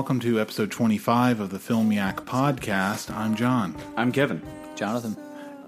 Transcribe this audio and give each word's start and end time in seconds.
welcome 0.00 0.18
to 0.18 0.40
episode 0.40 0.70
25 0.70 1.40
of 1.40 1.50
the 1.50 1.58
Film 1.58 1.92
Yak 1.92 2.24
podcast. 2.24 3.14
I'm 3.14 3.34
John. 3.36 3.76
I'm 3.98 4.12
Kevin. 4.12 4.40
Jonathan. 4.74 5.14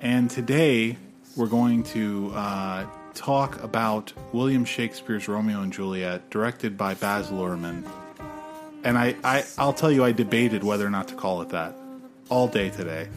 And 0.01 0.31
today 0.31 0.97
we're 1.37 1.49
going 1.49 1.83
to 1.93 2.33
uh, 2.35 2.87
talk 3.13 3.63
about 3.63 4.11
William 4.33 4.65
Shakespeare's 4.65 5.29
Romeo 5.29 5.61
and 5.61 5.71
Juliet, 5.71 6.31
directed 6.31 6.79
by 6.79 6.95
Baz 6.95 7.29
Luhrmann. 7.29 7.87
And 8.85 8.97
I, 8.97 9.15
I, 9.23 9.45
I'll 9.59 9.75
tell 9.75 9.93
you, 9.93 10.03
I 10.03 10.13
debated 10.13 10.65
whether 10.65 10.87
or 10.87 10.91
not 10.91 11.09
to 11.09 11.15
call 11.15 11.43
it 11.43 11.51
that 11.51 11.77
all 12.31 12.49
day 12.49 12.71
today. 12.71 13.09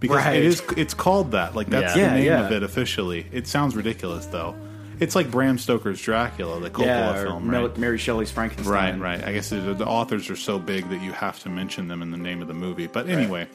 Because 0.00 0.16
Right. 0.24 0.38
it 0.38 0.44
is, 0.44 0.60
it's 0.76 0.92
called 0.92 1.30
that. 1.30 1.54
Like, 1.54 1.68
that's 1.70 1.94
Yeah. 1.94 2.08
the 2.08 2.10
Yeah, 2.10 2.16
name 2.16 2.24
yeah. 2.26 2.46
of 2.46 2.50
it 2.50 2.64
officially. 2.64 3.28
It 3.30 3.46
sounds 3.46 3.76
ridiculous, 3.76 4.26
though. 4.26 4.56
It's 5.00 5.14
like 5.14 5.30
Bram 5.30 5.58
Stoker's 5.58 6.00
Dracula, 6.00 6.60
the 6.60 6.70
Coppola 6.70 6.86
yeah, 6.86 7.22
film, 7.22 7.50
right? 7.50 7.76
Mary 7.78 7.98
Shelley's 7.98 8.30
Frankenstein. 8.30 9.00
Right, 9.00 9.18
right. 9.18 9.28
I 9.28 9.32
guess 9.32 9.50
the, 9.50 9.56
the 9.56 9.86
authors 9.86 10.30
are 10.30 10.36
so 10.36 10.58
big 10.58 10.88
that 10.90 11.02
you 11.02 11.12
have 11.12 11.40
to 11.40 11.48
mention 11.48 11.88
them 11.88 12.02
in 12.02 12.10
the 12.10 12.16
name 12.16 12.42
of 12.42 12.48
the 12.48 12.54
movie. 12.54 12.86
But 12.86 13.08
anyway, 13.08 13.48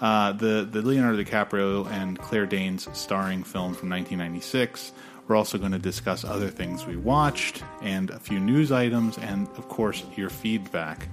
uh, 0.00 0.32
the 0.32 0.66
the 0.70 0.82
Leonardo 0.82 1.22
DiCaprio 1.22 1.90
and 1.90 2.18
Claire 2.18 2.46
Danes 2.46 2.88
starring 2.92 3.42
film 3.44 3.74
from 3.74 3.90
1996. 3.90 4.92
We're 5.28 5.36
also 5.36 5.58
going 5.58 5.72
to 5.72 5.78
discuss 5.78 6.24
other 6.24 6.48
things 6.48 6.86
we 6.86 6.96
watched 6.96 7.62
and 7.82 8.10
a 8.10 8.18
few 8.18 8.40
news 8.40 8.72
items, 8.72 9.16
and 9.18 9.46
of 9.56 9.68
course 9.68 10.02
your 10.16 10.28
feedback. 10.28 11.08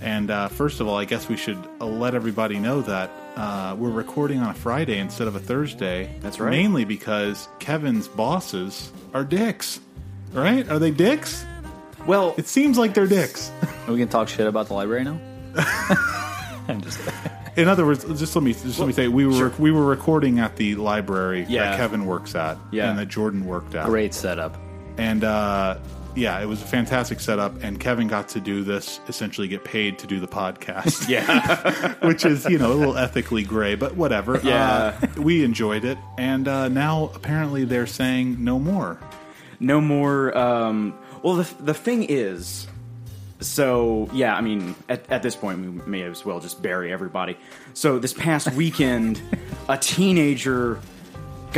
And 0.00 0.30
uh, 0.30 0.48
first 0.48 0.80
of 0.80 0.86
all, 0.88 0.96
I 0.96 1.04
guess 1.04 1.28
we 1.28 1.36
should 1.36 1.58
uh, 1.80 1.86
let 1.86 2.14
everybody 2.14 2.58
know 2.58 2.82
that 2.82 3.10
uh, 3.36 3.74
we're 3.78 3.90
recording 3.90 4.38
on 4.40 4.50
a 4.50 4.54
Friday 4.54 4.98
instead 4.98 5.26
of 5.28 5.34
a 5.34 5.40
Thursday. 5.40 6.14
That's 6.20 6.38
right. 6.38 6.50
Mainly 6.50 6.84
because 6.84 7.48
Kevin's 7.58 8.06
bosses 8.08 8.92
are 9.14 9.24
dicks. 9.24 9.80
Right? 10.32 10.68
Are 10.70 10.78
they 10.78 10.90
dicks? 10.90 11.44
Well, 12.06 12.34
It 12.38 12.46
seems 12.46 12.78
like 12.78 12.94
they're 12.94 13.06
dicks. 13.06 13.50
Are 13.86 13.92
we 13.92 13.98
gonna 13.98 14.06
talk 14.10 14.28
shit 14.28 14.46
about 14.46 14.68
the 14.68 14.74
library 14.74 15.04
now? 15.04 15.18
I'm 16.68 16.80
just 16.80 17.00
In 17.56 17.66
other 17.66 17.84
words, 17.86 18.04
just 18.20 18.36
let 18.36 18.42
me 18.44 18.52
just 18.52 18.78
let 18.78 18.86
me 18.86 18.92
say 18.92 19.08
we 19.08 19.26
were 19.26 19.32
sure. 19.32 19.52
we 19.58 19.70
were 19.72 19.84
recording 19.84 20.38
at 20.38 20.56
the 20.56 20.74
library 20.76 21.44
Yeah. 21.48 21.70
that 21.70 21.76
Kevin 21.78 22.06
works 22.06 22.34
at 22.34 22.56
Yeah. 22.70 22.90
and 22.90 22.98
that 22.98 23.08
Jordan 23.08 23.46
worked 23.46 23.74
at. 23.74 23.86
great 23.86 24.14
setup. 24.14 24.56
And 24.96 25.24
uh, 25.24 25.78
yeah, 26.14 26.40
it 26.40 26.46
was 26.46 26.62
a 26.62 26.66
fantastic 26.66 27.20
setup. 27.20 27.62
And 27.62 27.78
Kevin 27.78 28.08
got 28.08 28.28
to 28.30 28.40
do 28.40 28.64
this 28.64 29.00
essentially 29.08 29.48
get 29.48 29.64
paid 29.64 29.98
to 30.00 30.06
do 30.06 30.20
the 30.20 30.28
podcast. 30.28 31.08
yeah, 31.08 31.94
which 32.06 32.24
is 32.24 32.44
you 32.46 32.58
know 32.58 32.72
a 32.72 32.74
little 32.74 32.96
ethically 32.96 33.42
gray, 33.42 33.74
but 33.74 33.96
whatever. 33.96 34.40
Yeah. 34.42 34.98
Uh, 35.00 35.22
we 35.22 35.44
enjoyed 35.44 35.84
it, 35.84 35.98
and 36.16 36.48
uh, 36.48 36.68
now 36.68 37.10
apparently 37.14 37.64
they're 37.64 37.86
saying 37.86 38.42
no 38.42 38.58
more. 38.58 38.98
no 39.60 39.80
more. 39.80 40.36
Um, 40.36 40.98
well, 41.22 41.36
the 41.36 41.54
the 41.62 41.74
thing 41.74 42.04
is, 42.08 42.66
so 43.40 44.08
yeah, 44.12 44.34
I 44.36 44.40
mean, 44.40 44.74
at, 44.88 45.08
at 45.10 45.22
this 45.22 45.36
point, 45.36 45.60
we 45.60 45.66
may 45.90 46.02
as 46.02 46.24
well 46.24 46.40
just 46.40 46.62
bury 46.62 46.92
everybody. 46.92 47.36
So 47.74 47.98
this 47.98 48.12
past 48.12 48.52
weekend, 48.52 49.20
a 49.68 49.76
teenager 49.78 50.80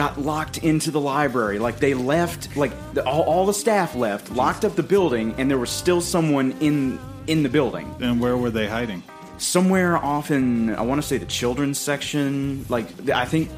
got 0.01 0.19
locked 0.19 0.57
into 0.59 0.91
the 0.91 1.01
library. 1.01 1.59
Like 1.59 1.79
they 1.79 1.93
left, 1.93 2.57
like 2.57 2.73
the, 2.95 3.05
all, 3.05 3.23
all 3.23 3.45
the 3.45 3.53
staff 3.53 3.95
left, 3.95 4.33
locked 4.33 4.65
up 4.65 4.75
the 4.75 4.83
building, 4.83 5.35
and 5.37 5.51
there 5.51 5.59
was 5.59 5.69
still 5.69 6.01
someone 6.01 6.53
in 6.61 6.99
in 7.27 7.43
the 7.43 7.51
building. 7.51 7.95
And 8.01 8.19
where 8.19 8.37
were 8.37 8.51
they 8.51 8.67
hiding? 8.67 9.03
somewhere 9.41 9.97
off 9.97 10.31
in 10.31 10.75
I 10.75 10.83
want 10.83 11.01
to 11.01 11.07
say 11.07 11.19
the 11.19 11.27
children's 11.27 11.79
section. 11.79 12.65
Like 12.69 12.87
I 13.11 13.25
think 13.27 13.51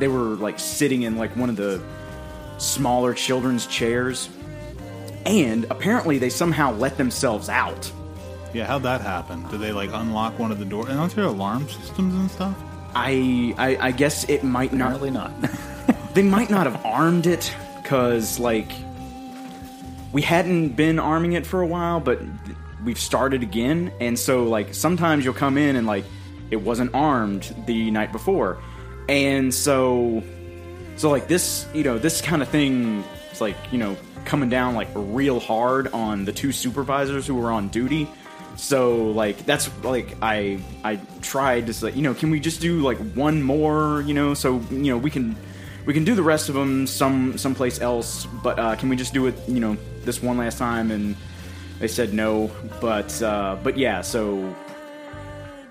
they 0.00 0.08
were 0.08 0.34
like 0.46 0.58
sitting 0.58 1.02
in 1.02 1.16
like 1.16 1.36
one 1.36 1.50
of 1.50 1.56
the 1.56 1.80
smaller 2.58 3.14
children's 3.14 3.66
chairs, 3.66 4.28
and 5.26 5.64
apparently 5.70 6.18
they 6.18 6.30
somehow 6.30 6.72
let 6.72 6.96
themselves 6.96 7.48
out. 7.48 7.92
Yeah, 8.52 8.66
how'd 8.66 8.82
that 8.84 9.00
happen? 9.00 9.46
Did 9.48 9.60
they 9.60 9.72
like 9.72 9.90
unlock 9.92 10.38
one 10.38 10.50
of 10.50 10.58
the 10.58 10.64
doors? 10.64 10.88
And 10.88 10.98
aren't 10.98 11.14
there 11.14 11.24
alarm 11.26 11.68
systems 11.68 12.14
and 12.14 12.30
stuff? 12.30 12.56
I 12.96 13.54
I, 13.58 13.88
I 13.88 13.90
guess 13.92 14.28
it 14.28 14.42
might 14.42 14.72
not. 14.72 14.94
Apparently 14.94 15.10
not. 15.10 15.32
They 16.14 16.22
might 16.22 16.48
not 16.48 16.66
have 16.66 16.84
armed 16.86 17.26
it 17.26 17.52
because 17.82 18.38
like 18.38 18.70
we 20.12 20.22
hadn't 20.22 20.70
been 20.70 21.00
arming 21.00 21.32
it 21.32 21.44
for 21.44 21.60
a 21.60 21.66
while, 21.66 21.98
but 21.98 22.20
we've 22.84 22.98
started 22.98 23.42
again, 23.42 23.92
and 24.00 24.16
so 24.16 24.44
like 24.44 24.74
sometimes 24.74 25.24
you'll 25.24 25.34
come 25.34 25.58
in 25.58 25.74
and 25.74 25.86
like 25.86 26.04
it 26.52 26.56
wasn't 26.56 26.94
armed 26.94 27.54
the 27.66 27.90
night 27.90 28.12
before, 28.12 28.62
and 29.08 29.52
so 29.52 30.22
so 30.96 31.10
like 31.10 31.26
this 31.26 31.66
you 31.74 31.82
know 31.82 31.98
this 31.98 32.20
kind 32.20 32.42
of 32.42 32.48
thing 32.48 33.02
is 33.32 33.40
like 33.40 33.56
you 33.72 33.78
know 33.78 33.96
coming 34.24 34.48
down 34.48 34.74
like 34.74 34.88
real 34.94 35.40
hard 35.40 35.88
on 35.88 36.24
the 36.24 36.32
two 36.32 36.52
supervisors 36.52 37.26
who 37.26 37.34
were 37.34 37.50
on 37.50 37.68
duty. 37.68 38.08
So 38.56 39.10
like 39.10 39.44
that's 39.46 39.68
like 39.82 40.16
I 40.22 40.60
I 40.84 41.00
tried 41.22 41.66
to 41.66 41.72
say 41.72 41.90
you 41.90 42.02
know 42.02 42.14
can 42.14 42.30
we 42.30 42.38
just 42.38 42.60
do 42.60 42.80
like 42.82 42.98
one 43.14 43.42
more 43.42 44.02
you 44.06 44.14
know 44.14 44.34
so 44.34 44.60
you 44.70 44.92
know 44.92 44.98
we 44.98 45.10
can 45.10 45.36
we 45.86 45.92
can 45.94 46.04
do 46.04 46.14
the 46.14 46.22
rest 46.22 46.48
of 46.48 46.54
them 46.54 46.86
some 46.86 47.36
someplace 47.38 47.80
else 47.80 48.26
but 48.42 48.58
uh, 48.58 48.74
can 48.76 48.88
we 48.88 48.96
just 48.96 49.12
do 49.12 49.26
it 49.26 49.34
you 49.48 49.60
know 49.60 49.76
this 50.04 50.22
one 50.22 50.36
last 50.38 50.58
time 50.58 50.90
and 50.90 51.16
they 51.78 51.88
said 51.88 52.12
no 52.14 52.50
but 52.80 53.20
uh, 53.22 53.56
but 53.62 53.76
yeah 53.76 54.00
so 54.00 54.54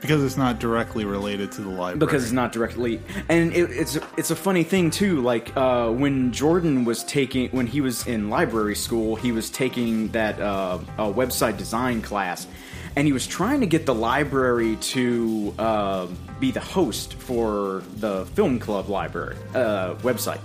Because 0.01 0.23
it's 0.23 0.37
not 0.37 0.59
directly 0.59 1.05
related 1.05 1.51
to 1.53 1.61
the 1.61 1.69
library. 1.69 1.97
because 1.99 2.23
it's 2.23 2.33
not 2.33 2.51
directly 2.51 2.99
and 3.29 3.53
it, 3.53 3.71
it's 3.71 3.97
it's 4.17 4.31
a 4.31 4.35
funny 4.35 4.63
thing 4.63 4.91
too 4.91 5.21
like 5.21 5.55
uh, 5.55 5.89
when 5.89 6.31
jordan 6.31 6.83
was 6.85 7.03
taking 7.05 7.49
when 7.51 7.65
he 7.67 7.79
was 7.81 8.05
in 8.07 8.29
library 8.29 8.75
school 8.75 9.15
he 9.15 9.31
was 9.31 9.49
taking 9.49 10.09
that 10.09 10.39
uh, 10.39 10.77
uh, 10.97 11.05
website 11.11 11.57
design 11.57 12.01
class 12.01 12.47
and 12.95 13.07
he 13.07 13.13
was 13.13 13.25
trying 13.25 13.61
to 13.61 13.65
get 13.65 13.85
the 13.85 13.95
library 13.95 14.75
to 14.77 15.53
uh, 15.57 16.07
be 16.39 16.51
the 16.51 16.59
host 16.59 17.15
for 17.15 17.83
the 17.97 18.25
film 18.27 18.59
club 18.59 18.89
library 18.89 19.37
uh, 19.55 19.95
website 19.95 20.41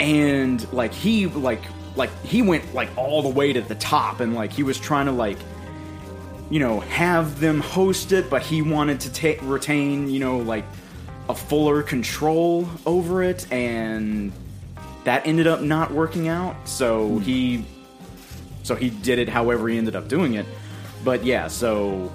and 0.00 0.70
like 0.72 0.92
he 0.92 1.26
like 1.26 1.62
like 1.94 2.10
he 2.24 2.42
went 2.42 2.74
like 2.74 2.88
all 2.96 3.22
the 3.22 3.28
way 3.28 3.52
to 3.52 3.60
the 3.60 3.74
top 3.74 4.20
and 4.20 4.34
like 4.34 4.52
he 4.52 4.62
was 4.62 4.78
trying 4.78 5.06
to 5.06 5.12
like 5.12 5.38
you 6.52 6.58
know, 6.58 6.80
have 6.80 7.40
them 7.40 7.60
host 7.60 8.12
it, 8.12 8.28
but 8.28 8.42
he 8.42 8.60
wanted 8.60 9.00
to 9.00 9.10
ta- 9.10 9.42
retain, 9.46 10.10
you 10.10 10.20
know, 10.20 10.36
like 10.36 10.66
a 11.30 11.34
fuller 11.34 11.82
control 11.82 12.68
over 12.84 13.22
it, 13.22 13.50
and 13.50 14.32
that 15.04 15.26
ended 15.26 15.46
up 15.46 15.62
not 15.62 15.90
working 15.92 16.28
out. 16.28 16.68
So 16.68 17.18
he, 17.20 17.64
so 18.64 18.74
he 18.74 18.90
did 18.90 19.18
it 19.18 19.30
however 19.30 19.66
he 19.66 19.78
ended 19.78 19.96
up 19.96 20.08
doing 20.08 20.34
it. 20.34 20.44
But 21.04 21.24
yeah, 21.24 21.48
so 21.48 22.10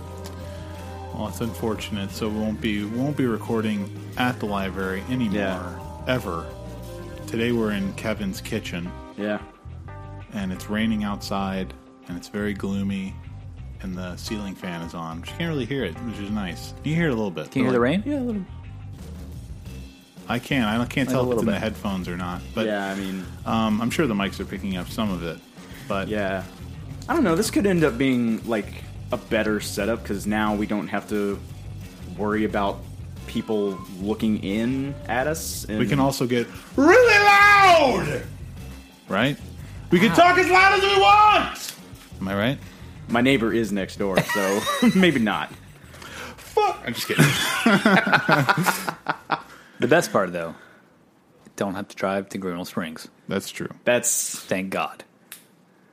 Well, 1.14 1.28
it's 1.30 1.42
unfortunate. 1.42 2.12
So 2.12 2.30
we 2.30 2.40
won't 2.40 2.62
be 2.62 2.84
we 2.84 2.98
won't 3.00 3.18
be 3.18 3.26
recording 3.26 3.90
at 4.18 4.40
the 4.40 4.46
library 4.46 5.04
anymore 5.10 5.34
Yeah. 5.42 5.80
ever. 6.08 6.46
Today 7.26 7.52
we're 7.52 7.72
in 7.72 7.92
Kevin's 7.94 8.40
kitchen, 8.40 8.90
yeah, 9.18 9.40
and 10.34 10.54
it's 10.54 10.70
raining 10.70 11.04
outside, 11.04 11.74
and 12.08 12.16
it's 12.18 12.30
very 12.30 12.54
gloomy, 12.54 13.14
and 13.82 13.94
the 13.96 14.16
ceiling 14.16 14.56
fan 14.56 14.82
is 14.84 14.94
on. 14.94 15.20
But 15.20 15.30
you 15.30 15.36
can't 15.38 15.50
really 15.50 15.66
hear 15.66 15.84
it, 15.84 15.94
which 16.06 16.20
is 16.20 16.30
nice. 16.32 16.74
Can 16.84 16.92
you 16.92 16.96
hear 16.96 17.08
it 17.08 17.12
a 17.12 17.16
little 17.16 17.32
bit. 17.32 17.52
Can 17.52 17.60
you 17.62 17.66
hear 17.66 17.74
the 17.74 17.80
rain? 17.82 18.02
yeah, 18.06 18.20
a 18.20 18.22
little, 18.22 18.46
I 20.30 20.40
can. 20.40 20.64
I 20.64 20.78
can't 20.86 21.08
Like 21.08 21.14
tell 21.16 21.22
if 21.24 21.26
it's 21.26 21.36
little 21.36 21.40
in 21.42 21.46
the 21.48 21.60
headphones 21.60 22.08
or 22.08 22.16
not. 22.16 22.42
But 22.56 22.66
yeah. 22.66 22.90
I 22.92 22.96
mean, 22.96 23.26
um, 23.46 23.82
I'm 23.82 23.90
sure 23.90 24.08
the 24.08 24.14
mics 24.14 24.40
are 24.40 24.46
picking 24.46 24.78
up 24.78 24.88
some 24.90 25.12
of 25.12 25.24
it. 25.24 25.38
But 25.90 26.08
yeah. 26.08 26.44
I 27.10 27.14
don't 27.14 27.24
know. 27.24 27.36
This 27.36 27.52
could 27.52 27.66
end 27.66 27.84
up 27.84 27.98
being 27.98 28.48
like 28.48 28.68
a 29.12 29.18
better 29.18 29.60
setup 29.60 30.02
because 30.02 30.28
now 30.28 30.56
we 30.56 30.66
don't 30.66 30.88
have 30.88 31.10
to 31.10 31.40
worry 32.18 32.46
about 32.46 32.80
people 33.28 33.78
looking 34.00 34.44
in 34.44 34.96
at 35.08 35.28
us. 35.28 35.66
And 35.66 35.80
we 35.80 35.88
can 35.88 36.00
also 36.00 36.28
get 36.28 36.48
really 36.76 37.24
loud, 37.24 38.24
right? 39.08 39.38
We 39.92 40.00
can 40.00 40.12
ah. 40.12 40.16
talk 40.16 40.38
as 40.38 40.50
loud 40.50 40.74
as 40.74 40.82
we 40.82 41.00
want. 41.00 41.76
Am 42.20 42.28
I 42.28 42.36
right? 42.36 42.58
My 43.10 43.22
neighbor 43.22 43.54
is 43.54 43.72
next 43.72 43.98
door, 43.98 44.20
so 44.20 44.60
maybe 44.96 45.20
not. 45.20 45.54
Fuck. 46.36 46.82
I'm 46.86 46.94
just 46.94 47.08
kidding. 47.08 47.26
The 49.80 49.88
best 49.88 50.12
part 50.12 50.34
though, 50.34 50.56
don't 51.56 51.76
have 51.76 51.88
to 51.90 51.96
drive 51.96 52.30
to 52.30 52.40
Grinnell 52.40 52.66
Springs. 52.66 53.08
That's 53.28 53.52
true. 53.52 53.70
That's 53.84 54.40
Thank 54.40 54.72
God. 54.72 55.04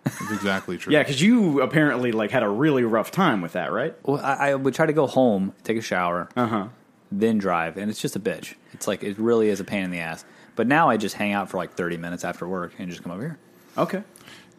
That's 0.05 0.33
exactly 0.33 0.77
true. 0.79 0.93
yeah, 0.93 1.01
because 1.03 1.21
you 1.21 1.61
apparently 1.63 2.13
like 2.13 2.31
had 2.31 2.43
a 2.43 2.49
really 2.49 2.85
rough 2.85 3.11
time 3.11 3.41
with 3.43 3.53
that, 3.55 3.73
right? 3.73 3.95
Well, 4.05 4.21
I, 4.23 4.51
I 4.51 4.55
would 4.55 4.75
try 4.75 4.87
to 4.87 4.93
go 4.93 5.07
home, 5.07 5.55
take 5.65 5.77
a 5.79 5.83
shower, 5.83 6.29
Uh 6.37 6.47
huh. 6.47 6.69
then 7.11 7.39
drive, 7.39 7.77
and 7.77 7.91
it's 7.91 8.01
just 8.01 8.15
a 8.17 8.21
bitch. 8.21 8.55
It's 8.73 8.87
like 8.87 9.03
it 9.03 9.19
really 9.19 9.49
is 9.49 9.61
a 9.61 9.65
pain 9.65 9.85
in 9.85 9.91
the 9.91 10.01
ass. 10.01 10.25
But 10.57 10.67
now 10.67 10.89
I 10.91 10.97
just 10.99 11.15
hang 11.17 11.33
out 11.33 11.49
for 11.51 11.57
like 11.57 11.73
thirty 11.75 11.97
minutes 11.97 12.23
after 12.25 12.47
work 12.47 12.75
and 12.79 12.89
just 12.91 13.03
come 13.03 13.13
over 13.13 13.23
here 13.23 13.39
Okay. 13.77 14.03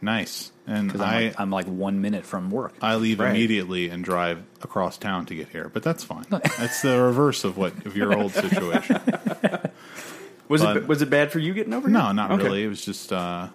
Nice. 0.01 0.51
And 0.67 0.87
because 0.87 1.01
I'm, 1.01 1.07
I 1.07 1.23
like, 1.27 1.39
I'm 1.39 1.51
like 1.51 1.65
one 1.67 2.01
minute 2.01 2.25
from 2.25 2.49
work. 2.51 2.73
I 2.81 2.95
leave 2.95 3.19
Right. 3.19 3.29
immediately 3.29 3.89
and 3.89 4.03
drive 4.03 4.43
across 4.61 4.97
town 4.97 5.25
to 5.27 5.35
get 5.35 5.49
here, 5.49 5.69
but 5.71 5.83
that's 5.83 6.03
fine. 6.03 6.25
that's 6.29 6.81
the 6.81 7.01
reverse 7.01 7.43
of 7.45 7.55
what 7.57 7.85
of 7.85 7.95
your 7.95 8.13
old 8.17 8.33
situation. 8.33 8.99
Was 10.47 10.61
But- 10.61 10.77
it 10.77 10.87
was 10.87 11.01
it 11.01 11.09
bad 11.09 11.31
for 11.31 11.39
you 11.39 11.53
getting 11.53 11.73
over? 11.73 11.87
No, 11.89 12.11
not 12.11 12.31
Okay. 12.31 12.43
really. 12.43 12.63
It 12.63 12.67
was 12.67 12.83
just 12.85 13.11
uh, 13.11 13.47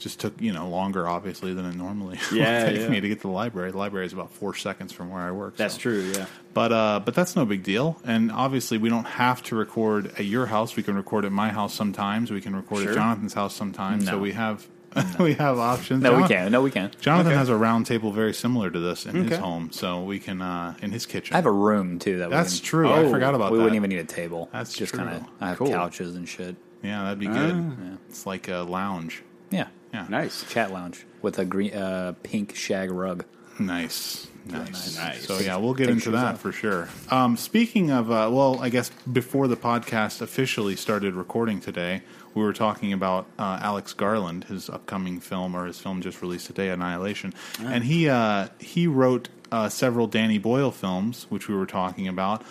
just 0.00 0.18
took 0.18 0.40
you 0.40 0.52
know 0.52 0.68
longer, 0.68 1.06
obviously, 1.08 1.54
than 1.54 1.64
it 1.66 1.76
normally 1.76 2.18
Yeah, 2.32 2.64
would 2.64 2.70
take 2.72 2.80
yeah. 2.80 2.88
me 2.88 3.00
to 3.00 3.08
get 3.08 3.16
to 3.18 3.28
the 3.28 3.32
library. 3.32 3.70
The 3.70 3.78
library 3.78 4.06
is 4.06 4.12
about 4.12 4.32
four 4.32 4.54
seconds 4.54 4.92
from 4.92 5.10
where 5.10 5.22
I 5.22 5.30
work. 5.30 5.56
That's 5.56 5.74
so. 5.74 5.80
true. 5.80 6.00
Yeah. 6.16 6.26
But 6.54 6.72
uh, 6.72 7.00
but 7.04 7.14
that's 7.14 7.36
no 7.36 7.44
big 7.46 7.62
deal. 7.62 8.00
And 8.04 8.32
obviously, 8.32 8.78
we 8.78 8.88
don't 8.88 9.04
have 9.06 9.42
to 9.44 9.54
record 9.56 10.08
at 10.18 10.24
your 10.24 10.46
house. 10.46 10.74
We 10.74 10.82
can 10.82 10.96
record 10.96 11.24
at 11.24 11.30
my 11.32 11.50
house 11.50 11.74
sometimes. 11.74 12.30
We 12.32 12.40
can 12.40 12.56
record 12.56 12.80
Sure. 12.82 12.90
at 12.90 12.94
Jonathan's 12.96 13.34
house 13.34 13.54
sometimes. 13.54 14.06
So 14.06 14.18
we 14.18 14.32
have 14.32 14.66
we 15.20 15.34
have 15.34 15.56
options. 15.58 16.02
No, 16.02 16.16
we 16.20 16.26
can't. 16.26 16.50
No, 16.50 16.62
we 16.62 16.70
can't. 16.72 16.98
Jonathan 17.00 17.28
Okay. 17.30 17.38
has 17.38 17.48
a 17.48 17.54
round 17.56 17.86
table 17.86 18.10
very 18.10 18.34
similar 18.34 18.70
to 18.72 18.80
this 18.80 19.06
in 19.06 19.14
his 19.28 19.38
home, 19.38 19.70
so 19.70 20.02
we 20.02 20.18
can 20.18 20.42
uh, 20.42 20.74
in 20.82 20.90
his 20.90 21.06
kitchen. 21.06 21.34
I 21.34 21.38
have 21.38 21.46
a 21.46 21.52
room 21.52 22.00
too. 22.00 22.18
That 22.18 22.30
That's 22.30 22.58
can, 22.58 22.64
true. 22.66 22.90
I 22.90 22.98
Oh, 23.04 23.10
forgot 23.10 23.34
about 23.36 23.46
that. 23.46 23.52
we 23.52 23.58
that. 23.58 23.64
wouldn't 23.64 23.76
even 23.76 23.90
need 23.90 24.00
a 24.00 24.04
table. 24.04 24.48
That's 24.52 24.72
just 24.72 24.92
kind 24.92 25.08
of. 25.10 25.22
I 25.40 25.50
have 25.50 25.58
Cool. 25.58 25.68
couches 25.70 26.16
and 26.16 26.28
shit. 26.28 26.56
Yeah, 26.82 27.04
that'd 27.04 27.18
be 27.20 27.26
good. 27.26 27.54
Ah. 27.54 27.96
It's 28.08 28.26
like 28.26 28.48
a 28.48 28.58
lounge. 28.68 29.22
Yeah, 29.50 29.68
Yeah, 29.92 30.06
Nice. 30.08 30.44
chat 30.50 30.72
lounge 30.72 31.04
with 31.22 31.38
a 31.38 31.44
green, 31.44 31.74
uh, 31.74 32.14
pink 32.22 32.54
shag 32.54 32.90
rug. 32.90 33.24
Nice. 33.58 34.26
Nice. 34.46 34.96
Nice. 34.96 35.26
So 35.26 35.38
yeah, 35.38 35.56
we'll 35.56 35.74
get 35.74 35.86
Take 35.86 35.96
into 35.96 36.12
that 36.12 36.34
off. 36.34 36.40
for 36.40 36.50
sure. 36.50 36.88
Um, 37.10 37.36
speaking 37.36 37.90
of, 37.90 38.10
uh, 38.10 38.30
well, 38.32 38.58
I 38.60 38.68
guess 38.70 38.90
before 39.12 39.48
the 39.48 39.56
podcast 39.56 40.22
officially 40.22 40.76
started 40.76 41.14
recording 41.14 41.60
today, 41.60 42.02
we 42.34 42.42
were 42.42 42.52
talking 42.54 42.92
about 42.92 43.26
uh, 43.38 43.58
Alex 43.60 43.92
Garland, 43.92 44.44
his 44.44 44.70
upcoming 44.70 45.20
film 45.20 45.54
or 45.54 45.66
his 45.66 45.78
film 45.78 46.00
just 46.00 46.22
released 46.22 46.46
today, 46.46 46.70
Annihilation, 46.70 47.34
and 47.62 47.84
he 47.84 48.08
uh, 48.08 48.48
he 48.58 48.86
wrote 48.86 49.28
uh, 49.52 49.68
several 49.68 50.06
Danny 50.06 50.38
Boyle 50.38 50.70
films, 50.70 51.26
which 51.28 51.48
we 51.48 51.54
were 51.54 51.66
talking 51.66 52.08
about. 52.08 52.42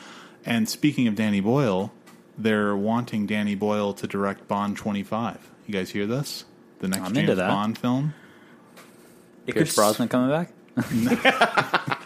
And 0.46 0.70
speaking 0.70 1.08
of 1.08 1.16
Danny 1.16 1.40
Boyle, 1.40 1.92
they're 2.38 2.76
wanting 2.76 3.26
Danny 3.26 3.56
Boyle 3.56 3.94
to 3.94 4.06
direct 4.06 4.48
Bond 4.48 4.78
twenty 4.78 5.02
five. 5.04 5.50
You 5.66 5.74
guys 5.74 5.90
hear 5.92 6.06
this? 6.06 6.46
The 6.80 6.88
next 6.88 7.02
I'm 7.02 7.14
James 7.14 7.18
into 7.30 7.36
that. 7.36 7.50
Bond 7.50 7.78
film. 7.78 8.14
It 9.48 9.54
Pierce 9.56 9.70
could- 9.72 9.76
Brosnan 9.76 10.08
coming 10.10 10.30
back. 10.30 10.52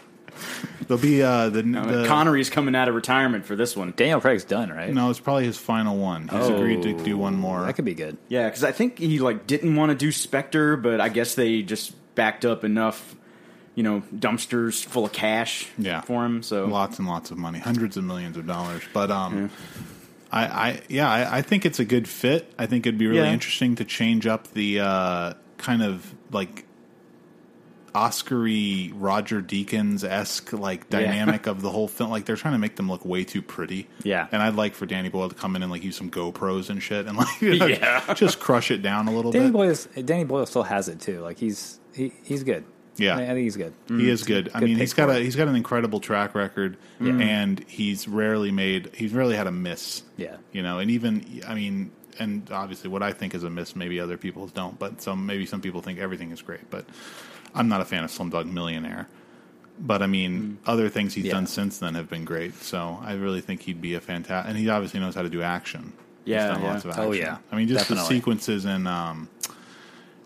There'll 0.86 1.00
be 1.02 1.22
uh, 1.22 1.48
the, 1.48 1.60
Uh, 1.60 2.02
the 2.02 2.06
Connery's 2.08 2.50
coming 2.50 2.74
out 2.74 2.88
of 2.88 2.94
retirement 2.94 3.46
for 3.46 3.56
this 3.56 3.74
one. 3.74 3.94
Daniel 3.96 4.20
Craig's 4.20 4.44
done, 4.44 4.68
right? 4.70 4.92
No, 4.92 5.08
it's 5.08 5.20
probably 5.20 5.44
his 5.46 5.56
final 5.56 5.96
one. 5.96 6.22
He's 6.28 6.32
Oh. 6.50 6.56
agreed 6.56 6.82
to 6.82 6.92
do 7.02 7.16
one 7.16 7.36
more. 7.36 7.62
That 7.64 7.72
could 7.74 7.86
be 7.86 7.94
good. 7.94 8.18
Yeah, 8.28 8.48
because 8.48 8.64
I 8.64 8.72
think 8.72 8.98
he 8.98 9.18
like 9.18 9.46
didn't 9.46 9.76
want 9.76 9.90
to 9.90 9.96
do 9.96 10.12
Spectre, 10.12 10.76
but 10.76 11.00
I 11.00 11.08
guess 11.08 11.36
they 11.36 11.62
just 11.62 11.94
backed 12.14 12.44
up 12.44 12.64
enough, 12.64 13.16
you 13.74 13.82
know, 13.82 14.02
dumpsters 14.14 14.84
full 14.84 15.06
of 15.06 15.12
cash 15.12 15.68
Yeah. 15.78 16.02
for 16.02 16.24
him. 16.26 16.42
So 16.42 16.66
lots 16.66 16.98
and 16.98 17.08
lots 17.08 17.30
of 17.30 17.38
money, 17.38 17.60
hundreds 17.60 17.96
of 17.96 18.04
millions 18.04 18.36
of 18.36 18.46
dollars. 18.46 18.82
But 18.92 19.10
um, 19.10 19.50
I, 20.34 20.44
I 20.70 20.80
yeah, 20.88 21.08
I, 21.10 21.38
I 21.38 21.42
think 21.42 21.64
it's 21.64 21.78
a 21.78 21.84
good 21.84 22.08
fit. 22.08 22.52
I 22.58 22.66
think 22.66 22.86
it'd 22.86 22.98
be 22.98 23.06
really 23.06 23.20
Yeah. 23.28 23.32
interesting 23.32 23.76
to 23.76 23.84
change 23.84 24.26
up 24.26 24.48
the 24.52 24.80
uh, 24.80 25.34
kind 25.58 25.82
of 25.82 26.12
like 26.32 26.64
Oscary 27.94 28.92
Roger 28.92 29.40
Deakins 29.40 30.02
esque 30.02 30.52
like 30.52 30.86
Yeah. 30.90 31.00
dynamic 31.00 31.46
of 31.52 31.62
the 31.62 31.70
whole 31.70 31.86
film. 31.86 32.10
Like 32.10 32.24
they're 32.24 32.34
trying 32.36 32.54
to 32.54 32.58
make 32.58 32.74
them 32.74 32.88
look 32.90 33.04
way 33.04 33.22
too 33.22 33.40
pretty. 33.42 33.88
Yeah. 34.02 34.26
and 34.32 34.42
I'd 34.42 34.56
like 34.56 34.74
for 34.74 34.86
Danny 34.86 35.08
Boyle 35.08 35.28
to 35.28 35.34
come 35.34 35.54
in 35.54 35.62
and 35.62 35.70
like 35.70 35.84
use 35.84 35.96
some 35.96 36.10
GoPros 36.10 36.70
and 36.70 36.82
shit 36.82 37.06
and 37.06 37.16
like 37.16 37.40
you 37.40 37.56
know, 37.58 37.66
Yeah. 37.66 38.14
just 38.14 38.40
crush 38.40 38.70
it 38.72 38.82
down 38.82 39.06
a 39.06 39.14
little 39.14 39.30
Danny 39.30 39.46
bit. 39.46 39.52
Boyle, 39.52 39.76
Danny 40.04 40.24
Boyle 40.24 40.46
still 40.46 40.64
has 40.64 40.88
it 40.88 41.00
too. 41.00 41.20
Like 41.20 41.38
he's 41.38 41.78
he, 41.94 42.12
he's 42.24 42.42
good. 42.42 42.64
Yeah. 42.96 43.16
I, 43.16 43.22
I 43.22 43.26
think 43.26 43.38
he's 43.40 43.56
good. 43.56 43.72
He 43.88 44.08
is 44.08 44.22
good. 44.22 44.50
I 44.54 44.60
good 44.60 44.68
mean, 44.68 44.78
he's 44.78 44.92
got 44.94 45.10
a 45.10 45.14
he's 45.18 45.36
got 45.36 45.48
an 45.48 45.56
incredible 45.56 46.00
track 46.00 46.34
record, 46.34 46.76
and 47.00 47.58
he's 47.68 48.06
rarely 48.08 48.50
made 48.52 48.90
he's 48.94 49.12
rarely 49.12 49.36
had 49.36 49.46
a 49.46 49.52
miss. 49.52 50.02
Yeah. 50.16 50.36
you 50.52 50.62
know, 50.62 50.78
and 50.78 50.90
even 50.90 51.42
I 51.46 51.54
mean, 51.54 51.90
and 52.18 52.48
obviously, 52.52 52.88
what 52.90 53.02
I 53.02 53.12
think 53.12 53.34
is 53.34 53.42
a 53.42 53.50
miss, 53.50 53.74
maybe 53.74 53.98
other 54.00 54.16
people 54.16 54.46
don't, 54.46 54.78
but 54.78 55.02
some 55.02 55.26
maybe 55.26 55.46
some 55.46 55.60
people 55.60 55.82
think 55.82 55.98
everything 55.98 56.30
is 56.30 56.40
great. 56.42 56.70
But 56.70 56.84
I'm 57.54 57.68
not 57.68 57.80
a 57.80 57.84
fan 57.84 58.04
of 58.04 58.10
Slumdog 58.10 58.46
Millionaire. 58.50 59.08
But 59.76 60.02
I 60.02 60.06
mean, 60.06 60.58
other 60.66 60.88
things 60.88 61.14
he's 61.14 61.24
Yeah. 61.24 61.32
done 61.32 61.48
since 61.48 61.78
then 61.78 61.94
have 61.96 62.08
been 62.08 62.24
great. 62.24 62.54
So 62.62 63.00
I 63.02 63.14
really 63.14 63.40
think 63.40 63.62
he'd 63.62 63.80
be 63.80 63.94
a 63.94 64.00
fantastic, 64.00 64.48
and 64.50 64.56
he 64.56 64.68
obviously 64.68 65.00
knows 65.00 65.16
how 65.16 65.22
to 65.22 65.28
do 65.28 65.42
action. 65.42 65.92
He's 66.24 66.32
Yeah, 66.34 66.46
done 66.46 66.62
yeah. 66.62 66.72
lots 66.72 66.84
of 66.84 66.96
Oh, 66.96 67.08
action. 67.08 67.22
yeah. 67.24 67.38
I 67.50 67.56
mean, 67.56 67.66
just 67.66 67.88
the 67.88 67.96
sequences 68.04 68.64
in 68.66 68.86
um, 68.86 69.28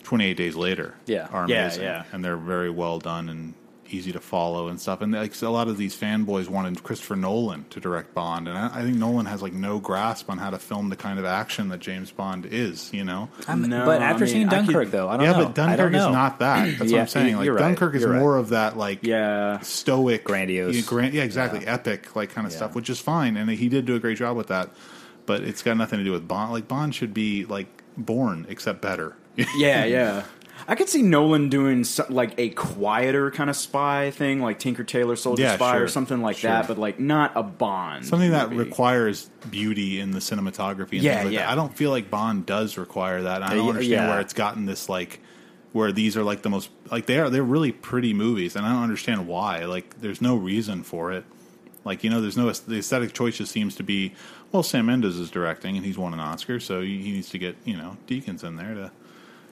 28 0.02 0.36
Days 0.36 0.56
Later, 0.56 0.94
Yeah. 1.06 1.28
are 1.32 1.46
Yeah, 1.48 1.66
amazing, 1.66 1.82
yeah. 1.84 2.04
and 2.12 2.24
they're 2.24 2.36
very 2.36 2.70
well 2.70 2.98
done 2.98 3.28
and 3.28 3.54
easy 3.90 4.12
to 4.12 4.20
follow 4.20 4.68
and 4.68 4.78
stuff. 4.78 5.00
And 5.00 5.12
like 5.12 5.40
a 5.40 5.48
lot 5.48 5.66
of 5.68 5.78
these 5.78 5.96
fanboys 5.96 6.46
wanted 6.46 6.82
Christopher 6.82 7.16
Nolan 7.16 7.64
to 7.70 7.80
direct 7.80 8.12
Bond, 8.14 8.46
and 8.46 8.56
I, 8.58 8.66
I 8.80 8.82
think 8.82 8.96
Nolan 8.98 9.24
has 9.24 9.40
like 9.40 9.54
no 9.54 9.78
grasp 9.78 10.28
on 10.28 10.36
how 10.36 10.50
to 10.50 10.58
film 10.58 10.90
the 10.90 10.96
kind 10.96 11.18
of 11.18 11.24
action 11.24 11.70
that 11.70 11.80
James 11.80 12.10
Bond 12.10 12.44
is. 12.44 12.92
You 12.92 13.04
know, 13.04 13.30
No, 13.48 13.86
but 13.86 14.02
I 14.02 14.04
after 14.04 14.24
mean, 14.24 14.32
seeing 14.34 14.46
I 14.48 14.50
could- 14.50 14.66
Dunkirk, 14.66 14.90
though, 14.90 15.08
I 15.08 15.16
don't 15.16 15.20
know. 15.26 15.32
yeah, 15.32 15.38
know. 15.38 15.44
but 15.46 15.54
Dunkirk 15.54 15.94
is 15.94 16.02
not 16.02 16.38
that. 16.40 16.64
That's 16.78 16.92
what 16.92 17.00
I'm 17.00 17.06
saying. 17.08 17.36
Like 17.38 17.48
right. 17.48 17.58
Dunkirk 17.58 17.94
is 17.94 18.02
You're 18.02 18.10
right. 18.12 18.20
more 18.20 18.36
of 18.36 18.50
that 18.50 18.76
like 18.76 19.04
yeah, 19.04 19.58
stoic, 19.60 20.22
Grandiose. 20.24 20.76
yeah, 20.76 20.82
gran- 20.86 21.12
yeah 21.14 21.22
exactly, 21.22 21.66
epic, 21.66 22.14
like 22.14 22.28
kind 22.30 22.46
of 22.46 22.52
Yeah. 22.52 22.58
stuff, 22.58 22.74
which 22.74 22.90
is 22.90 23.00
fine, 23.00 23.38
and 23.38 23.48
he 23.48 23.70
did 23.70 23.86
do 23.86 23.94
a 23.96 23.98
great 24.00 24.18
job 24.18 24.36
with 24.36 24.48
that. 24.48 24.68
But 25.24 25.42
it's 25.42 25.62
got 25.62 25.76
nothing 25.78 25.98
to 25.98 26.04
do 26.04 26.12
with 26.12 26.28
Bond. 26.28 26.52
Like 26.52 26.68
Bond 26.68 26.94
should 26.94 27.14
be 27.14 27.46
like 27.46 27.68
Bourne, 27.96 28.44
except 28.50 28.82
better. 28.82 29.16
Yeah, 29.56 29.84
yeah. 29.84 30.24
I 30.70 30.74
could 30.74 30.88
see 30.90 31.00
Nolan 31.00 31.48
doing 31.48 31.82
some, 31.84 32.06
like 32.10 32.34
a 32.38 32.50
quieter 32.50 33.30
kind 33.30 33.48
of 33.48 33.56
spy 33.56 34.10
thing, 34.10 34.40
like 34.42 34.58
Tinker 34.58 34.84
Tailor 34.84 35.16
Soldier 35.16 35.42
Yeah, 35.42 35.54
Spy 35.56 35.76
sure. 35.76 35.84
or 35.84 35.88
something 35.88 36.20
like 36.20 36.36
Sure. 36.36 36.50
that, 36.50 36.68
but 36.68 36.76
like 36.76 37.00
not 37.00 37.32
a 37.36 37.42
Bond. 37.42 38.04
Something 38.04 38.32
that 38.32 38.50
requires 38.50 39.30
beauty 39.50 39.98
in 39.98 40.10
the 40.10 40.18
cinematography. 40.18 40.94
And 40.94 41.02
Yeah, 41.02 41.22
like 41.24 41.32
yeah. 41.32 41.40
that. 41.46 41.52
I 41.52 41.54
don't 41.54 41.74
feel 41.74 41.90
like 41.90 42.10
Bond 42.10 42.44
does 42.44 42.76
require 42.76 43.22
that. 43.22 43.42
I 43.42 43.46
Uh, 43.46 43.54
don't 43.54 43.64
y- 43.64 43.68
understand 43.70 43.90
yeah. 43.92 44.08
where 44.10 44.20
it's 44.20 44.34
gotten 44.34 44.66
this 44.66 44.88
like 44.90 45.20
where 45.72 45.90
these 45.92 46.16
are 46.18 46.22
like 46.24 46.42
the 46.42 46.50
most 46.50 46.68
like 46.90 47.06
they 47.06 47.18
are 47.18 47.30
they're 47.30 47.42
really 47.42 47.72
pretty 47.72 48.12
movies, 48.12 48.54
and 48.56 48.66
I 48.66 48.70
don't 48.70 48.82
understand 48.82 49.26
why. 49.26 49.64
Like, 49.64 50.00
there's 50.00 50.20
no 50.20 50.36
reason 50.36 50.82
for 50.82 51.12
it. 51.12 51.24
Like, 51.84 52.04
you 52.04 52.10
know, 52.10 52.20
there's 52.20 52.36
no 52.36 52.50
the 52.50 52.78
aesthetic 52.78 53.14
choice 53.14 53.38
just 53.38 53.52
seems 53.52 53.74
to 53.76 53.82
be 53.82 54.12
well, 54.52 54.62
Sam 54.62 54.86
Mendes 54.86 55.18
is 55.18 55.30
directing, 55.30 55.76
and 55.76 55.84
he's 55.86 55.96
won 55.96 56.12
an 56.12 56.20
Oscar, 56.20 56.60
so 56.60 56.82
he 56.82 56.98
he 57.02 57.12
needs 57.12 57.30
to 57.30 57.38
get 57.38 57.56
you 57.64 57.76
know 57.76 57.96
Deakins 58.06 58.44
in 58.44 58.56
there 58.56 58.74
to 58.74 58.90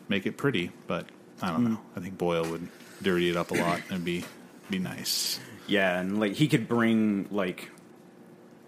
make 0.09 0.27
it 0.27 0.37
pretty. 0.37 0.73
But 0.87 1.07
I 1.43 1.49
Hmm. 1.49 1.53
don't 1.63 1.73
know. 1.73 1.81
I 1.97 2.01
think 2.01 2.19
Boyle 2.19 2.49
would 2.51 2.69
dirty 3.03 3.29
it 3.31 3.37
up 3.37 3.51
a 3.51 3.55
lot 3.55 3.81
and 3.91 4.05
be 4.05 4.25
be 4.71 4.79
nice. 4.79 5.39
Yeah, 5.69 6.01
and 6.01 6.19
like 6.21 6.33
he 6.35 6.49
could 6.49 6.67
bring 6.69 7.29
like 7.31 7.71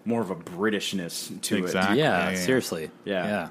more 0.05 0.21
of 0.21 0.31
a 0.31 0.35
Britishness 0.35 1.39
to 1.41 1.57
Exactly. 1.57 1.99
it. 1.99 2.03
Yeah, 2.03 2.17
Yeah, 2.19 2.25
yeah, 2.25 2.29
yeah. 2.31 2.45
seriously. 2.45 2.91
Yeah. 3.05 3.25
yeah. 3.27 3.49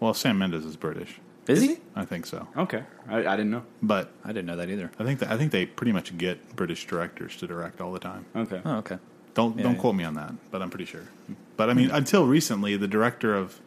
Well, 0.00 0.14
Sam 0.14 0.38
Mendes 0.38 0.64
is 0.64 0.76
British. 0.76 1.20
Is 1.46 1.62
he? 1.62 1.78
I 1.96 2.04
think 2.04 2.26
so. 2.26 2.46
Okay, 2.56 2.84
I, 3.08 3.18
I 3.26 3.36
didn't 3.36 3.50
know. 3.50 3.64
But 3.82 4.12
I 4.24 4.28
didn't 4.28 4.46
know 4.46 4.56
that 4.56 4.70
either. 4.70 4.90
I 4.98 5.04
think 5.04 5.18
that, 5.20 5.30
I 5.30 5.36
think 5.36 5.50
they 5.52 5.66
pretty 5.66 5.90
much 5.92 6.16
get 6.16 6.54
British 6.54 6.86
directors 6.86 7.36
to 7.38 7.46
direct 7.46 7.80
all 7.80 7.92
the 7.92 7.98
time. 7.98 8.24
Okay, 8.36 8.60
Oh, 8.64 8.76
okay. 8.76 8.98
Don't 9.34 9.56
Yeah, 9.56 9.64
don't 9.64 9.74
yeah. 9.74 9.80
quote 9.80 9.94
me 9.96 10.04
on 10.04 10.14
that, 10.14 10.32
but 10.50 10.62
I'm 10.62 10.70
pretty 10.70 10.84
sure. 10.84 11.02
But 11.56 11.68
I 11.70 11.74
mean, 11.74 11.90
until 11.90 12.26
recently, 12.26 12.76
the 12.76 12.86
director 12.88 13.34
of 13.34 13.60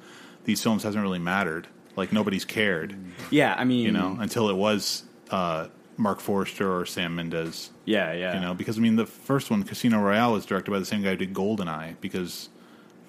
these 0.45 0.61
films 0.61 0.83
hasn't 0.83 1.01
really 1.03 1.19
mattered. 1.19 1.67
Like 1.95 2.11
nobody's 2.11 2.45
cared, 2.45 2.95
yeah. 3.29 3.53
I 3.57 3.65
mean, 3.65 3.85
you 3.85 3.91
know, 3.91 4.17
until 4.19 4.49
it 4.49 4.55
was 4.55 5.03
uh, 5.29 5.67
Marc 5.97 6.19
Forster 6.19 6.79
or 6.79 6.85
Sam 6.85 7.15
Mendes. 7.15 7.69
yeah, 7.85 8.13
yeah. 8.13 8.33
You 8.33 8.39
know, 8.41 8.53
because 8.53 8.77
I 8.77 8.81
mean, 8.81 8.95
the 8.95 9.05
first 9.05 9.51
one, 9.51 9.63
Casino 9.63 9.99
Royale, 9.99 10.33
was 10.33 10.45
directed 10.45 10.71
by 10.71 10.79
the 10.79 10.85
same 10.85 11.03
guy 11.03 11.11
who 11.11 11.17
did 11.17 11.33
Goldeneye. 11.33 11.95
Because 12.01 12.49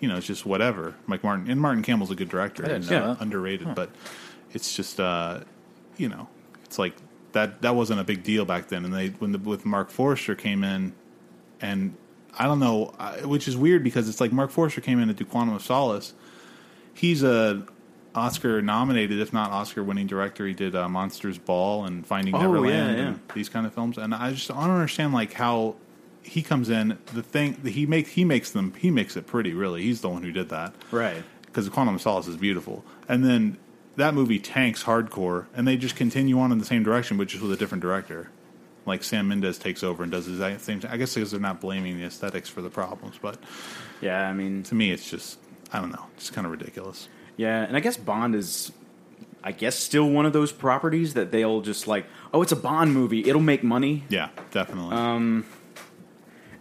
you 0.01 0.09
know, 0.09 0.17
it's 0.17 0.27
just 0.27 0.45
whatever. 0.45 0.95
Mike 1.07 1.25
Martin 1.25 1.51
and 1.51 1.61
Martin 1.61 1.83
Campbell's 1.83 2.11
a 2.11 2.15
good 2.15 2.29
director. 2.29 2.77
He's 2.77 2.91
know 2.91 3.17
underrated, 3.19 3.75
but 3.75 3.91
it's 4.53 4.77
just 4.77 5.01
uh, 5.01 5.41
you 5.97 6.09
know, 6.09 6.29
it's 6.65 6.79
like 6.79 6.95
that. 7.33 7.63
That 7.63 7.75
wasn't 7.75 8.01
a 8.01 8.05
big 8.05 8.23
deal 8.23 8.45
back 8.45 8.69
then. 8.69 8.85
And 8.85 8.93
they 8.93 9.09
when 9.09 9.33
the 9.33 9.39
with 9.39 9.65
Marc 9.65 9.91
Forster 9.91 10.35
came 10.35 10.63
in, 10.63 10.93
and 11.61 11.97
I 12.39 12.45
don't 12.45 12.61
know, 12.61 12.93
which 13.25 13.49
is 13.49 13.57
weird 13.57 13.83
because 13.83 14.09
it's 14.09 14.21
like 14.21 14.31
Marc 14.33 14.51
Forster 14.51 14.81
came 14.83 15.01
in 15.01 15.09
to 15.09 15.15
do 15.15 15.25
Quantum 15.25 15.55
of 15.55 15.63
Solace. 15.63 16.13
He's 16.93 17.23
a 17.23 17.67
Oscar 18.15 18.63
nominated, 18.63 19.19
if 19.21 19.33
not 19.33 19.51
Oscar 19.51 19.83
winning 19.83 20.07
director. 20.07 20.47
He 20.47 20.55
did 20.55 20.75
uh, 20.77 20.89
Monsters 20.89 21.39
Ball 21.39 21.85
and 21.85 22.07
Finding 22.07 22.35
Oh, 22.35 22.41
Neverland 22.41 22.97
yeah, 22.97 23.03
yeah. 23.03 23.09
and 23.11 23.21
these 23.35 23.49
kind 23.49 23.67
of 23.67 23.75
films. 23.75 23.99
And 23.99 24.15
I 24.15 24.33
just 24.33 24.51
I 24.51 24.55
don't 24.67 24.71
understand 24.77 25.13
like 25.13 25.33
how 25.33 25.77
he 26.23 26.43
comes 26.43 26.69
in. 26.71 26.99
The 27.13 27.23
thing 27.23 27.55
he 27.67 27.87
makes 27.87 28.11
he 28.11 28.25
makes 28.25 28.51
them 28.51 28.73
he 28.79 28.91
makes 28.91 29.17
it 29.17 29.27
pretty. 29.27 29.53
Really, 29.55 29.83
he's 29.83 30.01
the 30.01 30.09
one 30.09 30.23
who 30.23 30.33
did 30.33 30.49
that 30.51 30.75
right. 30.91 31.23
because 31.47 31.69
Quantum 31.69 31.97
of 31.97 32.01
Solace 32.03 32.29
is 32.29 32.37
beautiful. 32.37 32.85
And 33.09 33.25
then 33.25 33.59
that 33.97 34.15
movie 34.15 34.39
tanks 34.41 34.85
hardcore, 34.85 35.47
and 35.55 35.67
they 35.69 35.77
just 35.77 35.95
continue 35.97 36.39
on 36.39 36.51
in 36.53 36.59
the 36.59 36.65
same 36.65 36.83
direction, 36.83 37.17
but 37.17 37.29
just 37.29 37.43
with 37.43 37.53
a 37.53 37.57
different 37.57 37.83
director. 37.83 38.31
Like 38.87 39.03
Sam 39.03 39.29
Mendes 39.29 39.57
takes 39.57 39.83
over 39.83 40.03
and 40.03 40.13
does 40.13 40.27
the 40.27 40.33
exact 40.33 40.61
same 40.61 40.79
thing. 40.81 40.91
I 40.91 40.99
guess 40.99 41.15
because 41.15 41.31
they're 41.31 41.41
not 41.41 41.61
blaming 41.61 41.97
the 41.97 42.05
aesthetics 42.05 42.49
for 42.51 42.61
the 42.61 42.69
problems, 42.71 43.17
but 43.21 43.39
Yeah, 44.03 44.29
I 44.29 44.35
mean, 44.35 44.63
to 44.65 44.75
me, 44.75 44.91
it's 44.91 45.09
just 45.11 45.39
I 45.73 45.81
don't 45.81 45.91
know, 45.91 46.05
it's 46.17 46.29
kind 46.31 46.45
of 46.47 46.51
ridiculous. 46.53 47.09
Yeah, 47.37 47.63
and 47.65 47.77
I 47.77 47.81
guess 47.81 47.97
Bond 47.97 48.35
is, 48.35 48.73
I 49.43 49.53
guess, 49.53 49.77
still 49.79 50.09
one 50.09 50.27
of 50.27 50.33
those 50.33 50.53
properties 50.53 51.15
that 51.15 51.31
they'll 51.33 51.61
just 51.61 51.87
like, 51.87 52.07
oh, 52.33 52.43
it's 52.43 52.53
a 52.53 52.57
Bond 52.57 52.93
movie, 52.95 53.29
it'll 53.29 53.41
make 53.43 53.63
money, 53.63 54.05
Yeah, 54.09 54.29
definitely. 54.51 54.95
Um, 54.97 55.45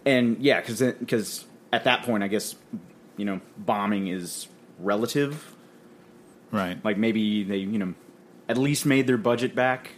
and 0.04 0.38
yeah, 0.40 0.60
because 0.60 0.80
because 0.80 1.44
at 1.72 1.84
that 1.84 2.02
point, 2.02 2.22
I 2.22 2.28
guess, 2.28 2.56
you 3.16 3.24
know, 3.24 3.40
bombing 3.56 4.08
is 4.08 4.48
relative. 4.78 5.54
right. 6.50 6.82
Like 6.84 6.98
maybe 6.98 7.42
they, 7.44 7.58
you 7.58 7.78
know, 7.78 7.94
at 8.48 8.58
least 8.58 8.84
made 8.86 9.06
their 9.06 9.16
budget 9.16 9.54
back. 9.54 9.92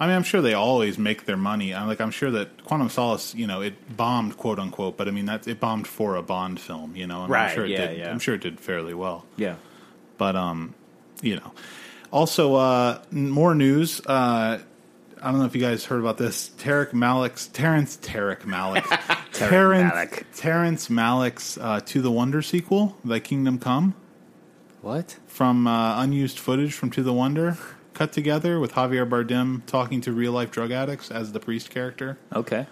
I 0.00 0.08
mean, 0.08 0.16
I'm 0.16 0.24
sure 0.24 0.42
they 0.42 0.54
always 0.54 0.98
make 0.98 1.24
their 1.24 1.36
money. 1.36 1.72
I'm 1.72 1.86
like, 1.86 2.00
I'm 2.00 2.10
sure 2.10 2.30
that 2.32 2.64
Quantum 2.64 2.88
Solace, 2.88 3.32
you 3.36 3.46
know, 3.46 3.60
it 3.62 3.96
bombed, 3.96 4.36
quote 4.36 4.58
unquote, 4.58 4.96
but 4.96 5.06
I 5.06 5.12
mean, 5.12 5.26
that 5.26 5.46
it 5.46 5.60
bombed 5.60 5.86
for 5.86 6.16
a 6.16 6.22
Bond 6.22 6.58
film, 6.58 6.96
you 6.96 7.06
know. 7.06 7.22
And 7.22 7.30
Right, 7.30 7.50
I'm 7.50 7.54
sure 7.54 7.64
it 7.64 7.70
yeah, 7.70 7.86
did, 7.86 7.98
yeah. 7.98 8.10
I'm 8.10 8.18
sure 8.18 8.34
it 8.34 8.40
did 8.40 8.58
fairly 8.58 8.92
well. 8.92 9.24
Yeah. 9.36 9.54
But 10.18 10.36
um, 10.36 10.74
you 11.22 11.36
know, 11.36 11.52
also 12.12 12.54
uh, 12.54 13.02
more 13.10 13.54
news. 13.54 14.00
Uh, 14.04 14.60
I 15.22 15.30
don't 15.30 15.38
know 15.38 15.46
if 15.46 15.54
you 15.54 15.60
guys 15.60 15.84
heard 15.86 16.00
about 16.00 16.18
this. 16.18 16.50
Tarek 16.58 16.90
Malick's 16.90 17.46
Terrence 17.48 17.96
Tarek 17.96 18.40
Malick, 18.42 18.84
Terrence 19.32 19.92
Malick. 19.94 20.24
Terrence 20.36 20.88
Malick's 20.88 21.56
uh, 21.56 21.80
To 21.80 22.02
the 22.02 22.10
Wonder 22.10 22.42
sequel, 22.42 22.96
The 23.04 23.20
Kingdom 23.20 23.58
Come, 23.58 23.94
What? 24.82 25.16
from 25.26 25.66
uh, 25.66 26.02
unused 26.02 26.38
footage 26.38 26.74
from 26.74 26.90
To 26.90 27.02
the 27.02 27.14
Wonder, 27.14 27.56
cut 27.94 28.12
together 28.12 28.60
with 28.60 28.72
Javier 28.72 29.08
Bardem 29.08 29.64
talking 29.66 30.02
to 30.02 30.12
real 30.12 30.32
life 30.32 30.50
drug 30.50 30.70
addicts 30.70 31.10
as 31.10 31.32
the 31.32 31.40
priest 31.40 31.70
character. 31.70 32.18
Okay. 32.34 32.66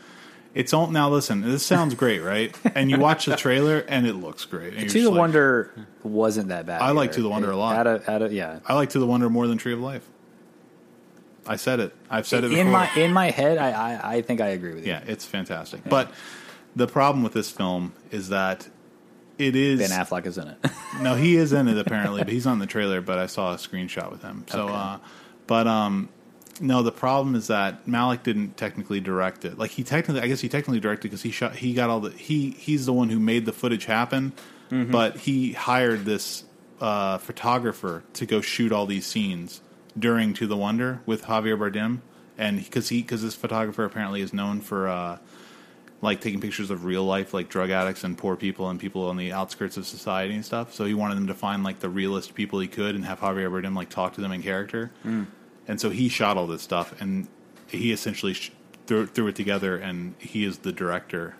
It's 0.55 0.73
all 0.75 0.89
now. 0.89 1.09
Listen, 1.09 1.41
this 1.41 1.65
sounds 1.65 1.95
great, 1.95 2.21
right? 2.21 2.55
And 2.75 2.91
you 2.91 2.99
watch 2.99 3.25
the 3.27 3.37
trailer, 3.37 3.79
and 3.89 4.07
it 4.07 4.15
looks 4.15 4.45
great. 4.45 4.75
And 4.75 4.81
you're 4.83 4.89
To 4.89 4.93
just 4.93 5.05
the 5.05 5.11
like, 5.11 5.19
Wonder 5.19 5.71
wasn't 6.03 6.49
that 6.49 6.67
bad. 6.67 6.83
I 6.83 6.91
like 6.91 7.11
either. 7.11 7.17
To 7.17 7.23
the 7.23 7.29
Wonder 7.31 7.51
a 7.51 7.57
lot. 7.57 7.77
Out 7.77 7.87
of, 7.87 8.09
out 8.09 8.23
of, 8.23 8.33
yeah. 8.33 8.61
I 8.67 8.75
like 8.75 8.91
To 8.91 8.99
the 8.99 9.07
Wonder 9.07 9.31
more 9.31 9.47
than 9.47 9.57
Tree 9.59 9.73
of 9.73 9.81
Life. 9.81 10.07
I 11.47 11.57
said 11.57 11.81
it. 11.81 11.95
I've 12.11 12.27
said 12.27 12.45
it 12.45 12.53
in 12.53 12.67
before. 12.67 12.71
my 12.73 12.95
in 12.95 13.13
my 13.13 13.31
head, 13.31 13.59
I, 13.59 13.71
I 13.71 14.15
I 14.17 14.23
think 14.23 14.41
I 14.41 14.49
agree 14.49 14.75
with 14.75 14.87
you. 14.87 14.93
yeah, 14.93 15.03
it's 15.07 15.25
fantastic. 15.25 15.83
But 15.85 16.13
the 16.77 16.87
problem 16.87 17.25
with 17.25 17.33
this 17.33 17.51
film 17.51 17.95
is 18.13 18.29
that 18.29 18.69
it 19.39 19.57
is 19.57 19.81
Ben 19.81 19.91
Affleck 19.91 20.27
is 20.27 20.39
in 20.39 20.47
it. 20.47 20.59
no, 21.01 21.17
he 21.17 21.35
is 21.37 21.53
in 21.53 21.67
it 21.67 21.79
apparently, 21.79 22.23
but 22.23 22.33
he's 22.33 22.47
not 22.47 22.53
in 22.53 22.59
the 22.61 22.67
trailer. 22.67 23.01
But 23.01 23.19
I 23.19 23.27
saw 23.27 23.53
a 23.55 23.57
screenshot 23.57 24.13
with 24.13 24.23
him. 24.23 24.45
So, 24.49 24.69
uh, 24.69 24.99
but 25.49 25.67
um, 25.67 26.11
no, 26.61 26.83
the 26.83 26.93
problem 26.93 27.35
is 27.35 27.47
that 27.49 27.87
Malick 27.87 28.23
didn't 28.23 28.57
technically 28.57 29.01
direct 29.01 29.45
it. 29.45 29.59
Like 29.59 29.71
he 29.71 29.83
technically, 29.83 30.23
I 30.23 30.27
guess 30.29 30.41
he 30.41 30.49
technically 30.49 30.81
directed 30.81 31.03
because 31.05 31.23
he 31.23 31.31
shot. 31.31 31.57
He 31.57 31.75
got 31.75 31.91
all 31.91 32.01
the 32.01 32.11
he 32.11 32.51
he's 32.51 32.87
the 32.87 32.93
one 32.93 33.09
who 33.11 33.19
made 33.19 33.47
the 33.47 33.53
footage 33.53 33.87
happen. 33.87 34.33
But 34.91 35.19
he 35.19 35.53
hired 35.53 36.05
this 36.05 36.45
uh, 36.81 37.19
photographer 37.19 38.05
to 38.15 38.27
go 38.27 38.41
shoot 38.41 38.73
all 38.73 38.87
these 38.87 39.07
scenes 39.07 39.61
during 39.99 40.33
To 40.35 40.47
the 40.47 40.57
Wonder 40.57 41.01
with 41.05 41.25
Javier 41.25 41.59
Bardem, 41.59 42.01
and 42.39 42.59
because 42.63 42.89
he 42.89 43.03
because 43.03 43.23
this 43.23 43.35
photographer 43.35 43.85
apparently 43.85 44.21
is 44.21 44.33
known 44.33 44.61
for. 44.61 44.89
Uh, 44.89 45.19
like 46.05 46.21
taking 46.21 46.41
pictures 46.41 46.69
of 46.71 46.85
real 46.85 47.05
life 47.05 47.33
like 47.33 47.49
drug 47.49 47.71
addicts 47.71 48.03
and 48.03 48.19
poor 48.19 48.35
people 48.35 48.69
and 48.69 48.81
people 48.81 49.09
on 49.09 49.17
the 49.17 49.31
outskirts 49.33 49.77
of 49.77 49.87
society 49.87 50.35
and 50.35 50.45
stuff. 50.45 50.75
So 50.75 50.85
he 50.85 50.95
wanted 50.95 51.17
them 51.17 51.29
to 51.29 51.35
find 51.35 51.63
like 51.63 51.79
the 51.79 51.89
realest 51.89 52.35
people 52.35 52.59
he 52.59 52.67
could 52.67 52.97
and 52.97 53.05
have 53.05 53.21
Javier 53.21 53.49
Bardem 53.49 53.77
like 53.77 53.89
talk 53.89 54.15
to 54.15 54.21
them 54.21 54.33
in 54.33 54.43
character. 54.43 54.91
And 55.73 55.81
so 55.81 55.89
he 55.89 56.11
shot 56.11 56.37
all 56.37 56.47
this 56.47 56.61
stuff 56.61 57.01
and 57.01 57.27
he 57.67 57.93
essentially 57.93 58.35
sh- 58.35 58.53
threw, 58.87 59.07
threw 59.07 59.29
it 59.29 59.35
together 59.37 59.75
and 59.75 60.15
he 60.19 60.45
is 60.45 60.59
the 60.59 60.71
director 60.71 61.35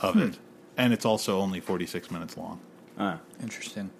of 0.00 0.16
it. 0.16 0.36
And 0.76 0.92
it's 0.92 1.04
also 1.04 1.38
only 1.38 1.60
46 1.60 2.10
minutes 2.10 2.36
long. 2.36 2.58
Uh, 2.98 3.18
Interesting. 3.40 3.90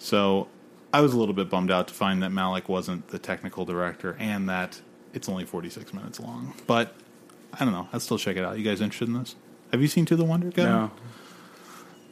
So 0.00 0.48
I 0.92 1.00
was 1.00 1.12
a 1.12 1.16
little 1.16 1.32
bit 1.32 1.48
bummed 1.48 1.70
out 1.70 1.86
to 1.86 1.94
find 1.94 2.20
that 2.24 2.32
Malick 2.32 2.66
wasn't 2.66 3.06
the 3.06 3.20
technical 3.20 3.64
director 3.64 4.16
and 4.18 4.48
that 4.48 4.80
it's 5.14 5.28
only 5.28 5.44
46 5.44 5.94
minutes 5.94 6.18
long. 6.18 6.52
But 6.66 6.92
I 7.52 7.64
don't 7.64 7.72
know. 7.72 7.88
I'd 7.92 8.02
still 8.02 8.18
check 8.18 8.36
it 8.36 8.42
out. 8.44 8.58
You 8.58 8.64
guys 8.64 8.80
interested 8.80 9.06
in 9.06 9.14
this? 9.14 9.36
Have 9.70 9.80
you 9.80 9.86
seen 9.86 10.06
To 10.06 10.16
the 10.16 10.24
Wonder? 10.24 10.50
Kevin? 10.50 10.72
no. 10.72 10.90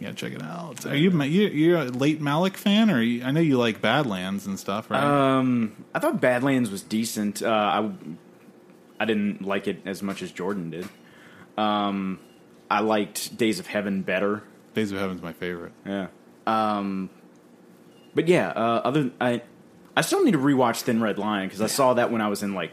Yeah, 0.01 0.13
check 0.13 0.33
it 0.33 0.43
out. 0.43 0.85
Are 0.87 0.97
you 0.97 1.11
you 1.23 1.49
you're 1.49 1.79
a 1.79 1.85
late 1.85 2.21
Malick 2.21 2.57
fan, 2.57 2.91
or 2.91 3.01
you, 3.01 3.25
I 3.25 3.31
know 3.31 3.41
you 3.41 3.57
like 3.59 3.81
Badlands 3.81 4.47
and 4.47 4.59
stuff, 4.59 4.91
right? 4.91 5.03
Um, 5.03 5.85
I 5.95 5.99
thought 6.01 6.21
Badlands 6.21 6.71
was 6.71 6.83
decent. 6.83 7.43
Uh, 7.43 7.49
I 7.49 7.91
I 9.01 9.05
didn't 9.07 9.43
like 9.43 9.67
it 9.69 9.81
as 9.87 10.03
much 10.03 10.21
as 10.23 10.31
Jordan 10.33 10.71
did. 10.71 10.89
Um, 11.57 12.19
I 12.71 12.81
liked 12.81 13.37
Days 13.37 13.61
of 13.61 13.67
Heaven 13.69 14.03
better. 14.03 14.43
Days 14.75 14.91
of 14.93 14.99
Heaven's 14.99 15.23
my 15.23 15.33
favorite. 15.33 15.73
Yeah. 15.87 16.09
Um, 16.47 17.09
but 18.15 18.27
yeah, 18.29 18.49
uh, 18.49 18.83
other 18.85 19.11
I 19.21 19.43
I 19.97 20.01
still 20.03 20.25
need 20.25 20.33
to 20.33 20.39
rewatch 20.39 20.81
Thin 20.83 21.01
Red 21.01 21.19
Line 21.19 21.47
because 21.47 21.63
I 21.63 21.69
saw 21.69 21.95
that 21.95 22.11
when 22.11 22.21
I 22.21 22.29
was 22.29 22.43
in 22.43 22.55
like 22.55 22.73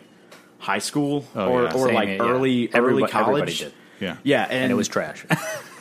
high 0.57 0.79
school 0.79 1.25
Oh, 1.35 1.47
or, 1.49 1.63
yeah. 1.63 1.73
or 1.73 1.85
Same, 1.87 1.95
like 1.95 2.09
yeah. 2.09 2.17
early 2.19 2.27
early 2.27 2.69
Everybody- 2.73 3.03
everybody 3.03 3.09
college. 3.11 3.59
did. 3.59 3.73
Yeah, 3.99 4.17
Yeah, 4.23 4.43
and, 4.43 4.53
And 4.63 4.71
it 4.71 4.75
was 4.75 4.87
trash. 4.87 5.25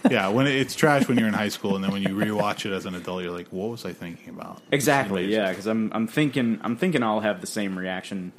yeah. 0.11 0.29
When 0.29 0.47
it, 0.47 0.55
it's 0.55 0.75
trash 0.75 1.09
when 1.09 1.19
you're 1.19 1.29
in 1.29 1.35
high 1.35 1.49
school, 1.49 1.75
and 1.75 1.85
then 1.85 1.91
when 1.93 2.03
you 2.03 2.11
rewatch 2.11 2.65
it 2.67 2.73
as 2.73 2.87
an 2.87 2.95
adult, 2.95 3.23
you're 3.23 3.33
like, 3.33 3.49
"What 3.49 3.71
was 3.71 3.85
I 3.85 3.93
thinking 3.93 4.29
about?" 4.31 4.63
Exactly 4.73 5.33
yeah 5.33 5.51
because 5.51 5.67
I'm 5.67 5.91
I'm 5.93 6.07
thinking 6.07 6.59
I'm 6.63 6.77
thinking 6.77 7.03
I'll 7.03 7.21
have 7.21 7.41
the 7.41 7.47
same 7.47 7.79
reaction. 7.79 8.33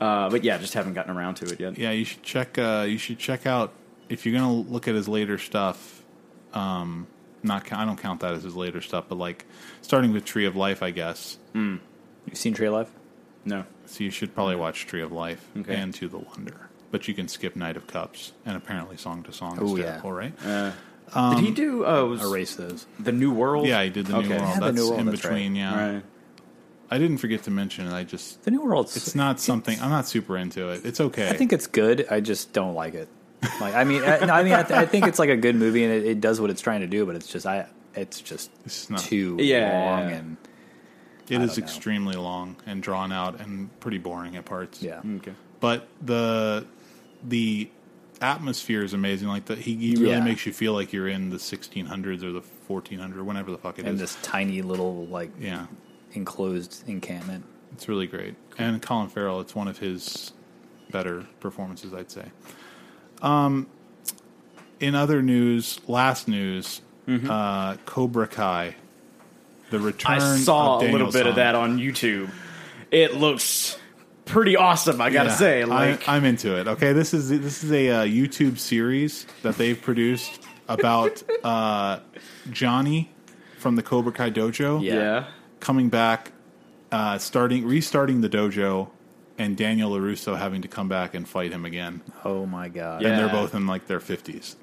Uh, 0.00 0.30
but 0.30 0.44
yeah, 0.44 0.58
just 0.58 0.74
haven't 0.74 0.94
gotten 0.94 1.16
around 1.16 1.34
to 1.36 1.46
it 1.46 1.58
yet. 1.58 1.76
yeah. 1.78 1.90
You 1.90 2.04
should 2.04 2.22
check. 2.22 2.56
Uh, 2.58 2.84
you 2.88 2.98
should 2.98 3.18
check 3.18 3.46
out 3.46 3.72
if 4.08 4.24
you're 4.26 4.34
gonna 4.38 4.52
look 4.52 4.86
at 4.88 4.94
his 4.94 5.08
later 5.08 5.38
stuff. 5.38 6.02
Um, 6.54 7.06
not 7.42 7.72
I 7.72 7.84
don't 7.84 7.98
count 7.98 8.20
that 8.20 8.32
as 8.34 8.42
his 8.44 8.54
later 8.56 8.80
stuff, 8.80 9.06
but 9.08 9.16
like 9.18 9.44
starting 9.82 10.12
with 10.12 10.24
Tree 10.24 10.46
of 10.46 10.54
Life, 10.56 10.82
I 10.82 10.90
guess. 10.92 11.38
You've 11.54 11.80
seen 12.34 12.54
Tree 12.54 12.66
of 12.68 12.74
Life? 12.74 12.90
No. 13.44 13.64
So 13.86 14.04
you 14.04 14.10
should 14.10 14.34
probably 14.34 14.56
watch 14.56 14.86
Tree 14.86 15.02
of 15.02 15.12
Life 15.12 15.44
Okay. 15.58 15.74
and 15.74 15.92
To 15.94 16.08
the 16.08 16.18
Wonder. 16.18 16.67
But 16.90 17.06
you 17.06 17.14
can 17.14 17.28
skip 17.28 17.54
Knight 17.54 17.76
of 17.76 17.86
Cups 17.86 18.32
and 18.46 18.56
apparently 18.56 18.96
Song 18.96 19.22
to 19.24 19.32
Song. 19.32 19.58
Oh, 19.60 19.74
is 19.74 19.80
yeah. 19.80 19.84
terrible, 20.00 20.12
right? 20.12 20.32
Uh, 20.46 21.34
did 21.34 21.44
he 21.44 21.50
do 21.50 21.86
uh, 21.86 22.04
was 22.04 22.22
Erase 22.22 22.54
those. 22.56 22.86
the 22.98 23.12
New 23.12 23.32
World? 23.32 23.66
Yeah, 23.66 23.82
he 23.82 23.90
did 23.90 24.06
the 24.06 24.20
New 24.22 24.28
World. 24.30 24.40
Yeah, 24.42 24.58
that's 24.60 24.76
New 24.76 24.88
World, 24.88 25.00
in 25.00 25.06
that's 25.06 25.24
right. 25.24 25.30
between. 25.32 25.54
Yeah, 25.56 25.92
Right. 25.94 26.02
I 26.90 26.96
didn't 26.96 27.18
forget 27.18 27.42
to 27.42 27.50
mention 27.50 27.86
it. 27.86 27.92
I 27.92 28.04
just 28.04 28.42
The 28.44 28.50
New 28.50 28.62
World. 28.62 28.86
it's 28.86 29.14
not 29.14 29.38
something. 29.40 29.78
I'm 29.80 29.90
not 29.90 30.08
super 30.08 30.38
into 30.38 30.70
it. 30.70 30.86
It's 30.86 31.00
okay. 31.00 31.28
I 31.28 31.34
think 31.34 31.52
it's 31.52 31.66
good. 31.66 32.06
I 32.10 32.20
just 32.20 32.52
don't 32.54 32.74
like 32.74 32.94
it. 32.94 33.08
Like, 33.60 33.74
I 33.74 33.84
mean, 33.84 34.02
I, 34.02 34.18
no, 34.24 34.32
I 34.32 34.42
mean, 34.42 34.54
I, 34.54 34.62
th- 34.62 34.78
I 34.78 34.86
think 34.86 35.06
it's 35.06 35.18
like 35.18 35.28
a 35.28 35.36
good 35.36 35.54
movie 35.54 35.84
and 35.84 35.92
it, 35.92 36.06
it 36.06 36.20
does 36.20 36.40
what 36.40 36.48
it's 36.50 36.60
trying 36.62 36.80
to 36.80 36.86
do, 36.86 37.04
but 37.06 37.14
it's 37.14 37.26
just, 37.30 37.44
I, 37.46 37.66
it's 37.94 38.20
just 38.22 38.50
It's 38.64 38.88
not- 38.90 39.00
too 39.00 39.36
Yeah, 39.38 39.70
long 40.00 40.08
yeah. 40.10 40.16
and 40.16 40.36
it 41.28 41.38
I 41.38 41.42
is 41.44 41.58
know. 41.58 41.62
extremely 41.64 42.16
long 42.16 42.56
and 42.66 42.82
drawn 42.82 43.12
out 43.12 43.38
and 43.40 43.68
pretty 43.80 43.98
boring 43.98 44.36
at 44.36 44.44
parts. 44.46 44.82
yeah. 44.82 45.00
Okay. 45.16 45.34
but 45.60 45.86
the 46.02 46.66
the 47.26 47.70
atmosphere 48.20 48.82
is 48.82 48.92
amazing. 48.94 49.28
Like 49.28 49.44
the, 49.46 49.54
he, 49.56 49.74
he 49.76 49.96
really 49.96 50.10
Yeah. 50.10 50.20
makes 50.24 50.44
you 50.46 50.52
feel 50.52 50.72
like 50.72 50.92
you're 50.92 51.08
in 51.08 51.30
the 51.30 51.36
1600s 51.36 52.22
or 52.22 52.32
the 52.32 52.42
1400s, 52.68 53.22
whenever 53.24 53.50
the 53.50 53.58
fuck 53.58 53.78
it 53.78 53.82
is. 53.82 53.88
And 53.90 53.98
this 53.98 54.16
tiny 54.22 54.62
little 54.62 55.06
like 55.06 55.30
yeah, 55.40 55.66
enclosed 56.12 56.82
encampment. 56.88 57.44
It's 57.72 57.88
really 57.88 58.06
great. 58.06 58.34
And 58.56 58.80
Colin 58.82 59.08
Farrell, 59.08 59.40
it's 59.40 59.54
one 59.54 59.68
of 59.68 59.78
his 59.78 60.32
better 60.90 61.26
performances, 61.40 61.94
I'd 61.94 62.10
say. 62.10 62.26
Um, 63.22 63.68
in 64.80 64.94
other 64.94 65.22
news, 65.22 65.80
last 65.86 66.28
news, 66.28 66.80
uh, 67.08 67.76
Cobra 67.84 68.26
Kai, 68.26 68.76
the 69.70 69.78
return. 69.78 70.12
I 70.20 70.36
saw 70.38 70.78
a 70.80 70.82
little 70.90 71.10
bit 71.12 71.26
of 71.26 71.36
that 71.36 71.54
on 71.54 71.78
YouTube. 71.78 72.30
It 72.90 73.14
looks 73.14 73.78
pretty 74.28 74.56
awesome. 74.56 75.00
I 75.00 75.10
gotta 75.10 75.30
Yeah, 75.30 75.36
say, 75.36 75.64
like 75.64 76.08
I, 76.08 76.16
I'm 76.16 76.24
into 76.24 76.56
it. 76.58 76.68
Okay, 76.68 76.92
this 76.92 77.12
is 77.14 77.28
this 77.28 77.64
is 77.64 77.72
a 77.72 77.90
uh, 77.90 78.04
YouTube 78.04 78.58
series 78.58 79.26
that 79.42 79.56
they've 79.56 79.80
produced 79.80 80.42
about 80.68 81.22
uh, 81.44 82.00
Johnny 82.50 83.10
from 83.58 83.76
the 83.76 83.82
Cobra 83.82 84.12
Kai 84.12 84.30
dojo. 84.30 84.82
Yeah. 84.82 84.94
yeah. 84.94 85.24
coming 85.60 85.88
back, 85.88 86.32
uh, 86.92 87.18
starting 87.18 87.66
restarting 87.66 88.20
the 88.20 88.28
dojo, 88.28 88.90
and 89.38 89.56
Daniel 89.56 89.90
Larusso 89.92 90.36
having 90.38 90.62
to 90.62 90.68
come 90.68 90.88
back 90.88 91.14
and 91.14 91.28
fight 91.28 91.50
him 91.52 91.64
again. 91.64 92.02
Oh 92.24 92.46
my 92.46 92.68
god. 92.68 93.02
Yeah. 93.02 93.08
And 93.08 93.18
they're 93.18 93.28
both 93.28 93.54
in 93.54 93.66
like 93.66 93.86
their 93.86 94.00
fifties, 94.00 94.56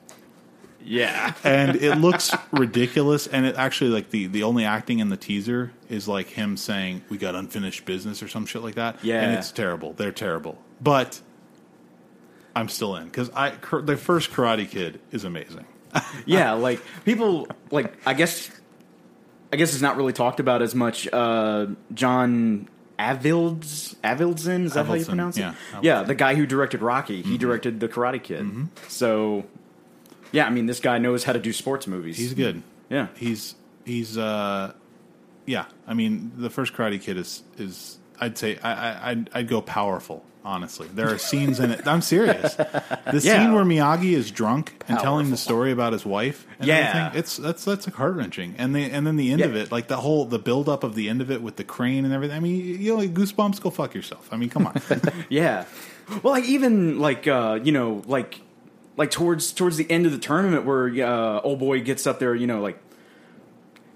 Yeah. 0.85 1.33
and 1.43 1.75
it 1.75 1.95
looks 1.95 2.33
ridiculous. 2.51 3.27
And 3.27 3.45
it 3.45 3.55
actually 3.55 3.89
like 3.89 4.11
the 4.11 4.27
the 4.27 4.43
only 4.43 4.65
acting 4.65 4.99
in 4.99 5.09
the 5.09 5.17
teaser 5.17 5.71
is 5.89 6.07
like 6.07 6.27
him 6.27 6.57
saying 6.57 7.03
we 7.09 7.17
got 7.17 7.35
unfinished 7.35 7.85
business 7.85 8.21
or 8.23 8.27
some 8.27 8.45
shit 8.45 8.61
like 8.61 8.75
that. 8.75 9.03
Yeah. 9.03 9.21
and 9.21 9.33
it's 9.33 9.51
terrible. 9.51 9.93
They're 9.93 10.11
terrible, 10.11 10.61
but. 10.81 11.21
I'm 12.57 12.69
still 12.69 12.95
in 12.95 13.03
because 13.03 13.29
I 13.35 13.49
the 13.83 13.97
first 13.97 14.31
Karate 14.31 14.69
Kid 14.69 15.01
is 15.11 15.25
amazing. 15.25 15.65
yeah, 16.25 16.53
like 16.53 16.79
people 17.03 17.49
like 17.69 17.93
I 18.07 18.13
guess 18.13 18.49
I 19.51 19.57
guess 19.57 19.73
it's 19.73 19.81
not 19.81 19.97
really 19.97 20.13
talked 20.13 20.39
about 20.39 20.61
as 20.61 20.73
much. 20.73 21.07
Uh, 21.11 21.67
John 21.93 22.69
Avildsen, 22.97 23.95
Avildsen, 24.03 24.65
is 24.65 24.73
that 24.73 24.85
how 24.85 24.93
you 24.93 25.05
pronounce 25.05 25.37
it? 25.37 25.41
yeah, 25.41 25.53
yeah, 25.81 26.03
the 26.03 26.15
guy 26.15 26.35
who 26.35 26.45
directed 26.45 26.81
Rocky, 26.81 27.21
he 27.21 27.37
directed 27.37 27.79
The 27.79 27.87
Karate 27.89 28.23
Kid. 28.23 28.69
So, 28.87 29.45
yeah, 30.35 30.45
I 30.45 30.49
mean, 30.49 30.65
this 30.67 30.79
guy 30.79 30.97
knows 30.99 31.23
how 31.23 31.33
to 31.33 31.39
do 31.39 31.51
sports 31.53 31.87
movies. 31.87 32.17
He's 32.17 32.33
good. 32.33 32.61
Yeah, 32.89 33.07
he's 33.15 33.55
he's 33.85 34.17
uh 34.17 34.73
yeah 35.47 35.65
i 35.87 35.93
mean 35.93 36.31
the 36.37 36.49
first 36.49 36.73
karate 36.73 36.99
kid 36.99 37.17
is 37.17 37.43
is 37.59 37.99
i'd 38.19 38.35
say 38.35 38.57
i, 38.63 38.71
I 38.73 39.11
i'd, 39.11 39.29
I'd 39.31 39.47
go 39.47 39.61
powerful 39.61 40.23
Honestly, 40.43 40.87
there 40.93 41.11
are 41.11 41.17
scenes 41.17 41.59
in 41.59 41.71
it. 41.71 41.87
I'm 41.87 42.01
serious. 42.03 42.53
The 42.53 42.67
Yeah. 43.13 43.19
scene 43.19 43.51
where 43.53 43.63
Miyagi 43.65 44.11
is 44.13 44.29
drunk 44.29 44.75
and 44.87 44.99
telling 44.99 45.25
the 45.25 45.29
Powerful. 45.31 45.37
story 45.37 45.71
about 45.71 45.91
his 45.93 46.05
wife. 46.05 46.45
And 46.59 46.67
Yeah. 46.67 46.75
everything, 46.75 47.19
it's 47.19 47.37
that's 47.37 47.65
that's 47.65 47.87
like 47.87 47.95
heart 47.95 48.13
wrenching. 48.13 48.53
And 48.59 48.75
the 48.75 48.83
and 48.91 49.07
then 49.07 49.15
the 49.15 49.31
end 49.31 49.39
Yeah. 49.39 49.47
of 49.47 49.55
it, 49.55 49.71
like 49.71 49.87
the 49.87 49.97
whole 49.97 50.25
the 50.25 50.37
build 50.37 50.69
up 50.69 50.83
of 50.83 50.93
the 50.93 51.09
end 51.09 51.21
of 51.21 51.31
it 51.31 51.41
with 51.41 51.55
the 51.55 51.63
crane 51.63 52.05
and 52.05 52.13
everything. 52.13 52.37
I 52.37 52.39
mean, 52.39 52.63
you 52.79 52.91
know, 52.93 52.97
like 52.99 53.15
goosebumps. 53.15 53.59
Go 53.59 53.71
fuck 53.71 53.95
yourself. 53.95 54.29
I 54.31 54.37
mean, 54.37 54.49
come 54.51 54.67
on. 54.67 54.79
Yeah. 55.29 55.65
Well, 56.21 56.33
like 56.33 56.45
even 56.45 56.99
like 56.99 57.25
uh, 57.27 57.57
you 57.63 57.71
know, 57.71 58.03
like 58.05 58.39
like 58.97 59.11
towards 59.11 59.51
towards 59.53 59.77
the 59.77 59.89
end 59.91 60.05
of 60.05 60.11
the 60.11 60.17
tournament 60.17 60.65
where 60.65 60.87
uh, 61.05 61.41
old 61.41 61.59
boy 61.59 61.81
gets 61.81 62.05
up 62.07 62.19
there, 62.19 62.33
you 62.35 62.47
know, 62.47 62.61
like, 62.61 62.79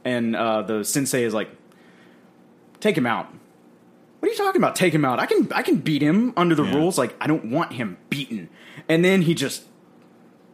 and 0.06 0.36
uh, 0.36 0.62
the 0.62 0.84
sensei 0.84 1.24
is 1.24 1.34
like, 1.34 1.50
take 2.80 2.98
him 2.98 3.06
out. 3.06 3.28
What 4.20 4.28
are 4.28 4.32
you 4.32 4.38
talking 4.38 4.60
about? 4.62 4.76
Take 4.76 4.94
him 4.94 5.06
out. 5.06 5.20
I 5.20 5.26
can 5.26 5.52
I 5.54 5.62
can 5.62 5.78
beat 5.78 6.02
him 6.02 6.34
under 6.36 6.54
the 6.56 6.64
Yeah. 6.64 6.76
rules. 6.76 6.98
Like 6.98 7.16
I 7.22 7.28
don't 7.28 7.46
want 7.46 7.74
him 7.74 7.98
beaten. 8.10 8.50
And 8.90 9.04
then 9.06 9.22
he 9.22 9.34
just 9.34 9.64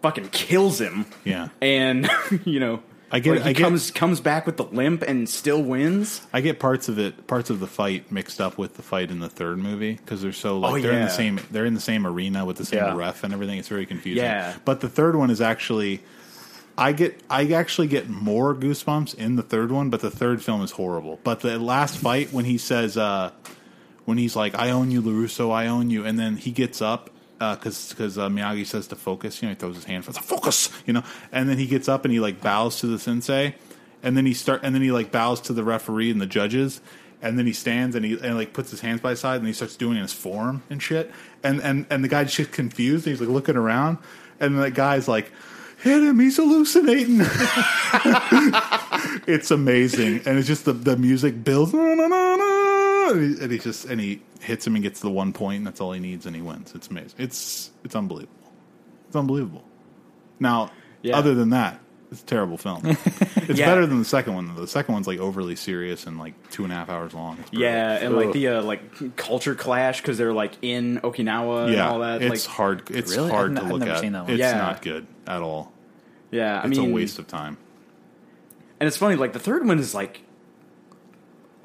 fucking 0.03 0.29
kills 0.29 0.79
him. 0.79 1.05
Yeah. 1.23 1.49
And 1.61 2.07
you 2.45 2.59
know, 2.59 2.83
I 3.15 3.19
get- 3.19 3.31
like, 3.35 3.43
he 3.43 3.49
I 3.49 3.53
get- 3.53 3.63
comes 3.63 3.91
comes 3.91 4.19
back 4.19 4.45
with 4.45 4.57
the 4.57 4.65
limp 4.65 5.01
and 5.01 5.27
still 5.29 5.61
wins. 5.63 6.21
I 6.33 6.41
get 6.41 6.59
parts 6.59 6.89
of 6.89 6.99
it, 6.99 7.27
parts 7.27 7.49
of 7.49 7.59
the 7.59 7.67
fight 7.67 8.11
mixed 8.11 8.39
up 8.41 8.57
with 8.57 8.75
the 8.75 8.81
fight 8.83 9.09
in 9.11 9.19
the 9.19 9.29
third 9.29 9.57
movie 9.57 9.93
because 9.93 10.21
they're 10.21 10.31
so 10.33 10.59
like 10.59 10.73
Oh, 10.73 10.79
they're 10.81 10.91
in 10.93 11.01
the 11.01 11.09
same 11.09 11.39
they're 11.51 11.65
in 11.65 11.73
the 11.73 11.79
same 11.81 12.05
arena 12.05 12.45
with 12.45 12.57
the 12.57 12.65
same 12.65 12.79
Yeah. 12.79 12.95
ref 12.95 13.23
and 13.23 13.33
everything. 13.33 13.57
It's 13.57 13.67
very 13.69 13.85
confusing. 13.85 14.23
Yeah. 14.23 14.53
but 14.65 14.81
the 14.81 14.89
third 14.89 15.15
one 15.15 15.29
is 15.29 15.41
actually. 15.41 16.01
I 16.77 16.91
get 16.91 17.21
I 17.29 17.47
actually 17.53 17.87
get 17.87 18.09
more 18.09 18.53
goosebumps 18.53 19.15
in 19.15 19.37
the 19.37 19.43
third 19.43 19.71
one, 19.71 19.89
but 19.89 20.01
the 20.01 20.11
third 20.11 20.43
film 20.43 20.61
is 20.61 20.71
horrible. 20.71 21.21
But 21.23 21.39
the 21.39 21.57
last 21.57 21.97
fight 21.97 22.33
when 22.33 22.43
he 22.43 22.57
says 22.57 22.97
uh, 22.97 23.31
when 24.03 24.17
he's 24.17 24.35
like 24.35 24.55
I 24.59 24.71
own 24.71 24.91
you 24.91 25.01
Larusso, 25.01 25.53
I 25.53 25.67
own 25.67 25.89
you, 25.89 26.03
and 26.05 26.19
then 26.19 26.35
he 26.35 26.51
gets 26.51 26.81
up 26.81 27.09
because 27.39 27.89
because 27.89 28.17
uh, 28.17 28.29
Miyagi 28.29 28.65
says 28.65 28.87
to 28.87 28.95
focus, 28.95 29.41
you 29.41 29.47
know, 29.47 29.53
he 29.53 29.55
throws 29.55 29.75
his 29.75 29.85
hand 29.85 30.05
for 30.05 30.13
focus, 30.13 30.69
you 30.85 30.93
know, 30.93 31.03
and 31.31 31.49
then 31.49 31.57
he 31.57 31.65
gets 31.65 31.89
up 31.89 32.05
and 32.05 32.13
he 32.13 32.19
like 32.19 32.41
bows 32.41 32.79
to 32.79 32.87
the 32.87 32.99
sensei, 32.99 33.55
and 34.03 34.15
then 34.15 34.25
he 34.25 34.33
start 34.33 34.61
and 34.63 34.73
then 34.73 34.81
he 34.81 34.91
like 34.91 35.11
bows 35.11 35.41
to 35.41 35.53
the 35.53 35.63
referee 35.63 36.11
and 36.11 36.21
the 36.21 36.25
judges. 36.25 36.81
And 37.21 37.39
then 37.39 37.47
he 37.47 37.53
stands 37.53 37.95
and 37.95 38.05
he 38.05 38.19
and 38.19 38.35
like 38.35 38.53
puts 38.53 38.69
his 38.69 38.81
hands 38.81 39.01
by 39.01 39.11
his 39.11 39.19
side 39.19 39.37
and 39.37 39.47
he 39.47 39.53
starts 39.53 39.75
doing 39.75 39.97
his 39.97 40.13
form 40.13 40.61
and 40.69 40.81
shit. 40.81 41.11
And 41.43 41.59
and 41.61 41.85
and 41.89 42.03
the 42.03 42.07
guy's 42.07 42.33
just 42.33 42.51
confused. 42.51 43.05
He's 43.05 43.19
like 43.19 43.29
looking 43.29 43.55
around, 43.55 43.97
and 44.39 44.59
the 44.59 44.69
guy's 44.69 45.07
like, 45.07 45.31
"Hit 45.81 46.03
him! 46.03 46.19
He's 46.19 46.37
hallucinating." 46.37 47.17
it's 49.27 49.49
amazing, 49.49 50.21
and 50.25 50.37
it's 50.37 50.47
just 50.47 50.65
the 50.65 50.73
the 50.73 50.97
music 50.97 51.43
builds, 51.43 51.73
"Na, 51.73 51.95
na, 51.95 52.07
na, 52.07 52.35
na," 53.07 53.11
and 53.19 53.35
he, 53.37 53.43
and 53.43 53.51
he 53.51 53.59
just 53.59 53.85
and 53.85 53.99
he 54.01 54.21
hits 54.41 54.65
him 54.67 54.75
and 54.75 54.83
gets 54.83 54.99
the 54.99 55.09
one 55.09 55.33
point, 55.33 55.57
and 55.57 55.67
that's 55.67 55.81
all 55.81 55.91
he 55.93 55.99
needs, 55.99 56.25
and 56.25 56.35
he 56.35 56.41
wins. 56.41 56.73
It's 56.75 56.87
amazing. 56.87 57.15
It's 57.17 57.71
it's 57.83 57.95
unbelievable. 57.95 58.51
It's 59.07 59.15
unbelievable. 59.15 59.63
Now, 60.39 60.71
Yeah. 61.01 61.17
other 61.17 61.33
than 61.35 61.51
that, 61.51 61.79
it's 62.11 62.21
a 62.21 62.25
terrible 62.25 62.57
film. 62.57 62.81
it's 62.85 63.59
Yeah. 63.59 63.65
better 63.67 63.85
than 63.85 63.99
the 63.99 64.05
second 64.05 64.33
one. 64.35 64.47
though. 64.53 64.61
The 64.61 64.67
second 64.67 64.93
one's 64.93 65.07
like 65.07 65.19
overly 65.19 65.55
serious 65.55 66.05
and 66.07 66.17
like 66.19 66.33
two 66.51 66.63
and 66.63 66.73
a 66.73 66.75
half 66.75 66.89
hours 66.89 67.13
long. 67.13 67.37
Yeah, 67.51 67.93
and 68.01 68.15
like 68.15 68.31
the 68.33 68.47
uh, 68.49 68.61
like 68.63 69.15
culture 69.15 69.55
clash 69.55 70.01
because 70.01 70.17
they're 70.17 70.33
like 70.33 70.53
in 70.61 70.99
Okinawa 71.01 71.67
and 71.67 71.79
all 71.79 71.99
that. 71.99 72.21
it's 72.21 72.45
like, 72.47 72.55
hard. 72.55 72.89
It's 72.91 73.15
Really? 73.15 73.29
hard 73.29 73.51
I've 73.51 73.55
to 73.55 73.61
n- 73.61 73.65
I've 73.65 73.71
look 73.71 73.79
never 73.79 73.91
at. 73.93 73.99
seen 73.99 74.11
that 74.13 74.23
one. 74.23 74.31
It's 74.31 74.39
Yeah. 74.39 74.57
not 74.57 74.81
good 74.81 75.07
at 75.27 75.41
all. 75.41 75.71
yeah, 76.31 76.59
I 76.61 76.67
It's 76.67 76.77
mean, 76.77 76.91
a 76.91 76.93
waste 76.93 77.17
of 77.19 77.27
time. 77.27 77.57
and 78.79 78.87
it's 78.87 78.97
funny. 78.97 79.15
Like 79.15 79.31
the 79.33 79.39
third 79.39 79.65
one 79.65 79.79
is 79.79 79.93
like 79.95 80.21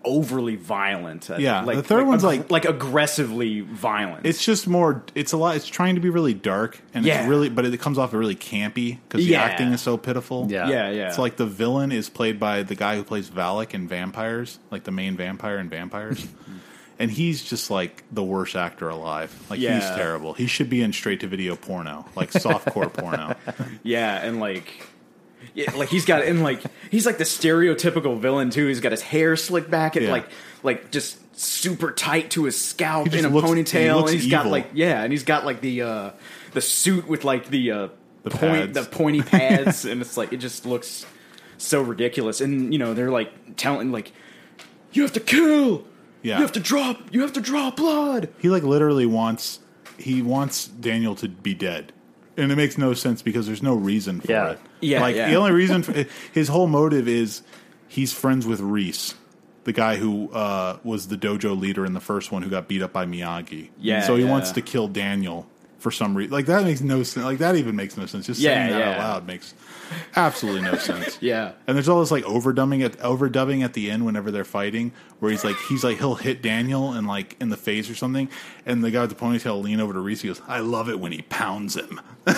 overly 0.05 0.57
violent. 0.57 1.31
Uh, 1.31 1.37
yeah, 1.39 1.63
like, 1.63 1.77
the 1.77 1.83
third 1.83 2.07
one's 2.07 2.25
ag- 2.25 2.41
like- 2.41 2.51
like 2.51 2.65
aggressively 2.65 3.61
violent. 3.61 4.25
It's 4.27 4.45
just 4.45 4.67
more. 4.69 5.03
It's 5.15 5.33
a 5.33 5.37
lot. 5.37 5.57
It's 5.57 5.67
trying 5.67 5.95
to 5.97 6.01
be 6.01 6.11
really 6.11 6.35
dark, 6.35 6.81
and 6.95 7.05
Yeah. 7.05 7.21
it's 7.21 7.29
really, 7.29 7.49
but 7.49 7.65
it 7.67 7.81
comes 7.81 7.99
off 7.99 8.13
really 8.13 8.37
campy 8.37 8.99
because 9.09 9.25
the 9.25 9.33
Yeah. 9.33 9.43
acting 9.43 9.69
is 9.73 9.81
so 9.81 9.97
pitiful. 9.97 10.47
Yeah. 10.51 10.69
yeah, 10.69 10.91
yeah. 10.91 11.09
It's 11.09 11.19
like 11.19 11.37
the 11.37 11.47
villain 11.47 11.93
is 11.93 12.09
played 12.09 12.39
by 12.41 12.63
the 12.63 12.75
guy 12.75 12.97
who 12.97 13.03
plays 13.05 13.29
Valek 13.31 13.75
in 13.75 13.89
Vampires, 13.89 14.59
like 14.71 14.85
the 14.85 14.91
main 14.93 15.17
vampire 15.17 15.59
in 15.59 15.69
Vampires. 15.69 16.27
and 16.99 17.11
he's 17.11 17.43
just 17.43 17.71
like 17.71 18.05
the 18.13 18.23
worst 18.23 18.57
actor 18.57 18.89
alive. 18.89 19.35
Like 19.49 19.59
he's 19.61 19.69
terrible. 19.69 20.35
He 20.35 20.47
should 20.47 20.69
be 20.69 20.83
in 20.83 20.93
straight 20.93 21.21
to 21.21 21.27
video 21.27 21.57
porno, 21.57 22.05
like 22.15 22.31
softcore 22.33 22.93
porno. 22.93 23.35
yeah, 23.83 24.17
and 24.25 24.39
like. 24.41 24.87
Yeah, 25.55 25.71
like 25.77 25.89
he's 25.89 26.05
got 26.05 26.23
and 26.23 26.43
like 26.43 26.63
he's 26.91 27.07
like 27.07 27.19
the 27.19 27.25
stereotypical 27.25 28.19
villain 28.19 28.51
too. 28.51 28.67
He's 28.69 28.81
got 28.81 28.93
his 28.93 29.03
hair 29.03 29.37
slicked 29.37 29.71
back 29.71 29.97
and 29.97 30.07
Yeah. 30.07 30.13
like 30.13 30.27
like 30.63 30.91
just 30.91 31.19
super 31.39 31.91
tight 31.91 32.31
to 32.33 32.45
his 32.45 32.61
scalp 32.63 33.09
He 33.09 33.19
in 33.19 33.25
a 33.25 33.29
looks- 33.29 33.49
he 33.49 33.55
ponytail. 33.55 33.97
looks 33.97 34.13
and 34.13 34.21
he's 34.21 34.31
got 34.31 34.47
like 34.47 34.69
yeah, 34.75 35.03
and 35.03 35.13
he's 35.13 35.25
got 35.25 35.45
like 35.45 35.61
the 35.61 35.83
uh 35.83 36.11
the 36.53 36.61
suit 36.61 37.09
with 37.09 37.25
like 37.25 37.47
the 37.49 37.71
uh 37.73 37.89
The 38.23 38.31
point 38.31 38.75
pads. 38.75 38.75
the 38.75 38.85
pointy 38.97 39.23
pads 39.37 39.85
and 39.85 40.01
it's 40.01 40.17
like 40.17 40.33
it 40.33 40.37
just 40.39 40.67
looks 40.67 41.05
so 41.59 41.83
ridiculous. 41.83 42.41
And 42.41 42.73
you 42.73 42.79
know, 42.79 42.95
they're 42.95 43.11
like 43.11 43.57
telling 43.57 43.91
like 43.93 44.13
you 44.93 45.03
have 45.03 45.13
to 45.15 45.21
kill. 45.21 45.85
Yeah. 46.23 46.37
You 46.37 46.43
have 46.43 46.53
to 46.53 46.61
drop 46.61 47.01
you 47.13 47.23
have 47.23 47.33
to 47.33 47.41
draw 47.41 47.71
blood. 47.71 48.29
He 48.39 48.49
like 48.51 48.63
literally 48.63 49.07
wants 49.07 49.59
he 49.99 50.23
wants 50.23 50.67
Daniel 50.69 51.15
to 51.17 51.29
be 51.29 51.55
dead. 51.55 51.93
And 52.37 52.53
it 52.53 52.57
makes 52.57 52.79
no 52.79 52.95
sense 52.95 53.21
because 53.23 53.47
there's 53.47 53.63
no 53.63 53.75
reason 53.75 54.21
for 54.21 54.31
Yeah. 54.31 54.51
it. 54.53 54.59
Yeah, 54.81 55.01
like 55.01 55.17
yeah. 55.17 55.31
the 55.31 55.37
only 55.37 55.53
reason 55.53 55.83
for 55.83 56.07
his 56.33 56.49
whole 56.49 56.67
motive 56.67 57.09
is 57.09 57.43
he's 57.89 58.13
friends 58.13 58.47
with 58.47 58.61
Reese, 58.61 59.15
the 59.65 59.73
guy 59.73 59.97
who 59.97 60.31
uh, 60.33 60.79
was 60.85 61.09
the 61.09 61.17
dojo 61.17 61.59
leader 61.59 61.85
in 61.85 61.93
the 61.93 62.01
first 62.01 62.33
one 62.33 62.43
who 62.43 62.51
got 62.51 62.69
beat 62.69 62.83
up 62.83 62.93
by 62.93 63.07
Miyagi. 63.07 63.71
Yeah, 63.79 64.03
so 64.03 64.17
he 64.17 64.25
yeah. 64.25 64.31
wants 64.31 64.53
to 64.53 64.63
kill 64.63 64.89
Daniel 64.89 65.47
for 65.81 65.91
some 65.91 66.17
reason. 66.17 66.33
Like 66.33 66.47
that 66.47 66.65
makes 66.65 66.81
no 66.81 67.03
sense. 67.03 67.25
Like 67.25 67.39
that 67.39 67.57
even 67.57 67.75
makes 67.75 67.97
no 67.97 68.07
sense. 68.07 68.27
Just 68.27 68.41
Yeah, 68.41 68.55
saying 68.55 68.79
that 68.79 68.83
out 68.83 68.99
loud 68.99 69.27
makes 69.27 69.55
absolutely 70.15 70.63
no 70.63 70.77
sense. 70.77 71.19
Yeah. 71.31 71.53
And 71.67 71.77
there's 71.77 71.89
all 71.89 72.01
this 72.01 72.11
like 72.11 72.25
overdubbing 72.25 72.85
at 72.85 72.99
overdubbing 72.99 73.63
at 73.63 73.73
the 73.75 73.91
end 73.91 74.07
whenever 74.07 74.31
they're 74.31 74.45
fighting, 74.45 74.93
where 75.19 75.31
he's 75.31 75.45
like 75.45 75.57
he's 75.69 75.83
like 75.85 75.99
he'll 75.99 76.15
hit 76.15 76.43
Daniel 76.43 76.93
and 76.93 77.07
like 77.07 77.37
in 77.41 77.49
the 77.51 77.57
face 77.57 77.91
or 77.91 77.95
something, 77.95 78.29
and 78.65 78.85
the 78.85 78.91
guy 78.91 79.01
with 79.03 79.11
the 79.11 79.17
ponytail 79.17 79.63
lean 79.63 79.81
over 79.81 79.93
to 79.93 80.01
Reese. 80.01 80.23
He 80.23 80.29
goes, 80.29 80.41
"I 80.47 80.61
love 80.61 80.89
it 80.89 81.01
when 81.01 81.13
he 81.13 81.23
pounds 81.23 81.77
him." 81.77 82.01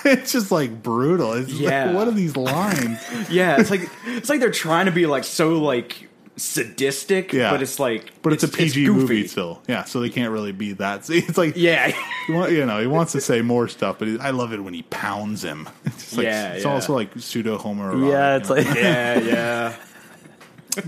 it's 0.04 0.32
just 0.32 0.50
like 0.50 0.82
brutal. 0.82 1.32
It's 1.34 1.50
Yeah. 1.52 1.86
like, 1.86 1.94
what 1.94 2.08
are 2.08 2.12
these 2.12 2.36
lines? 2.36 2.98
Yeah, 3.30 3.60
it's 3.60 3.70
like 3.70 3.88
it's 4.06 4.28
like 4.28 4.40
they're 4.40 4.50
trying 4.50 4.86
to 4.86 4.92
be 4.92 5.06
like 5.06 5.24
so 5.24 5.58
like 5.58 6.08
sadistic, 6.36 7.32
Yeah. 7.32 7.50
but 7.50 7.62
it's 7.62 7.78
like 7.78 8.12
But 8.22 8.32
it's, 8.32 8.42
a 8.44 8.48
PG 8.48 8.84
goofy. 8.86 8.98
movie 9.00 9.26
still, 9.28 9.62
yeah. 9.68 9.84
So 9.84 10.00
they 10.00 10.08
can't 10.10 10.32
really 10.32 10.52
be 10.52 10.72
that. 10.74 11.08
It's 11.10 11.36
like 11.38 11.54
Yeah, 11.56 11.92
you 12.28 12.64
know 12.66 12.80
he 12.80 12.86
wants 12.86 13.12
to 13.12 13.20
say 13.20 13.42
more 13.42 13.68
stuff, 13.68 13.98
but 13.98 14.08
he, 14.08 14.18
I 14.18 14.30
love 14.30 14.52
it 14.52 14.60
when 14.64 14.74
he 14.74 14.82
pounds 14.84 15.44
him. 15.44 15.68
It's 15.84 16.16
like, 16.16 16.24
Yeah, 16.24 16.52
it's 16.54 16.64
yeah. 16.64 16.72
also 16.72 16.94
like 16.94 17.10
pseudo 17.18 17.58
Homer. 17.58 17.94
Yeah, 18.06 18.32
you 18.32 18.40
it's 18.40 18.48
know? 18.48 18.54
like 18.56 18.66
yeah, 18.74 19.18
yeah. 19.20 19.76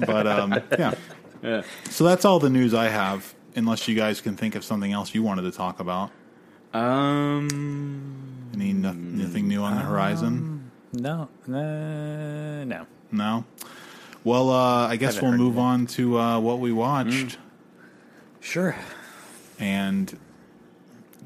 but 0.07 0.27
um, 0.27 0.61
yeah. 0.79 0.95
Yeah. 1.43 1.63
So 1.91 2.05
that's 2.05 2.25
all 2.25 2.39
the 2.39 2.51
news 2.51 2.73
I 2.75 2.89
have. 2.89 3.35
Unless 3.55 3.87
you 3.89 3.95
guys 3.95 4.21
can 4.23 4.37
think 4.37 4.55
of 4.55 4.65
something 4.65 4.93
else 4.93 5.15
you 5.15 5.23
wanted 5.23 5.43
to 5.43 5.51
talk 5.53 5.79
about. 5.81 6.11
Um, 6.73 8.51
Any 8.55 8.73
no, 8.73 8.93
nothing 8.93 9.49
new 9.49 9.63
on 9.63 9.77
the 9.77 9.83
horizon? 9.83 10.71
no, 10.93 11.29
no, 11.47 12.65
no. 12.65 12.87
No. 13.11 13.45
Well, 14.25 14.51
uh, 14.51 14.89
I 14.89 14.97
guess 14.97 15.17
Haven't 15.17 15.23
we'll 15.31 15.33
heard 15.33 15.41
move 15.41 15.59
on 15.59 15.87
to 15.89 16.19
uh, 16.19 16.41
what 16.41 16.61
we 16.61 16.73
watched. 16.73 17.39
Sure. 18.41 18.75
And 19.59 20.19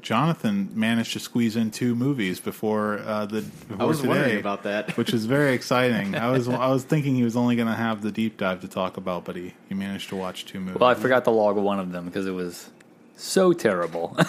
Jonathan 0.01 0.69
managed 0.73 1.13
to 1.13 1.19
squeeze 1.19 1.55
in 1.55 1.71
two 1.71 1.95
movies 1.95 2.39
before 2.39 2.99
uh, 2.99 3.25
the 3.25 3.41
before 3.41 3.81
I 3.81 3.85
was 3.85 3.97
today, 4.01 4.09
wondering 4.09 4.39
about 4.39 4.63
that. 4.63 4.97
which 4.97 5.13
is 5.13 5.25
very 5.25 5.53
exciting. 5.53 6.15
I 6.15 6.29
was 6.31 6.47
I 6.47 6.67
was 6.69 6.83
thinking 6.91 7.15
he 7.15 7.23
was 7.23 7.35
only 7.37 7.55
going 7.55 7.67
to 7.67 7.73
have 7.75 8.01
the 8.01 8.11
deep 8.11 8.37
dive 8.37 8.61
to 8.61 8.67
talk 8.67 8.97
about, 8.97 9.25
but 9.25 9.35
he, 9.35 9.53
he 9.69 9.75
managed 9.75 10.09
to 10.09 10.15
watch 10.15 10.45
two 10.45 10.59
movies. 10.59 10.79
Well, 10.79 10.89
I 10.89 10.93
forgot 10.95 11.23
to 11.25 11.31
log 11.31 11.55
one 11.57 11.79
of 11.79 11.91
them 11.91 12.05
because 12.05 12.25
it 12.25 12.31
was 12.31 12.69
so 13.15 13.53
terrible. 13.53 14.17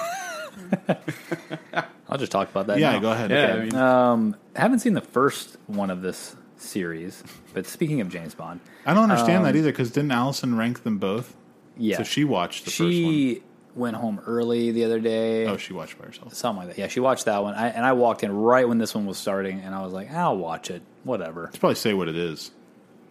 I'll 2.08 2.18
just 2.18 2.32
talk 2.32 2.50
about 2.50 2.66
that. 2.68 2.78
yeah, 2.78 2.92
now. 2.92 2.98
go 3.00 3.12
ahead. 3.12 3.30
Yeah, 3.30 3.36
Okay. 3.36 3.52
I 3.60 3.64
mean, 3.64 3.74
Um, 3.74 4.36
haven't 4.56 4.78
seen 4.80 4.94
the 4.94 5.00
first 5.00 5.56
one 5.66 5.90
of 5.90 6.02
this 6.02 6.36
series, 6.56 7.22
but 7.54 7.66
speaking 7.66 8.00
of 8.00 8.08
James 8.08 8.34
Bond, 8.34 8.60
I 8.86 8.94
don't 8.94 9.04
understand 9.10 9.44
that 9.44 9.54
either 9.56 9.70
because 9.70 9.90
didn't 9.90 10.10
Allison 10.12 10.56
rank 10.56 10.82
them 10.84 10.98
both? 10.98 11.36
yeah, 11.76 11.96
So 11.98 12.02
she 12.02 12.24
watched 12.24 12.64
the 12.64 12.70
first 12.70 12.80
one. 12.80 12.90
she 12.90 13.42
went 13.74 13.96
home 13.96 14.20
early 14.26 14.72
the 14.72 14.84
other 14.84 14.98
day. 14.98 15.46
Oh, 15.46 15.56
she 15.56 15.72
watched 15.72 15.98
by 15.98 16.06
herself. 16.06 16.34
Something 16.34 16.66
like 16.66 16.74
that. 16.76 16.80
Yeah, 16.80 16.88
she 16.88 16.98
watched 17.00 17.26
that 17.26 17.42
one, 17.42 17.54
I, 17.54 17.68
and 17.68 17.84
I 17.86 17.92
walked 17.92 18.24
in 18.24 18.32
right 18.34 18.66
when 18.68 18.78
this 18.78 18.94
one 18.94 19.06
was 19.06 19.18
starting, 19.18 19.60
and 19.60 19.74
I 19.74 19.82
was 19.82 19.92
like, 19.92 20.10
"I'll 20.12 20.36
watch 20.36 20.70
it, 20.70 20.82
whatever." 21.04 21.44
Let's 21.44 21.58
probably 21.58 21.76
say 21.76 21.94
what 21.94 22.08
it 22.08 22.16
is. 22.16 22.50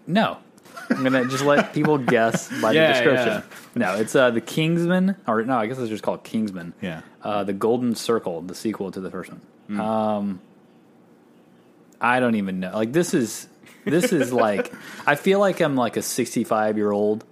No, 0.07 0.37
I'm 0.89 1.03
gonna 1.03 1.25
just 1.27 1.43
let 1.43 1.73
people 1.73 1.97
guess 1.97 2.49
by 2.61 2.71
Yeah, 2.71 2.87
the 2.87 2.93
description. 2.93 3.43
No, 3.75 3.95
it's 3.95 4.15
uh, 4.15 4.31
the 4.31 4.41
Kingsman, 4.41 5.15
or 5.27 5.43
no, 5.43 5.57
I 5.57 5.67
guess 5.67 5.77
it's 5.77 5.89
just 5.89 6.03
called 6.03 6.23
Kingsman. 6.23 6.73
Yeah. 6.81 7.01
uh, 7.23 7.43
the 7.43 7.53
Golden 7.53 7.95
Circle, 7.95 8.41
the 8.43 8.55
sequel 8.55 8.91
to 8.91 8.99
the 9.01 9.11
first 9.11 9.31
one. 9.31 9.79
Um, 9.79 10.39
I 11.99 12.19
don't 12.19 12.35
even 12.35 12.59
know. 12.59 12.71
Like 12.73 12.93
this 12.93 13.13
is 13.13 13.47
this 13.85 14.13
is 14.13 14.31
like 14.31 14.73
I 15.05 15.15
feel 15.15 15.39
like 15.39 15.59
I'm 15.61 15.75
like 15.75 15.97
a 15.97 16.01
65 16.01 16.77
year 16.77 16.91
old 16.91 17.25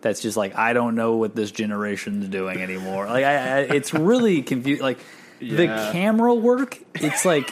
that's 0.00 0.20
just 0.20 0.36
like 0.36 0.56
I 0.56 0.72
don't 0.72 0.94
know 0.94 1.16
what 1.16 1.34
this 1.36 1.50
generation's 1.50 2.28
doing 2.28 2.60
anymore. 2.60 3.06
Like 3.06 3.24
I, 3.24 3.34
I 3.34 3.58
it's 3.60 3.92
really 3.94 4.42
confused. 4.42 4.80
Like 4.82 4.98
the 5.40 5.66
camera 5.92 6.34
work, 6.34 6.78
it's 6.94 7.24
like 7.24 7.50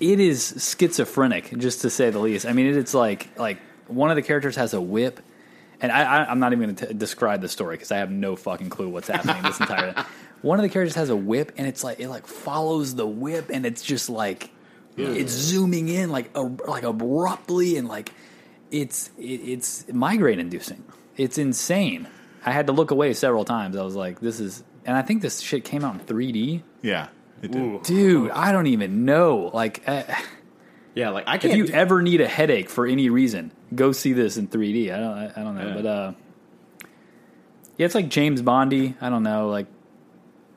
it 0.00 0.20
is 0.20 0.74
schizophrenic, 0.78 1.56
just 1.58 1.82
to 1.82 1.90
say 1.90 2.10
the 2.10 2.18
least. 2.18 2.46
I 2.46 2.52
mean, 2.52 2.66
it's 2.66 2.94
like 2.94 3.28
like 3.38 3.58
one 3.86 4.10
of 4.10 4.16
the 4.16 4.22
characters 4.22 4.56
has 4.56 4.74
a 4.74 4.80
whip, 4.80 5.20
and 5.80 5.90
I, 5.92 6.02
I, 6.02 6.30
I'm 6.30 6.40
not 6.40 6.52
even 6.52 6.74
going 6.74 6.88
to 6.88 6.94
describe 6.94 7.40
the 7.40 7.48
story 7.48 7.76
because 7.76 7.92
I 7.92 7.98
have 7.98 8.10
no 8.10 8.36
fucking 8.36 8.70
clue 8.70 8.88
what's 8.88 9.08
happening 9.08 9.42
this 9.42 9.60
entire. 9.60 9.94
One 10.40 10.60
of 10.60 10.62
the 10.62 10.68
characters 10.68 10.94
has 10.94 11.10
a 11.10 11.16
whip, 11.16 11.52
and 11.56 11.66
it's 11.66 11.82
like 11.82 11.98
it 11.98 12.08
like 12.08 12.26
follows 12.26 12.94
the 12.94 13.06
whip, 13.06 13.50
and 13.52 13.66
it's 13.66 13.82
just 13.82 14.08
like 14.08 14.50
it's 14.96 15.32
zooming 15.32 15.88
in 15.88 16.10
like 16.10 16.30
a, 16.36 16.42
like 16.42 16.84
abruptly, 16.84 17.76
and 17.76 17.88
like 17.88 18.12
it's 18.70 19.10
it, 19.18 19.22
it's 19.22 19.86
migraine 19.92 20.38
inducing. 20.38 20.84
It's 21.16 21.38
insane. 21.38 22.08
I 22.44 22.52
had 22.52 22.68
to 22.68 22.72
look 22.72 22.92
away 22.92 23.12
several 23.14 23.44
times. 23.44 23.76
I 23.76 23.82
was 23.82 23.96
like, 23.96 24.20
this 24.20 24.38
is, 24.38 24.62
and 24.84 24.96
I 24.96 25.02
think 25.02 25.22
this 25.22 25.40
shit 25.40 25.64
came 25.64 25.84
out 25.84 25.94
in 25.94 26.00
3D. 26.00 26.62
Yeah, 26.82 27.08
it 27.42 27.52
did. 27.52 27.60
Ooh. 27.60 27.80
Dude, 27.82 28.30
I 28.32 28.52
don't 28.52 28.66
even 28.66 29.04
know. 29.04 29.50
Like, 29.54 29.82
uh, 29.86 30.02
Yeah, 30.94 31.10
like 31.10 31.24
I 31.28 31.36
if 31.36 31.42
can't. 31.42 31.52
If 31.52 31.58
you 31.58 31.66
do- 31.68 31.72
ever 31.74 32.02
need 32.02 32.20
a 32.20 32.28
headache 32.28 32.68
for 32.70 32.86
any 32.86 33.08
reason, 33.10 33.52
go 33.74 33.92
see 33.92 34.12
this 34.12 34.36
in 34.36 34.48
3D. 34.48 34.92
I 34.92 34.98
don't, 34.98 35.18
I, 35.18 35.32
I 35.36 35.44
don't 35.44 35.54
know, 35.56 35.66
Yeah. 35.68 35.74
but 35.74 35.86
uh, 35.86 36.12
yeah, 37.76 37.86
it's 37.86 37.94
like 37.94 38.08
James 38.08 38.42
Bondy. 38.42 38.94
I 39.00 39.08
don't 39.08 39.22
know, 39.22 39.48
like, 39.48 39.66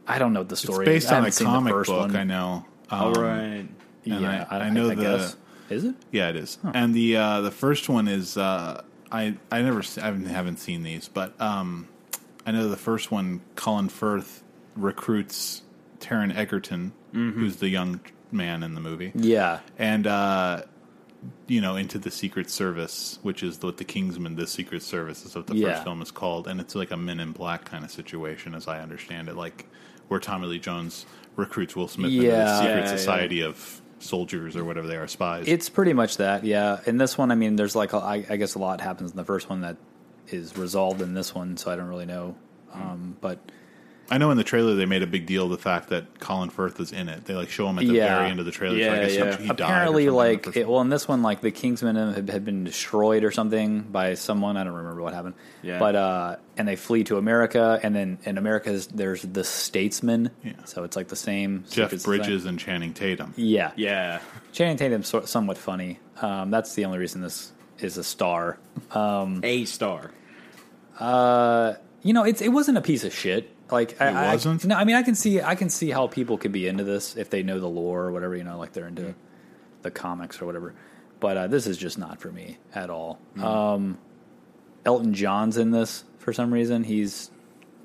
I 0.08 0.17
don't 0.17 0.34
know 0.34 0.39
what 0.41 0.50
the 0.50 0.54
It's 0.54 0.63
story 0.63 0.86
based 0.86 1.06
is. 1.08 1.12
I 1.12 1.15
on 1.15 1.17
a 1.17 1.26
haven't 1.26 1.32
seen 1.34 1.48
the 1.48 1.54
comic 1.54 1.74
book. 1.74 1.88
one. 1.89 2.15
I 2.15 2.24
know. 2.24 2.65
Um, 2.89 3.00
all 3.02 3.13
right. 3.13 3.41
and 3.44 3.70
Yeah, 4.04 4.46
I- 4.50 4.60
I 4.62 4.70
know 4.70 4.88
the- 4.89 4.96
guess. 4.96 5.36
Is 5.70 5.86
it? 5.86 5.96
Yeah, 6.12 6.30
it 6.30 6.36
is. 6.36 6.58
And 6.74 6.94
the 6.94 7.15
uh, 7.15 7.39
the 7.41 7.52
first 7.52 7.88
one 7.88 8.10
is 8.10 8.36
uh, 8.36 8.82
I 9.10 9.38
I 9.50 9.62
never 9.62 9.82
I 9.98 10.02
haven't, 10.02 10.26
haven't 10.26 10.58
seen 10.58 10.84
these, 10.84 11.08
but 11.08 11.39
um, 11.39 11.88
I 12.46 12.52
know 12.52 12.67
the 12.67 12.76
first 12.76 13.10
one. 13.10 13.39
Colin 13.56 13.88
Firth 13.88 14.44
recruits 14.76 15.62
Taron 16.02 16.36
Egerton, 16.36 16.92
who's 17.14 17.58
the 17.58 17.70
young 17.70 18.00
man 18.32 18.64
in 18.64 18.74
the 18.74 18.82
movie, 18.82 19.12
Yeah, 19.16 19.60
and 19.78 20.08
uh, 20.08 20.64
you 21.48 21.62
know 21.62 21.76
into 21.76 22.00
the 22.00 22.12
Secret 22.12 22.50
Service, 22.50 23.20
which 23.22 23.44
is 23.44 23.62
what 23.62 23.78
the 23.78 23.84
Kingsman. 23.84 24.36
The 24.36 24.48
Secret 24.48 24.82
Service 24.84 25.26
is 25.26 25.36
what 25.36 25.48
the 25.48 25.56
Yeah. 25.56 25.74
first 25.74 25.84
film 25.84 26.02
is 26.02 26.12
called, 26.12 26.48
and 26.48 26.60
it's 26.60 26.76
like 26.76 26.92
a 26.92 26.98
Men 26.98 27.20
in 27.20 27.32
Black 27.32 27.66
kind 27.66 27.84
of 27.86 27.92
situation, 27.92 28.56
as 28.56 28.68
I 28.68 28.82
understand 28.82 29.30
it, 29.30 29.36
like 29.36 29.66
where 30.08 30.20
Tommy 30.20 30.48
Lee 30.48 30.60
Jones 30.60 31.06
recruits 31.36 31.76
Will 31.76 31.88
Smith 31.88 32.12
into 32.12 32.24
the 32.24 32.28
Yeah. 32.28 32.60
secret 32.60 32.76
Yeah, 32.76 32.80
yeah. 32.92 32.96
society 32.98 33.42
of 33.42 33.82
soldiers 34.00 34.56
or 34.56 34.64
whatever 34.66 34.88
they 34.88 34.96
are, 34.98 35.08
spies. 35.08 35.46
it's 35.48 35.70
pretty 35.70 35.94
much 35.94 36.18
that. 36.18 36.44
Yeah, 36.44 36.80
in 36.88 36.98
this 36.98 37.18
one, 37.18 37.32
I 37.32 37.36
mean, 37.36 37.56
there's 37.56 37.76
like 37.76 37.94
a, 37.94 37.98
I, 37.98 38.26
I 38.30 38.36
guess 38.38 38.56
a 38.56 38.60
lot 38.60 38.82
happens 38.82 39.12
in 39.12 39.18
the 39.18 39.24
first 39.24 39.48
one 39.50 39.62
that 39.62 39.78
is 40.28 40.58
resolved 40.58 41.02
in 41.02 41.14
this 41.14 41.36
one, 41.36 41.56
so 41.58 41.72
I 41.72 41.76
don't 41.76 41.88
really 41.88 42.06
know. 42.08 42.36
Um, 42.74 43.16
but 43.22 43.38
I 44.12 44.17
know 44.17 44.30
in 44.30 44.38
the 44.38 44.43
trailer 44.43 44.76
they 44.76 44.86
made 44.86 45.02
a 45.04 45.08
big 45.08 45.26
deal 45.26 45.45
of 45.45 45.52
the 45.52 45.58
fact 45.58 45.89
that 45.89 46.19
Colin 46.19 46.50
Firth 46.50 46.80
is 46.82 46.91
in 46.91 47.08
it. 47.10 47.26
They 47.26 47.34
like 47.34 47.50
show 47.50 47.67
him 47.69 47.80
at 47.80 47.86
the 47.88 47.93
Yeah. 47.93 48.17
very 48.17 48.30
end 48.30 48.39
of 48.41 48.45
the 48.45 48.52
trailer. 48.52 48.78
so 48.78 48.84
I 48.84 48.95
Yeah, 48.95 49.02
guess 49.08 49.15
yeah. 49.15 49.38
he 49.38 49.47
died 49.47 49.50
or 49.62 49.63
apparently 49.63 50.06
something 50.06 50.08
in 50.08 50.12
the 50.12 50.12
like 50.17 50.45
first 50.45 50.58
it, 50.58 50.67
well 50.67 50.82
in 50.82 50.89
this 50.89 51.08
one 51.08 51.21
like 51.24 51.39
the 51.41 51.52
kingsman 51.52 51.95
had, 51.95 52.30
had 52.30 52.43
been 52.45 52.63
destroyed 52.65 53.24
or 53.24 53.32
something 53.32 53.82
by 53.84 54.13
someone 54.15 54.58
i 54.58 54.63
don't 54.65 54.74
remember 54.74 55.02
what 55.02 55.13
happened 55.13 55.36
Yeah. 55.63 55.80
but 55.80 55.95
uh 55.95 56.36
and 56.58 56.67
they 56.67 56.76
flee 56.76 57.04
to 57.06 57.17
america 57.17 57.80
and 57.82 57.95
then 57.95 58.17
in 58.26 58.38
America 58.38 58.78
there's 58.93 59.21
the 59.21 59.43
statesman 59.45 60.30
Yeah. 60.43 60.54
so 60.65 60.84
it's 60.84 60.95
like 60.97 61.08
the 61.08 61.15
same 61.15 61.63
Jeff 61.69 61.91
secret 61.91 62.02
society. 62.02 62.17
Bridges 62.24 62.45
and 62.45 62.60
Channing 62.60 62.93
Tatum. 62.93 63.34
yeah 63.38 63.71
Yeah. 63.78 64.19
channing 64.52 64.76
tatum's 64.78 65.08
so, 65.08 65.21
somewhat 65.26 65.58
funny 65.58 66.00
um 66.21 66.52
that's 66.52 66.76
the 66.76 66.84
only 66.86 66.97
reason 67.00 67.21
this 67.21 67.54
is 67.80 67.97
a 67.97 68.04
star 68.04 68.58
A 68.93 69.65
star. 69.65 70.12
you 72.04 72.13
know 72.13 72.24
it's 72.24 72.41
it 72.41 72.50
wasn't 72.50 72.78
a 72.78 72.82
piece 72.82 73.04
of 73.04 73.13
shit 73.13 73.50
like 73.72 74.00
I, 74.02 74.08
It 74.10 74.14
I- 74.14 74.34
wasn't? 74.34 74.66
no 74.66 74.76
i 74.76 74.84
mean 74.84 74.96
i 74.96 75.02
can 75.04 75.16
see 75.16 75.42
i 75.42 75.56
can 75.56 75.70
see 75.70 75.90
how 75.90 76.08
people 76.08 76.38
could 76.38 76.52
be 76.52 76.68
into 76.68 76.84
this 76.84 77.16
if 77.18 77.30
they 77.30 77.42
know 77.44 77.60
the 77.60 77.68
lore 77.70 78.04
or 78.04 78.12
whatever 78.12 78.36
you 78.36 78.44
know 78.44 78.58
like 78.58 78.74
they're 78.74 78.88
into 78.88 79.16
the 79.82 79.90
comics 79.92 80.42
or 80.42 80.46
whatever. 80.46 80.76
But 81.20 81.38
uh, 81.38 81.48
this 81.48 81.66
is 81.68 81.78
just 81.78 81.98
not 82.00 82.20
for 82.22 82.32
me 82.32 82.58
at 82.76 82.90
all. 82.90 83.20
Um, 83.40 83.98
elton 84.86 85.14
john's 85.14 85.58
in 85.58 85.72
this 85.72 86.04
for 86.20 86.34
some 86.34 86.52
reason. 86.54 86.84
He's 86.84 87.32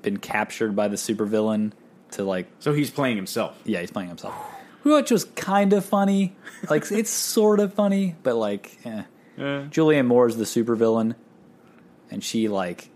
been 0.01 0.17
captured 0.17 0.75
by 0.75 0.87
the 0.87 0.95
supervillain 0.95 1.71
to 2.11 2.23
like 2.23 2.47
So 2.59 2.73
he's 2.73 2.89
playing 2.91 3.15
himself. 3.15 3.59
yeah 3.65 3.81
he's 3.81 3.91
playing 3.91 4.09
himself. 4.09 4.33
Which 4.83 5.11
was 5.11 5.25
kind 5.25 5.73
of 5.73 5.83
funny. 5.85 6.35
Like 6.69 6.91
it's 6.91 7.09
sort 7.35 7.59
of 7.59 7.73
funny 7.73 8.15
but 8.23 8.35
like 8.35 8.77
eh. 8.85 9.03
Julianne 9.37 10.05
Moore 10.07 10.27
is 10.27 10.37
the 10.37 10.45
supervillain, 10.45 11.13
and 12.09 12.23
she 12.23 12.47
like 12.47 12.89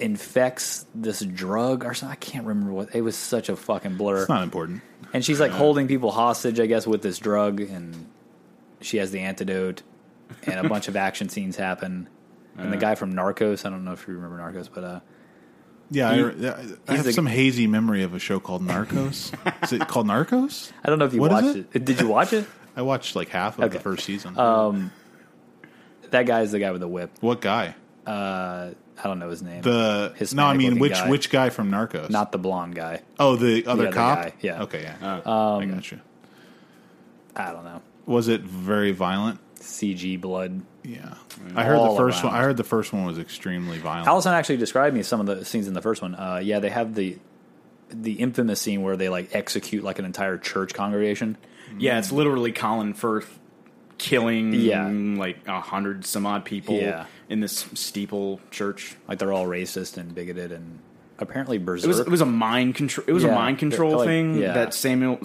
infects 0.00 0.86
this 0.94 1.20
drug 1.20 1.84
or 1.84 1.94
something. 1.94 2.12
I 2.12 2.16
can't 2.16 2.46
remember 2.46 2.72
what. 2.72 2.94
It 2.94 3.02
was 3.02 3.16
such 3.16 3.48
a 3.48 3.56
fucking 3.56 3.96
blur. 3.96 4.20
It's 4.22 4.28
not 4.28 4.42
important. 4.42 4.82
And 5.12 5.24
she's 5.24 5.40
like 5.40 5.52
uh, 5.52 5.56
holding 5.56 5.88
people 5.88 6.10
hostage, 6.10 6.60
I 6.60 6.66
guess, 6.66 6.86
with 6.86 7.02
this 7.02 7.18
drug, 7.18 7.60
and 7.60 8.06
she 8.80 8.96
has 8.98 9.10
the 9.10 9.20
antidote, 9.20 9.82
and 10.44 10.64
a 10.64 10.68
bunch 10.68 10.88
of 10.88 10.96
action 10.96 11.28
scenes 11.28 11.56
happen. 11.56 12.08
And 12.56 12.72
the 12.72 12.76
uh. 12.76 12.80
guy 12.80 12.94
from 12.94 13.12
Narcos, 13.14 13.64
I 13.64 13.70
don't 13.70 13.84
know 13.84 13.92
if 13.92 14.06
you 14.06 14.14
remember 14.14 14.38
Narcos, 14.38 14.68
but 14.72 14.84
uh, 14.84 15.00
Yeah, 15.90 16.10
I, 16.10 16.12
I 16.14 16.16
he's 16.16 16.96
have 16.96 17.04
the- 17.04 17.12
some 17.12 17.26
hazy 17.26 17.66
memory 17.66 18.02
of 18.02 18.14
a 18.14 18.18
show 18.18 18.38
called 18.40 18.62
Narcos. 18.62 19.32
is 19.64 19.72
it 19.72 19.86
called 19.88 20.06
Narcos? 20.06 20.70
I 20.84 20.90
don't 20.90 20.98
know 20.98 21.06
if 21.06 21.14
you 21.14 21.20
What 21.20 21.32
is 21.32 21.42
watched 21.44 21.56
it? 21.56 21.66
it? 21.72 21.84
Did 21.84 22.00
you 22.00 22.08
watch 22.08 22.32
it? 22.32 22.46
I 22.76 22.82
watched 22.82 23.16
like 23.16 23.28
half 23.30 23.58
of 23.58 23.64
Okay. 23.64 23.74
the 23.78 23.80
first 23.82 24.04
season. 24.04 24.38
Um, 24.38 24.92
that 26.10 26.26
guy 26.26 26.42
is 26.42 26.52
the 26.52 26.58
guy 26.58 26.70
with 26.70 26.80
the 26.80 26.88
whip. 26.88 27.10
what 27.20 27.40
guy? 27.40 27.74
Uh, 28.10 28.74
I 28.98 29.02
don't 29.04 29.18
know 29.18 29.30
his 29.30 29.42
name. 29.42 29.62
The 29.62 30.12
Hispanic 30.16 30.36
no, 30.36 30.46
I 30.46 30.56
mean 30.56 30.78
which 30.78 30.92
guy. 30.92 31.08
which 31.08 31.30
guy 31.30 31.50
from 31.50 31.70
Narcos? 31.70 32.10
Not 32.10 32.32
the 32.32 32.38
blonde 32.38 32.74
guy. 32.74 33.02
oh, 33.18 33.36
the 33.36 33.66
other 33.66 33.86
other 33.86 33.92
cop. 33.92 34.18
guy, 34.18 34.32
yeah. 34.40 34.62
Okay, 34.64 34.82
yeah. 34.82 35.20
Oh. 35.24 35.60
I 35.60 35.66
got 35.66 35.90
you. 35.90 36.00
I 37.36 37.52
don't 37.52 37.64
know. 37.64 37.82
Was 38.06 38.28
it 38.28 38.42
very 38.42 38.90
violent? 38.90 39.38
CG 39.56 40.20
blood. 40.20 40.62
Yeah, 40.82 41.14
I 41.54 41.64
heard 41.64 41.76
the 41.76 41.82
All 41.82 41.96
first 41.96 42.24
one. 42.24 42.34
I 42.34 42.42
heard 42.42 42.56
the 42.56 42.64
first 42.64 42.92
one 42.92 43.04
was 43.04 43.18
extremely 43.18 43.78
violent. 43.78 44.08
Allison 44.08 44.32
actually 44.32 44.56
described 44.56 44.96
me 44.96 45.02
some 45.02 45.20
of 45.20 45.26
the 45.26 45.44
scenes 45.44 45.68
in 45.68 45.74
the 45.74 45.82
first 45.82 46.02
one. 46.02 46.14
Uh, 46.14 46.40
yeah, 46.42 46.58
they 46.58 46.70
have 46.70 46.94
the 46.94 47.18
the 47.90 48.14
infamous 48.14 48.60
scene 48.60 48.82
where 48.82 48.96
they 48.96 49.08
like 49.08 49.34
execute 49.34 49.84
like 49.84 49.98
an 49.98 50.04
entire 50.04 50.38
church 50.38 50.74
congregation. 50.74 51.36
Yeah, 51.78 51.98
it's 51.98 52.10
literally 52.10 52.52
Colin 52.52 52.94
Firth 52.94 53.38
killing 54.00 54.52
Yeah. 54.54 54.88
like 54.88 55.46
a 55.46 55.60
hundred 55.60 56.04
some 56.06 56.26
odd 56.26 56.44
people 56.44 56.74
Yeah. 56.76 57.04
in 57.28 57.40
this 57.40 57.66
steeple 57.74 58.40
church. 58.50 58.96
Like 59.06 59.18
they're 59.18 59.32
all 59.32 59.46
racist 59.46 59.96
and 59.98 60.14
bigoted 60.14 60.50
and 60.50 60.80
apparently 61.18 61.58
berserk. 61.58 61.84
It 61.84 61.88
was 61.88 62.00
it 62.00 62.08
was 62.08 62.20
a 62.22 62.26
mind 62.26 62.74
control. 62.74 63.04
It 63.06 63.12
was 63.12 63.24
a 63.24 63.30
mind 63.32 63.58
control 63.58 63.98
like- 63.98 64.06
thing 64.08 64.36
yeah. 64.36 64.52
that 64.54 64.74
Samuel 64.74 65.20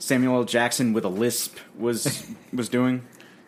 Samuel 0.00 0.36
L. 0.36 0.44
Jackson 0.44 0.92
with 0.92 1.04
a 1.04 1.08
lisp 1.08 1.56
was 1.78 2.26
was 2.52 2.68
doing. 2.68 3.02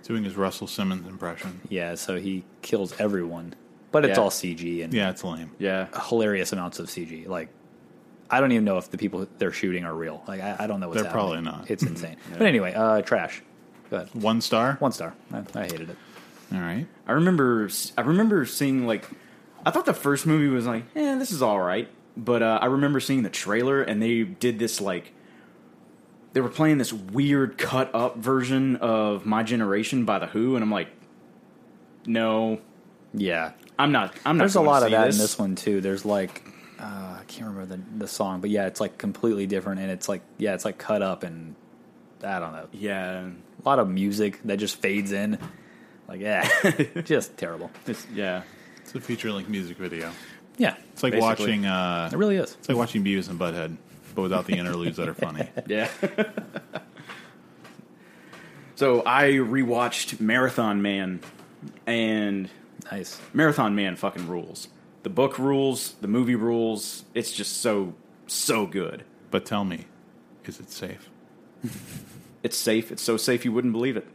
Doing 0.04 0.24
his 0.24 0.35
Russell 0.37 0.66
Simmons 0.66 1.06
impression. 1.06 1.61
yeah, 1.68 1.94
so 1.94 2.16
he 2.18 2.42
kills 2.62 2.98
everyone, 2.98 3.54
but 3.92 4.04
it's 4.04 4.16
Yeah. 4.16 4.24
all 4.24 4.30
CG 4.30 4.83
and 4.83 4.92
Yeah, 4.92 5.11
it's 5.11 5.22
lame. 5.22 5.52
Yeah, 5.61 5.87
hilarious 6.09 6.52
amounts 6.52 6.80
of 6.80 6.87
CG. 6.88 7.28
Like 7.28 7.48
I 8.28 8.40
don't 8.40 8.50
even 8.50 8.64
know 8.64 8.78
if 8.78 8.90
the 8.90 8.98
people 8.98 9.28
they're 9.38 9.52
shooting 9.52 9.85
are 9.85 9.94
real. 9.94 10.24
Like 10.26 10.40
I, 10.40 10.56
I 10.61 10.66
don't 10.66 10.80
know 10.80 10.88
what's 10.88 11.02
They're 11.02 11.11
happening. 11.11 11.42
probably 11.44 11.59
not. 11.59 11.70
It's 11.70 11.83
insane. 11.92 12.16
But 12.33 12.42
anyway, 12.42 12.72
uh, 12.74 13.02
trash. 13.02 13.42
Go 13.90 13.96
ahead. 13.96 14.09
One 14.14 14.40
star. 14.40 14.76
One 14.79 14.92
star. 14.92 15.14
I, 15.33 15.42
I 15.55 15.62
hated 15.64 15.90
it. 15.90 15.96
All 16.53 16.61
right. 16.61 16.87
I 17.07 17.12
remember 17.12 17.68
I 17.98 18.03
remember 18.03 18.44
seeing 18.46 18.87
like 18.87 19.09
I 19.64 19.70
thought 19.70 19.85
the 19.87 19.94
first 19.94 20.26
movie 20.26 20.48
was 20.48 20.66
like, 20.66 20.85
eh, 20.96 21.18
this 21.18 21.33
is 21.33 21.42
all 21.42 21.61
right, 21.61 21.88
but 22.16 22.42
uh, 22.42 22.59
I 22.62 22.66
remember 22.66 23.00
seeing 23.00 23.22
the 23.22 23.31
trailer 23.31 23.83
and 23.83 24.03
they 24.03 24.22
did 24.22 24.59
this 24.59 24.81
like 24.81 25.12
they 26.33 26.40
were 26.40 26.48
playing 26.48 26.79
this 26.79 26.92
weird 26.92 27.59
cut 27.59 27.92
up 27.94 28.16
version 28.16 28.76
of 28.76 29.26
My 29.26 29.42
Generation 29.42 30.05
by 30.05 30.18
the 30.20 30.26
Who, 30.26 30.55
and 30.55 30.62
I'm 30.62 30.70
like, 30.70 30.88
no, 32.07 32.61
Yeah, 33.12 33.53
I'm 33.79 33.92
not. 33.92 34.14
I'm 34.24 34.37
not. 34.37 34.44
There's 34.44 34.55
a 34.55 34.61
lot 34.61 34.83
of 34.85 34.92
that 34.92 35.07
this. 35.07 35.16
in 35.16 35.20
this 35.20 35.38
one 35.38 35.55
too. 35.57 35.81
There's 35.81 36.05
like 36.05 36.44
uh, 36.79 37.18
I 37.20 37.22
can't 37.26 37.50
remember 37.50 37.76
the 37.76 37.83
the 37.98 38.09
song, 38.09 38.40
but 38.40 38.50
yeah, 38.50 38.66
it's 38.66 38.81
like 38.81 38.98
completely 38.98 39.46
different, 39.46 39.81
and 39.81 39.90
it's 39.90 40.09
like 40.09 40.22
yeah, 40.38 40.55
it's 40.55 40.64
like 40.64 40.79
cut 40.79 41.03
up, 41.03 41.22
and 41.22 41.55
I 42.22 42.38
don't 42.38 42.53
know, 42.53 42.68
Yeah, 42.72 43.29
a 43.64 43.68
lot 43.68 43.78
of 43.78 43.88
music 43.88 44.40
that 44.44 44.58
just 44.58 44.76
fades 44.76 45.12
in. 45.12 45.38
Like 46.08 46.20
yeah, 46.20 46.48
just 47.04 47.36
terrible. 47.36 47.70
It's- 47.86 48.06
yeah. 48.14 48.42
It's 48.82 48.94
a 48.94 49.00
feature 49.00 49.30
length 49.30 49.48
music 49.48 49.76
video. 49.76 50.10
Yeah, 50.56 50.74
It's 50.92 51.02
like 51.04 51.12
Basically. 51.12 51.44
watching. 51.44 51.66
Uh, 51.66 52.10
it 52.12 52.16
really 52.16 52.36
is. 52.36 52.54
it's 52.58 52.68
like 52.68 52.76
watching 52.76 53.04
Beavis 53.04 53.30
and 53.30 53.38
Butthead, 53.38 53.76
but 54.16 54.22
without 54.22 54.46
the 54.46 54.54
interludes 54.54 54.96
that 54.96 55.08
are 55.08 55.14
funny. 55.14 55.48
Yeah. 55.68 55.88
so 58.74 59.02
I 59.06 59.24
rewatched 59.34 60.20
Marathon 60.20 60.82
Man, 60.82 61.20
and 61.86 62.50
Nice. 62.90 63.20
Marathon 63.32 63.74
Man 63.76 63.94
fucking 63.96 64.26
rules. 64.26 64.68
The 65.04 65.10
book 65.10 65.38
rules, 65.38 65.92
the 66.00 66.08
movie 66.08 66.34
rules. 66.34 67.04
It's 67.14 67.30
just 67.32 67.58
so 67.58 67.94
so 68.26 68.66
good. 68.66 69.04
But 69.30 69.44
tell 69.46 69.64
me, 69.64 69.86
is 70.44 70.58
it 70.60 70.70
safe? 70.70 71.08
It's 72.42 72.57
safe. 72.57 72.90
It's 72.92 73.03
so 73.03 73.16
safe 73.16 73.44
you 73.44 73.53
wouldn't 73.53 73.72
believe 73.72 73.96
it. 73.96 74.07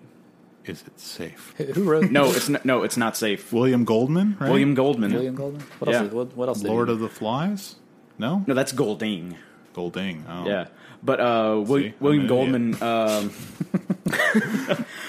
Is 0.65 0.81
it 0.87 0.99
safe? 0.99 1.53
Who 1.57 1.65
who 1.65 1.83
wrote? 1.83 2.09
No, 2.11 2.25
it's 2.31 2.49
not, 2.49 2.65
no, 2.65 2.81
it's 2.83 2.97
not 2.97 3.15
safe. 3.15 3.53
William 3.53 3.85
Goldman, 3.85 4.35
right? 4.39 4.49
William 4.49 4.73
Goldman. 4.73 5.13
William 5.13 5.35
Goldman. 5.35 5.61
What 5.79 5.91
Yeah. 5.91 5.99
else? 6.01 6.11
What, 6.11 6.35
what 6.35 6.47
else? 6.49 6.63
Lord 6.63 6.89
of 6.89 6.99
the 6.99 7.09
Flies. 7.09 7.75
No, 8.17 8.43
No, 8.47 8.53
that's 8.55 8.71
Golding. 8.71 9.35
Golding. 9.73 10.23
Oh, 10.27 10.47
Yeah, 10.47 10.67
but 11.03 11.19
uh, 11.19 11.61
Wil- 11.67 11.81
See, 11.81 11.93
William 11.99 12.27
Goldman. 12.27 12.75
Um, 12.81 13.31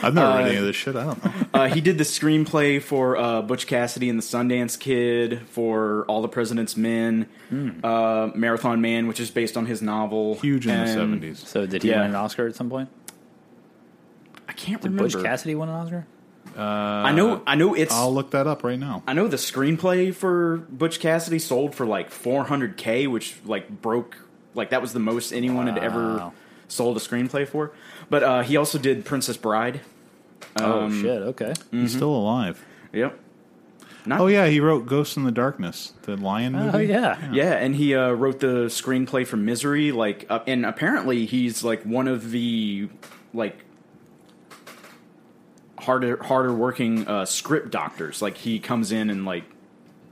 I've 0.03 0.15
never 0.15 0.39
read 0.39 0.49
any 0.49 0.57
of 0.57 0.65
this 0.65 0.77
shit. 0.77 0.97
I 0.97 1.05
don't 1.05 1.25
know. 1.25 1.33
uh, 1.55 1.69
he 1.69 1.81
did 1.81 1.99
the 1.99 2.05
screenplay 2.05 2.81
for 2.83 3.17
uh, 3.17 3.43
Butch 3.43 3.67
Cassidy 3.67 4.09
and 4.09 4.19
the 4.19 4.23
Sundance 4.23 4.79
Kid, 4.79 5.43
for 5.49 6.05
All 6.09 6.23
the 6.23 6.29
President's 6.29 6.77
Men, 6.77 7.27
uh, 7.85 8.31
Marathon 8.35 8.81
Man, 8.81 9.07
which 9.07 9.21
is 9.21 9.31
based 9.31 9.57
on 9.57 9.67
his 9.67 9.83
novel. 9.83 10.37
Huge 10.37 10.67
in 10.67 10.79
the 10.81 10.87
seventies. 10.87 11.47
So 11.47 11.67
did 11.67 11.83
he 11.83 11.91
Yeah. 11.91 12.01
win 12.01 12.11
an 12.11 12.17
Oscar 12.17 12.47
at 12.47 12.55
some 12.57 12.69
point? 12.71 12.89
I 14.57 14.59
can't 14.59 14.81
Did 14.83 14.93
remember. 14.93 15.13
Butch 15.13 15.23
Cassidy 15.23 15.55
won 15.55 15.69
an 15.69 15.75
Oscar? 15.75 16.07
I 16.57 17.13
know. 17.13 17.43
I 17.47 17.55
know 17.57 17.75
it's. 17.75 17.93
I'll 17.95 18.15
look 18.15 18.31
that 18.31 18.47
up 18.47 18.65
right 18.65 18.79
now. 18.79 19.03
I 19.07 19.13
know 19.13 19.29
the 19.29 19.37
screenplay 19.37 20.15
for 20.15 20.59
Butch 20.71 21.01
Cassidy 21.01 21.39
sold 21.39 21.75
for 21.75 21.85
like 21.85 22.11
400k, 22.11 23.11
which 23.11 23.37
like 23.45 23.69
broke 23.83 24.17
like 24.55 24.71
that 24.71 24.81
was 24.81 24.93
the 24.93 25.01
most 25.01 25.33
anyone 25.33 25.67
had 25.67 25.79
ever 25.79 26.33
sold 26.69 26.97
a 26.97 27.01
screenplay 27.01 27.47
for. 27.47 27.73
But 28.09 28.23
uh, 28.23 28.43
he 28.43 28.57
also 28.57 28.79
did 28.79 29.05
Princess 29.05 29.37
Bride. 29.37 29.81
oh 30.59 30.85
Um, 30.85 31.03
shit! 31.03 31.23
Okay. 31.23 31.53
He's 31.71 31.93
still 31.93 32.15
alive. 32.15 32.65
Yep. 32.93 33.21
Not, 34.07 34.21
Oh 34.21 34.29
yeah, 34.29 34.47
he 34.47 34.61
wrote 34.61 34.87
Ghost 34.87 35.17
in 35.17 35.25
the 35.25 35.33
Darkness, 35.33 35.93
the 36.03 36.17
Lion 36.17 36.53
movie. 36.53 36.71
Oh 36.73 36.79
yeah. 36.79 37.33
Yeah, 37.33 37.53
and 37.55 37.75
he 37.75 37.95
uh, 37.95 38.13
wrote 38.13 38.39
the 38.41 38.67
screenplay 38.67 39.27
for 39.27 39.37
Misery. 39.37 39.91
Like, 39.93 40.27
uh, 40.31 40.41
and 40.47 40.65
apparently 40.65 41.27
he's 41.27 41.65
like 41.65 41.83
one 41.83 42.07
of 42.09 42.31
the 42.31 42.89
like 43.35 43.59
harder 45.87 46.23
harder 46.23 46.53
working 46.53 47.07
uh, 47.09 47.25
script 47.25 47.71
doctors. 47.71 48.21
Like 48.21 48.37
he 48.37 48.59
comes 48.59 48.93
in 48.93 49.09
and 49.11 49.25
like 49.25 49.45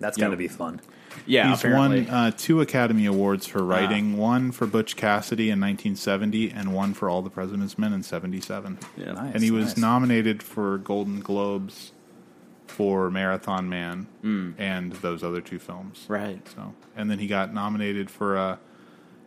That's 0.00 0.16
You 0.16 0.22
got 0.22 0.28
to 0.28 0.32
know, 0.32 0.38
be 0.38 0.48
fun. 0.48 0.80
yeah, 1.26 1.50
He's 1.50 1.58
apparently. 1.60 2.02
won 2.02 2.10
uh, 2.10 2.30
two 2.37 2.60
Academy 2.60 3.06
Awards 3.06 3.46
for 3.46 3.60
Ah. 3.62 3.66
writing, 3.66 4.16
one 4.16 4.50
for 4.52 4.66
Butch 4.66 4.96
Cassidy 4.96 5.44
in 5.50 5.60
1970, 5.60 6.50
and 6.50 6.72
one 6.74 6.94
for 6.94 7.08
All 7.08 7.22
the 7.22 7.30
President's 7.30 7.78
Men 7.78 7.92
in 7.92 8.02
77. 8.02 8.78
yeah. 8.96 9.12
Nice. 9.12 9.34
and 9.34 9.42
he 9.42 9.50
was 9.50 9.66
nice. 9.68 9.76
nominated 9.76 10.42
for 10.42 10.78
Golden 10.78 11.20
Globes 11.20 11.92
for 12.66 13.10
Marathon 13.10 13.68
Man 13.68 14.06
Hmm. 14.22 14.50
and 14.58 14.92
those 14.94 15.22
other 15.22 15.40
two 15.40 15.58
films. 15.60 16.06
Right. 16.08 16.40
So, 16.48 16.74
and 16.96 17.08
then 17.10 17.18
he 17.20 17.26
got 17.28 17.54
nominated 17.54 18.10
for 18.10 18.37
a 18.37 18.58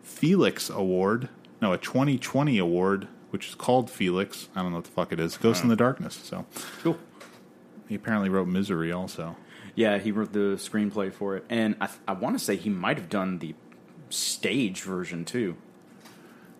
Felix 0.02 0.68
Award, 0.70 1.28
no, 1.62 1.72
a 1.72 1.78
2020 1.78 2.58
award, 2.58 3.08
which 3.30 3.48
is 3.48 3.54
called 3.54 3.90
Felix. 3.90 4.48
I 4.56 4.62
don't 4.62 4.70
know 4.70 4.76
what 4.78 4.84
the 4.84 4.90
fuck 4.90 5.12
it 5.12 5.20
is. 5.20 5.36
Ghost 5.36 5.62
in 5.62 5.68
the 5.68 5.76
Darkness. 5.76 6.14
So 6.22 6.46
Cool. 6.82 6.98
he 7.88 7.94
apparently 7.94 8.28
wrote 8.28 8.48
Misery 8.48 8.92
also. 8.92 9.36
Yeah, 9.74 9.98
he 9.98 10.10
wrote 10.10 10.32
the 10.32 10.56
screenplay 10.56 11.12
for 11.12 11.36
it, 11.36 11.44
and 11.48 11.76
I, 11.80 11.88
I 12.08 12.12
want 12.14 12.36
to 12.36 12.44
say 12.44 12.56
he 12.56 12.68
might 12.70 12.98
have 12.98 13.08
done 13.08 13.38
the 13.38 13.54
stage 14.10 14.82
version 14.82 15.24
too. 15.24 15.56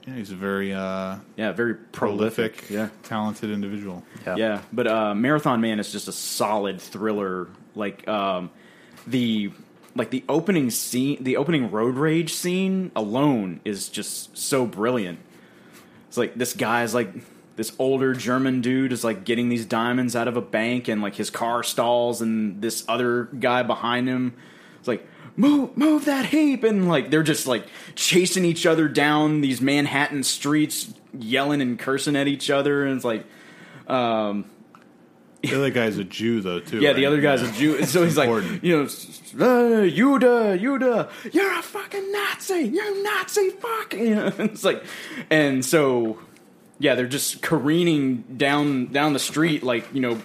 Yeah, 0.07 0.15
he's 0.15 0.31
a 0.31 0.37
very 0.37 0.73
uh, 0.73 1.17
Yeah, 1.37 1.53
very 1.53 1.75
prolific. 1.75 2.57
prolific, 2.57 2.71
Yeah, 2.71 2.89
talented 3.03 3.51
individual. 3.51 4.05
Yeah. 4.25 4.37
yeah. 4.37 4.63
But 4.73 4.87
uh, 4.87 5.15
Marathon 5.15 5.61
Man 5.61 5.81
is 5.81 5.91
just 5.93 6.09
a 6.09 6.13
solid 6.13 6.81
thriller. 6.81 7.49
Like 7.75 8.07
um, 8.09 8.51
the 9.07 9.53
like 9.97 10.11
the 10.11 10.25
opening 10.29 10.71
scene, 10.71 11.23
the 11.23 11.37
opening 11.37 11.71
road 11.71 11.97
rage 11.97 12.33
scene 12.35 12.91
alone 12.95 13.61
is 13.65 13.89
just 13.89 14.37
so 14.39 14.65
brilliant. 14.65 15.19
Like 16.19 16.35
this 16.35 16.53
guy's 16.53 16.95
like 16.95 17.09
this 17.57 17.73
older 17.79 18.15
German 18.15 18.61
dude 18.61 18.93
is 18.93 19.03
like 19.03 19.25
getting 19.25 19.49
these 19.49 19.67
diamonds 19.67 20.15
out 20.15 20.29
of 20.29 20.37
a 20.37 20.41
bank, 20.41 20.89
and 20.89 21.03
like 21.03 21.15
his 21.15 21.31
car 21.31 21.63
stalls, 21.63 22.21
and 22.21 22.63
this 22.63 22.85
other 22.89 23.25
guy 23.25 23.63
behind 23.63 24.09
him 24.09 24.35
is 24.81 24.89
like, 24.89 25.07
"Move, 25.37 25.77
move 25.77 26.05
that 26.05 26.27
heap!" 26.27 26.63
And 26.63 26.89
like 26.89 27.11
they're 27.11 27.23
just 27.23 27.47
like 27.47 27.67
chasing 27.95 28.45
each 28.45 28.67
other 28.67 28.89
down 28.89 29.41
these 29.41 29.61
Manhattan 29.61 30.23
streets, 30.23 30.93
yelling 31.19 31.61
and 31.61 31.79
cursing 31.79 32.17
at 32.17 32.29
each 32.29 32.51
other, 32.51 32.85
and 32.85 32.97
it's 32.97 33.05
like, 33.05 33.25
um, 33.89 34.45
The 35.43 35.55
other 35.55 35.71
guy's 35.71 35.97
a 35.99 36.05
Jew 36.05 36.41
though 36.41 36.59
too. 36.61 36.81
yeah, 36.81 36.93
the 36.93 37.07
other 37.07 37.21
guy's 37.21 37.43
a 37.43 37.53
Jew, 37.53 37.77
And 37.77 37.89
so 37.89 38.03
he's 38.03 38.17
like, 38.17 38.29
you 38.63 38.77
know, 38.77 38.85
s- 38.85 39.21
uh, 39.35 39.39
Yuda, 39.87 40.59
Yuda, 40.61 41.09
you're 41.33 41.59
a 41.59 41.63
fucking 41.63 42.11
Nazi, 42.11 42.63
you're 42.63 42.99
a 42.99 43.03
Nazi, 43.05 43.51
fuck. 43.51 43.95
You 43.95 44.15
know, 44.17 44.33
it's 44.39 44.65
like, 44.65 44.83
and 45.31 45.65
so, 45.65 46.19
yeah, 46.81 46.97
they're 46.97 47.07
just 47.07 47.41
careening 47.41 48.23
down 48.37 48.87
down 48.87 49.13
the 49.13 49.19
street, 49.21 49.63
like 49.63 49.87
you 49.95 50.01
know, 50.01 50.21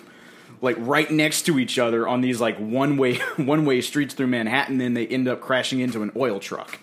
like 0.61 0.77
right 0.79 1.11
next 1.11 1.43
to 1.43 1.59
each 1.59 1.77
other 1.77 2.07
on 2.07 2.21
these 2.21 2.41
like 2.41 2.57
one 2.57 2.97
way 2.97 3.15
one 3.37 3.65
way 3.65 3.81
streets 3.81 4.15
through 4.15 4.27
Manhattan. 4.27 4.79
Then 4.79 4.95
they 4.95 5.05
end 5.05 5.27
up 5.27 5.41
crashing 5.41 5.79
into 5.79 6.01
an 6.01 6.11
oil 6.15 6.39
truck. 6.39 6.79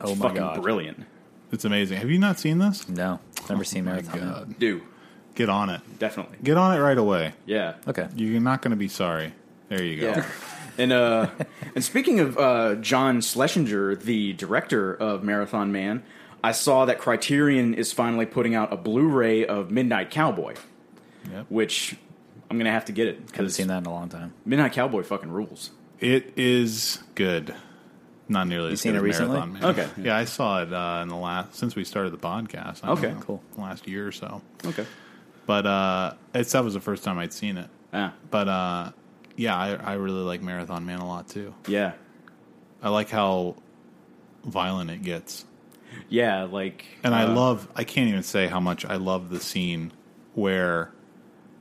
Oh 0.00 0.14
my 0.14 0.28
fucking 0.28 0.36
god. 0.40 0.62
brilliant, 0.62 1.04
It's 1.52 1.64
amazing. 1.64 1.98
Have 1.98 2.10
you 2.10 2.18
not 2.18 2.38
seen 2.38 2.58
this? 2.58 2.88
No, 2.88 3.20
never 3.48 3.64
seen 3.64 3.82
Oh 3.86 3.90
my 3.90 4.00
Marathon. 4.02 4.20
God. 4.20 4.58
dude, 4.58 4.82
Get 5.40 5.48
on 5.48 5.70
it. 5.70 5.80
definitely, 5.98 6.36
Get 6.42 6.56
on 6.58 6.76
it 6.76 6.80
right 6.80 6.98
away. 6.98 7.32
yeah. 7.46 7.74
Okay. 7.88 8.06
You're 8.14 8.40
not 8.40 8.60
going 8.60 8.72
to 8.72 8.76
be 8.76 8.88
sorry. 8.88 9.32
There 9.70 9.82
you 9.82 10.00
go. 10.00 10.06
Yeah. 10.10 10.26
And 10.78 10.92
uh, 10.92 11.28
and 11.74 11.84
speaking 11.84 12.20
of 12.20 12.38
uh, 12.38 12.74
John 12.76 13.20
Schlesinger, 13.20 13.96
the 13.96 14.32
director 14.34 14.94
of 14.94 15.22
Marathon 15.22 15.72
Man, 15.72 16.02
I 16.42 16.52
saw 16.52 16.86
that 16.86 16.98
Criterion 16.98 17.74
is 17.74 17.92
finally 17.92 18.24
putting 18.24 18.54
out 18.54 18.72
a 18.72 18.76
Blu-ray 18.78 19.44
of 19.44 19.70
Midnight 19.70 20.10
Cowboy, 20.10 20.54
Yep. 21.30 21.46
which 21.50 21.96
I'm 22.50 22.56
gonna 22.56 22.70
have 22.70 22.86
to 22.86 22.92
get 22.92 23.08
it 23.08 23.14
Haven't 23.16 23.26
because 23.26 23.54
seen 23.56 23.66
that 23.66 23.78
in 23.78 23.86
a 23.86 23.92
long 23.92 24.08
time. 24.08 24.32
Midnight 24.46 24.72
Cowboy 24.72 25.02
fucking 25.02 25.30
rules. 25.30 25.70
It 25.98 26.32
is 26.36 27.00
good. 27.14 27.54
Not 28.28 28.46
nearly 28.46 28.72
as 28.72 28.80
seen 28.80 28.92
good 28.92 28.98
it 29.04 29.10
as 29.10 29.18
recently? 29.18 29.36
Marathon 29.36 29.52
Man. 29.54 29.64
Okay. 29.64 29.88
Yeah, 30.02 30.16
I 30.16 30.24
saw 30.24 30.62
it 30.62 30.72
uh, 30.72 31.00
in 31.02 31.08
the 31.08 31.16
last 31.16 31.56
since 31.56 31.76
we 31.76 31.84
started 31.84 32.12
the 32.12 32.16
podcast. 32.18 32.80
I 32.84 32.92
Okay, 32.92 33.12
know, 33.12 33.20
cool. 33.20 33.42
Last 33.58 33.86
year 33.86 34.06
or 34.06 34.12
so. 34.12 34.40
Okay. 34.64 34.86
But 35.46 35.66
uh, 35.66 36.14
it's 36.34 36.52
that 36.52 36.64
was 36.64 36.74
the 36.74 36.80
first 36.80 37.02
time 37.04 37.18
I'd 37.18 37.32
seen 37.32 37.56
it. 37.56 37.68
Ah, 37.92 38.12
But 38.30 38.48
uh, 38.48 38.92
yeah, 39.36 39.56
I, 39.56 39.74
I 39.74 39.92
really 39.94 40.22
like 40.22 40.42
Marathon 40.42 40.86
Man 40.86 41.00
a 41.00 41.06
lot 41.06 41.28
too. 41.28 41.54
yeah, 41.66 41.92
I 42.82 42.88
like 42.90 43.10
how 43.10 43.56
violent 44.44 44.90
it 44.90 45.02
gets. 45.02 45.44
yeah. 46.08 46.44
Like, 46.44 46.84
And 47.02 47.14
I 47.14 47.24
uh, 47.24 47.34
love, 47.34 47.68
I 47.74 47.84
can't 47.84 48.08
even 48.08 48.22
say 48.22 48.46
how 48.46 48.60
much 48.60 48.84
I 48.84 48.96
love 48.96 49.28
the 49.30 49.40
scene 49.40 49.92
where 50.34 50.92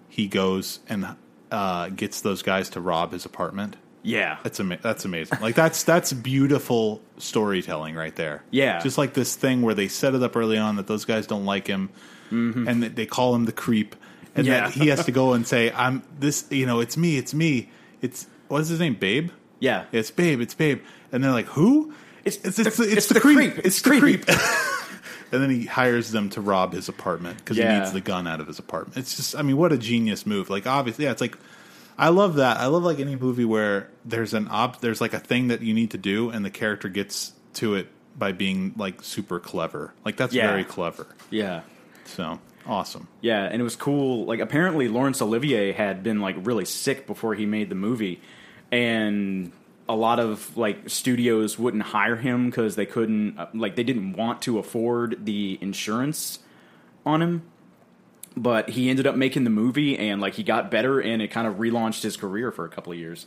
he 0.07 0.27
goes 0.27 0.79
and 0.87 1.15
uh, 1.51 1.89
gets 1.89 2.21
those 2.21 2.41
guys 2.43 2.69
to 2.71 2.81
rob 2.81 3.11
his 3.11 3.25
apartment. 3.25 3.75
Yeah, 4.01 4.37
That's 4.43 4.59
ama- 4.61 4.77
that's 4.81 5.03
amazing. 5.03 5.39
Like 5.41 5.55
that's 5.55 5.83
that's 5.83 6.13
beautiful 6.13 7.01
storytelling 7.17 7.95
right 7.95 8.15
there. 8.15 8.43
Yeah. 8.49 8.79
just 8.79 8.97
like 8.97 9.13
this 9.13 9.35
thing 9.35 9.61
where 9.61 9.73
they 9.73 9.89
set 9.89 10.15
it 10.15 10.23
up 10.23 10.37
early 10.37 10.57
on 10.57 10.77
that 10.77 10.87
those 10.87 11.03
guys 11.03 11.27
don't 11.27 11.43
like 11.43 11.67
him, 11.67 11.89
Mm-hmm. 12.31 12.67
and 12.67 12.83
they 12.83 13.05
call 13.05 13.35
him 13.35 13.45
the 13.45 13.51
creep, 13.51 13.95
and 14.35 14.45
Yeah. 14.47 14.61
that 14.67 14.71
he 14.71 14.87
has 14.87 15.05
to 15.05 15.11
go 15.11 15.33
and 15.37 15.45
say, 15.47 15.71
"I'm 15.71 16.03
this." 16.19 16.45
You 16.49 16.65
know, 16.65 16.79
it's 16.79 16.95
me. 16.97 17.17
It's 17.17 17.33
me. 17.33 17.69
It's 18.01 18.27
what's 18.47 18.69
his 18.69 18.79
name? 18.79 18.95
Babe. 18.95 19.31
yeah. 19.59 19.85
It's 19.91 20.11
Babe. 20.11 20.39
It's 20.41 20.53
Babe. 20.53 20.81
And 21.11 21.23
they're 21.23 21.31
like, 21.31 21.47
"Who?" 21.47 21.93
It's- 22.25 22.43
it's 22.45 22.57
the- 22.57 22.67
it's, 22.67 22.77
the, 22.77 22.83
it's, 22.83 22.93
it's 22.93 23.07
the, 23.07 23.13
the 23.15 23.19
creep. 23.21 23.53
creep. 23.53 23.65
It's 23.65 23.81
the 23.81 23.99
creep. 23.99 24.25
and 25.31 25.41
then 25.43 25.49
he 25.49 25.65
hires 25.65 26.11
them 26.11 26.29
to 26.31 26.41
rob 26.41 26.73
his 26.73 26.89
apartment 26.89 27.37
because 27.37 27.57
he 27.57 27.63
needs 27.63 27.91
the 27.91 28.01
gun 28.01 28.27
out 28.27 28.39
of 28.39 28.47
his 28.47 28.59
apartment. 28.59 28.97
It's 28.97 29.15
just, 29.15 29.35
I 29.35 29.41
mean, 29.41 29.57
what 29.57 29.71
a 29.71 29.77
genius 29.77 30.25
move! 30.25 30.49
Like, 30.49 30.67
obviously, 30.67 31.05
yeah, 31.05 31.11
it's 31.11 31.21
like. 31.21 31.37
I 32.01 32.07
love 32.09 32.35
that. 32.35 32.55
I 32.55 32.67
love 32.67 32.83
like 32.83 32.99
any 33.01 33.17
movie 33.17 33.43
where 33.43 33.89
there's 34.05 34.33
an 34.33 34.47
op, 34.49 34.79
there's 34.79 35.01
like 35.01 35.13
a 35.13 35.19
thing 35.19 35.49
that 35.49 35.61
you 35.61 35.73
need 35.73 35.91
to 35.91 35.97
do, 35.97 36.29
and 36.29 36.45
the 36.45 36.49
character 36.49 36.87
gets 36.87 37.33
to 37.55 37.75
it 37.75 37.89
by 38.17 38.31
being 38.31 38.73
like 38.77 39.03
super 39.03 39.37
clever. 39.37 39.93
Like 40.05 40.15
that's 40.15 40.33
Yeah. 40.33 40.47
very 40.49 40.63
clever. 40.63 41.07
yeah. 41.29 41.61
So 42.15 42.39
awesome. 42.65 43.07
Yeah, 43.21 43.43
and 43.45 43.59
it 43.59 43.63
was 43.63 43.75
cool. 43.75 44.25
Like 44.25 44.39
apparently 44.39 44.87
Laurence 44.87 45.21
Olivier 45.21 45.71
had 45.71 46.03
been 46.03 46.19
like 46.21 46.35
really 46.39 46.65
sick 46.65 47.07
before 47.07 47.35
he 47.35 47.45
made 47.45 47.69
the 47.69 47.75
movie, 47.75 48.19
and 48.71 49.51
a 49.87 49.95
lot 49.95 50.19
of 50.19 50.55
like 50.55 50.89
studios 50.89 51.57
wouldn't 51.57 51.83
hire 51.83 52.15
him 52.17 52.49
because 52.49 52.75
they 52.75 52.85
couldn't 52.85 53.37
uh, 53.39 53.47
like 53.53 53.75
they 53.75 53.83
didn't 53.83 54.13
want 54.13 54.41
to 54.43 54.59
afford 54.59 55.25
the 55.25 55.57
insurance 55.61 56.39
on 57.05 57.21
him. 57.21 57.41
But 58.37 58.69
he 58.69 58.89
ended 58.89 59.07
up 59.07 59.15
making 59.15 59.43
the 59.43 59.49
movie, 59.49 59.97
and 59.97 60.21
like 60.21 60.35
he 60.35 60.43
got 60.43 60.69
better, 60.71 60.99
and 60.99 61.21
it 61.21 61.29
kind 61.29 61.47
of 61.47 61.55
relaunched 61.55 62.03
his 62.03 62.15
career 62.15 62.51
for 62.51 62.63
a 62.63 62.69
couple 62.69 62.93
of 62.93 62.99
years. 62.99 63.25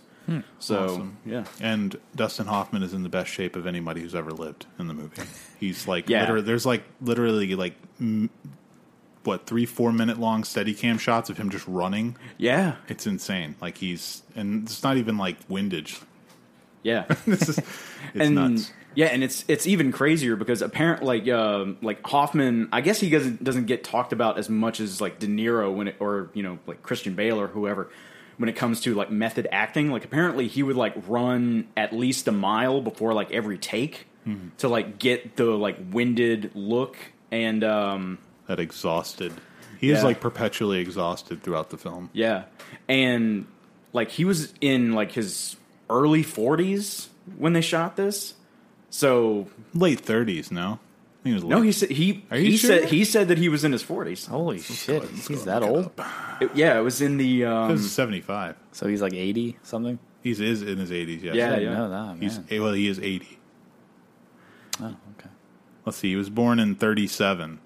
So 0.60 0.84
Awesome. 0.84 1.16
yeah, 1.26 1.44
And 1.60 1.98
Dustin 2.14 2.46
Hoffman 2.46 2.84
is 2.84 2.94
in 2.94 3.02
the 3.02 3.08
best 3.08 3.28
shape 3.28 3.56
of 3.56 3.66
anybody 3.66 4.00
who's 4.00 4.14
ever 4.14 4.30
lived 4.30 4.66
in 4.78 4.86
the 4.86 4.94
movie. 4.94 5.20
He's 5.58 5.88
like, 5.88 6.08
Yeah. 6.08 6.20
literally, 6.20 6.42
there's 6.42 6.64
like 6.64 6.84
literally 7.00 7.56
like 7.56 7.74
mm, 8.00 8.30
what 9.24 9.46
three 9.46 9.66
four 9.66 9.92
minute 9.92 10.18
long 10.18 10.44
steady 10.44 10.74
cam 10.74 10.98
shots 10.98 11.30
of 11.30 11.38
him 11.38 11.50
just 11.50 11.66
running. 11.66 12.16
yeah, 12.38 12.76
It's 12.88 13.06
insane. 13.06 13.54
Like 13.60 13.78
he's 13.78 14.22
and 14.34 14.64
it's 14.64 14.82
not 14.82 14.96
even 14.96 15.18
like 15.18 15.36
windage. 15.48 16.00
yeah. 16.82 17.04
This 17.26 17.48
is 17.48 17.58
it's 17.58 17.68
and 18.14 18.34
nuts. 18.34 18.72
Yeah, 18.94 19.06
and 19.06 19.24
it's 19.24 19.44
it's 19.48 19.66
even 19.66 19.90
crazier 19.90 20.36
because 20.36 20.60
apparently, 20.60 21.06
like 21.20 21.28
um 21.30 21.78
like 21.80 22.06
Hoffman, 22.06 22.68
I 22.72 22.82
guess 22.82 23.00
he 23.00 23.08
doesn't 23.08 23.42
doesn't 23.42 23.64
get 23.66 23.84
talked 23.84 24.12
about 24.12 24.36
as 24.38 24.50
much 24.50 24.80
as 24.80 25.00
like 25.00 25.18
De 25.18 25.26
Niro 25.26 25.74
when 25.74 25.88
it, 25.88 25.96
or 25.98 26.28
you 26.34 26.42
know 26.42 26.58
like 26.66 26.82
Christian 26.82 27.14
Bale 27.14 27.40
or 27.40 27.46
whoever 27.46 27.88
when 28.36 28.48
it 28.50 28.56
comes 28.56 28.80
to 28.82 28.94
like 28.94 29.10
method 29.10 29.48
acting. 29.50 29.90
Like 29.90 30.04
apparently 30.04 30.46
he 30.46 30.62
would 30.62 30.76
like 30.76 30.94
run 31.06 31.68
at 31.74 31.94
least 31.94 32.28
a 32.28 32.32
mile 32.32 32.82
before 32.82 33.14
like 33.14 33.30
every 33.32 33.56
take 33.56 34.08
to 34.58 34.68
like 34.68 34.98
get 34.98 35.36
the 35.36 35.44
like 35.46 35.76
winded 35.90 36.50
look 36.54 36.96
and 37.30 37.64
um 37.64 38.18
That 38.48 38.58
exhausted. 38.60 39.32
He 39.78 39.90
is 39.90 39.98
Yeah. 39.98 40.04
like 40.04 40.20
perpetually 40.20 40.78
exhausted 40.80 41.42
throughout 41.42 41.70
the 41.70 41.76
film. 41.78 42.10
yeah, 42.12 42.44
and 42.88 43.46
like 43.92 44.10
he 44.10 44.24
was 44.24 44.52
in 44.60 44.92
like 44.92 45.12
his 45.12 45.56
early 45.90 46.22
forties 46.22 47.08
when 47.36 47.52
they 47.52 47.60
shot 47.60 47.96
this. 47.96 48.34
So 48.90 49.48
Late 49.74 50.00
thirties, 50.00 50.50
no? 50.52 50.78
I 51.20 51.22
think 51.24 51.32
it 51.32 51.34
was 51.34 51.44
no, 51.44 51.56
late. 51.58 51.66
he 51.66 51.72
said 51.72 51.90
he 51.90 52.24
Are 52.30 52.36
you 52.38 52.50
he 52.50 52.56
sure? 52.56 52.68
said 52.80 52.88
he 52.90 53.04
said 53.04 53.28
that 53.28 53.38
he 53.38 53.48
was 53.48 53.64
in 53.64 53.72
his 53.72 53.82
forties. 53.82 54.26
Holy 54.26 54.58
shit, 54.60 55.02
he's 55.04 55.44
that 55.44 55.62
old. 55.62 55.90
Yeah, 56.54 56.78
it 56.78 56.82
was 56.82 57.00
in 57.00 57.16
the 57.16 57.44
um, 57.44 57.70
This 57.70 57.80
is 57.80 57.92
seventy 57.92 58.20
five. 58.20 58.56
So 58.72 58.86
he's 58.88 59.00
like 59.02 59.14
eighty 59.14 59.56
something. 59.62 59.98
He's 60.22 60.40
is 60.40 60.62
in 60.62 60.78
his 60.78 60.92
eighties, 60.92 61.22
yes. 61.22 61.34
Yeah, 61.34 61.48
I 61.52 61.58
didn't 61.58 61.72
yeah. 61.72 61.78
know 61.78 61.88
that. 61.90 62.16
He's 62.22 62.38
Man. 62.38 62.46
eh, 62.50 62.58
well, 62.60 62.72
he 62.72 62.86
is 62.88 62.98
eighty. 63.00 63.38
Oh, 64.80 64.86
okay. 65.18 65.30
Let's 65.84 65.98
see, 65.98 66.10
he 66.10 66.16
was 66.16 66.30
born 66.30 66.58
in 66.58 66.74
thirty 66.74 67.06
seven. 67.06 67.58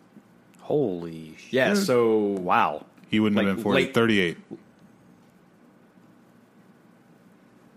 Holy 0.66 1.34
shit. 1.38 1.52
yeah. 1.52 1.74
So 1.74 2.16
Wow. 2.18 2.84
He 3.08 3.20
wouldn't 3.20 3.36
Like 3.36 3.46
have 3.46 3.56
been 3.56 3.62
40, 3.62 3.82
late- 3.84 3.94
38. 3.94 4.36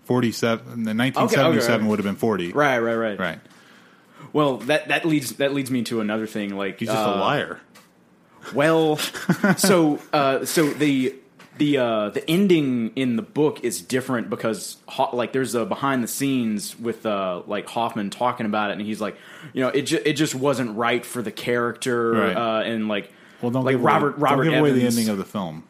47 0.06 0.66
the 0.66 0.94
1977 0.96 1.82
okay. 1.82 1.88
would 1.88 2.00
have 2.00 2.06
been 2.06 2.16
40 2.16 2.52
right, 2.54 2.80
right, 2.80 2.96
right, 2.96 3.20
right 3.20 3.40
Well, 4.34 4.58
that 4.58 4.88
that 4.88 5.06
leads 5.06 5.34
that 5.34 5.54
leads 5.54 5.70
me 5.70 5.84
to 5.84 6.02
another 6.02 6.26
thing. 6.28 6.56
Like 6.58 6.80
he's 6.80 6.88
just 6.90 6.98
uh, 7.00 7.12
a 7.14 7.20
liar 7.20 7.60
Well, 8.54 8.98
so 9.58 10.00
uh, 10.12 10.46
so 10.46 10.68
the 10.70 11.14
the 11.60 11.78
uh, 11.78 12.10
the 12.10 12.28
ending 12.30 12.92
in 12.96 13.16
the 13.16 13.22
book 13.22 13.64
is 13.64 13.82
different 13.82 14.30
because 14.32 14.78
Ho- 14.88 15.16
like 15.16 15.32
there's 15.34 15.54
a 15.54 15.66
behind 15.66 16.04
the 16.04 16.08
scenes 16.08 16.80
with 16.80 17.06
uh, 17.06 17.44
like 17.46 17.68
Hoffman 17.68 18.10
talking 18.10 18.48
about 18.48 18.72
it, 18.72 18.74
and 18.80 18.82
he's 18.82 19.00
like, 19.00 19.16
you 19.54 19.62
know, 19.62 19.70
it 19.70 19.84
ju- 19.84 20.02
it 20.04 20.14
just 20.14 20.34
wasn't 20.34 20.76
right 20.76 21.06
for 21.06 21.22
the 21.22 21.32
character, 21.32 22.12
Right. 22.14 22.36
uh, 22.36 22.62
and 22.64 22.88
like 22.88 23.12
well 23.42 23.52
don't 23.52 23.64
like 23.66 23.74
give 23.76 23.84
Robert 23.84 24.16
away, 24.16 24.22
Robert 24.22 24.44
don't 24.46 24.54
give 24.54 24.60
away 24.62 24.72
the 24.72 24.86
ending 24.88 25.10
of 25.10 25.18
the 25.20 25.26
film 25.26 25.64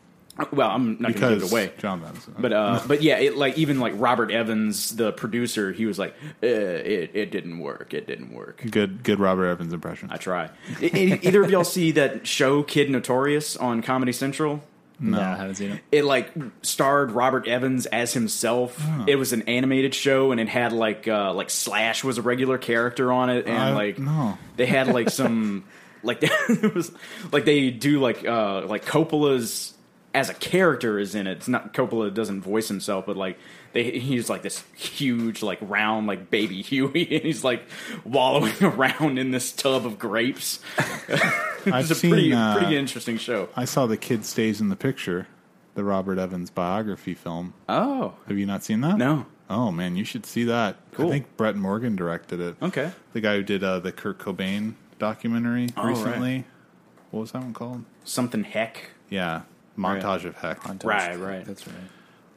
Well, 0.54 0.70
I'm 0.70 0.94
not 1.02 1.14
going 1.16 1.34
to 1.34 1.36
give 1.36 1.44
it 1.44 1.52
away. 1.52 1.72
John 1.80 2.00
Benson 2.00 2.34
But 2.40 2.54
uh, 2.54 2.82
but 2.88 3.02
yeah, 3.02 3.18
it, 3.18 3.36
like 3.36 3.58
even 3.58 3.80
like 3.82 3.94
Robert 3.98 4.32
Evans, 4.32 4.96
the 4.96 5.12
producer, 5.12 5.74
he 5.74 5.86
was 5.86 6.00
like, 6.00 6.16
eh, 6.42 6.48
it 6.48 7.12
it 7.14 7.32
didn't 7.32 7.60
work. 7.60 7.94
It 7.94 8.08
didn't 8.08 8.34
work. 8.34 8.64
good 8.72 9.04
good 9.04 9.20
Robert 9.20 9.48
Evans 9.48 9.74
impression 9.74 10.10
I 10.12 10.18
try. 10.18 10.50
Either 10.82 11.44
of 11.44 11.50
y'all 11.52 11.64
see 11.66 11.92
that 11.92 12.26
show 12.26 12.64
Kid 12.64 12.90
Notorious 12.90 13.58
on 13.58 13.82
Comedy 13.82 14.14
Central? 14.14 14.64
No, 15.00 15.20
I 15.20 15.36
haven't 15.38 15.56
seen 15.56 15.72
it. 15.72 15.82
it 15.92 16.04
like 16.06 16.32
starred 16.62 17.12
Robert 17.12 17.48
Evans 17.48 17.86
as 17.86 18.14
himself. 18.14 18.82
It 19.08 19.16
was 19.16 19.32
an 19.34 19.44
animated 19.44 19.96
show, 19.96 20.32
and 20.32 20.42
it 20.42 20.50
had 20.50 20.74
like 20.74 21.08
uh, 21.08 21.34
like 21.34 21.50
Slash 21.50 22.04
was 22.04 22.18
a 22.18 22.22
regular 22.22 22.58
character 22.58 23.12
on 23.12 23.30
it, 23.30 23.48
and 23.48 23.58
I- 23.58 23.74
like 23.74 23.98
no. 23.98 24.38
they 24.58 24.66
had 24.66 24.88
like 24.88 25.10
some 25.10 25.64
like 26.04 26.20
it 26.22 26.74
was 26.76 26.92
like 27.32 27.46
they 27.46 27.72
do 27.72 28.00
like 28.02 28.26
uh 28.26 28.66
like 28.66 28.86
Coppola's 28.86 29.74
as 30.14 30.30
a 30.30 30.34
character 30.34 30.98
is 31.00 31.14
in 31.16 31.28
it. 31.28 31.38
It's 31.38 31.48
not 31.48 31.74
Coppola 31.74 32.14
doesn't 32.14 32.42
voice 32.42 32.68
himself, 32.68 33.06
but 33.06 33.16
like 33.18 33.38
they 33.74 34.00
he's 34.00 34.30
like 34.30 34.42
this 34.42 34.64
huge 34.76 35.44
like 35.44 35.60
round 35.62 36.08
like 36.08 36.30
baby 36.32 36.62
Huey, 36.64 37.08
and 37.16 37.24
he's 37.24 37.44
like 37.44 37.64
wallowing 38.04 38.54
around 38.62 39.20
in 39.20 39.32
this 39.32 39.52
tub 39.52 39.86
of 39.86 40.00
grapes. 40.00 40.60
I've 40.80 41.82
It's 41.84 41.92
a 41.92 41.96
seen 41.96 42.12
pretty 42.12 42.34
uh, 42.34 42.58
pretty 42.58 42.76
interesting 42.78 43.18
show. 43.18 43.50
I 43.56 43.66
saw 43.66 43.86
the 43.86 43.98
kid 43.98 44.26
stays 44.26 44.60
in 44.62 44.70
the 44.70 44.76
picture 44.76 45.28
the 45.76 45.84
Robert 45.84 46.18
Evans 46.18 46.50
biography 46.50 47.14
film 47.14 47.54
Oh 47.70 48.16
have 48.28 48.38
you 48.38 48.46
not 48.46 48.64
seen 48.64 48.82
that 48.82 48.98
no, 48.98 49.28
oh 49.50 49.72
man 49.72 49.96
you 49.96 50.04
should 50.04 50.26
see 50.26 50.44
that 50.46 50.78
Cool. 50.94 51.08
I 51.08 51.12
think 51.12 51.38
Brett 51.38 51.56
Morgen 51.56 51.96
directed 51.96 52.40
it 52.42 52.56
okay. 52.62 52.92
the 53.14 53.22
guy 53.22 53.36
who 53.36 53.44
did 53.44 53.64
uh, 53.64 53.80
the 53.80 53.92
Kurt 53.94 54.18
Cobain 54.18 54.74
documentary 54.98 55.70
Oh, 55.78 55.84
right. 55.84 55.90
recently 55.90 56.46
what 57.12 57.22
was 57.22 57.32
that 57.32 57.44
one 57.44 57.54
called 57.54 57.86
Something 58.04 58.44
heck. 58.44 58.90
yeah 59.10 59.44
montage 59.80 60.26
of 60.26 60.36
heck 60.36 60.64
Right, 60.84 61.18
right. 61.20 61.46
That's 61.46 61.66
right. 61.68 61.76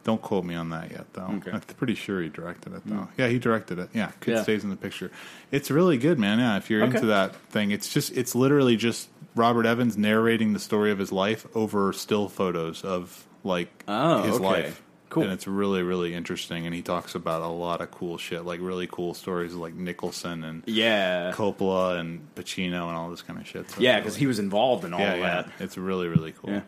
Don't 0.04 0.20
quote 0.20 0.44
me 0.44 0.56
on 0.56 0.70
that 0.70 0.90
yet, 0.90 1.06
though. 1.12 1.28
Okay. 1.36 1.52
I'm 1.52 1.60
pretty 1.60 1.94
sure 1.94 2.20
he 2.20 2.28
directed 2.28 2.74
it, 2.74 2.82
though. 2.84 2.94
Mm. 2.96 3.08
Yeah, 3.16 3.28
he 3.28 3.38
directed 3.38 3.78
it. 3.78 3.90
Yeah, 3.94 4.10
kid 4.20 4.32
Yeah. 4.32 4.42
stays 4.42 4.64
in 4.64 4.70
the 4.70 4.76
picture. 4.76 5.12
It's 5.52 5.70
really 5.70 5.96
good, 5.96 6.18
man. 6.18 6.40
Yeah, 6.40 6.56
if 6.56 6.70
you're 6.70 6.82
Okay. 6.82 6.96
into 6.96 7.06
that 7.06 7.36
thing, 7.50 7.70
it's 7.70 7.92
just 7.92 8.10
it's 8.16 8.34
literally 8.34 8.76
just 8.76 9.08
Robert 9.36 9.64
Evans 9.64 9.96
narrating 9.96 10.54
the 10.54 10.58
story 10.58 10.90
of 10.90 10.98
his 10.98 11.12
life 11.12 11.46
over 11.54 11.92
still 11.92 12.28
photos 12.28 12.82
of 12.84 13.24
like 13.44 13.84
Oh, 13.86 14.22
his 14.22 14.36
okay. 14.36 14.44
life. 14.44 14.82
Cool. 15.08 15.24
And 15.24 15.32
it's 15.32 15.46
really, 15.46 15.82
really 15.82 16.14
interesting. 16.14 16.64
And 16.66 16.74
he 16.74 16.80
talks 16.82 17.14
about 17.14 17.42
a 17.42 17.46
lot 17.46 17.80
of 17.82 17.90
cool 17.90 18.16
shit, 18.18 18.44
like 18.46 18.60
really 18.62 18.88
cool 18.90 19.12
stories 19.14 19.52
like 19.54 19.74
Nicholson 19.74 20.42
and 20.42 20.62
Yeah. 20.66 21.32
Coppola 21.32 22.00
and 22.00 22.34
Pacino 22.34 22.88
and 22.88 22.96
all 22.96 23.10
this 23.10 23.20
kind 23.22 23.38
of 23.38 23.46
shit. 23.46 23.70
So 23.70 23.76
Yeah, 23.80 23.98
because 24.00 24.14
really- 24.14 24.20
he 24.20 24.26
was 24.26 24.38
involved 24.38 24.84
in 24.86 24.94
all 24.94 25.00
yeah, 25.00 25.12
of 25.12 25.18
yeah. 25.20 25.42
that. 25.42 25.50
It's 25.60 25.76
really, 25.78 26.08
really 26.08 26.32
cool. 26.32 26.50
Yeah. 26.50 26.60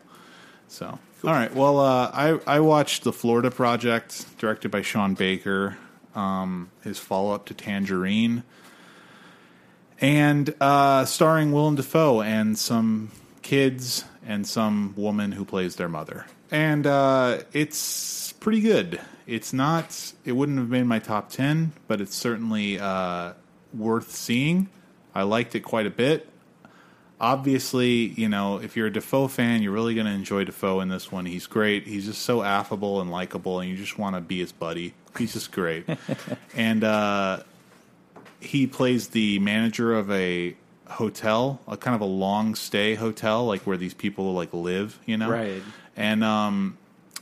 So, 0.67 0.99
all 1.23 1.31
right. 1.31 1.53
Well, 1.53 1.79
uh, 1.79 2.11
I 2.13 2.39
I 2.47 2.59
watched 2.59 3.03
the 3.03 3.13
Florida 3.13 3.51
Project, 3.51 4.25
directed 4.37 4.71
by 4.71 4.81
Sean 4.81 5.13
Baker. 5.13 5.77
Um, 6.15 6.71
his 6.83 6.97
follow 6.97 7.33
up 7.33 7.45
to 7.47 7.53
Tangerine, 7.53 8.43
and 9.99 10.53
uh, 10.61 11.05
starring 11.05 11.51
Willem 11.51 11.75
Dafoe 11.75 12.21
and 12.21 12.57
some 12.57 13.11
kids 13.41 14.05
and 14.25 14.47
some 14.47 14.93
woman 14.95 15.33
who 15.33 15.45
plays 15.45 15.75
their 15.75 15.89
mother. 15.89 16.25
And 16.51 16.87
uh, 16.87 17.39
it's 17.53 18.31
pretty 18.33 18.61
good. 18.61 18.99
It's 19.27 19.53
not. 19.53 20.13
It 20.23 20.33
wouldn't 20.33 20.57
have 20.57 20.69
made 20.69 20.83
my 20.83 20.99
top 20.99 21.29
ten, 21.29 21.73
but 21.87 22.01
it's 22.01 22.15
certainly 22.15 22.79
uh, 22.79 23.33
worth 23.73 24.11
seeing. 24.11 24.69
I 25.13 25.23
liked 25.23 25.55
it 25.55 25.61
quite 25.61 25.85
a 25.85 25.91
bit 25.91 26.29
obviously, 27.19 27.89
you 27.89 28.29
know, 28.29 28.57
if 28.57 28.75
you're 28.75 28.87
a 28.87 28.93
Dafoe 28.93 29.27
fan, 29.27 29.61
you're 29.61 29.71
really 29.71 29.93
going 29.93 30.07
to 30.07 30.13
enjoy 30.13 30.43
Dafoe 30.43 30.79
in 30.81 30.89
this 30.89 31.11
one. 31.11 31.25
He's 31.25 31.47
great. 31.47 31.87
He's 31.87 32.05
just 32.05 32.21
so 32.21 32.43
affable 32.43 33.01
and 33.01 33.11
likable, 33.11 33.59
and 33.59 33.69
you 33.69 33.77
just 33.77 33.97
want 33.97 34.15
to 34.15 34.21
be 34.21 34.39
his 34.39 34.51
buddy. 34.51 34.93
He's 35.17 35.33
just 35.33 35.51
great. 35.51 35.85
and 36.55 36.83
uh, 36.83 37.43
he 38.39 38.67
plays 38.67 39.09
the 39.09 39.39
manager 39.39 39.93
of 39.93 40.11
a 40.11 40.55
hotel, 40.87 41.61
a 41.67 41.77
kind 41.77 41.95
of 41.95 42.01
a 42.01 42.05
long 42.05 42.55
stay 42.55 42.95
hotel, 42.95 43.45
like 43.45 43.61
where 43.61 43.77
these 43.77 43.93
people 43.93 44.33
like 44.33 44.53
live, 44.53 44.99
you 45.05 45.17
know, 45.17 45.29
Right. 45.29 45.61
And 45.97 46.23
um, 46.23 46.77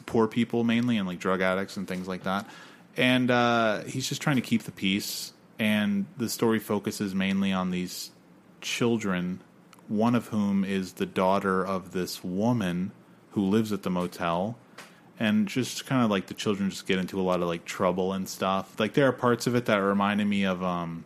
poor 0.06 0.28
people 0.28 0.64
mainly, 0.64 0.98
and 0.98 1.08
like 1.08 1.20
drug 1.20 1.42
addicts 1.42 1.78
and 1.78 1.88
things 1.88 2.08
like 2.08 2.24
that. 2.24 2.50
And 2.98 3.32
uh, 3.32 3.84
he's 3.84 4.08
just 4.08 4.22
trying 4.22 4.36
to 4.38 4.42
keep 4.42 4.64
the 4.64 4.72
peace. 4.72 5.34
And 5.60 6.06
the 6.18 6.30
story 6.30 6.60
focuses 6.60 7.14
mainly 7.14 7.52
on 7.54 7.72
these 7.72 8.12
children, 8.62 9.40
one 9.88 10.16
of 10.16 10.28
whom 10.28 10.64
is 10.64 10.94
the 10.94 11.06
daughter 11.06 11.66
of 11.66 11.92
this 11.92 12.24
woman 12.24 12.92
who 13.32 13.42
lives 13.42 13.72
at 13.72 13.84
the 13.84 13.90
motel. 13.90 14.58
And 15.20 15.48
just 15.48 15.86
kind 15.86 16.04
of 16.04 16.10
like 16.10 16.26
the 16.26 16.34
children 16.34 16.70
just 16.72 16.88
get 16.88 16.98
into 16.98 17.20
a 17.20 17.24
lot 17.24 17.42
of 17.42 17.48
like 17.48 17.66
trouble 17.66 18.14
and 18.14 18.28
stuff. 18.28 18.78
Like 18.80 18.94
there 18.94 19.08
are 19.08 19.12
parts 19.14 19.46
of 19.48 19.56
it 19.56 19.66
that 19.66 19.78
reminded 19.78 20.26
me 20.26 20.44
of 20.44 20.64
um 20.64 21.06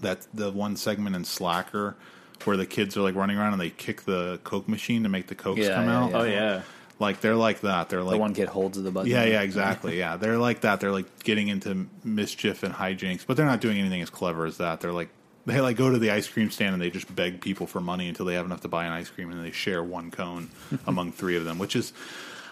that 0.00 0.26
the 0.32 0.50
one 0.52 0.76
segment 0.76 1.16
in 1.16 1.24
Slacker 1.24 1.96
where 2.44 2.56
the 2.56 2.66
kids 2.66 2.96
are 2.96 3.00
like 3.02 3.14
running 3.16 3.36
around 3.36 3.52
and 3.52 3.60
they 3.60 3.70
kick 3.70 4.02
the 4.02 4.38
Coke 4.44 4.68
machine 4.68 5.02
to 5.02 5.08
make 5.08 5.26
the 5.26 5.34
Cokes 5.34 5.60
Yeah, 5.60 5.74
come 5.74 5.86
yeah, 5.86 5.98
out. 6.04 6.10
yeah. 6.12 6.18
Oh 6.18 6.24
yeah. 6.24 6.62
Like 6.98 7.20
they're 7.20 7.34
like 7.36 7.60
that. 7.60 7.88
They're 7.88 8.02
like 8.02 8.12
the 8.14 8.18
one 8.18 8.32
kid 8.32 8.48
holds 8.48 8.80
the 8.80 8.90
button. 8.90 9.10
yeah, 9.10 9.24
yeah, 9.24 9.42
exactly. 9.42 9.98
Yeah, 9.98 10.16
they're 10.16 10.38
like 10.38 10.60
that. 10.60 10.80
They're 10.80 10.92
like 10.92 11.24
getting 11.24 11.48
into 11.48 11.88
mischief 12.04 12.62
and 12.62 12.72
hijinks, 12.72 13.26
but 13.26 13.36
they're 13.36 13.44
not 13.44 13.60
doing 13.60 13.76
anything 13.78 14.00
as 14.02 14.08
clever 14.08 14.46
as 14.46 14.58
that. 14.58 14.80
They're 14.80 14.92
like 14.92 15.08
they 15.46 15.60
like 15.60 15.76
go 15.76 15.90
to 15.90 15.98
the 15.98 16.10
ice 16.10 16.28
cream 16.28 16.50
stand 16.50 16.74
and 16.74 16.82
they 16.82 16.90
just 16.90 17.14
beg 17.14 17.40
people 17.40 17.66
for 17.66 17.80
money 17.80 18.08
until 18.08 18.26
they 18.26 18.34
have 18.34 18.44
enough 18.44 18.60
to 18.62 18.68
buy 18.68 18.84
an 18.84 18.92
ice 18.92 19.08
cream, 19.08 19.30
and 19.30 19.44
they 19.44 19.52
share 19.52 19.82
one 19.82 20.10
cone 20.10 20.50
among 20.86 21.12
three 21.12 21.36
of 21.36 21.44
them. 21.44 21.58
Which 21.58 21.76
is 21.76 21.92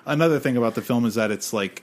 another 0.06 0.38
thing 0.38 0.56
about 0.56 0.74
the 0.74 0.82
film 0.82 1.04
is 1.04 1.16
that 1.16 1.30
it's 1.30 1.52
like 1.52 1.82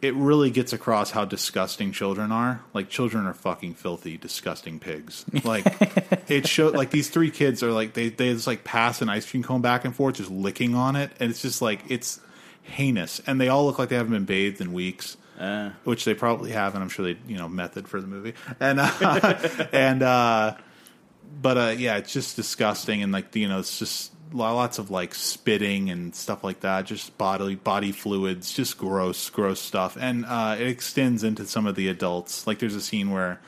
it 0.00 0.14
really 0.14 0.50
gets 0.50 0.72
across 0.72 1.10
how 1.10 1.24
disgusting 1.24 1.92
children 1.92 2.30
are. 2.30 2.60
Like 2.74 2.88
children 2.88 3.26
are 3.26 3.34
fucking 3.34 3.74
filthy, 3.74 4.16
disgusting 4.16 4.78
pigs. 4.78 5.24
Like 5.44 5.64
it 6.28 6.46
showed 6.46 6.74
like 6.74 6.90
these 6.90 7.08
three 7.08 7.30
kids 7.30 7.62
are 7.62 7.72
like 7.72 7.94
they 7.94 8.08
they 8.08 8.32
just 8.32 8.46
like 8.46 8.64
pass 8.64 9.00
an 9.00 9.08
ice 9.08 9.28
cream 9.28 9.42
cone 9.42 9.60
back 9.60 9.84
and 9.84 9.94
forth, 9.94 10.16
just 10.16 10.30
licking 10.30 10.74
on 10.74 10.96
it, 10.96 11.12
and 11.20 11.30
it's 11.30 11.42
just 11.42 11.62
like 11.62 11.80
it's 11.88 12.20
heinous. 12.62 13.20
And 13.26 13.40
they 13.40 13.48
all 13.48 13.64
look 13.64 13.78
like 13.78 13.88
they 13.88 13.96
haven't 13.96 14.12
been 14.12 14.24
bathed 14.24 14.60
in 14.60 14.72
weeks. 14.72 15.16
Uh, 15.38 15.70
Which 15.84 16.04
they 16.04 16.14
probably 16.14 16.50
have, 16.50 16.74
and 16.74 16.82
I'm 16.82 16.88
sure 16.88 17.04
they, 17.04 17.18
you 17.28 17.36
know, 17.36 17.48
method 17.48 17.86
for 17.86 18.00
the 18.00 18.08
movie, 18.08 18.34
and 18.58 18.80
uh, 18.80 19.38
and 19.72 20.02
uh, 20.02 20.56
but 21.40 21.56
uh, 21.56 21.74
yeah, 21.78 21.96
it's 21.98 22.12
just 22.12 22.34
disgusting, 22.34 23.02
and 23.02 23.12
like 23.12 23.34
you 23.36 23.48
know, 23.48 23.60
it's 23.60 23.78
just 23.78 24.12
lots 24.32 24.78
of 24.78 24.90
like 24.90 25.14
spitting 25.14 25.90
and 25.90 26.14
stuff 26.14 26.44
like 26.44 26.60
that, 26.60 26.86
just 26.86 27.16
bodily 27.18 27.54
body 27.54 27.92
fluids, 27.92 28.52
just 28.52 28.78
gross, 28.78 29.30
gross 29.30 29.60
stuff, 29.60 29.96
and 29.98 30.26
uh, 30.26 30.56
it 30.58 30.66
extends 30.66 31.22
into 31.22 31.46
some 31.46 31.66
of 31.66 31.76
the 31.76 31.88
adults. 31.88 32.46
Like 32.46 32.58
there's 32.58 32.74
a 32.74 32.80
scene 32.80 33.10
where 33.10 33.40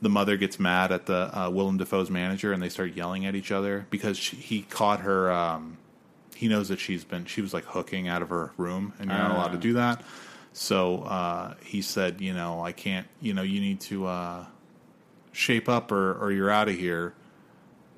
the 0.00 0.08
mother 0.08 0.36
gets 0.36 0.60
mad 0.60 0.92
at 0.92 1.06
the 1.06 1.36
uh, 1.36 1.50
Willem 1.50 1.78
Dafoe's 1.78 2.10
manager, 2.10 2.52
and 2.52 2.62
they 2.62 2.68
start 2.68 2.94
yelling 2.94 3.26
at 3.26 3.34
each 3.34 3.50
other 3.50 3.86
because 3.90 4.16
she, 4.18 4.36
he 4.36 4.62
caught 4.62 5.00
her. 5.00 5.30
Um, 5.32 5.78
he 6.34 6.48
knows 6.48 6.68
that 6.68 6.80
she's 6.80 7.04
been 7.04 7.24
she 7.26 7.40
was 7.40 7.54
like 7.54 7.64
hooking 7.64 8.08
out 8.08 8.22
of 8.22 8.28
her 8.28 8.52
room, 8.56 8.92
and 8.98 9.10
you're 9.10 9.18
not 9.18 9.32
allowed 9.32 9.52
to 9.52 9.58
do 9.58 9.74
that. 9.74 10.02
So 10.54 11.02
uh, 11.02 11.54
he 11.64 11.82
said, 11.82 12.20
you 12.20 12.32
know, 12.32 12.64
I 12.64 12.70
can't. 12.70 13.08
You 13.20 13.34
know, 13.34 13.42
you 13.42 13.60
need 13.60 13.80
to 13.82 14.06
uh, 14.06 14.46
shape 15.32 15.68
up, 15.68 15.90
or 15.90 16.14
or 16.14 16.30
you're 16.32 16.50
out 16.50 16.68
of 16.68 16.76
here. 16.76 17.14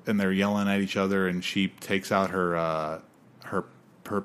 And 0.07 0.19
they're 0.19 0.31
yelling 0.31 0.67
at 0.67 0.81
each 0.81 0.97
other, 0.97 1.27
and 1.27 1.43
she 1.43 1.67
takes 1.67 2.11
out 2.11 2.31
her 2.31 2.57
uh, 2.57 3.01
her 3.45 3.65
her 4.07 4.23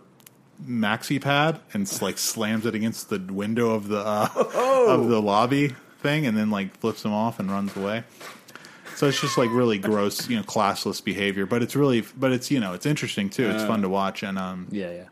maxi 0.64 1.20
pad 1.20 1.60
and 1.74 2.00
like 2.00 2.16
slams 2.18 2.64
it 2.66 2.74
against 2.74 3.10
the 3.10 3.18
window 3.18 3.72
of 3.72 3.88
the 3.88 3.98
uh, 3.98 4.28
of 4.88 5.08
the 5.08 5.20
lobby 5.20 5.74
thing, 5.98 6.24
and 6.24 6.36
then 6.36 6.50
like 6.50 6.74
flips 6.78 7.02
them 7.02 7.12
off 7.12 7.38
and 7.38 7.50
runs 7.50 7.76
away. 7.76 8.04
So 8.96 9.08
it's 9.08 9.20
just 9.20 9.36
like 9.36 9.50
really 9.50 9.78
gross, 9.78 10.28
you 10.30 10.36
know, 10.36 10.42
classless 10.42 11.04
behavior. 11.04 11.44
But 11.44 11.62
it's 11.62 11.76
really, 11.76 12.04
but 12.16 12.32
it's 12.32 12.50
you 12.50 12.60
know, 12.60 12.72
it's 12.72 12.86
interesting 12.86 13.28
too. 13.28 13.50
It's 13.50 13.64
fun 13.64 13.82
to 13.82 13.88
watch, 13.90 14.22
and 14.22 14.38
um, 14.38 14.68
Yeah, 14.70 14.90
yeah. 14.90 15.04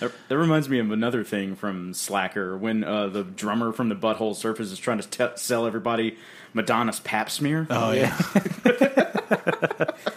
That, 0.00 0.36
reminds 0.36 0.68
me 0.68 0.78
of 0.78 0.90
another 0.90 1.24
thing 1.24 1.54
from 1.54 1.94
Slacker. 1.94 2.56
When 2.56 2.84
uh, 2.84 3.08
the 3.08 3.24
drummer 3.24 3.72
from 3.72 3.88
the 3.88 3.94
Butthole 3.94 4.34
Surfers 4.34 4.72
is 4.72 4.78
trying 4.78 5.00
to 5.00 5.08
t- 5.08 5.36
sell 5.36 5.66
everybody 5.66 6.16
Madonna's 6.54 7.00
pap 7.00 7.30
smear. 7.30 7.66
oh 7.70 7.92
yeah. 7.92 8.16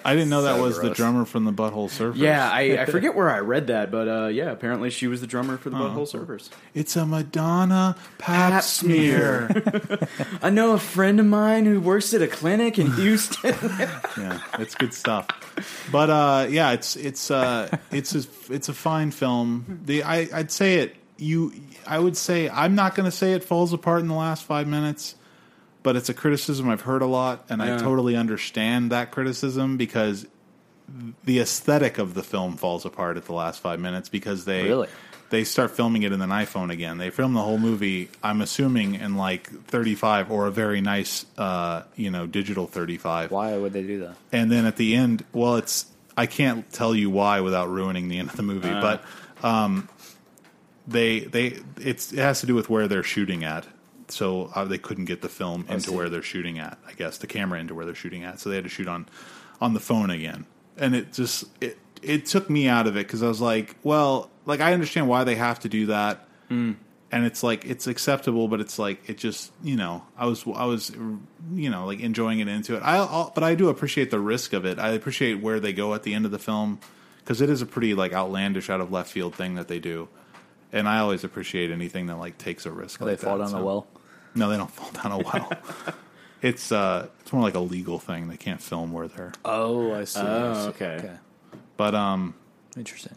I 0.08 0.14
didn't 0.14 0.30
know 0.30 0.44
that 0.44 0.58
So 0.58 0.62
was 0.62 0.76
the 0.76 0.82
gross. 0.84 0.98
drummer 0.98 1.26
from 1.26 1.46
the 1.46 1.52
Butthole 1.54 1.90
Surfers. 1.90 2.18
yeah, 2.18 2.50
I, 2.52 2.82
I 2.82 2.86
forget 2.92 3.16
where 3.16 3.30
I 3.30 3.40
read 3.40 3.68
that, 3.68 3.90
but 3.92 4.08
uh, 4.08 4.28
yeah, 4.28 4.52
apparently 4.52 4.90
she 4.92 5.08
was 5.08 5.20
the 5.22 5.26
drummer 5.28 5.58
for 5.58 5.70
the 5.72 5.78
Butthole 5.78 6.08
Surfers. 6.12 6.50
it's 6.76 6.96
a 6.96 7.06
Madonna 7.06 7.96
pap, 8.20 8.52
Pap 8.52 8.64
smear. 8.64 9.50
I 10.44 10.50
know 10.52 10.74
a 10.74 10.80
friend 10.80 11.20
of 11.20 11.26
mine 11.26 11.66
who 11.66 11.80
works 11.82 12.14
at 12.14 12.22
a 12.22 12.28
clinic 12.28 12.78
in 12.78 12.92
Houston. 12.94 13.56
yeah, 14.18 14.42
it's 14.60 14.76
good 14.76 14.94
stuff. 14.94 15.28
But 15.92 16.10
uh, 16.10 16.48
yeah, 16.50 16.74
it's 16.74 16.96
it's 16.96 17.32
uh, 17.32 17.76
it's 17.92 18.14
a, 18.14 18.54
it's 18.54 18.70
a 18.70 18.74
fine 18.74 19.10
film. 19.12 19.82
The 19.86 20.04
I, 20.04 20.28
I'd 20.34 20.52
say 20.52 20.76
it. 20.80 20.96
You, 21.18 21.54
I 21.88 21.98
would 21.98 22.18
say 22.18 22.50
I'm 22.50 22.76
not 22.76 22.94
going 22.94 23.06
to 23.06 23.12
say 23.16 23.32
it 23.34 23.44
falls 23.46 23.72
apart 23.72 24.02
in 24.02 24.10
the 24.10 24.14
last 24.16 24.44
five 24.44 24.68
minutes, 24.68 25.16
but 25.86 25.96
it's 25.96 26.10
a 26.10 26.14
criticism 26.14 26.68
I've 26.68 26.82
heard 26.82 27.02
a 27.04 27.06
lot, 27.06 27.46
and 27.48 27.62
I 27.62 27.78
totally 27.78 28.16
understand 28.18 28.92
that 28.92 29.12
criticism 29.12 29.78
because 29.78 30.26
the 31.24 31.40
aesthetic 31.40 31.98
of 32.00 32.14
the 32.16 32.24
film 32.24 32.58
falls 32.58 32.86
apart 32.86 33.18
at 33.18 33.26
the 33.26 33.34
last 33.34 33.62
five 33.62 33.80
minutes 33.80 34.10
because 34.10 34.46
they 34.46 34.64
Really? 34.64 34.88
they 35.30 35.44
start 35.44 35.72
filming 35.72 36.04
it 36.04 36.12
in 36.12 36.22
an 36.22 36.30
iPhone 36.32 36.72
again. 36.72 36.98
They 36.98 37.10
film 37.12 37.34
the 37.34 37.42
whole 37.42 37.58
movie, 37.58 38.10
I'm 38.24 38.42
assuming, 38.42 38.96
in 38.96 39.16
like 39.16 39.50
35 39.68 40.32
or 40.32 40.48
a 40.48 40.52
very 40.52 40.82
nice, 40.82 41.26
uh, 41.38 41.84
you 41.96 42.10
know, 42.12 42.26
digital 42.28 42.68
35 42.68 43.32
Why 43.32 43.56
would 43.58 43.74
they 43.74 43.84
do 43.84 44.00
that? 44.02 44.16
and 44.32 44.52
then 44.52 44.66
at 44.66 44.76
the 44.78 44.96
end, 44.96 45.24
well, 45.34 45.56
it's 45.56 45.86
I 46.18 46.26
can't 46.26 46.72
tell 46.72 46.96
you 46.96 47.10
why 47.12 47.42
without 47.42 47.70
ruining 47.70 48.08
the 48.08 48.18
end 48.20 48.30
of 48.30 48.38
the 48.38 48.44
movie, 48.44 48.70
but 48.72 49.04
um, 49.44 49.88
they 50.88 51.20
they 51.22 51.60
it's 51.80 52.12
it 52.14 52.20
has 52.20 52.40
to 52.42 52.48
do 52.48 52.56
with 52.56 52.70
where 52.70 52.88
they're 52.88 53.04
shooting 53.04 53.44
at. 53.44 53.68
So 54.12 54.52
uh, 54.54 54.66
they 54.66 54.78
couldn't 54.78 55.06
get 55.06 55.22
the 55.22 55.30
film 55.30 55.66
into 55.70 55.92
where 55.92 56.10
they're 56.10 56.22
shooting 56.22 56.60
at. 56.60 56.78
I 56.88 56.94
guess 56.94 57.18
the 57.18 57.28
camera 57.28 57.60
into 57.60 57.74
where 57.74 57.86
they're 57.86 57.96
shooting 57.96 58.24
at. 58.24 58.40
So 58.40 58.50
they 58.50 58.56
had 58.56 58.66
to 58.66 58.70
shoot 58.70 58.88
on 58.88 59.08
on 59.62 59.74
the 59.74 59.80
phone 59.80 60.10
again, 60.10 60.46
and 60.78 60.96
it 60.96 61.14
just 61.14 61.46
it 61.62 61.78
it 62.02 62.26
took 62.26 62.50
me 62.50 62.68
out 62.68 62.88
of 62.88 62.98
it 62.98 63.08
because 63.08 63.24
I 63.24 63.28
was 63.28 63.42
like, 63.42 63.76
well, 63.84 64.30
like 64.46 64.62
I 64.62 64.74
understand 64.74 65.08
why 65.08 65.24
they 65.24 65.36
have 65.36 65.60
to 65.62 65.70
do 65.70 65.88
that 65.88 66.28
and 67.12 67.26
it's 67.26 67.44
like 67.44 67.66
it's 67.66 67.88
acceptable, 67.88 68.48
but 68.48 68.60
it's 68.60 68.78
like 68.78 69.10
it 69.10 69.18
just 69.18 69.52
you 69.64 69.76
know 69.76 70.04
I 70.18 70.26
was 70.26 70.44
I 70.54 70.66
was 70.66 70.92
you 71.54 71.70
know 71.70 71.86
like 71.86 72.02
enjoying 72.02 72.40
it 72.40 72.48
into 72.48 72.76
it. 72.76 72.80
I 72.80 72.98
I'll, 72.98 73.32
but 73.34 73.44
I 73.44 73.56
do 73.56 73.70
appreciate 73.70 74.12
the 74.12 74.20
risk 74.20 74.54
of 74.54 74.66
it. 74.66 74.80
I 74.80 74.90
appreciate 74.90 75.36
where 75.36 75.60
they 75.60 75.74
go 75.74 75.94
at 75.94 76.04
the 76.04 76.14
end 76.14 76.26
of 76.26 76.32
the 76.32 76.40
film 76.40 76.80
because 77.20 77.42
it 77.42 77.50
is 77.50 77.62
a 77.62 77.66
pretty 77.66 77.94
like 77.94 78.12
outlandish, 78.14 78.70
out 78.70 78.82
of 78.82 78.92
left 78.92 79.12
field 79.12 79.34
thing 79.34 79.56
that 79.56 79.68
they 79.68 79.80
do, 79.80 80.10
and 80.76 80.88
I 80.88 81.00
always 81.00 81.24
appreciate 81.24 81.72
anything 81.72 82.08
that 82.08 82.18
like 82.18 82.38
takes 82.38 82.66
a 82.66 82.72
risk. 82.72 83.00
They 83.00 83.16
fall 83.16 83.38
that, 83.38 83.46
down 83.46 83.52
so- 83.52 83.60
a 83.60 83.64
well. 83.64 83.88
No, 84.36 84.50
they 84.50 84.58
don't 84.58 84.70
fall 84.70 84.92
down 84.92 85.14
a 85.14 85.18
well. 85.20 85.50
it's 86.42 86.72
uh 86.72 87.08
it's 87.22 87.32
more 87.34 87.42
like 87.42 87.56
a 87.56 87.60
legal 87.60 87.98
thing. 87.98 88.28
They 88.28 88.38
can't 88.38 88.62
film 88.62 88.92
where 88.92 89.08
they're. 89.08 89.32
Oh, 89.46 89.94
I 89.94 90.04
see. 90.04 90.20
Oh, 90.20 90.52
I 90.52 90.54
see. 90.54 90.68
okay. 90.70 91.12
But 91.78 91.96
um 91.96 92.36
Interesting. 92.78 93.16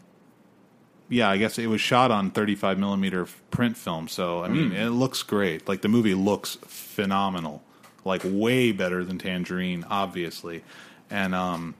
yeah, 1.09 1.29
I 1.29 1.35
guess 1.37 1.59
it 1.59 1.67
was 1.67 1.81
shot 1.81 2.11
on 2.11 2.31
35 2.31 2.79
millimeter 2.79 3.27
print 3.51 3.75
film, 3.75 4.07
so 4.07 4.41
I 4.43 4.47
mean, 4.47 4.71
it 4.71 4.89
looks 4.91 5.21
great. 5.21 5.67
Like 5.67 5.81
the 5.81 5.89
movie 5.89 6.13
looks 6.13 6.57
phenomenal, 6.65 7.61
like 8.05 8.21
way 8.23 8.71
better 8.71 9.03
than 9.03 9.17
Tangerine, 9.17 9.85
obviously. 9.89 10.63
And 11.09 11.35
um, 11.35 11.75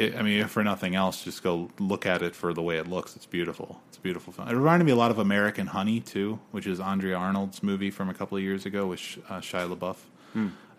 it, 0.00 0.16
I 0.16 0.22
mean, 0.22 0.40
if 0.40 0.50
for 0.50 0.64
nothing 0.64 0.94
else, 0.94 1.22
just 1.22 1.42
go 1.42 1.70
look 1.78 2.06
at 2.06 2.22
it 2.22 2.34
for 2.34 2.52
the 2.52 2.62
way 2.62 2.78
it 2.78 2.88
looks. 2.88 3.16
It's 3.16 3.26
beautiful. 3.26 3.80
It's 3.88 3.98
a 3.98 4.00
beautiful 4.00 4.32
film. 4.32 4.48
It 4.48 4.54
reminded 4.54 4.84
me 4.84 4.92
a 4.92 4.96
lot 4.96 5.10
of 5.10 5.18
American 5.18 5.68
Honey 5.68 6.00
too, 6.00 6.38
which 6.50 6.66
is 6.66 6.80
Andrea 6.80 7.16
Arnold's 7.16 7.62
movie 7.62 7.90
from 7.90 8.08
a 8.08 8.14
couple 8.14 8.36
of 8.36 8.42
years 8.42 8.66
ago 8.66 8.86
with 8.86 9.00
uh, 9.28 9.40
Shia 9.40 9.72
LaBeouf 9.74 9.96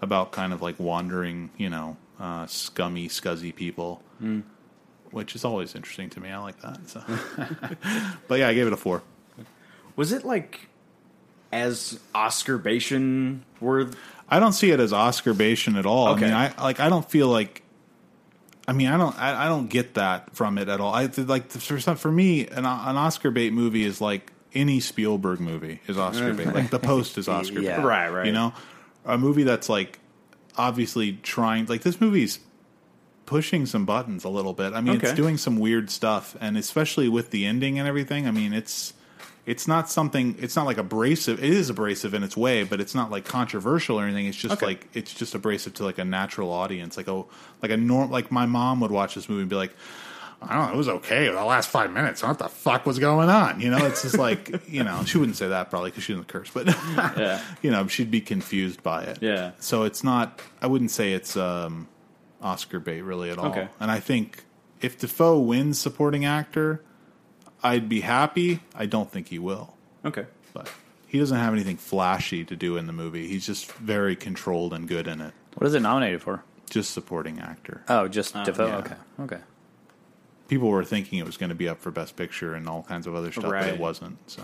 about 0.01 0.31
kind 0.31 0.53
of 0.53 0.61
like 0.61 0.79
wandering, 0.79 1.51
you 1.57 1.69
know, 1.69 1.97
uh, 2.19 2.45
scummy, 2.47 3.07
scuzzy 3.07 3.53
people 3.53 4.01
which 5.11 5.35
is 5.35 5.45
always 5.45 5.75
interesting 5.75 6.09
to 6.09 6.19
me. 6.19 6.29
I 6.29 6.37
like 6.39 6.59
that. 6.61 6.89
So, 6.89 7.03
but 8.27 8.39
yeah, 8.39 8.47
I 8.47 8.53
gave 8.53 8.67
it 8.67 8.73
a 8.73 8.77
four. 8.77 9.03
Was 9.95 10.11
it 10.11 10.25
like 10.25 10.67
as 11.51 11.99
Oscar 12.15 12.57
Bation 12.57 13.41
worth? 13.59 13.95
I 14.29 14.39
don't 14.39 14.53
see 14.53 14.71
it 14.71 14.79
as 14.79 14.93
Oscar 14.93 15.33
Bation 15.33 15.77
at 15.77 15.85
all. 15.85 16.09
Okay. 16.09 16.31
I 16.31 16.47
mean, 16.47 16.53
I 16.57 16.63
like. 16.63 16.79
I 16.79 16.89
don't 16.89 17.09
feel 17.09 17.27
like. 17.27 17.60
I 18.67 18.73
mean, 18.73 18.87
I 18.87 18.97
don't. 18.97 19.17
I, 19.17 19.45
I 19.45 19.47
don't 19.47 19.67
get 19.67 19.95
that 19.95 20.35
from 20.35 20.57
it 20.57 20.69
at 20.69 20.79
all. 20.79 20.93
I 20.93 21.09
like 21.17 21.49
for 21.51 21.79
some, 21.79 21.97
for 21.97 22.11
me, 22.11 22.47
an, 22.47 22.59
an 22.59 22.65
Oscar 22.65 23.31
bait 23.31 23.53
movie 23.53 23.83
is 23.83 23.99
like 23.99 24.31
any 24.53 24.79
Spielberg 24.79 25.39
movie 25.39 25.81
is 25.87 25.97
Oscar 25.97 26.33
mm. 26.33 26.37
bait. 26.37 26.47
Like 26.47 26.69
The 26.69 26.79
Post 26.79 27.17
is 27.17 27.27
Oscar 27.29 27.59
Yeah. 27.59 27.77
bait. 27.77 27.85
Right, 27.85 28.09
right. 28.09 28.25
You 28.25 28.33
know, 28.33 28.53
a 29.05 29.17
movie 29.17 29.43
that's 29.43 29.67
like 29.69 29.99
obviously 30.57 31.13
trying. 31.13 31.65
Like 31.65 31.81
this 31.81 31.99
movie's 31.99 32.39
pushing 33.25 33.65
some 33.65 33.85
buttons 33.85 34.23
a 34.23 34.29
little 34.29 34.53
bit. 34.53 34.73
I 34.73 34.81
mean, 34.81 34.99
it's 35.01 35.13
doing 35.13 35.37
some 35.37 35.57
weird 35.57 35.89
stuff, 35.89 36.35
and 36.39 36.57
especially 36.57 37.09
with 37.09 37.31
the 37.31 37.45
ending 37.45 37.79
and 37.79 37.87
everything. 37.87 38.27
I 38.27 38.31
mean, 38.31 38.53
it's 38.53 38.93
it's 39.45 39.67
not 39.67 39.89
something. 39.89 40.35
It's 40.39 40.55
not 40.55 40.65
like 40.65 40.77
abrasive. 40.77 41.43
It 41.43 41.49
is 41.51 41.69
abrasive 41.69 42.13
in 42.13 42.23
its 42.23 42.37
way, 42.37 42.63
but 42.63 42.79
it's 42.79 42.93
not 42.95 43.09
like 43.11 43.25
controversial 43.25 43.99
or 43.99 44.03
anything. 44.05 44.25
It's 44.27 44.37
just 44.37 44.53
Okay. 44.55 44.65
like 44.65 44.87
it's 44.93 45.13
just 45.13 45.33
abrasive 45.35 45.73
to 45.75 45.83
like 45.83 45.97
a 45.97 46.05
natural 46.05 46.51
audience, 46.51 46.95
like 46.97 47.07
a 47.07 47.23
like 47.61 47.71
a 47.71 47.77
norm. 47.77 48.11
Like 48.11 48.31
my 48.31 48.45
mom 48.45 48.79
would 48.81 48.91
watch 48.91 49.15
this 49.15 49.27
movie 49.29 49.41
and 49.41 49.49
be 49.49 49.55
like. 49.55 49.73
I 50.43 50.55
don't 50.55 50.65
know. 50.69 50.73
It 50.73 50.77
was 50.77 50.89
okay. 50.89 51.27
The 51.29 51.45
last 51.45 51.69
five 51.69 51.91
minutes. 51.93 52.23
What 52.23 52.39
the 52.39 52.49
fuck 52.49 52.87
was 52.87 52.97
going 52.97 53.29
on? 53.29 53.59
You 53.61 53.69
know, 53.69 53.85
it's 53.85 54.01
just 54.01 54.17
like 54.17 54.63
you 54.67 54.83
know. 54.83 55.03
She 55.05 55.19
wouldn't 55.19 55.37
say 55.37 55.49
that 55.49 55.69
probably 55.69 55.91
because 55.91 56.03
she 56.03 56.13
doesn't 56.13 56.29
curse, 56.29 56.49
but 56.51 56.65
Yeah. 56.95 57.39
you 57.61 57.69
know, 57.69 57.85
she'd 57.85 58.09
be 58.09 58.21
confused 58.21 58.81
by 58.81 59.03
it. 59.03 59.19
Yeah. 59.21 59.51
So 59.59 59.83
it's 59.83 60.03
not. 60.03 60.41
I 60.59 60.65
wouldn't 60.65 60.89
say 60.89 61.13
it's 61.13 61.37
um, 61.37 61.87
Oscar 62.41 62.79
bait 62.79 63.03
really 63.03 63.29
at 63.29 63.37
all. 63.37 63.51
Okay. 63.51 63.67
And 63.79 63.91
I 63.91 63.99
think 63.99 64.43
if 64.81 64.97
Dafoe 64.97 65.37
wins 65.37 65.77
supporting 65.77 66.25
actor, 66.25 66.83
I'd 67.63 67.87
be 67.89 68.01
happy. 68.01 68.61
I 68.75 68.85
don't 68.85 69.11
think 69.11 69.27
he 69.27 69.39
will, 69.39 69.75
Okay. 70.05 70.25
but 70.53 70.71
he 71.07 71.19
doesn't 71.19 71.37
have 71.37 71.53
anything 71.53 71.77
flashy 71.77 72.43
to 72.45 72.55
do 72.55 72.77
in 72.77 72.87
the 72.87 72.93
movie. 72.93 73.27
He's 73.27 73.45
just 73.45 73.71
very 73.73 74.15
controlled 74.15 74.73
and 74.73 74.87
good 74.87 75.07
in 75.07 75.21
it. 75.21 75.33
What 75.55 75.67
is 75.67 75.73
it 75.73 75.81
nominated 75.81 76.21
for? 76.21 76.43
Just 76.69 76.91
supporting 76.91 77.39
actor. 77.39 77.81
Oh, 77.89 78.07
just 78.07 78.33
Dafoe. 78.33 78.67
yeah. 78.67 78.77
Okay, 78.77 78.95
okay. 79.19 79.39
People 80.47 80.69
were 80.69 80.83
thinking 80.85 81.19
it 81.19 81.25
was 81.25 81.37
going 81.37 81.49
to 81.49 81.55
be 81.55 81.67
up 81.69 81.79
for 81.79 81.91
Best 81.91 82.15
Picture 82.15 82.53
and 82.55 82.67
all 82.67 82.83
kinds 82.83 83.07
of 83.07 83.15
other 83.15 83.31
stuff, 83.31 83.45
but 83.51 83.67
it 83.67 83.79
wasn't. 83.79 84.17
So, 84.29 84.41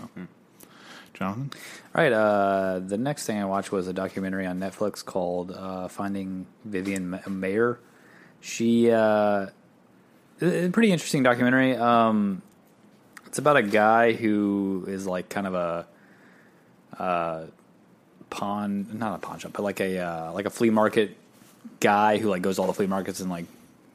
Jonathan, 1.14 1.50
All 1.94 2.02
right. 2.02 2.12
Uh, 2.12 2.78
the 2.78 2.96
next 2.98 3.26
thing 3.26 3.38
I 3.40 3.44
watched 3.44 3.72
was 3.72 3.88
a 3.88 3.92
documentary 3.92 4.46
on 4.46 4.58
Netflix 4.60 5.04
called 5.04 5.50
uh, 5.50 5.88
"Finding 5.88 6.46
Vivian 6.64 7.10
Ma- 7.10 7.18
Maier." 7.26 7.78
She, 8.40 8.90
uh, 8.90 9.46
a 10.40 10.66
a 10.66 10.68
pretty 10.70 10.92
interesting 10.92 11.22
documentary. 11.22 11.76
Um, 11.76 12.40
it's 13.28 13.38
about 13.38 13.56
a 13.56 13.62
guy 13.62 14.12
who 14.12 14.86
is 14.88 15.06
like 15.06 15.28
kind 15.28 15.46
of 15.46 15.54
a 15.54 15.86
uh, 16.98 17.44
pawn, 18.30 18.86
not 18.98 19.16
a 19.16 19.18
pawn 19.18 19.38
shop, 19.38 19.52
but 19.52 19.62
like 19.62 19.80
a 19.80 19.98
uh, 19.98 20.32
like 20.32 20.46
a 20.46 20.50
flea 20.50 20.70
market 20.70 21.16
guy 21.80 22.18
who 22.18 22.28
like 22.30 22.42
goes 22.42 22.56
to 22.56 22.62
all 22.62 22.66
the 22.66 22.74
flea 22.74 22.86
markets 22.86 23.20
and 23.20 23.30
like 23.30 23.44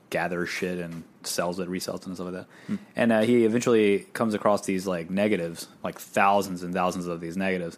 gathers 0.09 0.49
shit 0.49 0.77
and 0.77 1.03
sells 1.23 1.59
it, 1.59 1.67
resells 1.67 2.01
it, 2.01 2.07
and 2.07 2.15
stuff 2.15 2.31
like 2.31 2.33
that. 2.35 2.47
And 2.95 3.11
uh, 3.11 3.21
he 3.21 3.45
eventually 3.45 4.05
comes 4.13 4.35
across 4.35 4.65
these 4.65 4.85
like 4.85 5.09
negatives, 5.09 5.67
like 5.83 5.99
thousands 5.99 6.61
and 6.61 6.73
thousands 6.73 7.07
of 7.07 7.19
these 7.19 7.35
negatives. 7.35 7.77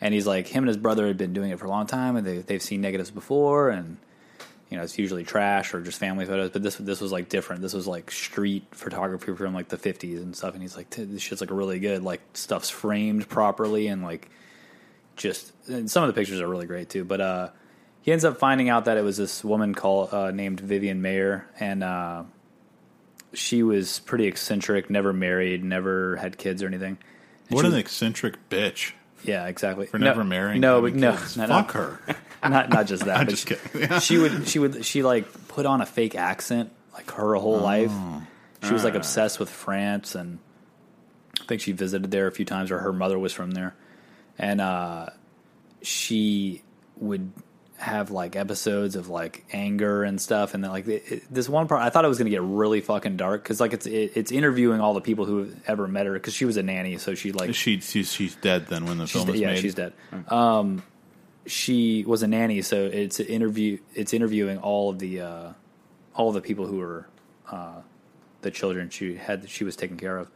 And 0.00 0.14
he's 0.14 0.26
like, 0.26 0.46
him 0.46 0.64
and 0.64 0.68
his 0.68 0.76
brother 0.76 1.06
had 1.06 1.16
been 1.16 1.32
doing 1.32 1.50
it 1.50 1.58
for 1.58 1.66
a 1.66 1.68
long 1.68 1.86
time, 1.86 2.16
and 2.16 2.26
they, 2.26 2.38
they've 2.38 2.62
seen 2.62 2.80
negatives 2.80 3.10
before, 3.10 3.70
and 3.70 3.98
you 4.72 4.78
know 4.78 4.84
it's 4.84 4.98
usually 4.98 5.22
trash 5.22 5.74
or 5.74 5.82
just 5.82 5.98
family 5.98 6.24
photos. 6.24 6.48
But 6.50 6.62
this 6.62 6.76
this 6.76 7.00
was 7.02 7.12
like 7.12 7.28
different. 7.28 7.60
This 7.60 7.74
was 7.74 7.86
like 7.86 8.10
street 8.10 8.64
photography 8.72 9.34
from 9.36 9.52
like 9.52 9.68
the 9.68 9.76
fifties 9.76 10.22
and 10.22 10.34
stuff. 10.34 10.54
And 10.54 10.62
he's 10.62 10.76
like, 10.76 10.88
this 10.88 11.20
shit's 11.20 11.42
like 11.42 11.50
really 11.50 11.78
good. 11.78 12.02
Like 12.02 12.22
stuff's 12.32 12.70
framed 12.70 13.28
properly 13.28 13.86
and 13.88 14.02
like 14.02 14.30
just 15.16 15.52
and 15.68 15.90
some 15.90 16.02
of 16.02 16.06
the 16.08 16.18
pictures 16.18 16.40
are 16.40 16.48
really 16.48 16.66
great 16.66 16.88
too. 16.88 17.04
But 17.04 17.20
uh, 17.20 17.48
he 18.00 18.12
ends 18.12 18.24
up 18.24 18.38
finding 18.38 18.70
out 18.70 18.86
that 18.86 18.96
it 18.96 19.04
was 19.04 19.18
this 19.18 19.44
woman 19.44 19.74
called 19.74 20.12
uh, 20.14 20.30
named 20.30 20.58
Vivian 20.60 21.02
Maier, 21.02 21.44
and 21.60 21.84
uh, 21.84 22.22
she 23.34 23.62
was 23.62 24.00
pretty 24.00 24.26
eccentric, 24.26 24.88
never 24.90 25.12
married, 25.12 25.62
never 25.62 26.16
had 26.16 26.38
kids 26.38 26.62
or 26.62 26.66
anything. 26.66 26.96
And 27.48 27.56
What 27.56 27.64
an 27.66 27.72
was- 27.72 27.80
eccentric 27.80 28.48
bitch 28.48 28.92
yeah, 29.24 29.46
exactly. 29.46 29.86
for 29.86 29.98
No- 29.98 30.06
never 30.06 30.24
marrying. 30.24 30.60
No, 30.60 30.80
but 30.82 30.94
no, 30.94 31.12
kids. 31.12 31.36
no, 31.36 31.46
no. 31.46 31.54
fuck 31.54 31.72
her. 31.72 32.00
not 32.42 32.70
not 32.70 32.86
just 32.86 33.04
that. 33.04 33.16
I'm 33.20 33.28
just 33.28 33.48
she, 33.48 33.54
kidding. 33.54 33.98
she 34.00 34.18
would 34.18 34.48
she 34.48 34.58
would 34.58 34.84
she 34.84 35.02
like 35.02 35.48
put 35.48 35.66
on 35.66 35.80
a 35.80 35.86
fake 35.86 36.14
accent 36.14 36.70
like 36.92 37.10
her 37.12 37.34
whole 37.34 37.58
life. 37.58 37.92
She 38.64 38.72
was 38.72 38.84
like 38.84 38.94
obsessed 38.94 39.40
with 39.40 39.50
France, 39.50 40.14
and 40.14 40.38
I 41.40 41.44
think 41.46 41.62
she 41.62 41.72
visited 41.72 42.10
there 42.10 42.28
a 42.28 42.32
few 42.32 42.44
times, 42.44 42.70
or 42.70 42.78
her 42.78 42.92
mother 42.92 43.18
was 43.18 43.32
from 43.32 43.50
there, 43.50 43.74
and 44.38 44.60
uh, 44.60 45.06
she 45.82 46.62
would 46.96 47.32
have 47.82 48.10
like 48.10 48.36
episodes 48.36 48.94
of 48.96 49.08
like 49.08 49.44
anger 49.52 50.04
and 50.04 50.20
stuff, 50.20 50.54
and 50.54 50.62
then 50.64 50.70
like 50.70 50.86
it, 50.86 51.02
it- 51.10 51.22
this 51.34 51.48
one 51.48 51.66
part, 51.68 51.82
I 51.82 51.90
thought 51.90 52.04
it 52.04 52.08
was 52.08 52.16
going 52.18 52.26
to 52.26 52.30
get 52.30 52.42
really 52.42 52.80
fucking 52.80 53.16
dark 53.16 53.42
because 53.42 53.60
like 53.60 53.72
it's 53.72 53.86
it, 53.86 54.12
it's 54.14 54.30
interviewing 54.32 54.80
all 54.80 54.94
the 54.94 55.00
people 55.00 55.24
who 55.24 55.38
have 55.44 55.54
ever 55.66 55.88
met 55.88 56.06
her 56.06 56.12
because 56.14 56.32
she 56.32 56.44
was 56.44 56.56
a 56.56 56.62
nanny, 56.62 56.96
so 56.98 57.14
she 57.14 57.32
like 57.32 57.54
She, 57.54 57.80
she's 57.80 58.12
she's 58.12 58.34
dead 58.36 58.68
then 58.68 58.86
when 58.86 58.98
the 58.98 59.06
film 59.06 59.26
de- 59.26 59.32
was 59.32 59.40
yeah, 59.40 59.48
made. 59.48 59.58
she's 59.60 59.74
dead. 59.74 59.92
Um, 60.28 60.82
she 61.46 62.04
was 62.06 62.22
a 62.22 62.28
nanny, 62.28 62.62
so 62.62 62.84
it's 62.86 63.18
an 63.20 63.26
interview. 63.26 63.78
It's 63.94 64.14
interviewing 64.14 64.58
all 64.58 64.90
of 64.90 64.98
the 65.00 65.20
uh, 65.22 65.52
all 66.14 66.28
of 66.28 66.34
the 66.34 66.40
people 66.40 66.66
who 66.66 66.76
were 66.78 67.06
uh, 67.50 67.80
the 68.42 68.50
children 68.52 68.90
she 68.90 69.16
had. 69.16 69.48
She 69.50 69.64
was 69.64 69.74
taking 69.76 69.96
care 69.96 70.18
of. 70.18 70.28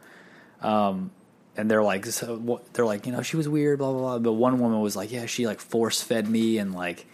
Um, 0.61 1.11
and 1.55 1.71
they're 1.71 1.83
like, 1.83 2.05
so 2.07 2.61
they're 2.73 2.85
like, 2.85 3.05
you 3.05 3.11
know, 3.13 3.21
she 3.21 3.37
was 3.37 3.47
weird, 3.47 3.79
blah 3.79 3.91
blah 3.91 3.99
blah. 4.01 4.19
But 4.19 4.33
one 4.33 4.59
woman 4.59 4.81
was 4.81 4.95
like, 4.95 5.11
yeah, 5.11 5.25
she 5.27 5.47
like 5.47 5.59
force 5.61 6.01
fed 6.01 6.27
me 6.29 6.57
and 6.57 6.73
like 6.75 7.05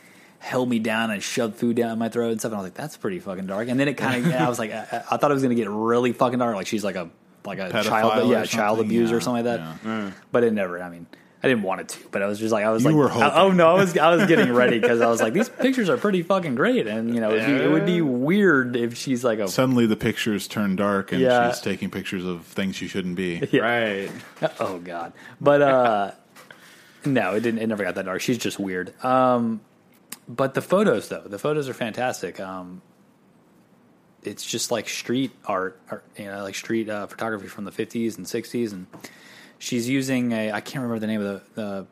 held 0.43 0.67
me 0.69 0.77
down 0.77 1.09
and 1.09 1.23
shoved 1.23 1.55
food 1.55 1.75
down 1.77 1.97
my 1.97 2.09
throat 2.09 2.31
and 2.31 2.39
stuff. 2.41 2.51
And 2.51 2.57
I 2.59 2.61
was 2.61 2.65
like, 2.67 2.73
that's 2.75 2.97
pretty 2.97 3.19
fucking 3.19 3.47
dark. 3.47 3.69
And 3.69 3.79
then 3.79 3.87
it 3.87 3.93
kind 3.95 4.25
of, 4.25 4.33
I 4.33 4.49
was 4.49 4.59
like, 4.59 4.71
I, 4.73 5.03
I 5.09 5.17
thought 5.17 5.31
it 5.31 5.33
was 5.33 5.41
gonna 5.43 5.55
get 5.55 5.69
really 5.69 6.11
fucking 6.11 6.39
dark. 6.39 6.55
Like 6.55 6.67
she's 6.67 6.83
like 6.83 6.95
a 6.97 7.09
like 7.45 7.59
a 7.59 7.69
Pedophile 7.69 7.83
child, 7.83 8.29
or 8.29 8.31
yeah, 8.33 8.45
child 8.45 8.77
something? 8.77 8.85
abuse 8.85 9.09
Yeah, 9.09 9.15
or 9.17 9.19
something 9.21 9.45
like 9.45 9.57
that 9.59 9.77
yeah. 9.85 10.11
but 10.31 10.43
it 10.43 10.53
never. 10.53 10.81
I 10.81 10.89
mean, 10.89 11.07
I 11.45 11.49
didn't 11.49 11.63
want 11.63 11.81
it 11.81 11.89
to, 11.89 11.99
but 12.09 12.21
I 12.21 12.27
was 12.27 12.39
just 12.39 12.53
like, 12.53 12.63
I 12.63 12.69
was 12.71 12.83
You 12.83 12.89
like, 12.91 12.95
were 12.97 13.09
I- 13.09 13.13
hoping. 13.29 13.31
oh 13.37 13.51
no, 13.51 13.67
I 13.69 13.73
was, 13.73 13.97
I 13.97 14.15
was 14.15 14.25
getting 14.27 14.53
ready 14.61 14.79
because 14.79 15.01
I 15.01 15.07
was 15.09 15.21
like, 15.21 15.33
these 15.33 15.49
pictures 15.49 15.89
are 15.89 15.97
pretty 15.97 16.23
fucking 16.23 16.55
great, 16.55 16.87
and 16.87 17.13
you 17.13 17.19
know, 17.19 17.31
it'd 17.31 17.45
be, 17.45 17.63
it 17.63 17.69
would 17.69 17.85
be 17.85 17.99
weird 18.01 18.75
if 18.77 18.95
she's 18.97 19.25
like 19.25 19.39
a, 19.39 19.47
Suddenly 19.49 19.85
the 19.87 19.97
pictures 19.97 20.47
turn 20.47 20.77
dark 20.77 21.11
and 21.11 21.19
Yeah. 21.21 21.51
she's 21.51 21.59
taking 21.59 21.89
pictures 21.89 22.23
of 22.23 22.45
things 22.45 22.77
she 22.77 22.87
shouldn't 22.87 23.15
be. 23.17 23.45
Yeah. 23.51 23.61
Right. 23.61 24.11
oh 24.61 24.79
god, 24.79 25.11
but 25.41 25.61
uh, 25.61 26.11
no, 27.05 27.35
it 27.35 27.41
didn't. 27.41 27.59
It 27.59 27.67
never 27.67 27.83
got 27.83 27.95
that 27.95 28.05
dark. 28.05 28.21
She's 28.21 28.37
just 28.37 28.57
weird. 28.59 28.93
Um, 29.03 29.59
but 30.27 30.53
the 30.53 30.61
photos 30.61 31.09
though, 31.09 31.21
the 31.21 31.39
photos 31.39 31.69
are 31.69 31.73
fantastic. 31.73 32.39
Um, 32.39 32.81
it's 34.23 34.45
just 34.45 34.71
like 34.71 34.87
street 34.87 35.31
art, 35.45 35.79
art 35.89 36.05
you 36.17 36.25
know, 36.25 36.43
like 36.43 36.55
street 36.55 36.89
uh, 36.89 37.07
photography 37.07 37.47
from 37.47 37.65
the 37.65 37.71
fifties 37.71 38.17
and 38.17 38.27
sixties, 38.27 38.71
and 38.71 38.87
she's 39.59 39.89
using 39.89 40.31
a 40.31 40.51
I 40.51 40.61
can't 40.61 40.83
remember 40.83 40.99
the 40.99 41.07
name 41.07 41.21
of 41.21 41.41
the 41.55 41.61
the, 41.61 41.87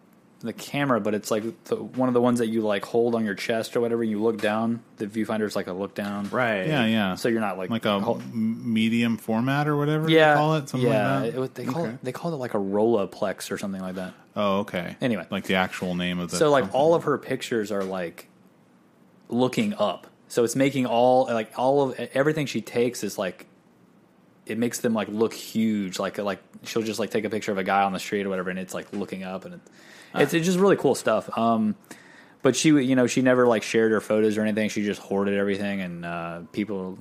the 0.48 0.54
camera, 0.54 1.00
but 1.00 1.14
it's 1.14 1.30
like 1.32 1.44
the, 1.66 1.76
one 1.76 2.08
of 2.10 2.14
the 2.14 2.22
ones 2.22 2.40
that 2.40 2.48
you 2.48 2.62
like 2.62 2.84
hold 2.86 3.16
on 3.16 3.24
your 3.26 3.36
chest 3.36 3.76
or 3.76 3.82
whatever. 3.82 4.04
You 4.04 4.22
look 4.22 4.40
down. 4.42 4.82
The 4.98 5.06
viewfinder 5.08 5.44
is 5.44 5.56
like 5.56 5.68
a 5.68 5.74
look 5.74 5.94
down, 5.96 6.30
Right. 6.30 6.68
Yeah, 6.68 6.86
yeah. 6.86 7.16
So 7.16 7.30
you're 7.30 7.42
not 7.42 7.58
like 7.58 7.70
like 7.70 7.86
a 7.86 8.00
hol- 8.00 8.20
m- 8.22 8.74
medium 8.74 9.18
format 9.18 9.68
or 9.68 9.76
whatever 9.78 10.10
yeah, 10.10 10.34
they 10.34 10.38
call 10.40 10.56
it, 10.56 10.70
something 10.70 10.90
yeah. 10.90 11.20
like 11.20 11.26
It, 11.30 11.34
that. 11.34 11.40
was- 11.40 11.50
they 11.52 11.66
call 11.66 11.82
Okay. 11.84 11.92
it 11.94 12.04
they 12.04 12.12
called 12.12 12.34
it 12.34 12.38
like 12.38 12.54
a 12.54 12.58
Roloplex 12.60 13.52
or 13.52 13.58
something 13.58 13.82
like 13.82 13.96
that. 13.96 14.14
Oh, 14.36 14.60
okay. 14.60 14.96
Anyway. 15.02 15.26
like 15.30 15.44
the 15.46 15.56
actual 15.56 15.96
name 15.96 16.20
of 16.20 16.32
the. 16.32 16.38
so 16.38 16.50
like 16.50 16.64
company. 16.64 16.80
all 16.80 16.94
of 16.96 17.04
her 17.04 17.18
pictures 17.18 17.72
are 17.72 17.84
like 17.84 18.28
looking 19.30 19.74
up 19.76 20.08
so 20.28 20.44
it's 20.44 20.56
making 20.56 20.86
all 20.86 21.26
like 21.26 21.52
all 21.58 21.82
of 21.90 22.00
everything 22.14 22.46
she 22.46 22.62
takes 22.62 23.04
is 23.04 23.18
like 23.18 23.46
it 24.46 24.58
makes 24.58 24.80
them 24.80 24.94
like 24.94 25.08
look 25.08 25.34
huge 25.34 26.00
like 26.00 26.18
like 26.18 26.40
she'll 26.64 26.82
just 26.82 27.00
like 27.00 27.10
take 27.12 27.24
a 27.24 27.30
picture 27.30 27.52
of 27.52 27.58
a 27.58 27.64
guy 27.64 27.84
on 27.84 27.94
the 27.94 28.00
street 28.00 28.26
or 28.26 28.30
whatever 28.30 28.50
and 28.50 28.60
it's 28.60 28.74
like 28.74 28.92
looking 28.94 29.24
up 29.24 29.46
and 29.46 29.56
it, 29.56 29.62
it's, 30.16 30.34
it's 30.34 30.46
just 30.46 30.60
really 30.60 30.78
cool 30.78 30.96
stuff. 30.96 31.30
Um 31.38 31.76
but 32.42 32.56
she 32.56 32.70
you 32.70 32.96
know 32.96 33.08
she 33.08 33.22
never 33.22 33.48
like 33.48 33.64
shared 33.64 33.92
her 33.92 34.02
photos 34.02 34.38
or 34.38 34.42
anything. 34.42 34.70
She 34.70 34.84
just 34.84 35.02
hoarded 35.02 35.38
everything. 35.38 35.82
And 35.82 36.06
uh 36.06 36.42
people 36.52 36.98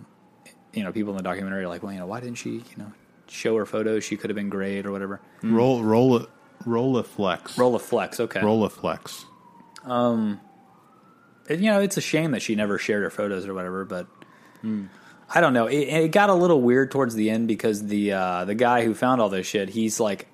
you 0.73 0.85
know 0.85 0.93
people 0.93 1.13
in 1.13 1.17
the 1.17 1.23
documentary 1.23 1.65
are 1.65 1.69
like 1.69 1.83
well 1.83 1.93
you 1.93 1.99
know 1.99 2.07
why 2.07 2.21
didn't 2.21 2.37
she 2.39 2.51
you 2.51 2.77
know 2.77 2.93
show 3.29 3.57
her 3.57 3.67
photos? 3.67 4.05
She 4.05 4.17
could 4.17 4.31
have 4.31 4.37
been 4.37 4.51
great 4.51 4.87
or 4.87 4.93
whatever. 4.93 5.21
Roll 5.43 5.83
roll 5.83 6.17
it 6.17 6.29
Rolleiflex. 6.67 7.57
roll 7.57 7.75
a 7.75 7.79
flex. 7.79 8.21
Okay. 8.21 8.41
Rolleiflex. 8.41 9.25
And, 11.49 11.61
you 11.65 11.71
know, 11.71 11.81
it's 11.81 11.97
a 11.97 12.01
shame 12.01 12.31
that 12.33 12.43
she 12.43 12.55
never 12.55 12.79
shared 12.79 13.03
her 13.03 13.11
photos 13.11 13.47
or 13.49 13.55
whatever, 13.55 13.85
but 13.85 14.07
I 14.63 15.41
don't 15.41 15.53
know. 15.55 15.67
It, 15.67 15.79
it 15.89 16.13
got 16.13 16.31
a 16.31 16.35
little 16.35 16.61
weird 16.61 16.91
towards 16.91 17.15
the 17.15 17.31
end 17.31 17.49
because 17.49 17.87
the 17.87 18.13
uh, 18.13 18.45
the 18.45 18.55
guy 18.55 18.85
who 18.85 18.95
found 18.95 19.21
all 19.21 19.29
this 19.31 19.47
shit, 19.47 19.71
he's 19.71 19.99
like, 19.99 20.29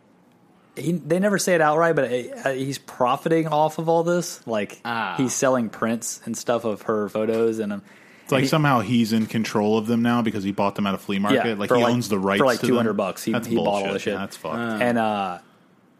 he, 0.76 0.92
they 0.92 1.18
never 1.18 1.38
say 1.38 1.54
it 1.54 1.60
outright, 1.60 1.96
but 1.96 2.04
uh, 2.44 2.50
he's 2.52 2.78
profiting 2.78 3.48
off 3.48 3.78
of 3.78 3.88
all 3.88 4.02
this. 4.04 4.46
Like, 4.46 4.80
Ah. 4.84 5.14
he's 5.16 5.34
selling 5.34 5.68
prints 5.70 6.20
and 6.24 6.36
stuff 6.36 6.64
of 6.64 6.82
her 6.82 7.08
photos, 7.08 7.58
and 7.58 7.72
um, 7.72 7.82
It's 8.24 8.32
like 8.32 8.42
he- 8.42 8.48
somehow 8.48 8.80
he's 8.80 9.12
in 9.12 9.26
control 9.26 9.78
of 9.78 9.86
them 9.86 10.02
now 10.02 10.20
because 10.22 10.44
he 10.44 10.52
bought 10.52 10.74
them 10.74 10.86
at 10.86 10.94
a 10.94 10.98
flea 10.98 11.18
market. 11.18 11.46
Yeah, 11.46 11.54
like 11.54 11.70
he 11.70 11.76
like- 11.82 11.92
owns 11.92 12.08
the 12.08 12.18
rights 12.18 12.40
for 12.40 12.46
like 12.46 12.60
200 12.60 12.92
bucks. 12.94 13.22
He- 13.24 13.32
That's 13.32 13.46
he 13.46 13.56
bought 13.56 13.66
all 13.66 13.72
bullshit. 13.80 13.92
the 13.94 13.98
shit. 14.00 14.12
Yeah, 14.14 14.18
that's 14.20 14.36
fucked. 14.36 14.82
and 14.82 14.98
uh, 14.98 15.38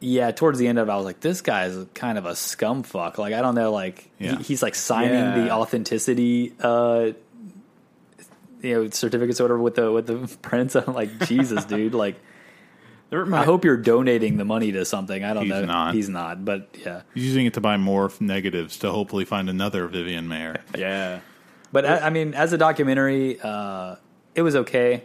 yeah, 0.01 0.31
towards 0.31 0.59
the 0.59 0.68
end 0.68 0.79
of 0.79 0.89
it, 0.89 0.93
I 0.93 0.97
was 0.97 1.05
like, 1.07 1.20
this 1.20 1.41
guy 1.41 1.64
is 1.66 1.87
kind 1.95 2.18
of 2.18 2.27
a 2.27 2.37
scum 2.37 2.83
fuck. 2.83 3.16
Like, 3.18 3.33
I 3.33 3.41
don't 3.41 3.55
know, 3.55 3.72
like 3.72 4.11
Yeah. 4.18 4.37
he, 4.39 4.43
he's 4.45 4.62
like 4.62 4.74
signing 4.74 5.12
Yeah. 5.12 5.35
the 5.45 5.51
authenticity. 5.53 6.53
Uh, 6.61 7.12
you 8.62 8.74
know, 8.85 8.91
certificates 8.91 9.41
or 9.41 9.45
whatever 9.45 9.61
with 9.62 9.74
the 9.77 9.93
with 9.93 10.07
the 10.07 10.37
prints. 10.43 10.74
I'm 10.74 10.93
like, 10.95 11.27
Jesus, 11.27 11.64
dude. 11.64 11.95
Like, 11.95 12.16
I 13.12 13.44
hope 13.44 13.64
you're 13.64 13.76
donating 13.76 14.36
the 14.36 14.44
money 14.44 14.72
to 14.72 14.84
something. 14.84 15.22
I 15.22 15.32
don't 15.32 15.44
He's 15.44 15.52
know. 15.52 15.64
not. 15.64 15.94
He's 15.94 16.09
not. 16.09 16.44
But 16.44 16.68
yeah. 16.84 17.02
He's 17.14 17.24
using 17.24 17.46
it 17.46 17.54
to 17.54 17.61
buy 17.61 17.76
more 17.76 18.11
negatives 18.20 18.78
to 18.78 18.90
hopefully 18.90 19.24
find 19.24 19.48
another 19.48 19.86
Vivian 19.86 20.28
Maier. 20.28 20.61
Yeah. 20.76 21.20
But 21.72 21.84
I, 21.84 21.98
I 21.98 22.11
mean, 22.11 22.34
as 22.34 22.52
a 22.52 22.59
documentary, 22.59 23.38
uh, 23.42 23.96
it 24.34 24.42
was 24.42 24.57
okay. 24.57 25.04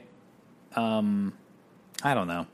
Um, 0.75 1.33
I 2.03 2.13
don't 2.13 2.27
know, 2.27 2.47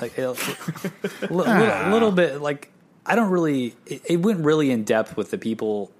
like 0.00 0.16
a 0.18 0.28
little, 1.30 1.90
little 1.90 2.12
bit. 2.12 2.40
Like 2.40 2.70
I 3.04 3.16
don't 3.16 3.30
really. 3.30 3.74
It, 3.86 4.02
it 4.04 4.16
went 4.18 4.44
really 4.44 4.70
in 4.70 4.84
depth 4.84 5.16
with 5.16 5.30
the 5.30 5.38
people 5.38 5.90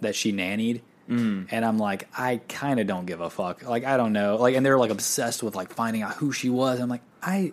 that 0.00 0.14
she 0.14 0.32
nannied, 0.32 0.80
and 1.08 1.48
I'm 1.64 1.78
like, 1.78 2.08
I 2.16 2.40
kind 2.48 2.80
of 2.80 2.86
don't 2.86 3.04
give 3.04 3.20
a 3.20 3.28
fuck. 3.30 3.62
Like 3.64 3.84
I 3.84 3.96
don't 3.96 4.12
know. 4.12 4.36
Like, 4.36 4.54
and 4.54 4.64
they're 4.64 4.78
like 4.78 4.90
obsessed 4.90 5.42
with 5.42 5.54
like 5.54 5.72
finding 5.72 6.02
out 6.02 6.14
who 6.14 6.32
she 6.32 6.48
was. 6.48 6.80
I'm 6.80 6.88
like, 6.88 7.02
I, 7.22 7.52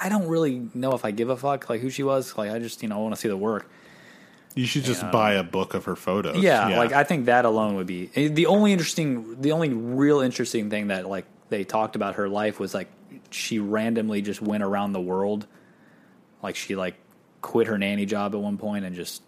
I 0.00 0.08
don't 0.08 0.28
really 0.28 0.68
know 0.74 0.92
if 0.92 1.04
I 1.04 1.10
give 1.10 1.30
a 1.30 1.36
fuck 1.36 1.68
like 1.68 1.80
who 1.80 1.90
she 1.90 2.02
was. 2.02 2.36
Like 2.36 2.50
I 2.50 2.58
just 2.58 2.82
you 2.82 2.88
know 2.88 2.96
I 2.96 3.02
want 3.02 3.14
to 3.14 3.20
see 3.20 3.28
the 3.28 3.36
work. 3.36 3.68
You 4.54 4.66
should 4.66 4.84
just 4.84 5.08
buy 5.12 5.34
a 5.34 5.44
book 5.44 5.74
of 5.74 5.84
her 5.84 5.94
photos. 5.94 6.42
Yeah, 6.42 6.78
like 6.78 6.92
I 6.92 7.04
think 7.04 7.26
that 7.26 7.44
alone 7.44 7.76
would 7.76 7.86
be 7.86 8.06
the 8.06 8.46
only 8.46 8.72
interesting, 8.72 9.40
the 9.40 9.52
only 9.52 9.68
real 9.68 10.20
interesting 10.20 10.68
thing 10.68 10.88
that 10.88 11.08
like 11.08 11.26
they 11.48 11.64
talked 11.64 11.96
about 11.96 12.16
her 12.16 12.28
life 12.28 12.58
was 12.58 12.74
like 12.74 12.88
she 13.30 13.58
randomly 13.58 14.22
just 14.22 14.42
went 14.42 14.62
around 14.62 14.92
the 14.92 15.00
world, 15.00 15.46
like 16.42 16.56
she 16.56 16.74
like 16.74 16.96
quit 17.40 17.68
her 17.68 17.78
nanny 17.78 18.04
job 18.04 18.34
at 18.34 18.40
one 18.40 18.58
point 18.58 18.84
and 18.84 18.96
just 18.96 19.22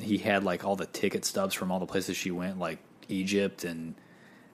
he 0.00 0.18
had 0.18 0.42
like 0.42 0.64
all 0.64 0.76
the 0.76 0.86
ticket 0.86 1.24
stubs 1.24 1.54
from 1.54 1.70
all 1.70 1.78
the 1.78 1.86
places 1.86 2.16
she 2.16 2.30
went, 2.30 2.58
like 2.58 2.78
Egypt 3.08 3.64
and 3.64 3.94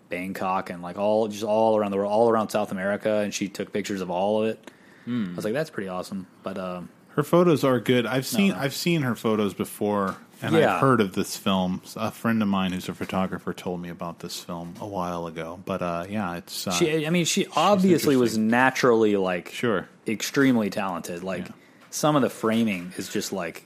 Bangkok 0.08 0.70
and 0.70 0.82
like 0.82 0.98
all 0.98 1.28
just 1.28 1.44
all 1.44 1.76
around 1.76 1.90
the 1.90 1.96
world, 1.96 2.12
all 2.12 2.28
around 2.28 2.48
South 2.48 2.72
America, 2.72 3.18
and 3.18 3.32
she 3.32 3.48
took 3.48 3.72
pictures 3.72 4.00
of 4.00 4.10
all 4.10 4.42
of 4.42 4.48
it. 4.48 4.70
I 5.06 5.34
was 5.36 5.44
like, 5.44 5.54
that's 5.54 5.70
pretty 5.70 5.88
awesome, 5.88 6.26
but 6.42 6.58
um, 6.58 6.88
her 7.10 7.22
photos 7.22 7.64
are 7.64 7.78
good. 7.80 8.06
I've 8.06 8.26
seen 8.26 8.50
no. 8.50 8.56
I've 8.56 8.74
seen 8.74 9.02
her 9.02 9.14
photos 9.14 9.52
before, 9.54 10.16
and 10.40 10.54
Yeah. 10.54 10.74
I've 10.74 10.80
heard 10.80 11.00
of 11.00 11.14
this 11.14 11.36
film. 11.36 11.82
A 11.96 12.10
friend 12.10 12.40
of 12.42 12.48
mine 12.48 12.72
who's 12.72 12.88
a 12.88 12.94
photographer 12.94 13.52
told 13.52 13.82
me 13.82 13.88
about 13.90 14.20
this 14.20 14.40
film 14.40 14.74
a 14.80 14.86
while 14.86 15.26
ago. 15.26 15.60
But 15.64 15.82
uh, 15.82 16.06
yeah, 16.08 16.36
it's 16.36 16.66
uh, 16.66 16.72
she, 16.72 17.06
I 17.06 17.10
mean, 17.10 17.24
she 17.26 17.46
obviously 17.54 18.16
was 18.16 18.38
naturally 18.38 19.16
like 19.16 19.50
sure. 19.50 19.88
extremely 20.06 20.70
talented. 20.70 21.22
Like 21.22 21.46
Yeah. 21.48 21.52
some 21.90 22.16
of 22.16 22.22
the 22.22 22.30
framing 22.30 22.92
is 22.96 23.08
just 23.10 23.32
like 23.32 23.64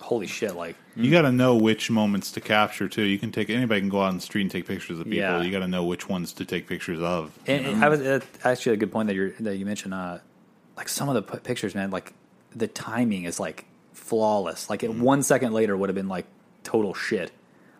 holy 0.00 0.28
shit. 0.28 0.54
Like 0.54 0.76
You 0.94 1.10
got 1.10 1.22
to 1.22 1.32
know 1.32 1.56
which 1.56 1.90
moments 1.90 2.30
to 2.32 2.40
capture 2.40 2.88
too. 2.88 3.02
You 3.02 3.18
can 3.18 3.32
take 3.32 3.50
anybody 3.50 3.80
can 3.80 3.88
go 3.90 4.00
out 4.02 4.08
on 4.10 4.14
the 4.16 4.22
street 4.22 4.42
and 4.42 4.50
take 4.50 4.66
pictures 4.66 4.98
of 5.00 5.04
people. 5.06 5.18
Yeah. 5.18 5.42
You 5.42 5.50
got 5.50 5.58
to 5.60 5.68
know 5.68 5.84
which 5.84 6.08
ones 6.08 6.32
to 6.34 6.44
take 6.44 6.68
pictures 6.68 7.00
of. 7.00 7.36
and, 7.48 7.66
and 7.66 7.84
I 7.84 7.88
was 7.88 8.00
uh, 8.00 8.20
actually 8.44 8.74
a 8.74 8.76
good 8.76 8.92
point 8.92 9.08
that 9.08 9.14
you 9.16 9.34
that 9.40 9.56
you 9.56 9.66
mentioned. 9.66 9.94
Uh, 9.94 10.18
like 10.78 10.88
some 10.88 11.10
of 11.10 11.14
the 11.14 11.22
p- 11.22 11.38
pictures, 11.40 11.74
man. 11.74 11.90
Like 11.90 12.14
the 12.56 12.66
timing 12.68 13.24
is 13.24 13.38
like 13.38 13.66
flawless. 13.92 14.70
Like 14.70 14.82
it, 14.82 14.94
one 14.94 15.22
second 15.22 15.52
later 15.52 15.76
would 15.76 15.90
have 15.90 15.96
been 15.96 16.08
like 16.08 16.24
total 16.64 16.94
shit. 16.94 17.30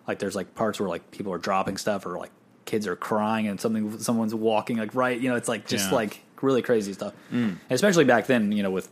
Like 0.07 0.19
there's 0.19 0.37
like 0.37 0.55
parts 0.55 0.79
where 0.81 0.89
like 0.89 1.11
people 1.11 1.33
are 1.33 1.39
dropping 1.39 1.77
stuff 1.79 2.05
or 2.05 2.19
like 2.19 2.31
kids 2.67 2.87
are 2.87 2.97
crying 2.97 3.47
and 3.49 3.59
something 3.61 3.99
someone's 3.99 4.35
walking 4.35 4.77
like 4.77 4.95
right. 4.95 5.19
You 5.19 5.31
know, 5.31 5.37
it's 5.37 5.49
like 5.49 5.67
just 5.67 5.89
Yeah. 5.91 5.95
like 5.97 6.21
really 6.43 6.61
crazy 6.61 6.93
stuff. 6.93 7.15
And 7.31 7.59
especially 7.71 8.05
back 8.05 8.27
then, 8.27 8.53
you 8.53 8.63
know, 8.63 8.71
with 8.71 8.91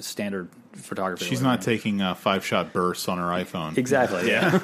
standard 0.00 0.48
photography. 0.72 1.24
She's 1.24 1.42
not 1.42 1.60
taking 1.60 2.00
uh, 2.00 2.14
five 2.14 2.44
shot 2.46 2.72
bursts 2.72 3.08
on 3.08 3.18
her 3.18 3.24
iPhone. 3.24 3.76
exactly. 3.76 4.28
Yeah, 4.30 4.54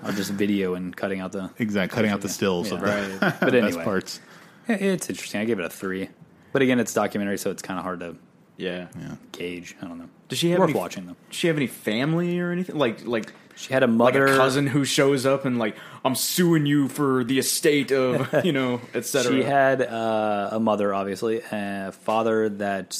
or 0.04 0.12
just 0.12 0.32
video 0.32 0.74
and 0.74 0.94
cutting 0.94 1.20
out 1.20 1.32
the. 1.32 1.50
Exactly, 1.58 1.94
cutting 1.96 2.10
out 2.10 2.20
the 2.20 2.28
stills 2.28 2.70
of 2.72 2.80
the 2.80 2.86
Right. 2.86 3.34
But 3.40 3.54
anyway, 3.54 3.82
parts. 3.84 4.20
It's 4.68 5.08
interesting. 5.08 5.40
I 5.40 5.44
give 5.46 5.58
it 5.58 5.64
a 5.64 5.70
three, 5.70 6.10
but 6.52 6.62
again, 6.62 6.80
it's 6.80 6.92
documentary, 6.94 7.38
so 7.38 7.50
it's 7.50 7.62
kind 7.62 7.78
of 7.78 7.84
hard 7.84 8.00
to 8.00 8.16
Yeah. 8.56 8.88
Yeah. 8.98 9.16
gauge. 9.32 9.76
I 9.80 9.86
don't 9.86 9.98
know. 9.98 10.08
Does 10.28 10.38
she 10.38 10.50
have 10.50 10.60
worth 10.60 10.70
any, 10.70 10.78
watching 10.78 11.06
though? 11.06 11.16
Does 11.28 11.36
she 11.38 11.46
have 11.48 11.56
any 11.56 11.66
family 11.66 12.38
or 12.38 12.50
anything? 12.52 12.76
Like 12.76 13.04
like 13.04 13.32
She 13.56 13.72
had 13.72 13.82
a 13.82 13.86
like 13.86 13.96
mother, 14.14 14.26
a 14.26 14.36
cousin 14.36 14.66
who 14.68 14.84
shows 14.84 15.26
up 15.26 15.44
and 15.44 15.58
like 15.58 15.76
I'm 16.04 16.14
suing 16.14 16.66
you 16.66 16.88
for 16.88 17.24
the 17.24 17.38
estate 17.38 17.90
of 17.90 18.28
you 18.44 18.52
know 18.52 18.80
etc. 18.94 19.32
She 19.32 19.42
had 19.42 19.82
uh, 19.82 20.50
a 20.52 20.60
mother, 20.60 20.94
obviously, 20.94 21.42
a 21.50 21.92
father 21.92 22.48
that 22.48 22.96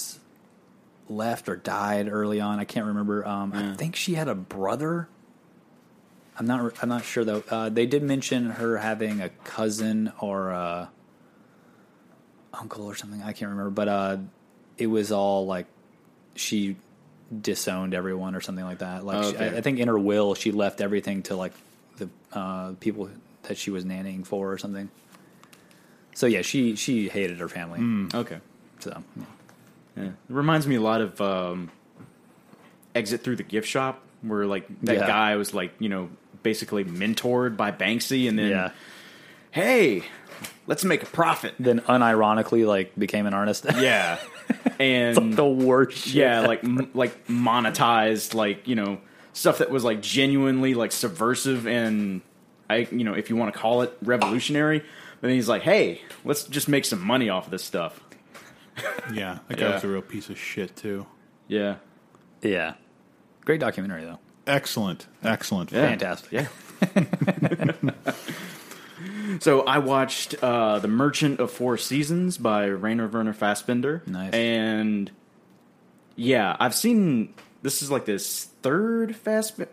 left 1.09 1.48
or 1.48 1.57
died 1.57 2.09
early 2.11 2.40
on. 2.40 2.59
I 2.59 2.64
can't 2.64 2.86
remember. 2.86 3.26
Um, 3.26 3.53
I 3.55 3.74
think 3.74 3.96
she 3.96 4.14
had 4.14 4.28
a 4.28 4.34
brother. 4.34 5.09
I'm 6.38 6.46
not. 6.46 6.72
I'm 6.82 6.88
not 6.88 7.05
sure 7.05 7.24
though. 7.24 7.42
Uh, 7.51 7.68
they 7.68 7.86
did 7.86 8.03
mention 8.03 8.51
her 8.51 8.78
having 8.78 9.20
a 9.20 9.28
cousin 9.44 10.12
or 10.20 10.51
a 10.51 10.90
uncle 12.61 12.84
or 12.84 12.94
something. 12.94 13.22
I 13.22 13.32
can't 13.32 13.50
remember, 13.50 13.70
but 13.70 13.88
uh, 13.88 14.16
it 14.78 14.86
was 14.86 15.11
all 15.12 15.46
like 15.46 15.66
she 16.34 16.76
disowned 17.42 17.94
everyone 17.94 18.34
or 18.34 18.40
something 18.40 18.64
like 18.64 18.78
that. 18.78 19.04
Like 19.04 19.24
she- 19.24 19.36
I, 19.36 19.56
I 19.58 19.61
think 19.61 19.78
in 19.78 19.88
her 19.88 19.98
will, 19.98 20.34
she 20.34 20.52
left 20.52 20.80
everything 20.80 21.22
to 21.24 21.36
like 21.36 21.52
the 21.96 22.08
uh, 22.32 22.72
people 22.80 23.08
that 23.44 23.56
she 23.56 23.70
was 23.70 23.84
nannying 23.84 24.26
for 24.26 24.52
or 24.52 24.58
something. 24.58 24.90
So 26.14 26.26
yeah, 26.26 26.42
she 26.42 26.76
she 26.76 27.08
hated 27.08 27.38
her 27.38 27.48
family. 27.48 28.08
okay. 28.14 28.38
So 28.80 29.02
yeah. 29.16 29.24
Yeah. 29.96 30.04
It 30.04 30.12
reminds 30.28 30.66
me 30.66 30.76
a 30.76 30.80
lot 30.80 31.00
of 31.00 31.20
um, 31.20 31.70
Exit 32.94 33.22
Through 33.22 33.36
the 33.36 33.42
Gift 33.42 33.68
Shop, 33.68 34.02
where 34.22 34.46
like 34.46 34.66
that 34.82 34.96
Yeah. 34.96 35.06
guy 35.06 35.36
was 35.36 35.54
like 35.54 35.72
you 35.78 35.88
know 35.88 36.11
basically 36.42 36.84
mentored 36.84 37.56
by 37.56 37.70
Banksy, 37.72 38.28
and 38.28 38.38
then 38.38 38.50
yeah. 38.50 38.70
hey, 39.50 40.04
let's 40.70 40.84
make 40.84 41.02
a 41.02 41.06
profit. 41.06 41.54
Then 41.60 41.80
unironically, 41.80 42.66
like 42.66 42.98
became 42.98 43.26
an 43.26 43.34
artist. 43.34 43.66
Yeah, 43.76 44.18
and 44.80 45.34
the 45.34 45.44
worst. 45.46 45.98
Shit. 45.98 46.14
yeah, 46.14 46.40
like 46.46 46.64
m- 46.64 46.90
like 46.94 47.26
monetized, 47.26 48.32
like 48.34 48.66
you 48.66 48.74
know 48.76 48.98
stuff 49.34 49.58
that 49.58 49.68
was 49.70 49.84
like 49.84 50.00
genuinely 50.00 50.72
like 50.74 50.92
subversive 50.92 51.66
and 51.66 52.20
I 52.70 52.88
you 52.90 53.04
know 53.04 53.12
if 53.14 53.28
you 53.28 53.36
want 53.36 53.52
to 53.52 53.58
call 53.60 53.82
it 53.82 53.94
revolutionary. 54.02 54.78
But 54.78 55.26
then 55.28 55.32
he's 55.36 55.48
like, 55.50 55.60
hey, 55.62 56.00
let's 56.24 56.44
just 56.44 56.66
make 56.66 56.86
some 56.86 57.04
money 57.04 57.28
off 57.28 57.44
of 57.44 57.50
this 57.50 57.64
stuff. 57.64 58.00
Yeah, 59.12 59.40
that 59.48 59.58
guy 59.58 59.66
Yeah. 59.66 59.74
was 59.74 59.84
a 59.84 59.88
real 59.88 60.00
piece 60.00 60.30
of 60.30 60.38
shit 60.38 60.74
too. 60.74 61.04
Yeah, 61.48 61.76
yeah. 62.40 62.74
Great 63.44 63.60
documentary 63.60 64.04
though. 64.04 64.18
Excellent, 64.46 65.06
excellent. 65.22 65.70
Yeah. 65.70 65.88
Fantastic. 65.88 66.32
Yeah. 66.32 66.46
so 69.41 69.61
I 69.62 69.78
watched 69.78 70.35
uh, 70.43 70.78
The 70.81 70.89
Merchant 70.89 71.39
of 71.41 71.51
Four 71.51 71.76
Seasons 71.78 72.39
by 72.39 72.64
Rainer 72.66 73.07
Werner 73.09 73.35
Fassbinder. 73.35 74.07
Nice. 74.07 74.33
And 74.33 75.11
yeah, 76.16 76.57
I've 76.59 76.74
seen 76.74 77.35
this 77.62 77.83
is 77.83 77.91
like 77.91 78.05
this 78.07 78.45
third 78.62 79.11
Fassbinder, 79.24 79.68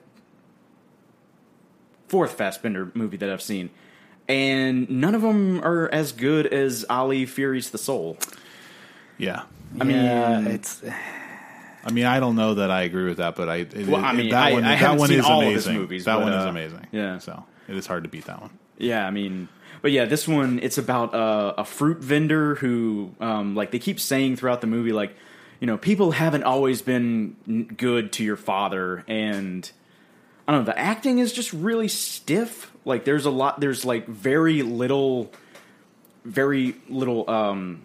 fourth 2.07 2.37
Fassbinder 2.37 2.93
movie 2.95 3.17
that 3.17 3.29
I've 3.29 3.41
seen. 3.41 3.69
And 4.29 4.89
none 4.89 5.15
of 5.15 5.21
them 5.21 5.61
are 5.63 5.87
as 5.89 6.11
good 6.11 6.47
as 6.47 6.85
Ali 6.89 7.25
Fear 7.25 7.55
Eats 7.55 7.69
the 7.69 7.77
Soul. 7.77 8.17
Yeah. 9.17 9.43
I 9.79 9.83
mean, 9.85 9.97
it's 10.47 10.81
I 11.85 11.91
mean, 11.91 12.05
I 12.05 12.19
don't 12.19 12.35
know 12.35 12.55
that 12.55 12.69
I 12.69 12.81
agree 12.81 13.05
with 13.07 13.17
that, 13.17 13.35
but 13.35 13.47
I. 13.47 13.55
It, 13.57 13.87
Well, 13.87 14.03
I 14.03 14.11
mean, 14.13 14.29
that 14.31 14.47
I- 14.47 14.53
one, 14.53 14.65
I 14.65 14.75
that 14.79 14.97
one 14.97 15.07
seen 15.09 15.19
is 15.19 15.25
all 15.25 15.41
of 15.41 15.47
his 15.47 15.65
amazing. 15.65 15.81
movies, 15.81 16.05
that 16.05 16.15
but, 16.15 16.23
one 16.23 16.33
is 16.33 16.45
uh, 16.45 16.49
amazing. 16.49 16.87
yeah. 16.91 17.17
So 17.19 17.45
it 17.69 17.75
is 17.77 17.87
hard 17.87 18.03
to 18.03 18.09
beat 18.09 18.25
that 18.25 18.41
one. 18.41 18.49
Yeah, 18.77 19.05
I 19.05 19.11
mean, 19.11 19.47
but 19.81 19.91
yeah, 19.91 20.05
this 20.05 20.27
one 20.27 20.59
it's 20.61 20.77
about 20.77 21.11
a 21.13 21.65
fruit 21.65 21.99
vendor 21.99 22.55
who, 22.55 23.11
um, 23.19 23.55
like, 23.55 23.71
they 23.71 23.79
keep 23.79 23.99
saying 23.99 24.35
throughout 24.35 24.61
the 24.61 24.67
movie, 24.67 24.93
like, 24.93 25.15
you 25.59 25.65
know, 25.65 25.77
people 25.77 26.11
haven't 26.11 26.43
always 26.43 26.81
been 26.83 27.35
good 27.77 28.11
to 28.13 28.23
your 28.23 28.35
father, 28.37 29.03
and 29.07 29.71
I 30.47 30.51
don't 30.51 30.61
know, 30.61 30.71
the 30.71 30.77
acting 30.77 31.19
is 31.19 31.33
just 31.33 31.51
really 31.51 31.87
stiff. 31.87 32.71
Like, 32.85 33.05
there's 33.05 33.25
a 33.25 33.31
lot, 33.31 33.59
there's 33.59 33.83
like 33.83 34.07
very 34.07 34.61
little, 34.61 35.31
very 36.23 36.75
little 36.87 37.29
um, 37.29 37.81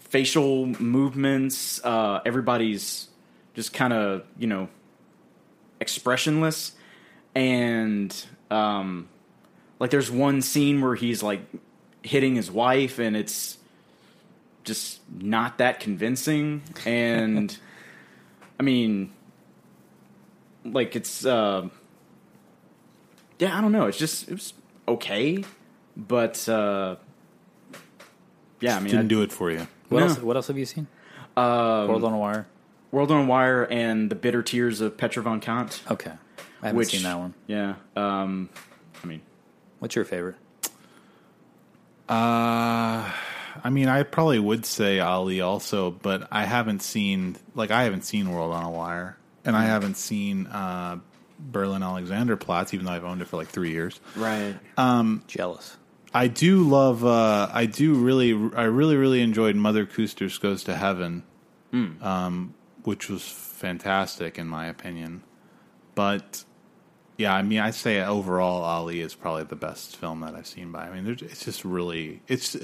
facial 0.00 0.66
movements. 0.66 1.80
Uh, 1.82 2.20
everybody's 2.26 3.08
just 3.54 3.72
kind 3.72 3.92
of, 3.94 4.22
you 4.38 4.46
know, 4.46 4.68
expressionless, 5.80 6.72
and 7.34 8.14
um, 8.50 9.08
like 9.78 9.90
there's 9.90 10.10
one 10.10 10.42
scene 10.42 10.80
where 10.80 10.94
he's 10.94 11.22
like 11.22 11.40
hitting 12.02 12.34
his 12.36 12.50
wife 12.50 12.98
and 12.98 13.16
it's 13.16 13.58
just 14.64 15.00
not 15.20 15.58
that 15.58 15.80
convincing 15.80 16.62
and 16.84 17.56
i 18.60 18.62
mean 18.62 19.12
like 20.64 20.96
it's 20.96 21.24
uh 21.26 21.68
yeah 23.38 23.56
i 23.56 23.60
don't 23.60 23.72
know 23.72 23.86
it's 23.86 23.98
just 23.98 24.28
it 24.28 24.32
was 24.32 24.52
okay 24.88 25.44
but 25.96 26.48
uh 26.48 26.96
yeah 28.60 28.76
i 28.76 28.80
mean 28.80 28.90
Didn't 28.90 29.06
I- 29.06 29.08
do 29.08 29.22
it 29.22 29.32
for 29.32 29.50
you. 29.50 29.66
what 29.88 30.00
No. 30.00 30.06
else? 30.06 30.18
What 30.20 30.36
else 30.36 30.48
have 30.48 30.58
you 30.58 30.66
seen? 30.66 30.86
um, 31.36 31.88
World 31.88 32.04
on 32.04 32.12
a 32.14 32.18
Wire. 32.18 32.46
world 32.90 33.10
on 33.10 33.24
a 33.24 33.26
wire 33.26 33.64
and 33.70 34.10
the 34.10 34.14
bitter 34.16 34.42
tears 34.42 34.80
of 34.80 34.96
petra 34.96 35.22
von 35.22 35.38
kant 35.40 35.82
Okay, 35.90 36.12
I 36.62 36.66
haven't 36.66 36.78
which 36.78 36.88
seen 36.90 37.02
that 37.02 37.18
one. 37.18 37.34
yeah 37.46 37.74
um 37.94 38.48
i 39.04 39.06
mean 39.06 39.20
What's 39.78 39.94
your 39.94 40.04
favorite? 40.04 40.36
Uh, 42.08 43.10
I 43.64 43.70
mean, 43.70 43.88
I 43.88 44.02
probably 44.04 44.38
would 44.38 44.64
say 44.64 45.00
Ali 45.00 45.40
also, 45.40 45.90
but 45.90 46.28
I 46.30 46.44
haven't 46.44 46.82
seen 46.82 47.36
like 47.54 47.70
I 47.70 47.84
haven't 47.84 48.02
seen 48.02 48.30
World 48.30 48.52
on 48.52 48.64
a 48.64 48.70
Wire, 48.70 49.16
and 49.44 49.56
I 49.56 49.64
haven't 49.64 49.96
seen 49.96 50.46
uh, 50.46 50.98
Berlin 51.38 51.82
Alexanderplatz, 51.82 52.74
even 52.74 52.86
though 52.86 52.92
I've 52.92 53.04
owned 53.04 53.22
it 53.22 53.28
for 53.28 53.36
like 53.36 53.48
three 53.48 53.72
years. 53.72 54.00
right 54.14 54.56
Jealous. 55.26 55.76
I 56.14 56.28
do 56.28 56.62
love. 56.62 57.04
Uh, 57.04 57.48
I 57.52 57.66
do 57.66 57.94
really. 57.94 58.32
I 58.54 58.64
really, 58.64 58.96
really 58.96 59.20
enjoyed 59.20 59.56
Mother 59.56 59.84
Küsters 59.84 60.40
Goes 60.40 60.64
to 60.64 60.74
Heaven, 60.76 61.24
um, 62.02 62.54
which 62.84 63.10
was 63.10 63.22
fantastic 63.22 64.38
in 64.38 64.46
my 64.46 64.66
opinion. 64.66 65.22
But 65.94 66.44
yeah, 67.18 67.34
I 67.34 67.42
mean, 67.42 67.60
I 67.60 67.70
say 67.70 68.02
overall, 68.02 68.62
Ali 68.62 69.00
is 69.00 69.14
probably 69.14 69.44
the 69.44 69.56
best 69.56 69.96
film 69.96 70.20
that 70.20 70.34
I've 70.34 70.46
seen 70.46 70.70
by. 70.72 70.86
I 70.88 71.00
mean, 71.00 71.10
it's 71.20 71.44
just 71.44 71.64
really 71.64 72.20
it's 72.28 72.56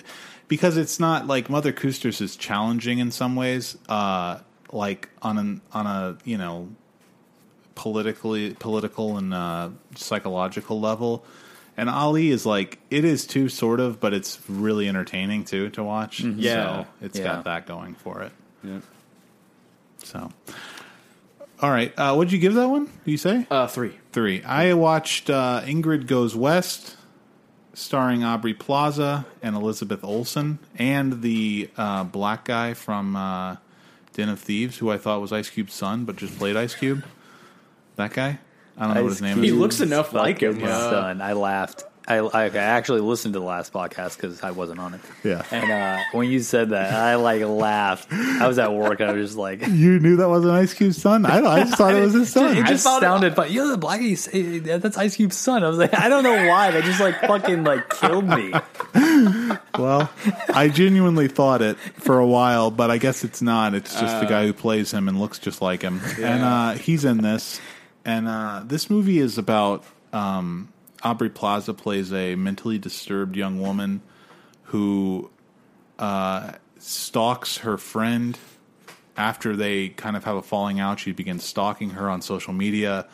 because 0.48 0.76
it's 0.76 1.00
not 1.00 1.26
like 1.26 1.48
Mother 1.48 1.72
Küsters 1.72 2.20
is 2.20 2.36
challenging 2.36 2.98
in 2.98 3.10
some 3.10 3.34
ways, 3.36 3.76
uh, 3.88 4.40
like 4.70 5.08
on 5.22 5.38
an 5.38 5.60
on 5.72 5.86
a 5.86 6.18
you 6.24 6.36
know 6.38 6.68
politically 7.74 8.54
political 8.54 9.16
and 9.16 9.32
uh, 9.32 9.70
psychological 9.96 10.80
level. 10.80 11.24
And 11.74 11.88
Ali 11.88 12.28
is 12.30 12.44
like 12.44 12.78
it 12.90 13.04
is 13.06 13.26
too, 13.26 13.48
sort 13.48 13.80
of, 13.80 13.98
but 13.98 14.12
it's 14.12 14.38
really 14.48 14.88
entertaining 14.88 15.44
too 15.46 15.70
to 15.70 15.82
watch. 15.82 16.20
Yeah. 16.20 16.52
so 16.84 16.86
it's 17.00 17.18
Yeah. 17.18 17.24
got 17.24 17.44
that 17.44 17.66
going 17.66 17.94
for 17.94 18.20
it. 18.22 18.32
yeah 18.62 18.80
So, 20.04 20.30
all 21.62 21.70
right, 21.70 21.92
uh, 21.98 22.14
what'd 22.14 22.30
you 22.32 22.38
give 22.38 22.52
that 22.54 22.68
one? 22.68 22.86
Do 22.86 23.10
you 23.10 23.16
say 23.16 23.46
uh 23.50 23.66
three 23.68 23.98
three? 24.12 24.42
I 24.44 24.74
watched 24.74 25.30
uh, 25.30 25.62
Ingrid 25.64 26.06
Goes 26.06 26.36
West, 26.36 26.96
starring 27.74 28.22
Aubrey 28.24 28.54
Plaza 28.54 29.26
and 29.42 29.56
Elizabeth 29.56 30.04
Olsen, 30.04 30.58
and 30.76 31.22
the 31.22 31.70
uh, 31.76 32.04
black 32.04 32.44
guy 32.44 32.74
from 32.74 33.16
uh, 33.16 33.56
Den 34.12 34.28
of 34.28 34.40
Thieves, 34.40 34.78
who 34.78 34.90
I 34.90 34.98
thought 34.98 35.20
was 35.20 35.32
Ice 35.32 35.50
Cube's 35.50 35.74
son, 35.74 36.04
but 36.04 36.16
just 36.16 36.38
played 36.38 36.56
Ice 36.56 36.74
Cube. 36.74 37.04
That 37.96 38.12
guy. 38.12 38.38
I 38.76 38.86
don't 38.86 38.94
know 38.94 39.02
what 39.02 39.08
his 39.10 39.22
name 39.22 39.38
He 39.38 39.48
is. 39.48 39.52
He 39.52 39.58
looks 39.58 39.80
enough 39.80 40.12
like 40.12 40.42
him, 40.42 40.54
Fucking 40.54 40.68
uh, 40.68 40.90
son. 40.90 41.20
I 41.20 41.34
laughed. 41.34 41.84
I, 42.08 42.16
I, 42.16 42.44
I 42.44 42.56
actually 42.56 43.00
listened 43.00 43.34
to 43.34 43.40
the 43.40 43.46
last 43.46 43.72
podcast 43.72 44.16
because 44.16 44.42
I 44.42 44.50
wasn't 44.50 44.80
on 44.80 44.94
it. 44.94 45.00
Yeah. 45.22 45.44
And 45.52 45.70
uh, 45.70 46.02
when 46.12 46.28
you 46.28 46.40
said 46.40 46.70
that, 46.70 46.92
I 46.92 47.14
like 47.14 47.42
laughed. 47.42 48.12
I 48.12 48.48
was 48.48 48.58
at 48.58 48.72
work. 48.72 49.00
I 49.00 49.12
was 49.12 49.28
just 49.28 49.38
like, 49.38 49.66
You 49.68 50.00
knew 50.00 50.16
that 50.16 50.28
wasn't 50.28 50.52
Ice 50.54 50.74
Cube's 50.74 51.00
son? 51.00 51.24
I, 51.24 51.38
I 51.38 51.60
just 51.64 51.76
thought 51.78 51.94
it 51.94 52.00
was 52.00 52.12
his 52.14 52.28
son. 52.32 52.56
it 52.56 52.66
just 52.66 52.82
thought 52.82 53.02
it- 53.02 53.06
sounded 53.06 53.36
fun. 53.36 53.52
You're 53.52 53.68
the 53.68 53.78
blackie. 53.78 54.18
say- 54.18 54.58
That's 54.58 54.96
Ice 54.98 55.14
Cube's 55.16 55.36
son. 55.36 55.62
I 55.62 55.68
was 55.68 55.78
like, 55.78 55.94
I 55.96 56.08
don't 56.08 56.24
know 56.24 56.48
why. 56.48 56.72
That 56.72 56.82
just 56.84 56.98
like 57.00 57.20
fucking 57.20 57.62
like 57.64 57.88
killed 57.90 58.26
me. 58.26 58.52
Well, 59.78 60.10
I 60.52 60.68
genuinely 60.68 61.28
thought 61.28 61.62
it 61.62 61.78
for 61.78 62.18
a 62.18 62.26
while, 62.26 62.70
but 62.70 62.90
I 62.90 62.98
guess 62.98 63.24
it's 63.24 63.40
not. 63.40 63.74
It's 63.74 63.98
just 63.98 64.20
the 64.20 64.26
guy 64.26 64.44
who 64.46 64.52
plays 64.52 64.92
him 64.92 65.08
and 65.08 65.18
looks 65.18 65.38
just 65.38 65.62
like 65.62 65.80
him. 65.82 66.00
And 66.18 66.42
uh, 66.42 66.72
he's 66.72 67.04
in 67.04 67.18
this. 67.18 67.60
And 68.04 68.28
uh, 68.28 68.62
this 68.66 68.90
movie 68.90 69.18
is 69.18 69.38
about 69.38 69.84
um, 70.12 70.68
Aubrey 71.04 71.30
Plaza 71.30 71.74
plays 71.74 72.12
a 72.12 72.34
mentally 72.36 72.78
disturbed 72.78 73.36
young 73.36 73.60
woman 73.60 74.02
who 74.64 75.30
uh, 75.98 76.52
stalks 76.78 77.58
her 77.58 77.76
friend 77.76 78.38
after 79.16 79.54
they 79.56 79.90
kind 79.90 80.16
of 80.16 80.24
have 80.24 80.36
a 80.36 80.42
falling 80.42 80.80
out, 80.80 81.00
she 81.00 81.12
begins 81.12 81.44
stalking 81.44 81.90
her 81.90 82.08
on 82.08 82.22
social 82.22 82.52
media. 82.52 83.06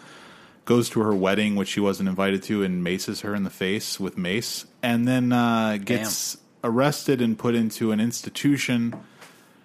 Goes 0.64 0.90
to 0.90 1.00
her 1.00 1.14
wedding, 1.14 1.56
which 1.56 1.68
she 1.68 1.80
wasn't 1.80 2.08
invited 2.10 2.42
to, 2.44 2.62
and 2.62 2.84
maces 2.84 3.22
her 3.22 3.34
in 3.34 3.42
the 3.42 3.50
face 3.50 3.98
with 3.98 4.18
mace, 4.18 4.66
and 4.82 5.08
then 5.08 5.32
uh, 5.32 5.78
gets 5.82 6.36
arrested 6.62 7.22
and 7.22 7.38
put 7.38 7.54
into 7.54 7.90
an 7.90 8.00
institution. 8.00 8.94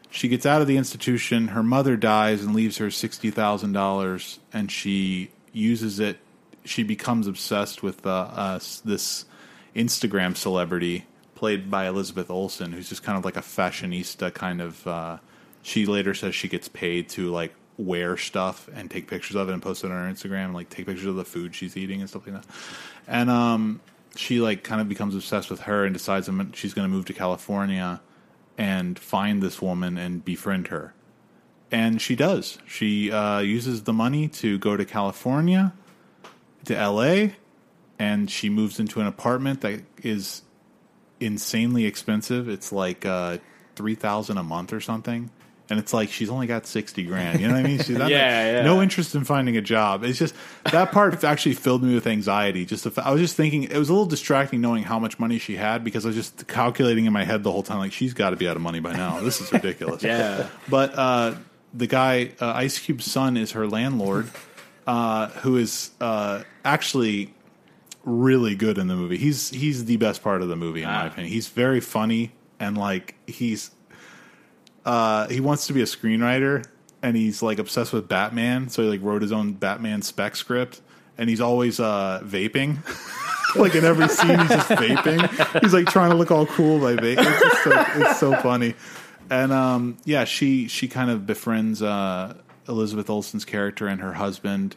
She 0.10 0.30
gets 0.30 0.46
out 0.46 0.62
of 0.62 0.68
the 0.68 0.78
institution. 0.78 1.50
Her 1.50 1.64
mother 1.64 1.98
dies 1.98 2.42
and 2.42 2.56
leaves 2.56 2.78
her 2.78 2.90
sixty 2.90 3.32
thousand 3.32 3.74
dollars, 3.74 4.40
and 4.54 4.72
she 4.72 5.32
uses 5.52 6.00
it. 6.00 6.20
She 6.66 6.84
becomes 6.84 7.28
obsessed 7.28 7.84
with 7.84 8.06
uh, 8.06 8.30
uh, 8.32 8.60
this 8.86 9.26
Instagram 9.76 10.38
celebrity 10.38 11.06
played 11.36 11.70
by 11.70 11.88
Elizabeth 11.88 12.30
Olsen, 12.30 12.72
who's 12.72 12.90
just 12.90 13.04
kind 13.04 13.18
of 13.18 13.26
like 13.26 13.38
a 13.38 13.42
fashionista 13.42 14.34
kind 14.34 14.62
of. 14.62 14.88
Uh, 14.88 15.18
she 15.62 15.86
later 15.86 16.14
says 16.14 16.36
she 16.36 16.48
gets 16.48 16.68
paid 16.68 17.10
to 17.10 17.32
like 17.32 17.54
wear 17.78 18.18
stuff 18.18 18.70
and 18.74 18.92
take 18.92 19.08
pictures 19.08 19.36
of 19.36 19.50
it 19.50 19.54
and 19.54 19.62
post 19.62 19.84
it 19.84 19.92
on 19.92 19.92
her 19.92 20.12
Instagram, 20.12 20.46
and, 20.46 20.54
like 20.54 20.70
take 20.70 20.86
pictures 20.86 21.08
of 21.08 21.16
the 21.16 21.26
food 21.26 21.56
she's 21.56 21.76
eating 21.76 22.02
and 22.02 22.10
stuff 22.10 22.26
like 22.28 22.36
that. 22.36 22.46
And 23.08 23.30
um, 23.30 23.82
she 24.16 24.40
like 24.40 24.64
kind 24.64 24.82
of 24.82 24.88
becomes 24.88 25.16
obsessed 25.16 25.50
with 25.50 25.62
her 25.62 25.86
and 25.86 25.94
decides 25.94 26.30
she's 26.54 26.74
going 26.74 26.88
to 26.88 26.94
move 26.94 27.06
to 27.06 27.14
California 27.14 28.02
and 28.58 29.00
find 29.00 29.42
this 29.42 29.62
woman 29.62 29.98
and 29.98 30.24
befriend 30.24 30.68
her. 30.68 30.94
And 31.72 32.00
she 32.00 32.16
does. 32.16 32.60
She 32.68 33.12
uh, 33.12 33.40
uses 33.40 33.84
the 33.84 33.94
money 33.94 34.28
to 34.28 34.60
go 34.60 34.78
to 34.78 34.86
California, 34.86 35.74
to 36.66 36.74
LA, 36.76 37.28
and 38.00 38.30
she 38.30 38.50
moves 38.50 38.80
into 38.80 39.02
an 39.02 39.08
apartment 39.08 39.62
that 39.62 39.82
is 40.02 40.42
insanely 41.20 41.86
expensive. 41.86 42.50
It's 42.50 42.72
like 42.72 43.06
uh, 43.06 43.38
three 43.76 43.96
thousand 43.96 44.38
a 44.38 44.44
month 44.44 44.74
or 44.74 44.82
something, 44.82 45.30
and 45.70 45.80
it's 45.80 45.94
like 45.94 46.10
she's 46.10 46.30
only 46.30 46.48
got 46.48 46.66
sixty 46.66 47.04
grand. 47.04 47.40
You 47.40 47.48
know 47.48 47.54
what 47.54 47.66
I 47.66 47.68
mean? 47.68 47.78
She's 47.78 47.90
Yeah, 47.98 48.08
yeah. 48.08 48.62
no 48.64 48.82
interest 48.82 49.16
in 49.16 49.24
finding 49.24 49.58
a 49.58 49.62
job. 49.62 50.04
It's 50.04 50.20
just 50.20 50.36
that 50.72 50.92
part 50.92 51.24
actually 51.24 51.56
filled 51.56 51.84
me 51.84 51.94
with 51.94 52.08
anxiety. 52.08 52.66
Just 52.66 52.84
the, 52.84 53.04
I 53.06 53.12
was 53.12 53.22
just 53.22 53.36
thinking 53.36 53.64
it 53.64 53.78
was 53.78 53.90
a 53.90 53.94
little 53.94 54.06
distracting 54.08 54.62
knowing 54.62 54.84
how 54.84 55.00
much 55.00 55.20
money 55.20 55.38
she 55.40 55.56
had 55.56 55.84
because 55.84 56.06
I 56.06 56.10
was 56.10 56.16
just 56.16 56.48
calculating 56.48 57.06
in 57.06 57.14
my 57.14 57.24
head 57.24 57.44
the 57.44 57.52
whole 57.52 57.64
time 57.64 57.80
like 57.80 57.94
she's 57.94 58.14
got 58.14 58.32
to 58.32 58.36
be 58.36 58.48
out 58.48 58.56
of 58.56 58.62
money 58.62 58.80
by 58.80 58.94
now. 58.94 59.20
This 59.22 59.42
is 59.42 59.52
ridiculous. 59.52 60.04
Yeah. 60.14 60.48
But 60.70 60.98
uh, 60.98 61.36
the 61.74 61.88
guy, 61.88 62.32
uh, 62.40 62.54
Ice 62.54 62.78
Cube's 62.78 63.10
son, 63.10 63.36
is 63.38 63.52
her 63.54 63.68
landlord, 63.68 64.30
uh, 64.88 65.28
who 65.28 65.58
is 65.58 65.92
uh, 66.02 66.44
actually 66.66 67.34
really 68.04 68.56
good 68.56 68.78
in 68.78 68.88
the 68.88 68.96
movie. 68.96 69.18
He's 69.18 69.50
he's 69.50 69.86
the 69.86 69.98
best 69.98 70.22
part 70.24 70.42
of 70.42 70.50
the 70.50 70.56
movie 70.56 70.82
in 70.84 70.88
my 70.90 71.04
Ah. 71.04 71.08
opinion. 71.08 71.32
He's 71.34 71.48
very 71.48 71.80
funny 71.80 72.32
and 72.60 72.78
like 72.78 73.16
he's 73.28 73.72
uh, 74.86 75.28
he 75.28 75.40
wants 75.40 75.68
to 75.68 75.74
be 75.74 75.82
a 75.82 75.86
screenwriter 75.86 76.66
and 77.02 77.16
he's 77.16 77.42
like 77.42 77.60
obsessed 77.60 77.94
with 77.94 78.08
Batman, 78.08 78.70
so 78.70 78.82
he 78.84 78.90
like 78.90 79.02
wrote 79.02 79.22
his 79.22 79.32
own 79.32 79.54
Batman 79.54 80.02
spec 80.02 80.36
script 80.36 80.82
and 81.18 81.30
he's 81.30 81.42
always 81.42 81.80
uh, 81.80 82.22
vaping. 82.24 82.78
like 83.56 83.76
in 83.76 83.86
every 83.86 84.08
scene, 84.10 84.38
he's 84.40 84.50
just 84.50 84.70
vaping. 84.70 85.62
He's 85.62 85.74
like 85.74 85.88
trying 85.88 86.10
to 86.12 86.18
look 86.18 86.32
all 86.32 86.46
cool 86.46 86.80
by 86.80 86.96
vaping. 86.96 87.18
It's, 87.26 87.42
just 87.42 87.64
so, 87.64 87.86
it's 88.02 88.20
so 88.20 88.36
funny. 88.38 88.74
And 89.30 89.52
um, 89.54 89.98
yeah, 90.06 90.26
she 90.26 90.68
she 90.68 90.88
kind 90.88 91.10
of 91.10 91.26
befriends 91.26 91.82
uh, 91.82 92.36
Elizabeth 92.68 93.10
Olsen's 93.10 93.46
character 93.46 93.88
and 93.88 94.02
her 94.02 94.14
husband, 94.14 94.76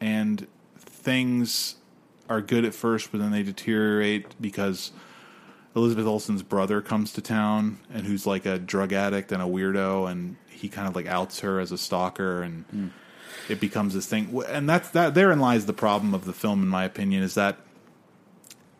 and 0.00 0.46
things 0.78 1.76
are 2.28 2.40
good 2.40 2.64
at 2.64 2.74
first, 2.74 3.12
but 3.12 3.20
then 3.20 3.30
they 3.30 3.42
deteriorate 3.42 4.40
because 4.40 4.92
Elizabeth 5.74 6.06
Olsen's 6.06 6.42
brother 6.42 6.80
comes 6.80 7.12
to 7.12 7.20
town 7.20 7.78
and 7.92 8.06
who's 8.06 8.26
like 8.26 8.46
a 8.46 8.58
drug 8.58 8.92
addict 8.92 9.30
and 9.32 9.42
a 9.42 9.46
weirdo, 9.46 10.10
and 10.10 10.36
he 10.48 10.68
kind 10.68 10.88
of 10.88 10.96
like 10.96 11.06
outs 11.06 11.40
her 11.40 11.60
as 11.60 11.72
a 11.72 11.78
stalker, 11.78 12.42
and 12.42 12.64
hmm. 12.64 12.88
it 13.48 13.60
becomes 13.60 13.94
this 13.94 14.06
thing. 14.06 14.42
And 14.48 14.68
that's 14.68 14.90
that. 14.90 15.14
Therein 15.14 15.38
lies 15.38 15.66
the 15.66 15.72
problem 15.72 16.14
of 16.14 16.24
the 16.24 16.32
film, 16.32 16.62
in 16.62 16.68
my 16.68 16.84
opinion, 16.84 17.22
is 17.22 17.34
that 17.34 17.58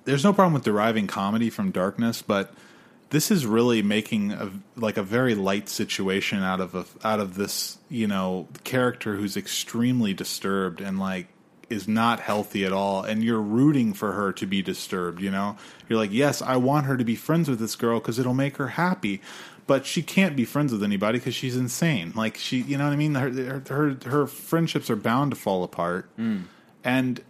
there's 0.05 0.25
no 0.25 0.33
problem 0.33 0.55
with 0.55 0.65
deriving 0.65 1.07
comedy 1.07 1.51
from 1.51 1.71
darkness, 1.71 2.23
but 2.23 2.53
this 3.11 3.31
is 3.31 3.47
really 3.47 3.83
making 3.83 4.33
a 4.33 4.51
like 4.77 4.97
a 4.97 5.03
very 5.03 5.35
light 5.35 5.69
situation 5.69 6.43
out 6.43 6.61
of 6.61 6.75
a, 6.75 6.85
out 7.05 7.21
of 7.21 7.35
this 7.35 7.79
you 7.89 8.07
know 8.07 8.49
character 8.65 9.17
who's 9.17 9.37
extremely 9.37 10.13
disturbed 10.13 10.81
and 10.81 10.99
like 10.99 11.29
is 11.69 11.89
not 11.89 12.21
healthy 12.21 12.65
at 12.65 12.73
all 12.73 13.03
and 13.03 13.25
you're 13.25 13.41
rooting 13.41 13.93
for 13.93 14.13
her 14.13 14.33
to 14.33 14.47
be 14.47 14.63
disturbed 14.63 15.21
you 15.21 15.31
know? 15.31 15.57
You're 15.89 15.99
like 15.99 16.13
yes 16.13 16.43
i 16.43 16.57
want 16.57 16.87
her 16.87 16.97
to 16.97 17.05
be 17.05 17.17
friends 17.17 17.49
with 17.49 17.59
this 17.59 17.77
girl 17.77 17.99
because 17.99 18.19
it'll 18.19 18.35
make 18.35 18.57
her 18.57 18.69
happy 18.69 19.21
but 19.67 19.85
she 19.85 20.03
can't 20.03 20.37
be 20.37 20.45
friends 20.45 20.73
with 20.73 20.83
anybody 20.83 21.19
because 21.19 21.35
she's 21.35 21.57
insane. 21.57 22.13
Like 22.15 22.37
she 22.37 22.59
you 22.59 22.79
know 22.79 22.85
what 22.85 22.93
i 22.93 22.97
mean? 22.97 23.15
Her 23.15 23.63
her 23.69 23.97
her 24.05 24.27
friendships 24.27 24.89
are 24.91 24.97
bound 24.97 25.33
to 25.33 25.37
fall 25.37 25.65
apart. 25.65 26.09
Mm. 26.17 26.45
And 26.85 27.21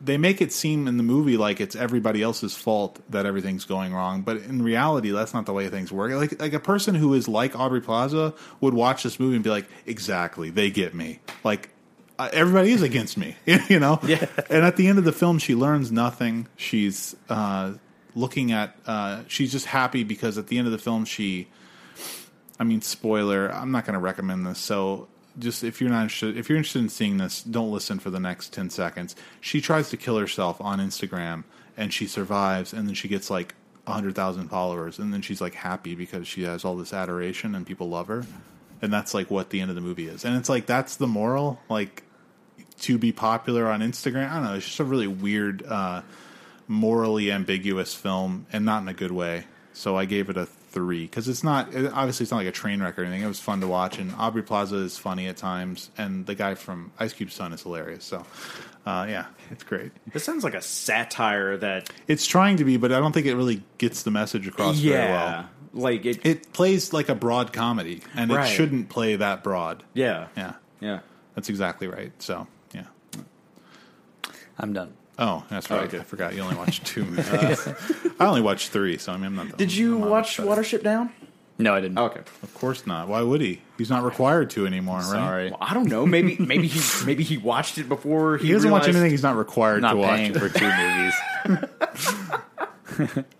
they 0.00 0.16
make 0.16 0.40
it 0.40 0.52
seem 0.52 0.86
in 0.86 0.96
the 0.96 1.02
movie 1.02 1.36
like 1.36 1.60
it's 1.60 1.74
everybody 1.74 2.22
else's 2.22 2.54
fault 2.54 3.00
that 3.10 3.26
everything's 3.26 3.64
going 3.64 3.92
wrong, 3.92 4.22
but 4.22 4.36
in 4.36 4.62
reality, 4.62 5.10
that's 5.10 5.34
not 5.34 5.46
the 5.46 5.52
way 5.52 5.68
things 5.68 5.90
work. 5.90 6.12
Like 6.12 6.40
like 6.40 6.52
a 6.52 6.60
person 6.60 6.94
who 6.94 7.14
is 7.14 7.28
like 7.28 7.58
Aubrey 7.58 7.80
Plaza 7.80 8.34
would 8.60 8.74
watch 8.74 9.02
this 9.02 9.18
movie 9.18 9.34
and 9.34 9.44
be 9.44 9.50
like, 9.50 9.66
"Exactly, 9.86 10.50
they 10.50 10.70
get 10.70 10.94
me." 10.94 11.18
Like 11.42 11.70
uh, 12.18 12.28
everybody 12.32 12.72
is 12.72 12.82
against 12.82 13.16
me, 13.16 13.36
you 13.68 13.78
know. 13.78 14.00
Yeah. 14.02 14.26
And 14.50 14.64
at 14.64 14.76
the 14.76 14.88
end 14.88 14.98
of 14.98 15.04
the 15.04 15.12
film, 15.12 15.38
she 15.38 15.54
learns 15.54 15.92
nothing. 15.92 16.48
She's 16.56 17.16
uh, 17.28 17.74
looking 18.14 18.52
at. 18.52 18.76
Uh, 18.86 19.22
she's 19.28 19.52
just 19.52 19.66
happy 19.66 20.04
because 20.04 20.38
at 20.38 20.48
the 20.48 20.58
end 20.58 20.66
of 20.66 20.72
the 20.72 20.78
film, 20.78 21.04
she. 21.04 21.48
I 22.60 22.64
mean, 22.64 22.82
spoiler. 22.82 23.48
I'm 23.52 23.70
not 23.70 23.84
going 23.84 23.94
to 23.94 24.00
recommend 24.00 24.44
this. 24.46 24.58
So, 24.58 25.06
just 25.38 25.64
if 25.64 25.80
you're 25.80 25.90
not 25.90 26.02
interested, 26.02 26.36
if 26.36 26.48
you're 26.48 26.58
interested 26.58 26.80
in 26.80 26.88
seeing 26.88 27.16
this, 27.16 27.42
don't 27.42 27.70
listen 27.70 27.98
for 27.98 28.10
the 28.10 28.20
next 28.20 28.52
ten 28.52 28.70
seconds. 28.70 29.16
She 29.40 29.60
tries 29.60 29.90
to 29.90 29.96
kill 29.96 30.18
herself 30.18 30.60
on 30.60 30.78
Instagram, 30.78 31.44
and 31.76 31.92
she 31.92 32.06
survives, 32.06 32.72
and 32.72 32.86
then 32.86 32.94
she 32.94 33.08
gets 33.08 33.30
like 33.30 33.54
hundred 33.86 34.14
thousand 34.14 34.48
followers, 34.48 34.98
and 34.98 35.12
then 35.12 35.22
she's 35.22 35.40
like 35.40 35.54
happy 35.54 35.94
because 35.94 36.28
she 36.28 36.42
has 36.42 36.64
all 36.64 36.76
this 36.76 36.92
adoration 36.92 37.54
and 37.54 37.66
people 37.66 37.88
love 37.88 38.08
her, 38.08 38.26
and 38.82 38.92
that's 38.92 39.14
like 39.14 39.30
what 39.30 39.50
the 39.50 39.60
end 39.60 39.70
of 39.70 39.74
the 39.74 39.80
movie 39.80 40.08
is. 40.08 40.24
And 40.24 40.36
it's 40.36 40.48
like 40.48 40.66
that's 40.66 40.96
the 40.96 41.06
moral, 41.06 41.58
like 41.68 42.02
to 42.80 42.98
be 42.98 43.12
popular 43.12 43.66
on 43.66 43.80
Instagram. 43.80 44.30
I 44.30 44.34
don't 44.34 44.44
know. 44.44 44.54
It's 44.54 44.66
just 44.66 44.80
a 44.80 44.84
really 44.84 45.06
weird, 45.06 45.64
uh, 45.64 46.02
morally 46.66 47.32
ambiguous 47.32 47.94
film, 47.94 48.46
and 48.52 48.64
not 48.64 48.82
in 48.82 48.88
a 48.88 48.94
good 48.94 49.12
way. 49.12 49.44
So 49.72 49.96
I 49.96 50.04
gave 50.04 50.28
it 50.28 50.36
a 50.36 50.46
three 50.70 51.02
because 51.02 51.28
it's 51.28 51.42
not 51.42 51.68
obviously 51.74 52.24
it's 52.24 52.30
not 52.30 52.38
like 52.38 52.46
a 52.46 52.52
train 52.52 52.80
wreck 52.82 52.98
or 52.98 53.02
anything. 53.02 53.22
It 53.22 53.26
was 53.28 53.40
fun 53.40 53.60
to 53.60 53.66
watch, 53.66 53.98
and 53.98 54.14
Aubrey 54.16 54.42
Plaza 54.42 54.76
is 54.76 54.98
funny 54.98 55.26
at 55.28 55.36
times, 55.36 55.90
and 55.98 56.26
the 56.26 56.34
guy 56.34 56.54
from 56.54 56.92
Ice 56.98 57.12
Cube's 57.12 57.34
son 57.34 57.52
is 57.52 57.62
hilarious. 57.62 58.04
So 58.04 58.24
uh, 58.86 59.06
yeah, 59.08 59.26
it's 59.50 59.64
great. 59.64 59.92
This 60.12 60.24
sounds 60.24 60.44
like 60.44 60.54
a 60.54 60.62
satire 60.62 61.56
that 61.58 61.90
It's 62.06 62.26
trying 62.26 62.56
to 62.58 62.64
be, 62.64 62.76
but 62.76 62.92
I 62.92 63.00
don't 63.00 63.12
think 63.12 63.26
it 63.26 63.34
really 63.34 63.62
gets 63.78 64.02
the 64.02 64.10
message 64.10 64.46
across 64.46 64.76
very 64.78 64.94
well. 64.96 65.08
yeah, 65.30 65.44
like 65.72 66.04
it, 66.06 66.24
It 66.26 66.52
plays 66.52 66.92
like 66.92 67.08
a 67.08 67.14
broad 67.14 67.52
comedy, 67.52 68.02
and 68.14 68.30
Right. 68.30 68.46
it 68.46 68.54
shouldn't 68.54 68.88
play 68.88 69.16
that 69.16 69.42
broad. 69.42 69.82
yeah, 69.94 70.28
Yeah, 70.36 70.52
yeah. 70.80 71.00
that's 71.34 71.48
exactly 71.48 71.86
right. 71.86 72.12
So 72.22 72.46
yeah. 72.74 72.84
I'm 74.58 74.72
done. 74.72 74.94
Oh, 75.18 75.44
that's 75.50 75.68
right. 75.70 75.82
okay. 75.86 75.98
I 75.98 76.02
forgot 76.04 76.34
you 76.34 76.42
only 76.42 76.56
watched 76.62 76.86
two 76.86 77.04
movies. 77.04 77.28
Uh, 77.28 77.74
I 78.20 78.26
only 78.26 78.40
watched 78.42 78.68
three, 78.70 78.98
so 78.98 79.12
I 79.12 79.16
mean, 79.16 79.26
I'm 79.26 79.34
not. 79.48 79.56
Did 79.56 79.74
you 79.74 80.02
I'm 80.02 80.08
watch 80.10 80.38
much. 80.38 80.48
Watership 80.48 80.82
Down? 80.82 81.10
No, 81.60 81.74
I 81.74 81.80
didn't. 81.80 81.98
Oh, 81.98 82.04
okay. 82.04 82.20
Of 82.44 82.54
course 82.54 82.86
not. 82.86 83.08
Why 83.08 83.20
would 83.20 83.40
he? 83.40 83.60
He's 83.78 83.90
not 83.90 84.04
required 84.04 84.50
to 84.50 84.64
anymore, 84.64 84.98
right? 84.98 85.04
Sorry. 85.06 85.48
Well, 85.50 85.58
I 85.60 85.74
don't 85.74 85.88
know. 85.88 86.06
Maybe 86.06 86.36
maybe 86.38 86.68
he 86.68 86.80
maybe 87.04 87.24
he 87.24 87.36
watched 87.36 87.78
it 87.78 87.88
before 87.88 88.36
he, 88.36 88.46
He 88.46 88.52
doesn't 88.52 88.70
watch 88.70 88.86
anything 88.86 89.10
he's 89.10 89.24
not 89.24 89.34
required 89.36 89.82
not 89.82 89.94
to 89.94 89.98
watch. 89.98 90.16
paying 90.20 90.34
for 90.34 90.48
two 90.48 90.70
movies. 90.70 92.40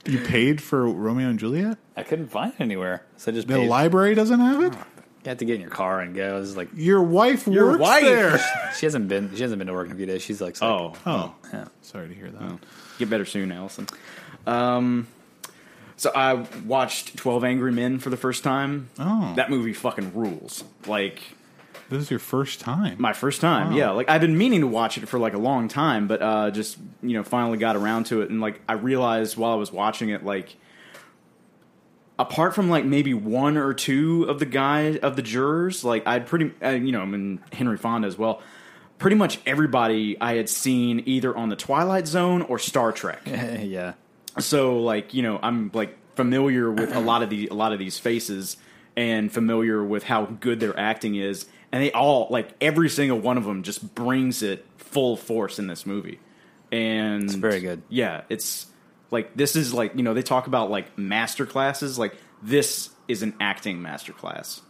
You 0.06 0.20
paid 0.20 0.62
for 0.62 0.86
Romeo 0.88 1.28
and 1.28 1.38
Juliet? 1.38 1.78
I 1.96 2.02
couldn't 2.04 2.28
find 2.28 2.52
it 2.52 2.60
anywhere, 2.60 3.02
so 3.16 3.32
I 3.32 3.34
just 3.34 3.48
The 3.48 3.54
paid. 3.56 3.68
library 3.68 4.14
doesn't 4.14 4.38
have 4.38 4.62
it? 4.62 4.72
You 5.24 5.30
have 5.30 5.38
to 5.38 5.44
get 5.44 5.56
in 5.56 5.60
your 5.60 5.70
car 5.70 6.00
and 6.00 6.14
go. 6.14 6.40
It's 6.40 6.56
like 6.56 6.68
Your 6.74 7.02
wife 7.02 7.46
Your 7.46 7.66
works 7.72 7.80
wife! 7.80 8.02
there. 8.04 8.38
she 8.78 8.86
hasn't 8.86 9.08
been. 9.08 9.34
She 9.34 9.42
hasn't 9.42 9.58
been 9.58 9.66
to 9.66 9.72
work 9.74 9.86
in 9.86 9.92
a 9.92 9.96
few 9.96 10.06
days. 10.06 10.22
She's 10.22 10.40
like, 10.40 10.56
sick. 10.56 10.62
Oh, 10.66 10.94
Oh, 11.04 11.34
Yeah. 11.52 11.66
sorry 11.82 12.08
to 12.08 12.14
hear 12.14 12.30
that. 12.30 12.58
get 12.98 13.10
better 13.10 13.24
soon, 13.24 13.50
Allison. 13.52 13.86
Um, 14.46 15.06
so 15.96 16.12
I 16.14 16.46
watched 16.64 17.16
Twelve 17.16 17.44
Angry 17.44 17.72
Men 17.72 17.98
for 17.98 18.10
the 18.10 18.16
first 18.16 18.44
time. 18.44 18.88
Oh. 18.98 19.32
that 19.36 19.50
movie 19.50 19.72
fucking 19.72 20.14
rules. 20.14 20.62
Like 20.86 21.20
This 21.90 22.02
is 22.02 22.10
your 22.10 22.20
first 22.20 22.60
time. 22.60 22.96
my 22.98 23.12
first 23.12 23.40
time. 23.40 23.70
Wow. 23.72 23.76
Yeah, 23.76 23.90
like 23.90 24.08
I've 24.08 24.20
been 24.20 24.38
meaning 24.38 24.60
to 24.60 24.66
watch 24.68 24.96
it 24.98 25.06
for 25.08 25.18
like 25.18 25.34
a 25.34 25.38
long 25.38 25.66
time, 25.68 26.06
but 26.06 26.22
uh, 26.22 26.50
just 26.52 26.78
you 27.02 27.14
know 27.14 27.24
finally 27.24 27.58
got 27.58 27.74
around 27.76 28.04
to 28.06 28.22
it, 28.22 28.30
and 28.30 28.40
like 28.40 28.60
I 28.68 28.74
realized 28.74 29.36
while 29.36 29.52
I 29.52 29.56
was 29.56 29.72
watching 29.72 30.10
it, 30.10 30.24
like 30.24 30.54
apart 32.18 32.54
from 32.54 32.68
like 32.68 32.84
maybe 32.84 33.14
one 33.14 33.56
or 33.56 33.74
two 33.74 34.24
of 34.24 34.38
the 34.38 34.46
guys 34.46 34.96
of 34.98 35.16
the 35.16 35.22
jurors, 35.22 35.84
like 35.84 36.06
I'd 36.06 36.26
pretty 36.26 36.52
uh, 36.62 36.70
you 36.70 36.92
know 36.92 37.00
I 37.00 37.06
mean 37.06 37.40
Henry 37.52 37.76
Fonda 37.76 38.06
as 38.08 38.18
well. 38.18 38.42
Pretty 38.98 39.16
much 39.16 39.38
everybody 39.46 40.20
I 40.20 40.34
had 40.34 40.48
seen 40.48 41.02
either 41.06 41.36
on 41.36 41.50
the 41.50 41.56
Twilight 41.56 42.08
Zone 42.08 42.42
or 42.42 42.58
Star 42.58 42.90
Trek. 42.90 43.22
yeah. 43.26 43.94
so 44.38 44.80
like 44.80 45.14
you 45.14 45.22
know 45.22 45.38
i'm 45.42 45.70
like 45.72 45.96
familiar 46.18 46.68
with 46.68 46.92
a 46.96 47.00
lot 47.00 47.22
of 47.22 47.30
the 47.30 47.46
a 47.46 47.54
lot 47.54 47.72
of 47.72 47.78
these 47.78 47.96
faces 47.96 48.56
and 48.96 49.30
familiar 49.30 49.84
with 49.84 50.02
how 50.02 50.24
good 50.24 50.58
their 50.58 50.76
acting 50.76 51.14
is, 51.14 51.46
and 51.70 51.80
they 51.80 51.92
all 51.92 52.26
like 52.30 52.48
every 52.60 52.88
single 52.88 53.20
one 53.20 53.38
of 53.38 53.44
them 53.44 53.62
just 53.62 53.94
brings 53.94 54.42
it 54.42 54.66
full 54.76 55.16
force 55.16 55.60
in 55.60 55.68
this 55.68 55.86
movie, 55.86 56.18
and 56.72 57.22
it's 57.22 57.34
very 57.34 57.60
good. 57.60 57.82
Yeah, 57.88 58.22
it's 58.28 58.66
like 59.10 59.34
this 59.36 59.56
is 59.56 59.72
like 59.72 59.94
you 59.94 60.02
know 60.02 60.14
they 60.14 60.22
talk 60.22 60.46
about 60.46 60.70
like 60.70 60.96
master 60.98 61.46
classes, 61.46 61.98
like 61.98 62.16
this 62.42 62.90
is 63.06 63.22
an 63.22 63.34
acting 63.40 63.82
master 63.82 64.12
class. 64.12 64.62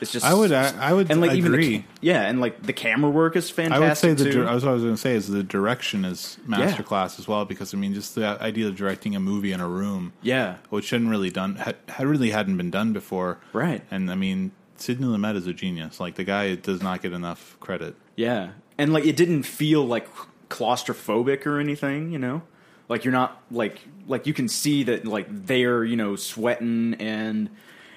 It's 0.00 0.12
just 0.12 0.26
I 0.26 0.34
would 0.34 0.52
I 0.52 0.92
would 0.92 1.10
and 1.10 1.20
like 1.20 1.32
even 1.32 1.52
the, 1.52 1.82
yeah, 2.02 2.22
and 2.22 2.40
like 2.40 2.62
the 2.62 2.74
camera 2.74 3.10
work 3.10 3.34
is 3.34 3.48
fantastic. 3.48 3.82
I 3.82 3.88
would 3.88 3.96
say 3.96 4.24
the 4.24 4.30
too. 4.30 4.46
I 4.46 4.54
was 4.54 4.64
what 4.64 4.72
I 4.72 4.74
was 4.74 4.82
going 4.82 4.94
to 4.94 5.00
say 5.00 5.14
is 5.14 5.28
the 5.28 5.42
direction 5.42 6.04
is 6.04 6.36
master 6.46 6.82
masterclass 6.82 7.18
as 7.18 7.26
well 7.26 7.46
because 7.46 7.72
I 7.72 7.78
mean 7.78 7.94
just 7.94 8.14
the 8.14 8.26
idea 8.42 8.68
of 8.68 8.76
directing 8.76 9.16
a 9.16 9.20
movie 9.20 9.52
in 9.52 9.60
a 9.60 9.68
room, 9.68 10.12
yeah, 10.20 10.56
which 10.68 10.90
hadn't 10.90 11.08
really 11.08 11.30
done 11.30 11.56
had, 11.56 11.76
had 11.88 12.06
really 12.06 12.30
hadn't 12.30 12.58
been 12.58 12.70
done 12.70 12.92
before, 12.92 13.38
Right. 13.54 13.82
And 13.90 14.10
I 14.10 14.16
mean 14.16 14.52
Sidney 14.76 15.06
Lumet 15.06 15.36
is 15.36 15.46
a 15.46 15.54
genius. 15.54 15.98
Like 15.98 16.16
the 16.16 16.24
guy 16.24 16.54
does 16.56 16.82
not 16.82 17.00
get 17.00 17.12
enough 17.12 17.56
credit. 17.60 17.96
Yeah, 18.16 18.50
and 18.76 18.92
like 18.92 19.06
it 19.06 19.16
didn't 19.16 19.44
feel 19.44 19.86
like 19.86 20.08
claustrophobic 20.50 21.46
or 21.46 21.58
anything, 21.58 22.12
you 22.12 22.18
know. 22.18 22.42
Like 22.88 23.04
you're 23.04 23.12
not 23.12 23.40
like 23.50 23.80
like 24.06 24.26
you 24.26 24.34
can 24.34 24.48
see 24.48 24.84
that 24.84 25.04
like 25.06 25.26
they're 25.28 25.84
you 25.84 25.96
know 25.96 26.16
sweating 26.16 26.94
and 26.94 27.50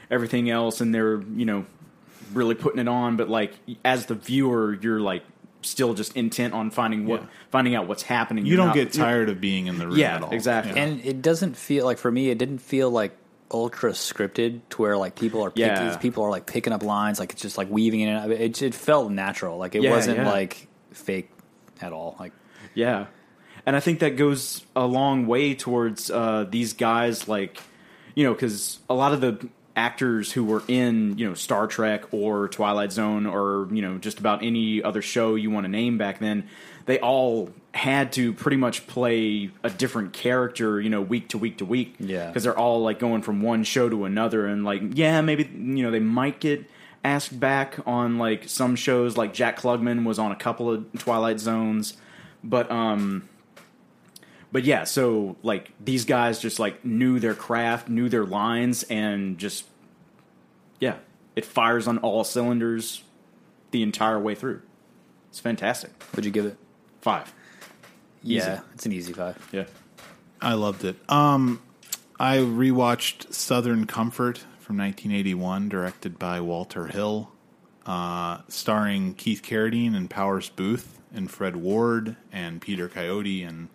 everything 0.10 0.50
else, 0.50 0.82
and 0.82 0.94
they're 0.94 1.22
you 1.22 1.46
know 1.46 1.66
really 2.34 2.56
putting 2.56 2.80
it 2.80 2.88
on. 2.88 3.16
But 3.18 3.30
like 3.30 3.54
as 3.86 4.08
the 4.08 4.16
viewer, 4.16 4.78
you're 4.82 5.00
like 5.00 5.24
still 5.62 5.94
just 5.94 6.16
intent 6.16 6.54
on 6.54 6.72
finding 6.72 7.06
what 7.06 7.22
Yeah. 7.22 7.28
finding 7.52 7.76
out 7.76 7.88
what's 7.88 8.04
happening. 8.04 8.46
You 8.46 8.52
You're 8.52 8.58
don't 8.58 8.68
not- 8.68 8.76
get 8.76 8.94
tired 8.94 9.30
of 9.30 9.42
being 9.42 9.68
in 9.68 9.78
the 9.78 9.88
room 9.88 9.98
Yeah, 9.98 10.16
at 10.16 10.24
all. 10.24 10.32
exactly. 10.32 10.74
Yeah. 10.74 10.84
and 10.84 11.06
it 11.06 11.22
doesn't 11.22 11.58
feel 11.58 11.84
like 11.86 11.98
for 11.98 12.10
me 12.10 12.30
it 12.30 12.38
didn't 12.38 12.60
feel 12.60 12.90
like 12.90 13.16
ultra 13.52 13.92
scripted 13.92 14.62
to 14.70 14.82
where 14.82 14.96
like 14.96 15.16
people 15.16 15.42
are 15.44 15.50
picking, 15.52 15.68
Yeah. 15.68 15.98
people 15.98 16.24
are 16.24 16.30
like 16.30 16.46
picking 16.46 16.72
up 16.72 16.82
lines 16.82 17.20
like 17.20 17.34
it's 17.34 17.42
just 17.42 17.58
like 17.58 17.70
weaving 17.70 18.00
in 18.00 18.08
and 18.10 18.18
out. 18.20 18.32
it, 18.32 18.62
it 18.62 18.74
felt 18.74 19.12
natural 19.12 19.58
like 19.58 19.76
it 19.76 19.82
Yeah, 19.84 19.90
wasn't 19.92 20.18
yeah. 20.20 20.30
like 20.32 20.68
fake 20.92 21.30
at 21.82 21.92
all 21.92 22.16
like 22.20 22.32
Yeah, 22.74 23.08
and 23.70 23.76
I 23.76 23.82
think 23.82 24.00
that 24.00 24.16
goes 24.18 24.66
a 24.76 24.88
long 24.88 25.28
way 25.28 25.54
towards 25.54 26.10
uh, 26.10 26.48
these 26.50 26.74
guys, 26.74 27.28
like 27.28 27.60
you 28.16 28.24
know, 28.24 28.34
because 28.34 28.80
a 28.90 28.96
lot 28.96 29.14
of 29.14 29.22
the 29.22 29.48
actors 29.76 30.32
who 30.32 30.44
were 30.44 30.64
in 30.68 31.20
you 31.20 31.28
know 31.30 31.36
Star 31.36 31.68
Trek 31.68 32.12
or 32.12 32.48
Twilight 32.48 32.92
Zone 32.92 33.28
or 33.28 33.68
you 33.72 33.84
know 33.84 34.00
just 34.00 34.18
about 34.18 34.44
any 34.44 34.82
other 34.82 35.04
show 35.04 35.36
you 35.36 35.52
want 35.52 35.66
to 35.66 35.68
name 35.68 36.00
back 36.00 36.18
then, 36.18 36.50
they 36.88 37.00
all 37.00 37.52
had 37.76 38.12
to 38.14 38.34
pretty 38.34 38.58
much 38.58 38.88
play 38.88 39.52
a 39.64 39.70
different 39.70 40.14
character, 40.14 40.82
you 40.82 40.90
know, 40.90 41.02
week 41.02 41.28
to 41.28 41.38
week 41.38 41.60
to 41.60 41.66
week. 41.66 41.94
Yeah. 42.00 42.26
because 42.26 42.46
they're 42.46 42.58
all 42.58 42.82
like 42.82 42.98
going 42.98 43.22
from 43.22 43.44
one 43.44 43.64
show 43.64 43.88
to 43.88 44.06
another, 44.06 44.48
and 44.48 44.66
like 44.66 44.82
yeah, 44.96 45.22
maybe 45.22 45.44
you 45.44 45.84
know 45.84 45.92
they 45.92 46.00
might 46.00 46.40
get 46.40 46.68
asked 47.04 47.40
back 47.40 47.78
on 47.86 48.18
like 48.18 48.50
some 48.50 48.76
shows 48.76 49.16
like 49.16 49.32
Jack 49.32 49.60
Klugman 49.60 50.06
was 50.06 50.18
on 50.18 50.32
a 50.32 50.36
couple 50.36 50.72
of 50.72 50.92
Twilight 50.98 51.40
Zones 51.40 51.96
but 52.44 52.70
um 52.72 53.28
but 54.52 54.64
yeah 54.64 54.84
so 54.84 55.36
like 55.44 55.72
these 55.84 56.06
guys 56.06 56.40
just 56.40 56.60
like 56.60 56.84
knew 56.84 57.20
their 57.20 57.36
craft 57.36 57.90
knew 57.90 58.10
their 58.10 58.26
lines 58.26 58.84
and 58.84 59.38
just 59.38 59.66
yeah 60.80 60.96
it 61.36 61.46
fires 61.46 61.88
on 61.88 61.98
all 62.00 62.24
cylinders 62.24 63.04
the 63.72 63.84
entire 63.84 64.20
way 64.20 64.36
through. 64.36 64.62
It's 65.30 65.40
fantastic. 65.40 65.92
Would 66.16 66.26
you 66.26 66.32
give 66.32 66.46
it? 66.46 66.58
Five. 67.02 67.34
Yeah 68.22 68.62
it's 68.74 68.86
an 68.86 68.92
easy 68.92 69.14
five. 69.14 69.38
Yeah. 69.52 69.66
I 70.42 70.54
loved 70.54 70.84
it. 70.84 70.98
Um, 71.10 71.62
I 72.20 72.38
rewatched 72.38 73.34
Southern 73.34 73.86
Comfort 73.86 74.40
from 74.60 74.78
1981, 74.78 75.70
directed 75.70 76.20
by 76.20 76.40
Walter 76.42 76.88
Hill, 76.88 77.32
uh, 77.86 78.40
starring 78.48 79.14
Keith 79.16 79.42
Carradine 79.42 79.96
and 79.96 80.10
Powers 80.10 80.50
Boothe 80.50 80.86
and 81.14 81.30
Fred 81.30 81.56
Ward 81.56 82.16
and 82.32 82.62
Peter 82.62 82.88
Coyote 82.88 83.44
and 83.44 83.70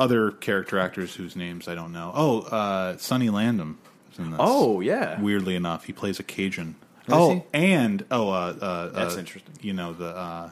other 0.00 0.32
character 0.32 0.78
actors 0.80 1.14
whose 1.14 1.36
names 1.36 1.68
I 1.68 1.76
don't 1.76 1.92
know. 1.92 2.10
Oh, 2.14 2.40
uh, 2.40 2.96
Sonny 2.96 3.28
Landham 3.28 3.76
is 4.12 4.18
in 4.18 4.30
this. 4.32 4.40
oh 4.42 4.80
yeah 4.80 5.20
weirdly 5.20 5.54
enough, 5.54 5.84
he 5.84 5.92
plays 5.92 6.18
a 6.18 6.24
Cajun. 6.24 6.74
Does 7.06 7.14
oh, 7.18 7.34
he? 7.34 7.42
and 7.54 8.04
oh, 8.10 8.30
uh, 8.30 8.54
uh, 8.60 8.88
That's 8.88 9.16
uh, 9.16 9.20
interesting. 9.20 9.54
You 9.60 9.74
know 9.74 9.92
the 9.92 10.08
uh, 10.08 10.50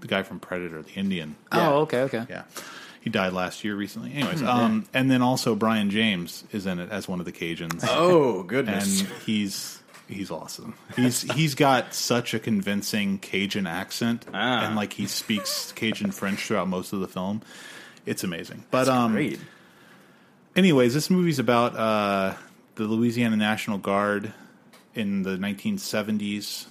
the 0.00 0.06
guy 0.08 0.22
from 0.22 0.40
Predator, 0.40 0.82
the 0.82 0.92
Indian. 0.92 1.36
Yeah. 1.52 1.70
oh 1.70 1.74
okay 1.82 2.00
okay 2.02 2.26
Yeah. 2.28 2.42
He 3.00 3.10
died 3.10 3.32
last 3.32 3.64
year 3.64 3.74
recently. 3.76 4.12
Anyways, 4.12 4.42
um, 4.42 4.86
and 4.92 5.10
then 5.10 5.22
also 5.22 5.54
Brion 5.54 5.88
James 5.88 6.44
is 6.52 6.66
in 6.66 6.78
it 6.80 6.90
as 6.90 7.08
one 7.08 7.20
of 7.20 7.26
the 7.26 7.32
Cajuns. 7.32 7.80
oh 7.88 8.40
and 8.40 8.48
goodness 8.48 9.04
he's 9.24 9.80
he's 10.08 10.30
awesome. 10.30 10.74
He's 10.96 11.22
he's 11.32 11.54
got 11.54 11.94
such 11.94 12.34
a 12.34 12.38
convincing 12.38 13.18
Cajun 13.18 13.66
accent 13.66 14.26
Ah. 14.34 14.66
and 14.66 14.74
like 14.76 14.94
he 14.94 15.06
speaks 15.06 15.72
Cajun 15.72 16.10
French 16.10 16.40
throughout 16.40 16.68
most 16.68 16.92
of 16.92 17.00
the 17.00 17.08
film. 17.08 17.40
It's 18.08 18.24
amazing. 18.24 18.64
But 18.70 18.88
um 18.88 19.12
great 19.12 19.38
anyways, 20.58 20.92
this 20.92 21.08
movie's 21.08 21.38
about 21.38 21.76
uh, 21.76 22.34
the 22.74 22.84
Louisiana 22.84 23.36
National 23.36 23.78
Guard 23.78 24.32
in 24.94 25.22
the 25.22 25.36
1970s 25.36 26.66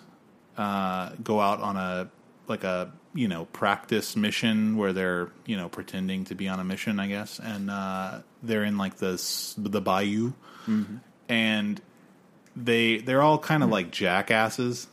uh, 0.58 1.12
go 1.24 1.40
out 1.40 1.62
on 1.62 1.78
a 1.78 2.10
like 2.48 2.64
a 2.64 2.92
you 3.14 3.28
know 3.28 3.46
practice 3.46 4.16
mission 4.16 4.78
where 4.78 4.94
they're 4.94 5.30
you 5.46 5.58
know 5.58 5.70
pretending 5.70 6.26
to 6.26 6.36
be 6.36 6.48
on 6.48 6.60
a 6.60 6.64
mission, 6.64 7.00
I 7.00 7.08
guess, 7.08 7.40
and 7.40 7.72
uh, 7.72 8.20
they're 8.44 8.64
in 8.64 8.78
like 8.78 8.98
the 8.98 9.22
the 9.58 9.82
bayou, 9.82 10.34
and 11.30 11.82
they 12.56 12.98
they're 12.98 13.22
all 13.22 13.40
kind 13.40 13.64
of 13.64 13.70
like 13.70 13.92
jackasses. 13.92 14.88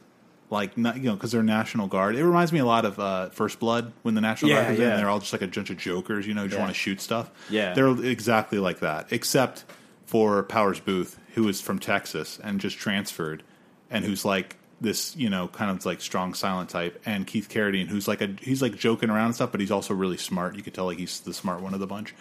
Like 0.55 0.79
not, 0.79 0.97
you 0.97 1.03
know, 1.03 1.15
because 1.15 1.33
they're 1.33 1.43
National 1.43 1.87
Guard. 1.89 2.15
It 2.17 2.25
reminds 2.25 2.53
me 2.53 2.61
a 2.61 2.65
lot 2.65 2.85
of 2.87 2.99
uh, 2.99 3.29
First 3.31 3.59
Blood 3.61 3.93
when 4.03 4.15
the 4.15 4.21
National 4.23 4.51
Yeah, 4.51 4.57
Guard 4.57 4.67
comes 4.69 4.79
in. 4.79 4.85
yeah. 4.85 4.91
and 4.93 4.99
They're 5.01 5.11
all 5.11 5.19
just 5.19 5.33
like 5.33 5.43
a 5.43 5.49
bunch 5.49 5.69
of 5.71 5.77
jokers, 5.77 6.27
you 6.27 6.33
know, 6.35 6.45
just 6.45 6.55
Yeah. 6.55 6.61
want 6.61 6.71
to 6.73 6.79
shoot 6.79 7.01
stuff. 7.01 7.31
Yeah. 7.51 7.75
they're 7.75 7.89
exactly 8.05 8.59
like 8.59 8.79
that, 8.81 9.09
except 9.11 9.65
for 10.07 10.43
Powers 10.45 10.81
Boothe, 10.81 11.15
who 11.35 11.47
is 11.49 11.61
from 11.61 11.79
Texas 11.79 12.39
and 12.43 12.61
just 12.61 12.79
transferred, 12.79 13.43
and 13.91 14.05
who's 14.05 14.25
like 14.25 14.57
this, 14.81 15.17
you 15.17 15.29
know, 15.31 15.49
kind 15.49 15.71
of 15.71 15.85
like 15.87 16.01
strong 16.01 16.35
silent 16.35 16.69
type, 16.71 17.01
and 17.07 17.27
Keith 17.27 17.49
Carradine, 17.49 17.89
who's 17.89 18.07
like 18.07 18.21
a 18.23 18.29
he's 18.41 18.61
like 18.63 18.77
joking 18.77 19.11
around 19.11 19.27
and 19.27 19.35
stuff, 19.35 19.51
but 19.51 19.61
he's 19.61 19.71
also 19.71 19.93
really 19.95 20.17
smart. 20.19 20.57
You 20.57 20.63
could 20.63 20.75
tell 20.75 20.85
like 20.87 20.99
he's 20.99 21.21
the 21.21 21.33
smart 21.35 21.61
one 21.63 21.75
of 21.75 21.81
the 21.81 21.87
bunch, 21.87 22.15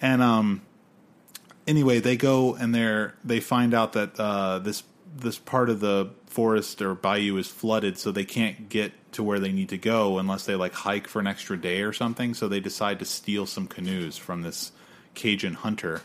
and 0.00 0.20
um, 0.22 0.62
anyway, 1.66 2.00
they 2.00 2.16
go 2.16 2.54
and 2.54 2.74
they're 2.74 3.14
they 3.24 3.40
find 3.40 3.72
out 3.74 3.92
that 3.94 4.18
uh, 4.18 4.58
this 4.58 4.82
this 5.14 5.38
part 5.38 5.68
of 5.70 5.80
the 5.80 6.10
forest 6.26 6.80
or 6.80 6.94
bayou 6.94 7.36
is 7.36 7.48
flooded, 7.48 7.98
so 7.98 8.10
they 8.12 8.24
can't 8.24 8.68
get 8.68 8.92
to 9.12 9.22
where 9.22 9.38
they 9.38 9.52
need 9.52 9.68
to 9.68 9.78
go 9.78 10.18
unless 10.18 10.46
they 10.46 10.54
like 10.54 10.72
hike 10.72 11.06
for 11.06 11.20
an 11.20 11.26
extra 11.26 11.56
day 11.56 11.82
or 11.82 11.92
something. 11.92 12.32
So 12.34 12.48
they 12.48 12.60
decide 12.60 12.98
to 13.00 13.04
steal 13.04 13.46
some 13.46 13.66
canoes 13.66 14.16
from 14.16 14.42
this 14.42 14.72
Cajun 15.14 15.54
hunter, 15.54 16.00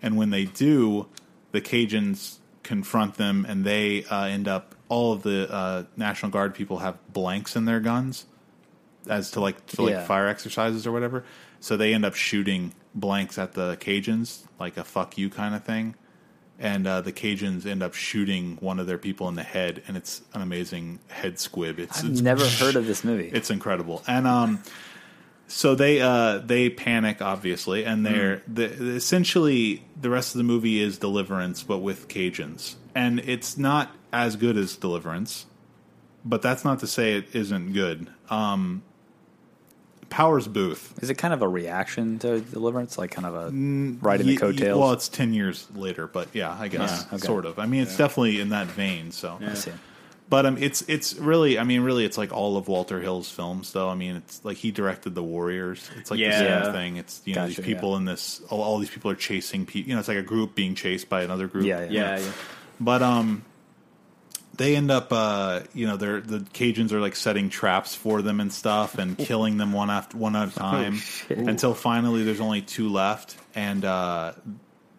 and 0.00 0.16
when 0.16 0.30
they 0.30 0.44
do, 0.46 1.06
the 1.52 1.60
Cajuns 1.60 2.38
confront 2.62 3.14
them, 3.14 3.44
and 3.48 3.64
they 3.64 4.04
uh, 4.04 4.24
end 4.24 4.48
up 4.48 4.74
all 4.88 5.12
of 5.12 5.22
the 5.22 5.52
uh, 5.52 5.84
National 5.96 6.30
Guard 6.30 6.54
people 6.54 6.78
have 6.78 6.96
blanks 7.12 7.56
in 7.56 7.66
their 7.66 7.80
guns 7.80 8.24
as 9.08 9.30
to 9.32 9.40
like 9.40 9.68
for 9.68 9.82
like 9.82 9.92
Yeah. 9.92 10.06
fire 10.06 10.26
exercises 10.28 10.86
or 10.86 10.92
whatever. 10.92 11.24
So 11.60 11.76
they 11.76 11.92
end 11.92 12.04
up 12.06 12.14
shooting 12.14 12.72
blanks 12.94 13.36
at 13.38 13.52
the 13.52 13.76
Cajuns, 13.80 14.42
like 14.58 14.76
a 14.78 14.84
"fuck 14.84 15.18
you" 15.18 15.28
kind 15.28 15.54
of 15.54 15.64
thing. 15.64 15.94
And 16.60 16.88
uh, 16.88 17.02
the 17.02 17.12
Cajuns 17.12 17.66
end 17.66 17.84
up 17.84 17.94
shooting 17.94 18.56
one 18.60 18.80
of 18.80 18.88
their 18.88 18.98
people 18.98 19.28
in 19.28 19.36
the 19.36 19.44
head, 19.44 19.82
and 19.86 19.96
it's 19.96 20.22
an 20.34 20.42
amazing 20.42 20.98
head 21.06 21.38
squib. 21.38 21.78
It's, 21.78 22.02
I've 22.02 22.10
it's 22.10 22.20
never 22.20 22.44
heard 22.48 22.74
of 22.74 22.86
this 22.86 23.04
movie 23.04 23.30
it's 23.32 23.50
incredible. 23.50 24.02
And 24.08 24.26
um, 24.26 24.62
so 25.46 25.74
they 25.74 26.00
uh, 26.00 26.38
they 26.38 26.68
panic 26.68 27.22
obviously, 27.22 27.84
and 27.84 28.04
they're 28.04 28.42
the, 28.46 28.64
essentially 28.96 29.84
the 30.00 30.10
rest 30.10 30.34
of 30.34 30.38
the 30.38 30.44
movie 30.44 30.80
is 30.80 30.98
Deliverance, 30.98 31.62
but 31.62 31.78
with 31.78 32.08
Cajuns, 32.08 32.74
and 32.94 33.20
it's 33.20 33.56
not 33.56 33.94
as 34.12 34.36
good 34.36 34.56
as 34.56 34.76
Deliverance, 34.76 35.46
but 36.24 36.42
that's 36.42 36.64
not 36.64 36.80
to 36.80 36.86
say 36.86 37.14
it 37.14 37.34
isn't 37.34 37.72
good. 37.72 38.08
Um, 38.30 38.82
Powers 40.10 40.48
Boothe, 40.48 40.80
is 41.02 41.10
it 41.10 41.14
kind 41.18 41.34
of 41.34 41.42
a 41.42 41.48
reaction 41.48 42.18
to 42.20 42.40
Deliverance 42.40 42.96
like 42.98 43.10
kind 43.10 43.26
of 43.26 43.34
a 43.34 43.44
right 44.00 44.18
in 44.20 44.26
the 44.26 44.32
Ye- 44.32 44.32
ye- 44.32 44.36
coattails 44.36 44.78
Well, 44.78 44.92
it's 44.92 45.08
ten 45.08 45.34
years 45.34 45.66
later, 45.74 46.06
but 46.06 46.28
yeah, 46.32 46.56
I 46.58 46.68
guess 46.68 47.06
Yeah, 47.10 47.16
okay. 47.16 47.26
sort 47.26 47.44
of. 47.46 47.58
I 47.58 47.66
mean, 47.66 47.82
it's 47.82 47.96
definitely 47.96 48.40
in 48.40 48.48
that 48.50 48.66
vein. 48.68 49.12
So, 49.12 49.38
I 49.44 49.54
see. 49.54 49.72
But 50.30 50.44
um, 50.44 50.58
it's 50.58 50.82
it's 50.88 51.14
really, 51.16 51.58
I 51.58 51.64
mean, 51.64 51.80
really, 51.80 52.04
it's 52.04 52.18
like 52.18 52.32
all 52.32 52.58
of 52.58 52.68
Walter 52.68 53.00
Hill's 53.00 53.30
films, 53.30 53.72
though. 53.72 53.88
I 53.88 53.94
mean, 53.94 54.16
it's 54.16 54.44
like 54.44 54.58
he 54.58 54.70
directed 54.70 55.14
The 55.14 55.22
Warriors. 55.22 55.90
It's 55.98 56.10
like 56.10 56.20
Yeah. 56.20 56.38
the 56.58 56.64
same 56.64 56.72
thing. 56.74 56.96
It's 56.98 57.22
you 57.24 57.34
know 57.34 57.46
Gotcha, 57.46 57.62
these 57.62 57.64
people 57.74 57.96
in 57.96 58.04
this, 58.04 58.42
all, 58.50 58.60
all 58.62 58.78
these 58.78 58.90
people 58.90 59.10
are 59.10 59.14
chasing 59.14 59.64
people. 59.64 59.88
You 59.88 59.94
know, 59.94 60.00
it's 60.00 60.08
like 60.08 60.18
a 60.18 60.22
group 60.22 60.54
being 60.54 60.74
chased 60.74 61.08
by 61.08 61.22
another 61.22 61.46
group. 61.48 61.64
Yeah, 61.64 61.80
yeah. 61.84 61.90
yeah, 61.90 62.18
yeah. 62.18 62.32
But 62.78 63.00
um, 63.02 63.42
they 64.58 64.74
end 64.74 64.90
up, 64.90 65.12
uh, 65.12 65.60
you 65.72 65.86
know, 65.86 65.96
they're 65.96 66.20
the 66.20 66.40
Cajuns 66.40 66.92
are 66.92 67.00
like 67.00 67.16
setting 67.16 67.48
traps 67.48 67.94
for 67.94 68.22
them 68.22 68.40
and 68.40 68.52
stuff, 68.52 68.98
and 68.98 69.16
killing 69.16 69.56
them 69.56 69.72
one 69.72 69.88
after 69.88 70.18
one 70.18 70.36
at 70.36 70.48
a 70.48 70.54
time 70.54 70.96
shit. 70.96 71.38
until 71.38 71.74
finally 71.74 72.24
there's 72.24 72.40
only 72.40 72.60
two 72.60 72.88
left, 72.90 73.36
and 73.54 73.84
uh, 73.84 74.32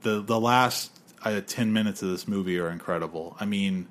the 0.01 0.21
the 0.21 0.39
last 0.39 0.97
uh, 1.23 1.41
ten 1.45 1.73
minutes 1.73 2.01
of 2.01 2.09
this 2.09 2.27
movie 2.27 2.57
are 2.57 2.69
incredible. 2.69 3.35
I 3.39 3.45
mean, 3.45 3.89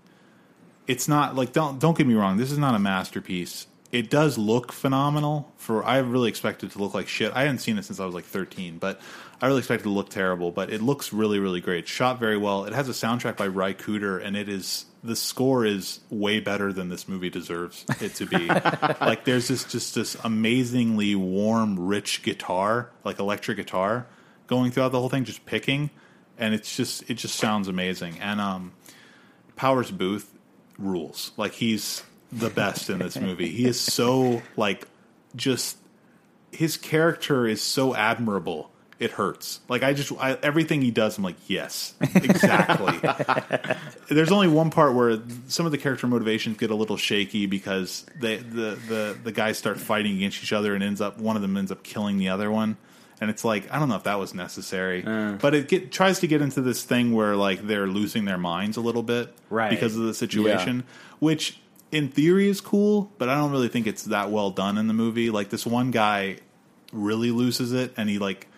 it's 0.87 1.07
not 1.07 1.37
like 1.37 1.53
don't 1.53 1.79
don't 1.79 1.97
get 1.97 2.07
me 2.07 2.15
wrong. 2.15 2.39
This 2.39 2.51
is 2.51 2.59
not 2.59 2.75
a 2.75 2.79
masterpiece. 2.79 3.67
It 3.93 4.11
does 4.11 4.39
look 4.39 4.73
phenomenal. 4.73 5.53
For 5.59 5.85
I 5.85 5.99
really 5.99 6.31
expected 6.31 6.71
it 6.71 6.73
to 6.73 6.79
look 6.79 6.95
like 6.95 7.09
shit. 7.09 7.33
I 7.35 7.41
hadn't 7.41 7.59
seen 7.59 7.77
it 7.77 7.85
since 7.85 8.01
I 8.01 8.07
was 8.07 8.15
like 8.15 8.25
thirteen, 8.25 8.79
but 8.79 9.01
I 9.41 9.47
really 9.47 9.59
expected 9.59 9.83
it 9.83 9.91
to 9.91 9.95
look 9.95 10.09
terrible. 10.09 10.51
But 10.51 10.71
it 10.71 10.83
looks 10.83 11.13
really 11.13 11.39
really 11.39 11.61
great. 11.61 11.81
It's 11.81 11.91
shot 11.91 12.19
very 12.19 12.37
well. 12.37 12.65
It 12.65 12.73
has 12.73 12.89
a 12.89 12.93
soundtrack 12.93 13.37
by 13.37 13.47
Ry 13.47 13.73
Cooder, 13.73 14.23
and 14.23 14.37
it 14.37 14.49
is 14.49 14.87
the 15.03 15.17
score 15.17 15.65
is 15.65 16.01
way 16.11 16.41
better 16.41 16.73
than 16.73 16.89
this 16.89 17.09
movie 17.09 17.31
deserves 17.31 17.85
it 18.01 18.15
to 18.17 18.27
be. 18.27 18.47
like 19.01 19.25
there's 19.25 19.49
this 19.49 19.65
just 19.65 19.95
this 19.95 20.17
amazingly 20.25 21.15
warm, 21.15 21.79
rich 21.79 22.23
guitar, 22.23 22.91
like 23.05 23.19
electric 23.19 23.57
guitar, 23.57 24.07
going 24.47 24.71
throughout 24.71 24.93
the 24.93 24.99
whole 24.99 25.09
thing, 25.09 25.25
just 25.25 25.47
picking, 25.47 25.91
and 26.37 26.55
it's 26.55 26.77
just 26.77 27.09
it 27.09 27.15
just 27.15 27.37
sounds 27.37 27.69
amazing. 27.69 28.19
And 28.21 28.41
um, 28.41 28.73
Powers 29.57 29.91
Boothe 29.91 30.25
rules. 30.79 31.33
Like 31.37 31.53
he's 31.53 32.03
the 32.33 32.51
best 32.51 32.91
in 32.91 32.99
this 32.99 33.19
movie. 33.19 33.49
He 33.49 33.67
is 33.67 33.81
so 33.81 34.43
like 34.57 34.87
just 35.37 35.79
his 36.51 36.77
character 36.77 37.47
is 37.47 37.61
so 37.63 37.95
admirable. 37.95 38.71
It 38.99 39.13
hurts. 39.13 39.61
Like 39.69 39.85
I 39.85 39.93
just 39.93 40.13
I, 40.19 40.33
everything 40.43 40.83
he 40.83 40.91
does, 40.91 41.19
I'm 41.19 41.25
like, 41.25 41.37
yes, 41.47 41.95
exactly. 42.01 42.99
There's 44.11 44.33
only 44.33 44.49
one 44.49 44.71
part 44.71 44.95
where 44.95 45.21
some 45.47 45.67
of 45.67 45.73
the 45.73 45.79
character 45.79 46.09
motivations 46.09 46.57
get 46.57 46.73
a 46.73 46.75
little 46.75 46.97
shaky 46.97 47.47
because 47.47 48.05
they, 48.19 48.37
the 48.37 48.77
the 48.89 49.19
the 49.23 49.31
guys 49.31 49.57
start 49.57 49.79
fighting 49.79 50.17
against 50.17 50.43
each 50.43 50.53
other 50.53 50.75
and 50.75 50.83
ends 50.83 51.01
up 51.01 51.19
one 51.19 51.37
of 51.37 51.43
them 51.43 51.57
ends 51.57 51.71
up 51.71 51.85
killing 51.85 52.19
the 52.19 52.31
other 52.31 52.51
one. 52.51 52.77
And 53.21 53.31
it's 53.31 53.45
like 53.45 53.73
I 53.73 53.79
don't 53.79 53.89
know 53.89 53.97
if 53.97 54.05
that 54.05 54.19
was 54.19 54.35
necessary, 54.35 55.05
uh. 55.05 55.33
but 55.33 55.55
it 55.55 55.69
get, 55.69 55.93
tries 55.93 56.19
to 56.21 56.27
get 56.27 56.43
into 56.43 56.61
this 56.61 56.83
thing 56.83 57.13
where 57.13 57.37
like 57.37 57.67
they're 57.67 57.87
losing 57.87 58.25
their 58.25 58.39
minds 58.39 58.77
a 58.77 58.81
little 58.81 59.05
bit, 59.05 59.33
Right. 59.49 59.71
Because 59.71 59.97
of 59.97 60.03
the 60.03 60.15
situation, 60.15 60.83
which 61.21 61.61
in 61.93 62.09
theory 62.09 62.49
is 62.49 62.61
cool, 62.61 63.13
but 63.19 63.29
I 63.29 63.37
don't 63.37 63.51
really 63.51 63.69
think 63.69 63.87
it's 63.87 64.05
that 64.05 64.31
well 64.31 64.51
done 64.51 64.77
in 64.77 64.89
the 64.89 64.95
movie. 64.95 65.31
Like 65.31 65.51
this 65.51 65.67
one 65.67 65.91
guy 65.91 66.39
really 66.93 67.31
loses 67.31 67.73
it, 67.73 67.95
and 67.97 68.09
he 68.09 68.19
like 68.19 68.49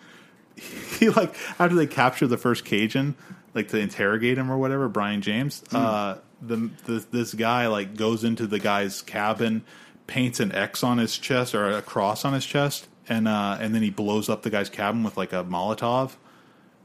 he 0.99 1.09
like 1.09 1.35
after 1.59 1.75
they 1.75 1.87
capture 1.87 2.27
the 2.27 2.37
first 2.37 2.65
Cajun, 2.65 3.15
like 3.53 3.69
to 3.69 3.79
interrogate 3.79 4.37
him 4.37 4.51
or 4.51 4.57
whatever, 4.57 4.87
Brion 4.87 5.21
James. 5.21 5.63
Uh, 5.71 6.17
the, 6.41 6.69
the 6.85 7.05
this 7.11 7.33
guy 7.33 7.67
like 7.67 7.95
goes 7.95 8.23
into 8.23 8.47
the 8.47 8.59
guy's 8.59 9.01
cabin, 9.01 9.63
paints 10.07 10.39
an 10.39 10.51
X 10.51 10.83
on 10.83 10.97
his 10.97 11.17
chest 11.17 11.53
or 11.55 11.71
a 11.71 11.81
cross 11.81 12.25
on 12.25 12.33
his 12.33 12.45
chest, 12.45 12.87
and 13.07 13.27
uh, 13.27 13.57
and 13.59 13.73
then 13.75 13.81
he 13.81 13.89
blows 13.89 14.29
up 14.29 14.43
the 14.43 14.49
guy's 14.49 14.69
cabin 14.69 15.03
with 15.03 15.17
like 15.17 15.33
a 15.33 15.43
Molotov. 15.43 16.13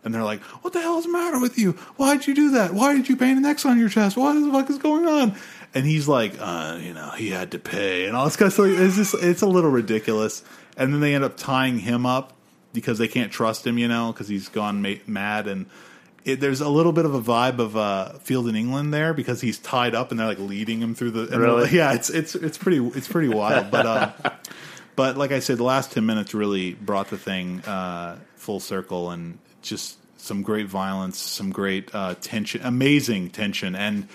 And 0.05 0.15
they're 0.15 0.23
like, 0.23 0.41
"What 0.63 0.73
the 0.73 0.81
hell 0.81 0.99
is 0.99 1.05
the 1.05 1.11
matter 1.11 1.41
with 1.41 1.59
you? 1.59 1.73
Why'd 1.97 2.29
you 2.29 2.35
do 2.35 2.53
that? 2.53 2.73
Why 2.73 2.95
did 2.95 3.09
you 3.09 3.17
paint 3.17 3.39
an 3.39 3.45
X 3.45 3.67
on 3.67 3.77
your 3.79 3.89
chest? 3.89 4.17
What 4.17 4.35
the 4.35 4.53
fuck 4.53 4.71
is 4.71 4.79
going 4.79 5.07
on?" 5.07 5.35
And 5.75 5.85
he's 5.85 6.07
like, 6.07 6.35
uh, 6.39 6.79
"You 6.81 6.95
know, 6.95 7.11
he 7.11 7.31
had 7.31 7.51
to 7.53 7.59
pay," 7.59 8.07
and 8.07 8.17
all 8.17 8.25
this 8.25 8.37
kind 8.37 8.47
of 8.47 8.53
stuff. 8.53 8.67
It's 8.69 8.97
just, 8.97 9.15
it's 9.15 9.43
a 9.43 9.49
little 9.49 9.71
ridiculous. 9.71 10.45
And 10.77 10.93
then 10.93 11.01
they 11.01 11.15
end 11.15 11.25
up 11.25 11.37
tying 11.37 11.81
him 11.81 12.07
up 12.07 12.36
because 12.77 12.99
they 12.99 13.09
can't 13.09 13.33
trust 13.33 13.67
him, 13.67 13.79
you 13.79 13.89
know, 13.89 14.13
because 14.13 14.29
he's 14.29 14.49
gone 14.49 14.81
ma- 14.81 15.03
mad. 15.09 15.49
And 15.49 15.67
it, 16.25 16.39
there's 16.39 16.61
a 16.61 16.69
little 16.69 16.93
bit 16.93 17.05
of 17.05 17.15
a 17.15 17.21
vibe 17.21 17.59
of 17.59 17.77
uh, 17.77 18.13
Field 18.21 18.47
in 18.47 18.55
England 18.55 18.95
there 18.95 19.13
because 19.13 19.41
he's 19.41 19.59
tied 19.59 19.97
up 19.97 20.13
and 20.13 20.21
they're 20.21 20.29
like 20.29 20.39
leading 20.39 20.81
him 20.81 20.95
through 20.95 21.11
the. 21.11 21.39
Really? 21.39 21.63
like- 21.63 21.73
yeah, 21.73 21.95
it's 21.95 22.11
it's 22.11 22.37
it's 22.37 22.59
pretty 22.59 22.79
it's 22.95 23.09
pretty 23.09 23.29
wild, 23.29 23.73
but. 23.73 23.87
Um, 23.87 24.13
but 24.97 25.17
like 25.17 25.33
I 25.33 25.41
said, 25.41 25.59
the 25.59 25.65
last 25.65 25.93
ten 25.93 26.07
minutes 26.07 26.35
really 26.35 26.75
brought 26.75 27.09
the 27.11 27.19
thing 27.19 27.61
uh, 27.65 28.19
full 28.37 28.61
circle, 28.61 29.11
and 29.11 29.39
just 29.63 29.99
some 30.19 30.43
great 30.43 30.67
violence, 30.67 31.19
some 31.19 31.51
great 31.51 31.95
uh, 31.95 32.15
tension, 32.21 32.63
amazing 32.65 33.31
tension, 33.31 33.75
and 33.75 34.09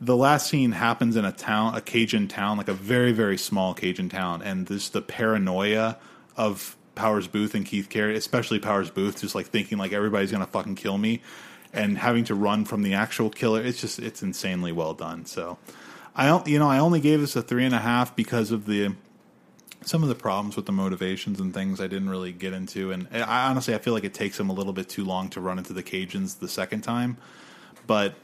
the 0.00 0.16
last 0.16 0.48
scene 0.48 0.72
happens 0.72 1.16
in 1.16 1.24
a 1.24 1.32
town, 1.32 1.74
a 1.74 1.80
Cajun 1.80 2.28
town, 2.28 2.58
like 2.58 2.68
a 2.68 2.74
very 2.74 3.12
very 3.12 3.38
small 3.38 3.74
Cajun 3.74 4.08
town, 4.08 4.42
and 4.42 4.66
this 4.66 4.90
the 4.90 5.02
paranoia 5.02 5.96
of 6.36 6.76
Powers 6.94 7.26
Boothe 7.26 7.54
and 7.54 7.64
Keith 7.66 7.88
Carradine, 7.88 8.16
especially 8.16 8.58
Powers 8.58 8.90
Boothe, 8.90 9.18
just 9.20 9.34
like 9.34 9.46
thinking 9.46 9.78
like 9.78 9.92
everybody's 9.92 10.30
gonna 10.32 10.46
fucking 10.46 10.74
kill 10.76 10.98
me, 10.98 11.22
and 11.72 11.98
having 11.98 12.24
to 12.24 12.34
run 12.34 12.64
from 12.64 12.82
the 12.82 12.94
actual 12.94 13.30
killer. 13.30 13.60
It's 13.62 13.80
just 13.80 13.98
it's 13.98 14.22
insanely 14.22 14.72
well 14.72 14.94
done. 14.94 15.26
So. 15.26 15.58
I 16.16 16.26
don't, 16.26 16.46
you 16.46 16.60
know, 16.60 16.70
I 16.70 16.78
only 16.78 17.00
gave 17.00 17.20
this 17.20 17.34
a 17.34 17.42
three 17.42 17.64
and 17.64 17.74
a 17.74 17.80
half 17.80 18.14
because 18.14 18.52
of 18.52 18.66
the 18.66 18.94
some 19.84 20.04
of 20.04 20.08
the 20.08 20.14
problems 20.14 20.54
with 20.54 20.64
the 20.64 20.70
motivations 20.70 21.40
and 21.40 21.52
things 21.52 21.80
I 21.80 21.88
didn't 21.88 22.08
really 22.08 22.30
get 22.30 22.52
into, 22.52 22.92
and 22.92 23.08
I 23.12 23.48
honestly 23.50 23.74
I 23.74 23.78
feel 23.78 23.92
like 23.94 24.04
it 24.04 24.14
takes 24.14 24.38
them 24.38 24.48
a 24.48 24.52
little 24.52 24.72
bit 24.72 24.88
too 24.88 25.04
long 25.04 25.28
to 25.30 25.40
run 25.40 25.58
into 25.58 25.72
the 25.72 25.82
Cajuns 25.82 26.38
the 26.38 26.48
second 26.48 26.82
time, 26.82 27.16
but 27.88 28.14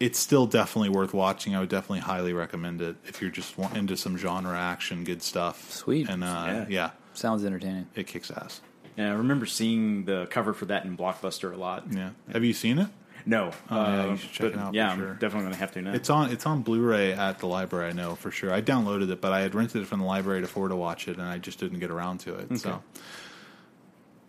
it's 0.00 0.18
still 0.18 0.46
definitely 0.46 0.88
worth 0.88 1.12
watching. 1.12 1.54
I 1.54 1.60
would 1.60 1.68
definitely 1.68 2.00
highly 2.00 2.32
recommend 2.32 2.80
it 2.80 2.96
if 3.04 3.20
you're 3.20 3.30
just 3.30 3.58
into 3.74 3.96
some 3.96 4.16
genre 4.16 4.58
action, 4.58 5.04
good 5.04 5.22
stuff. 5.22 5.70
Sweet. 5.70 6.08
and 6.08 6.24
uh, 6.24 6.44
Yeah. 6.46 6.66
yeah. 6.70 6.90
Sounds 7.14 7.44
entertaining. 7.44 7.86
it 7.94 8.06
kicks 8.06 8.30
ass. 8.30 8.60
Yeah, 8.96 9.10
I 9.10 9.14
remember 9.14 9.46
seeing 9.46 10.04
the 10.04 10.26
cover 10.30 10.52
for 10.52 10.66
that 10.66 10.84
in 10.84 10.96
Blockbuster 10.96 11.52
a 11.52 11.56
lot. 11.56 11.84
Yeah, 11.90 12.10
have 12.32 12.44
you 12.44 12.52
seen 12.52 12.78
it? 12.78 12.88
No, 13.26 13.52
Oh, 13.70 13.76
yeah, 13.76 14.02
uh, 14.02 14.10
you 14.10 14.16
should 14.16 14.32
check 14.32 14.52
it 14.52 14.58
out 14.58 14.74
for 14.74 14.74
sure. 14.74 15.10
I'm 15.10 15.18
definitely 15.18 15.44
gonna 15.44 15.56
have 15.56 15.72
to 15.72 15.82
now. 15.82 15.92
It's 15.94 16.10
on 16.10 16.30
it's 16.30 16.44
on 16.44 16.62
Blu-ray 16.62 17.12
at 17.12 17.38
the 17.38 17.46
library. 17.46 17.88
I 17.88 17.92
know 17.92 18.14
for 18.14 18.30
sure. 18.30 18.52
I 18.52 18.60
downloaded 18.60 19.10
it, 19.10 19.20
but 19.20 19.32
I 19.32 19.40
had 19.40 19.54
rented 19.54 19.82
it 19.82 19.86
from 19.86 20.00
the 20.00 20.06
library 20.06 20.40
to 20.40 20.44
afford 20.44 20.70
to 20.70 20.76
watch 20.76 21.08
it, 21.08 21.16
and 21.16 21.26
I 21.26 21.38
just 21.38 21.58
didn't 21.58 21.78
get 21.78 21.90
around 21.90 22.18
to 22.20 22.34
it. 22.34 22.58
So, 22.58 22.82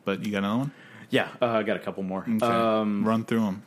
but 0.06 0.26
you 0.26 0.32
got 0.32 0.40
another 0.40 0.60
one? 0.60 0.72
yeah, 1.10 1.28
uh, 1.42 1.48
I 1.48 1.64
got 1.64 1.76
a 1.76 1.80
couple 1.80 2.04
more. 2.04 2.22
Okay. 2.22 2.46
Um, 2.46 3.04
Run 3.06 3.26
through 3.26 3.42
them. 3.42 3.64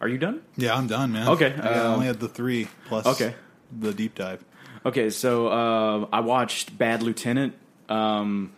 are 0.00 0.08
you 0.08 0.18
done? 0.18 0.42
Yeah, 0.56 0.74
I'm 0.74 0.86
done, 0.86 1.12
man. 1.12 1.28
Okay, 1.28 1.54
I 1.54 1.78
um, 1.80 1.94
only 1.94 2.06
had 2.06 2.20
the 2.20 2.28
three 2.28 2.68
plus 2.86 3.06
okay. 3.06 3.34
the 3.76 3.94
deep 3.94 4.14
dive. 4.14 4.44
Okay, 4.84 5.10
so 5.10 5.46
uh, 5.48 6.06
I 6.12 6.20
watched 6.20 6.76
Bad 6.76 7.02
Lieutenant. 7.02 7.54
Um, 7.92 8.52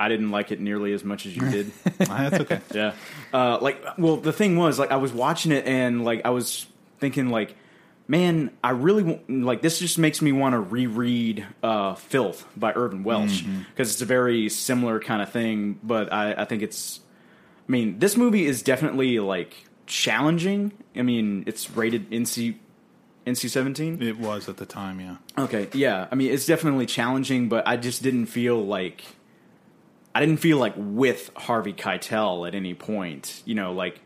I 0.00 0.08
didn't 0.08 0.30
like 0.30 0.52
it 0.52 0.60
nearly 0.60 0.92
as 0.92 1.02
much 1.04 1.26
as 1.26 1.34
you 1.36 1.50
did. 1.50 1.72
Ah, 2.08 2.28
That's 2.30 2.40
okay. 2.42 2.60
yeah, 2.72 2.92
uh, 3.32 3.58
like, 3.60 3.82
well, 3.98 4.16
the 4.16 4.32
thing 4.32 4.56
was, 4.56 4.78
like, 4.78 4.92
I 4.92 4.96
was 4.96 5.12
watching 5.12 5.50
it 5.52 5.66
and 5.66 6.04
like 6.04 6.22
I 6.24 6.30
was 6.30 6.66
thinking, 7.00 7.28
like, 7.30 7.56
man, 8.06 8.50
I 8.62 8.70
really 8.70 9.02
wa- 9.02 9.18
like 9.28 9.60
this. 9.62 9.78
Just 9.80 9.98
makes 9.98 10.22
me 10.22 10.30
want 10.32 10.52
to 10.54 10.60
reread 10.60 11.44
uh, 11.62 11.94
"Filth" 11.96 12.46
by 12.56 12.72
Irvine 12.72 13.02
Welsh 13.04 13.42
because 13.70 13.92
it's 13.92 14.00
a 14.00 14.06
very 14.06 14.48
similar 14.48 15.00
kind 15.00 15.20
of 15.22 15.30
thing. 15.32 15.80
But 15.82 16.12
I, 16.12 16.32
I 16.34 16.44
think 16.44 16.62
it's, 16.62 17.00
I 17.68 17.72
mean, 17.72 17.98
this 17.98 18.16
movie 18.16 18.46
is 18.46 18.62
definitely 18.62 19.18
like 19.18 19.54
challenging. 19.86 20.72
I 20.94 21.02
mean, 21.02 21.42
it's 21.46 21.70
rated 21.72 22.10
NC 22.10 22.54
NC 23.28 23.50
seventeen. 23.50 24.02
It 24.02 24.18
was 24.18 24.48
at 24.48 24.56
the 24.56 24.66
time, 24.66 25.00
yeah. 25.00 25.16
Okay, 25.38 25.68
yeah. 25.72 26.06
I 26.10 26.14
mean, 26.14 26.32
it's 26.32 26.46
definitely 26.46 26.86
challenging, 26.86 27.48
but 27.48 27.66
I 27.68 27.76
just 27.76 28.02
didn't 28.02 28.26
feel 28.26 28.64
like 28.64 29.04
I 30.14 30.20
didn't 30.20 30.38
feel 30.38 30.58
like 30.58 30.74
with 30.76 31.30
Harvey 31.36 31.72
Keitel 31.72 32.46
at 32.48 32.54
any 32.54 32.74
point. 32.74 33.42
You 33.44 33.54
know, 33.54 33.72
like 33.72 34.00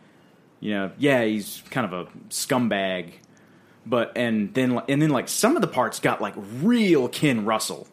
you 0.61 0.70
know, 0.75 0.91
yeah, 0.99 1.25
he's 1.25 1.62
kind 1.70 1.93
of 1.93 1.93
a 2.07 2.11
scumbag, 2.29 3.12
but 3.87 4.12
and 4.16 4.53
then 4.55 4.81
and 4.89 5.01
then 5.01 5.11
like 5.11 5.29
some 5.29 5.57
of 5.57 5.62
the 5.62 5.68
parts 5.68 6.01
got 6.01 6.20
like 6.20 6.35
real 6.37 7.09
Ken 7.09 7.45
Russell. 7.45 7.89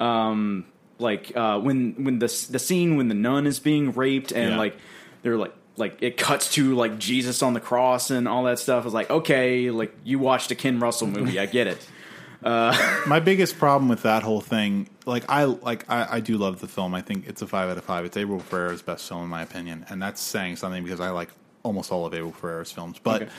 Um, 0.00 0.66
like 0.98 1.32
uh, 1.36 1.58
when 1.60 2.04
when 2.04 2.18
the 2.18 2.26
the 2.50 2.58
scene 2.58 2.96
when 2.96 3.08
the 3.08 3.14
nun 3.14 3.46
is 3.46 3.58
being 3.60 3.92
raped 3.92 4.32
and 4.32 4.50
Yeah. 4.52 4.58
like 4.58 4.76
they're 5.22 5.36
like 5.36 5.52
like 5.76 5.98
it 6.02 6.16
cuts 6.16 6.52
to 6.54 6.74
like 6.74 6.98
Jesus 6.98 7.42
on 7.42 7.52
the 7.54 7.60
cross 7.60 8.10
and 8.10 8.26
all 8.28 8.44
that 8.44 8.58
stuff. 8.58 8.82
I 8.82 8.84
was 8.84 8.94
like, 8.94 9.10
okay, 9.10 9.70
like 9.70 9.94
you 10.04 10.18
watched 10.18 10.50
a 10.50 10.54
Ken 10.54 10.78
Russell 10.80 11.06
movie, 11.08 11.38
I 11.38 11.46
get 11.46 11.66
it. 11.66 11.86
My 12.44 13.20
biggest 13.20 13.58
problem 13.58 13.88
with 13.88 14.02
that 14.02 14.22
whole 14.22 14.40
thing, 14.42 14.88
like 15.06 15.24
I 15.30 15.44
like 15.44 15.88
I, 15.90 16.16
I 16.16 16.20
do 16.20 16.36
love 16.36 16.60
the 16.60 16.68
film. 16.68 16.94
I 16.94 17.00
think 17.00 17.26
it's 17.26 17.40
a 17.42 17.46
five 17.46 17.70
out 17.70 17.78
of 17.78 17.84
five. 17.84 18.04
It's 18.04 18.16
Abel 18.16 18.38
Ferrara's 18.38 18.82
best 18.82 19.08
film 19.08 19.22
in 19.24 19.28
my 19.30 19.42
opinion, 19.42 19.86
and 19.88 20.00
that's 20.02 20.20
saying 20.20 20.56
something 20.56 20.84
because 20.84 21.00
I 21.00 21.10
like 21.10 21.30
almost 21.62 21.90
all 21.90 22.04
of 22.04 22.12
Abel 22.12 22.32
Ferrara's 22.32 22.70
films. 22.70 22.98
But 23.02 23.22
Okay. 23.22 23.32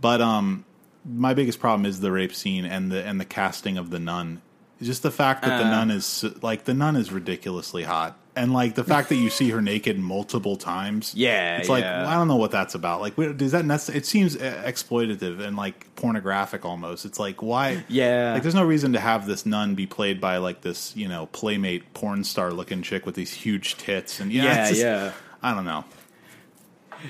but 0.00 0.20
um, 0.20 0.64
my 1.04 1.34
biggest 1.34 1.58
problem 1.58 1.84
is 1.84 1.98
the 2.00 2.12
rape 2.12 2.32
scene 2.34 2.64
and 2.64 2.92
the 2.92 3.04
and 3.04 3.20
the 3.20 3.24
casting 3.24 3.76
of 3.76 3.90
the 3.90 3.98
nun. 3.98 4.40
Just 4.80 5.02
the 5.02 5.10
fact 5.10 5.42
that 5.42 5.58
the 5.58 5.64
Uh. 5.66 5.70
nun 5.70 5.90
is 5.90 6.24
like 6.40 6.64
the 6.64 6.74
nun 6.74 6.94
is 6.94 7.10
ridiculously 7.10 7.82
hot, 7.82 8.16
and 8.36 8.52
like 8.52 8.74
the 8.74 8.82
fact 8.84 9.08
that 9.10 9.16
you 9.16 9.30
see 9.30 9.50
her 9.50 9.62
naked 9.62 9.98
multiple 9.98 10.56
times. 10.56 11.12
Yeah, 11.16 11.58
it's 11.58 11.68
like 11.68 11.84
yeah. 11.84 12.02
well, 12.02 12.10
I 12.10 12.14
don't 12.14 12.28
know 12.28 12.36
what 12.36 12.50
that's 12.50 12.74
about. 12.74 13.00
Like, 13.00 13.14
does 13.36 13.52
that 13.52 13.64
necess- 13.64 13.94
it 13.94 14.06
seems 14.06 14.36
uh, 14.36 14.62
exploitative 14.66 15.40
and 15.40 15.56
like 15.56 15.94
pornographic 15.94 16.64
almost? 16.64 17.04
It's 17.04 17.18
like 17.18 17.42
why? 17.42 17.84
Yeah. 17.88 18.32
like 18.34 18.42
there's 18.42 18.54
no 18.54 18.64
reason 18.64 18.92
to 18.94 19.00
have 19.00 19.26
this 19.26 19.46
nun 19.46 19.74
be 19.74 19.86
played 19.86 20.20
by 20.20 20.38
like 20.38 20.62
this 20.62 20.94
you 20.96 21.08
know 21.08 21.26
playmate 21.26 21.94
porn 21.94 22.24
star 22.24 22.52
looking 22.52 22.82
chick 22.82 23.06
with 23.06 23.14
these 23.14 23.32
huge 23.32 23.76
tits 23.76 24.18
and 24.20 24.32
yeah, 24.32 24.44
Yeah, 24.44 24.68
just- 24.68 24.80
yeah. 24.80 25.12
I 25.42 25.54
don't 25.54 25.64
know. 25.66 25.84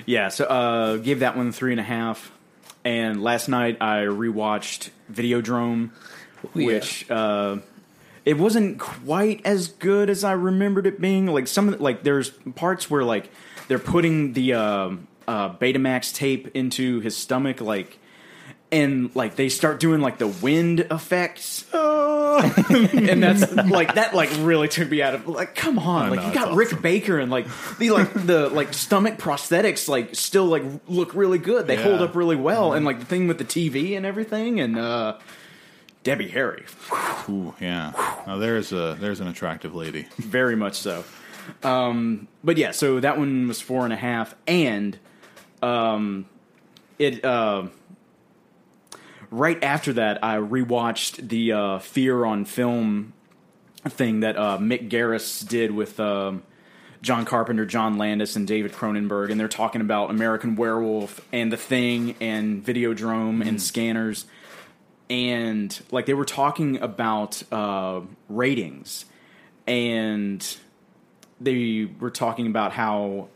Yeah, 0.05 0.27
so 0.29 0.45
uh, 0.45 0.97
gave 0.97 1.19
that 1.21 1.37
one 1.37 1.51
three 1.51 1.71
and 1.71 1.79
a 1.79 1.83
half. 1.83 2.31
And 2.83 3.23
last 3.23 3.47
night 3.47 3.77
I 3.81 4.01
rewatched 4.01 4.89
Videodrome, 5.11 5.89
yeah. 6.53 6.65
which 6.67 7.09
uh, 7.09 7.57
it 8.25 8.37
wasn't 8.39 8.79
quite 8.79 9.41
as 9.45 9.67
good 9.67 10.09
as 10.09 10.23
I 10.23 10.31
remembered 10.33 10.87
it 10.87 10.99
being. 10.99 11.27
Like 11.27 11.47
some 11.47 11.69
of 11.69 11.77
the, 11.77 11.83
like 11.83 12.03
there's 12.03 12.31
parts 12.55 12.89
where 12.89 13.03
like 13.03 13.29
they're 13.67 13.79
putting 13.79 14.33
the 14.33 14.53
um 14.53 15.07
uh, 15.27 15.53
Betamax 15.53 16.13
tape 16.13 16.49
into 16.55 16.99
his 16.99 17.15
stomach, 17.15 17.61
like, 17.61 17.97
and 18.71 19.15
like 19.15 19.35
they 19.35 19.49
start 19.49 19.79
doing 19.79 20.01
like 20.01 20.17
the 20.17 20.27
wind 20.27 20.81
effects, 20.91 21.65
and 21.73 23.23
that's 23.23 23.51
like 23.69 23.95
that 23.95 24.13
like 24.13 24.29
really 24.39 24.67
took 24.67 24.89
me 24.89 25.01
out 25.01 25.15
of 25.15 25.27
like 25.27 25.55
come 25.55 25.79
on, 25.79 26.09
like 26.09 26.19
know, 26.19 26.27
you 26.27 26.33
got 26.33 26.55
Rick 26.55 26.69
awesome. 26.69 26.81
Baker 26.81 27.19
and 27.19 27.31
like 27.31 27.47
the 27.77 27.91
like 27.91 28.13
the 28.25 28.49
like 28.49 28.73
stomach 28.73 29.17
prosthetics 29.17 29.87
like 29.87 30.15
still 30.15 30.45
like 30.45 30.63
look 30.87 31.13
really 31.13 31.39
good. 31.39 31.67
They 31.67 31.81
hold 31.81 32.01
up 32.01 32.15
really 32.15 32.35
well, 32.35 32.73
and 32.73 32.85
like 32.85 32.99
the 32.99 33.05
thing 33.05 33.27
with 33.27 33.37
the 33.37 33.45
TV 33.45 33.95
and 33.95 34.05
everything, 34.05 34.59
and 34.59 34.77
uh, 34.77 35.17
Debbie 36.05 36.27
Harry, 36.27 36.63
Ooh, 37.27 37.55
yeah. 37.59 37.91
Now 38.27 38.37
there's 38.37 38.71
a 38.71 38.95
there's 38.99 39.19
an 39.19 39.27
attractive 39.27 39.73
lady. 39.73 40.03
very 40.17 40.55
much 40.55 40.75
so. 40.75 41.03
Um, 41.63 42.27
but 42.43 42.57
yeah, 42.57 42.71
so 42.71 42.99
that 42.99 43.17
one 43.17 43.47
was 43.47 43.59
four 43.59 43.85
and 43.85 43.91
a 43.91 43.97
half, 43.97 44.35
and 44.47 44.99
um, 45.63 46.27
it 46.99 47.25
uh, 47.25 47.69
right 49.31 49.61
after 49.63 49.93
that, 49.93 50.23
I 50.23 50.37
rewatched 50.37 51.27
the 51.27 51.51
uh, 51.51 51.79
Fear 51.79 52.23
on 52.23 52.45
Film 52.45 53.13
thing 53.83 54.19
that 54.19 54.37
uh, 54.37 54.59
Mick 54.59 54.89
Garris 54.89 55.47
did 55.47 55.71
with 55.71 55.99
um, 55.99 56.43
John 57.01 57.25
Carpenter, 57.25 57.65
John 57.65 57.97
Landis, 57.97 58.35
and 58.35 58.47
David 58.47 58.73
Cronenberg, 58.73 59.31
and 59.31 59.39
they're 59.39 59.47
talking 59.47 59.81
about 59.81 60.11
American 60.11 60.55
Werewolf 60.55 61.25
and 61.31 61.51
The 61.51 61.57
Thing 61.57 62.15
and 62.19 62.63
Videodrome 62.63 63.43
and 63.47 63.59
scanners, 63.59 64.25
and 65.09 65.79
like 65.91 66.05
they 66.05 66.13
were 66.13 66.25
talking 66.25 66.79
about 66.81 67.41
uh, 67.51 68.01
ratings, 68.29 69.05
and 69.67 70.57
they 71.41 71.87
were 71.99 72.11
talking 72.11 72.47
about 72.47 72.71
how 72.71 73.27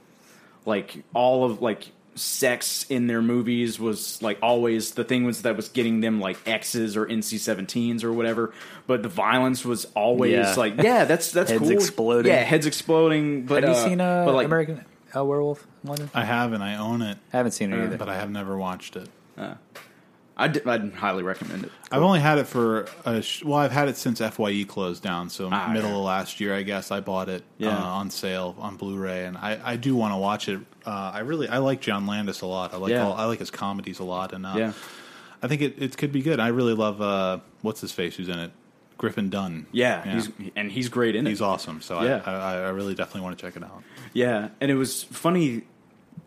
like 0.66 1.04
all 1.14 1.44
of 1.46 1.62
like 1.62 1.92
sex 2.16 2.86
in 2.90 3.08
their 3.08 3.22
movies 3.22 3.80
was 3.80 4.22
like 4.22 4.38
always 4.42 4.92
the 4.92 5.04
thing 5.06 5.24
was 5.24 5.44
that 5.44 5.56
was 5.56 5.70
getting 5.70 6.02
them 6.02 6.20
like 6.20 6.38
X's 6.46 6.98
or 6.98 7.06
NC-17s 7.06 8.04
or 8.04 8.12
whatever, 8.12 8.54
but 8.88 9.04
the 9.04 9.10
violence 9.10 9.64
was 9.64 9.86
always 9.96 10.34
Yeah. 10.34 10.54
like 10.56 10.82
yeah, 10.82 11.06
that's 11.06 11.32
that's 11.32 11.50
Heads 11.52 11.62
cool. 11.64 11.72
exploding. 11.72 12.32
Yeah, 12.32 12.42
heads 12.44 12.66
exploding. 12.66 13.46
But 13.46 13.64
Have 13.64 13.76
you 13.76 13.80
uh, 13.82 13.86
seen 13.88 14.02
uh, 14.02 14.26
but, 14.26 14.36
like, 14.36 14.46
American 14.48 14.84
uh, 15.16 15.24
Werewolf 15.24 15.66
in 15.84 15.90
London? 15.90 16.10
I 16.14 16.26
have 16.26 16.52
and 16.52 16.62
I 16.64 16.76
own 16.76 17.02
it, 17.02 17.18
I 17.34 17.38
haven't 17.38 17.54
seen 17.54 17.72
it 17.72 17.82
either. 17.84 17.98
but 17.98 18.10
I 18.10 18.16
have 18.16 18.30
never 18.30 18.58
watched 18.58 18.96
it. 18.98 19.08
I'd, 20.40 20.66
I'd 20.68 20.94
highly 20.94 21.22
recommend 21.24 21.66
it. 21.66 21.72
I've 21.92 22.02
only 22.02 22.20
had 22.20 22.38
it 22.38 22.48
for 22.48 22.88
a 23.06 23.22
sh- 23.22 23.44
well, 23.44 23.58
I've 23.60 23.72
had 23.72 23.90
it 23.90 23.98
since 23.98 24.20
FYE 24.22 24.64
closed 24.68 25.04
down, 25.04 25.30
so 25.30 25.50
Ah, 25.52 25.70
middle 25.74 25.90
yeah. 25.92 25.96
of 25.98 26.04
last 26.04 26.40
year, 26.40 26.56
I 26.56 26.64
guess. 26.64 26.92
I 26.92 27.00
bought 27.02 27.30
it 27.30 27.44
Yeah. 27.58 27.78
uh, 27.78 27.84
on 27.84 28.10
sale 28.10 28.56
on 28.60 28.76
Blu-ray, 28.78 29.26
and 29.26 29.38
I, 29.38 29.60
I 29.64 29.76
do 29.76 29.96
want 29.96 30.14
to 30.14 30.18
watch 30.18 30.48
it. 30.50 30.60
Uh, 30.86 31.12
I 31.14 31.20
really 31.20 31.48
I 31.50 31.58
like 31.58 31.82
John 31.82 32.08
Landis 32.08 32.42
a 32.42 32.46
lot. 32.48 32.74
I 32.74 32.78
like 32.78 32.92
Yeah. 32.92 33.06
all, 33.06 33.14
I 33.14 33.26
like 33.26 33.40
his 33.40 33.52
comedies 33.52 34.00
a 34.00 34.04
lot, 34.04 34.34
and 34.34 34.46
uh, 34.46 34.54
Yeah. 34.58 34.74
I 35.44 35.48
think 35.48 35.62
it, 35.62 35.76
it 35.82 35.98
could 35.98 36.12
be 36.12 36.22
good. 36.22 36.40
I 36.40 36.48
really 36.48 36.74
love 36.74 37.02
uh, 37.02 37.40
what's 37.62 37.82
his 37.82 37.92
face 37.92 38.16
who's 38.16 38.30
in 38.30 38.40
it, 38.40 38.52
Griffin 38.98 39.30
Dunne. 39.30 39.68
Yeah, 39.72 40.04
Yeah. 40.06 40.14
he's 40.16 40.30
and 40.56 40.72
he's 40.72 40.90
great 40.90 41.16
in 41.16 41.28
it. 41.28 41.30
he's 41.30 41.42
awesome. 41.42 41.82
So 41.82 42.02
Yeah. 42.02 42.22
I, 42.26 42.32
I 42.32 42.56
I 42.66 42.70
really 42.70 42.96
definitely 42.96 43.22
want 43.22 43.38
to 43.38 43.46
check 43.46 43.56
it 43.58 43.64
out. 43.64 43.84
Yeah, 44.14 44.50
and 44.62 44.72
it 44.72 44.76
was 44.76 45.04
funny, 45.04 45.64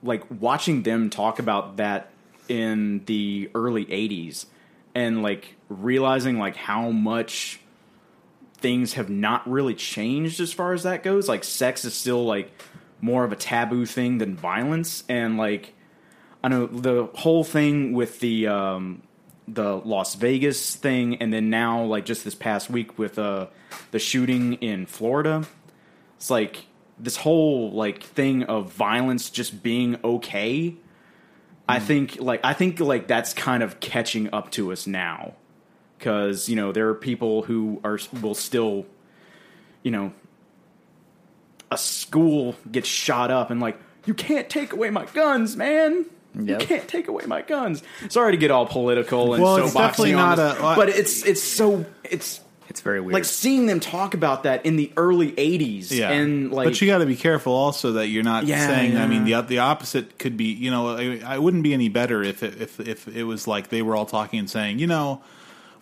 like 0.02 0.22
watching 0.40 0.82
them 0.82 1.10
talk 1.10 1.38
about 1.38 1.76
that 1.78 2.10
in 2.48 3.04
the 3.06 3.50
early 3.54 3.86
'80s, 3.86 4.46
and 4.94 5.22
like 5.22 5.56
realizing 5.68 6.38
like 6.38 6.56
how 6.56 6.90
much 6.90 7.60
things 8.62 8.94
have 8.94 9.10
not 9.10 9.48
really 9.50 9.74
changed 9.74 10.40
as 10.40 10.52
far 10.52 10.72
as 10.72 10.84
that 10.84 11.02
goes. 11.02 11.28
Like, 11.28 11.44
sex 11.44 11.84
is 11.84 11.94
still 11.94 12.24
like 12.24 12.52
more 13.00 13.24
of 13.24 13.32
a 13.32 13.36
taboo 13.36 13.84
thing 13.84 14.18
than 14.18 14.36
violence, 14.36 15.04
and 15.08 15.36
like 15.36 15.74
I 16.42 16.48
know 16.48 16.66
the 16.66 17.08
whole 17.14 17.44
thing 17.44 17.92
with 17.92 18.20
the 18.20 18.46
um, 18.46 19.02
the 19.46 19.76
Las 19.76 20.14
Vegas 20.14 20.74
thing, 20.74 21.16
and 21.16 21.32
then 21.32 21.50
now 21.50 21.84
like 21.84 22.04
just 22.04 22.24
this 22.24 22.34
past 22.34 22.70
week 22.70 22.98
with 22.98 23.18
uh, 23.18 23.46
the 23.90 23.98
shooting 23.98 24.54
in 24.54 24.86
Florida. 24.86 25.44
It's 26.16 26.30
like 26.30 26.66
this 26.98 27.16
whole 27.16 27.72
like 27.72 28.02
thing 28.02 28.44
of 28.44 28.72
violence 28.72 29.30
just 29.30 29.62
being 29.62 29.98
okay. 30.02 30.76
I 31.72 31.78
mm. 31.78 31.82
think 31.82 32.20
like 32.20 32.40
I 32.44 32.52
think 32.52 32.80
like 32.80 33.06
that's 33.06 33.32
kind 33.32 33.62
of 33.62 33.80
catching 33.80 34.32
up 34.32 34.50
to 34.52 34.72
us 34.72 34.86
now. 34.86 35.34
Because 35.98 36.48
you 36.48 36.56
know 36.56 36.72
there 36.72 36.88
are 36.88 36.94
people 36.94 37.42
who 37.42 37.80
are 37.84 37.98
will 38.20 38.34
still 38.34 38.86
you 39.82 39.90
know 39.90 40.12
a 41.70 41.78
school 41.78 42.56
gets 42.70 42.88
shot 42.88 43.30
up 43.30 43.50
and 43.50 43.60
like 43.60 43.78
you 44.04 44.12
can't 44.12 44.50
take 44.50 44.72
away 44.72 44.90
my 44.90 45.06
guns 45.06 45.56
man. 45.56 46.06
Yep. 46.34 46.60
you 46.60 46.66
can't 46.66 46.88
take 46.88 47.08
away 47.08 47.24
my 47.26 47.42
guns. 47.42 47.82
Sorry 48.08 48.32
to 48.32 48.38
get 48.38 48.50
all 48.50 48.66
political 48.66 49.34
and 49.34 49.42
Well, 49.42 49.58
so 49.58 49.64
it's 49.64 49.74
definitely 49.74 50.12
not 50.12 50.38
a- 50.38 50.56
well, 50.60 50.76
but 50.76 50.88
it's 50.88 51.24
it's 51.24 51.42
so 51.42 51.84
it's 52.04 52.40
It's 52.68 52.80
very 52.80 53.00
weird. 53.00 53.12
like 53.14 53.24
seeing 53.24 53.66
them 53.66 53.80
talk 53.80 54.14
about 54.14 54.44
that 54.44 54.64
in 54.64 54.76
the 54.76 54.90
early 54.96 55.32
80s 55.32 55.90
Yeah, 55.90 56.10
and 56.10 56.50
like 56.52 56.66
but 56.66 56.80
you 56.80 56.86
got 56.86 56.98
to 56.98 57.06
be 57.06 57.16
careful 57.16 57.52
also 57.52 57.92
that 57.92 58.08
you're 58.08 58.22
not 58.22 58.46
Yeah, 58.46 58.66
saying. 58.66 58.96
I 58.96 59.06
mean, 59.06 59.24
the 59.24 59.40
the 59.42 59.58
opposite 59.58 60.18
could 60.18 60.36
be. 60.36 60.52
You 60.52 60.70
know, 60.70 60.96
I, 60.96 61.20
I 61.24 61.38
wouldn't 61.38 61.62
be 61.62 61.72
any 61.74 61.88
better 61.88 62.22
if 62.22 62.42
it, 62.42 62.60
if 62.60 62.80
if 62.80 63.08
it 63.08 63.24
was 63.24 63.46
like 63.46 63.68
they 63.68 63.82
were 63.82 63.94
all 63.96 64.06
talking 64.06 64.38
and 64.38 64.48
saying, 64.50 64.78
you 64.78 64.86
know. 64.86 65.22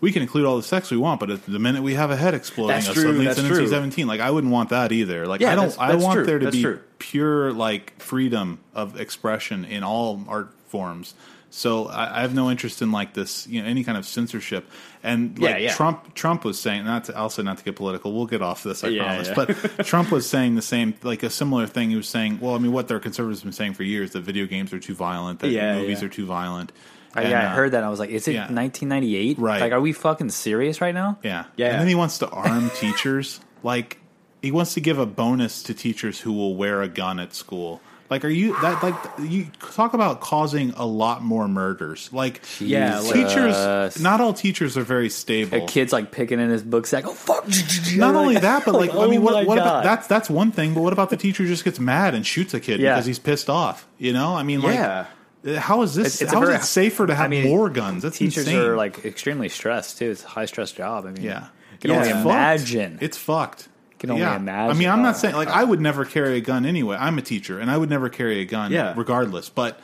We 0.02 0.12
can 0.12 0.22
include 0.22 0.46
all 0.46 0.56
the 0.56 0.62
sex 0.62 0.90
we 0.90 0.96
want, 0.96 1.20
but 1.20 1.28
at 1.28 1.44
the 1.44 1.58
minute 1.58 1.82
we 1.82 1.92
have 1.92 2.10
a 2.10 2.16
head 2.16 2.32
exploding, 2.32 2.74
That's 2.74 2.88
us, 2.88 2.94
true, 2.94 3.02
suddenly 3.02 3.26
that's 3.26 3.38
it's 3.38 3.46
an 3.50 3.54
true. 3.54 3.66
NC-17. 3.66 4.06
Like 4.06 4.20
I 4.20 4.30
wouldn't 4.30 4.50
want 4.50 4.70
that 4.70 4.92
either. 4.92 5.26
Like 5.26 5.42
Yeah, 5.42 5.52
I 5.52 5.54
don't. 5.56 5.68
that's- 5.68 5.78
I 5.78 5.94
want 5.96 6.14
true, 6.14 6.24
there 6.24 6.38
to 6.38 6.44
that's 6.46 6.56
be 6.56 6.62
true. 6.62 6.80
pure 6.98 7.52
like 7.52 8.00
freedom 8.00 8.60
of 8.74 8.98
expression 8.98 9.66
in 9.66 9.82
all 9.84 10.24
art 10.26 10.54
forms. 10.68 11.12
So 11.50 11.86
I, 11.86 12.18
I 12.18 12.20
have 12.22 12.34
no 12.34 12.50
interest 12.50 12.80
in 12.80 12.92
like 12.92 13.12
this, 13.14 13.46
you 13.46 13.60
know, 13.60 13.68
any 13.68 13.82
kind 13.82 13.98
of 13.98 14.06
censorship. 14.06 14.70
And 15.02 15.38
like 15.38 15.50
Yeah, 15.50 15.56
yeah. 15.56 15.74
Trump, 15.74 16.14
Trump 16.14 16.44
was 16.44 16.58
saying, 16.58 16.84
not 16.84 17.04
to, 17.04 17.16
also 17.16 17.42
not 17.42 17.58
to 17.58 17.64
get 17.64 17.76
political. 17.76 18.12
We'll 18.12 18.26
get 18.26 18.40
off 18.40 18.62
this, 18.62 18.84
I 18.84 18.88
Yeah, 18.88 19.04
promise. 19.04 19.30
But 19.34 19.86
Trump 19.86 20.10
was 20.10 20.28
saying 20.28 20.54
the 20.54 20.62
same, 20.62 20.94
like 21.02 21.22
a 21.22 21.30
similar 21.30 21.66
thing. 21.66 21.90
He 21.90 21.96
was 21.96 22.08
saying, 22.08 22.38
well, 22.40 22.54
I 22.54 22.58
mean, 22.58 22.72
what 22.72 22.88
their 22.88 23.00
conservatives 23.00 23.40
have 23.40 23.46
been 23.46 23.52
saying 23.52 23.74
for 23.74 23.82
years 23.82 24.12
that 24.12 24.20
video 24.20 24.46
games 24.46 24.72
are 24.72 24.78
too 24.78 24.94
violent, 24.94 25.40
that 25.40 25.50
movies 25.78 26.02
are 26.02 26.08
too 26.08 26.26
violent. 26.26 26.72
I, 27.14 27.22
And, 27.22 27.30
yeah, 27.30 27.42
I 27.42 27.44
uh, 27.46 27.54
heard 27.54 27.72
that. 27.72 27.82
I 27.82 27.88
was 27.88 27.98
like, 27.98 28.10
is 28.10 28.28
it 28.28 28.34
yeah. 28.34 28.52
1998? 28.52 29.38
Right. 29.38 29.60
Like, 29.60 29.72
are 29.72 29.80
we 29.80 29.92
fucking 29.92 30.30
serious 30.30 30.80
right 30.80 30.94
now? 30.94 31.18
Yeah, 31.24 31.46
Yeah. 31.56 31.72
And 31.72 31.80
then 31.80 31.88
he 31.88 31.96
wants 31.96 32.18
to 32.18 32.28
arm 32.28 32.70
teachers. 32.76 33.40
Like 33.62 33.98
he 34.42 34.52
wants 34.52 34.74
to 34.74 34.80
give 34.80 34.98
a 34.98 35.06
bonus 35.06 35.62
to 35.64 35.74
teachers 35.74 36.20
who 36.20 36.32
will 36.32 36.56
wear 36.56 36.82
a 36.82 36.88
gun 36.88 37.18
at 37.18 37.34
school. 37.34 37.80
Like, 38.10 38.24
are 38.24 38.28
you 38.28 38.60
that 38.60 38.82
like 38.82 38.94
you 39.20 39.46
talk 39.72 39.94
about 39.94 40.20
causing 40.20 40.70
a 40.76 40.84
lot 40.84 41.22
more 41.22 41.46
murders? 41.46 42.10
Like, 42.12 42.42
Yeah, 42.58 42.98
teachers. 43.00 43.54
Jesus. 43.56 44.00
Not 44.00 44.20
all 44.20 44.34
teachers 44.34 44.76
are 44.76 44.82
very 44.82 45.08
stable. 45.08 45.62
A 45.64 45.66
kid's 45.68 45.92
like 45.92 46.10
picking 46.10 46.40
in 46.40 46.50
his 46.50 46.62
book 46.64 46.86
sack. 46.88 47.06
Oh 47.06 47.14
fuck! 47.14 47.46
Not 47.96 48.16
only 48.16 48.36
that, 48.38 48.64
but 48.64 48.74
like, 48.74 48.92
I 48.92 49.06
mean, 49.06 49.20
oh 49.20 49.22
what, 49.22 49.46
what 49.46 49.58
about 49.58 49.84
that's 49.84 50.08
that's 50.08 50.28
one 50.28 50.50
thing. 50.50 50.74
But 50.74 50.82
what 50.82 50.92
about 50.92 51.10
the 51.10 51.16
teacher 51.16 51.46
just 51.46 51.64
gets 51.64 51.78
mad 51.78 52.14
and 52.14 52.26
shoots 52.26 52.52
a 52.52 52.58
kid 52.60 52.80
Yeah. 52.80 52.94
because 52.94 53.06
he's 53.06 53.20
pissed 53.20 53.48
off? 53.48 53.86
You 53.98 54.12
know, 54.12 54.34
I 54.34 54.42
mean, 54.42 54.60
like, 54.60 54.74
Yeah. 54.74 55.06
uh, 55.46 55.60
how 55.60 55.82
is 55.82 55.94
this? 55.94 56.16
It's- 56.16 56.22
it's 56.22 56.32
how 56.32 56.42
is 56.42 56.48
very- 56.48 56.58
it 56.58 56.64
safer 56.64 57.06
to 57.06 57.14
have 57.14 57.26
I 57.26 57.28
mean, 57.28 57.46
more 57.48 57.70
guns? 57.70 58.02
That's 58.02 58.18
Teachers 58.18 58.46
insane. 58.48 58.60
are 58.60 58.76
like 58.76 59.04
extremely 59.04 59.48
stressed 59.48 59.98
too. 59.98 60.10
It's 60.10 60.24
a 60.24 60.28
high 60.28 60.46
stress 60.46 60.72
job. 60.72 61.06
I 61.06 61.12
mean, 61.12 61.22
Yeah. 61.22 61.46
Can 61.80 61.90
Yeah. 61.92 61.96
only 61.96 62.08
It's 62.10 62.16
fucked. 62.18 62.26
imagine. 62.26 62.98
It's 63.00 63.16
fucked. 63.16 63.68
Can 64.00 64.10
only 64.10 64.22
yeah. 64.22 64.34
imagine. 64.36 64.74
I 64.76 64.78
mean, 64.78 64.88
I'm 64.88 65.02
not 65.02 65.16
saying 65.18 65.34
like 65.36 65.48
I 65.48 65.62
would 65.62 65.80
never 65.80 66.04
carry 66.04 66.38
a 66.38 66.40
gun 66.40 66.64
anyway. 66.66 66.96
I'm 66.98 67.16
a 67.18 67.22
teacher, 67.22 67.58
and 67.60 67.70
I 67.70 67.76
would 67.76 67.90
never 67.90 68.08
carry 68.08 68.40
a 68.40 68.44
gun, 68.46 68.72
Yeah. 68.72 68.94
regardless. 68.96 69.48
But 69.50 69.78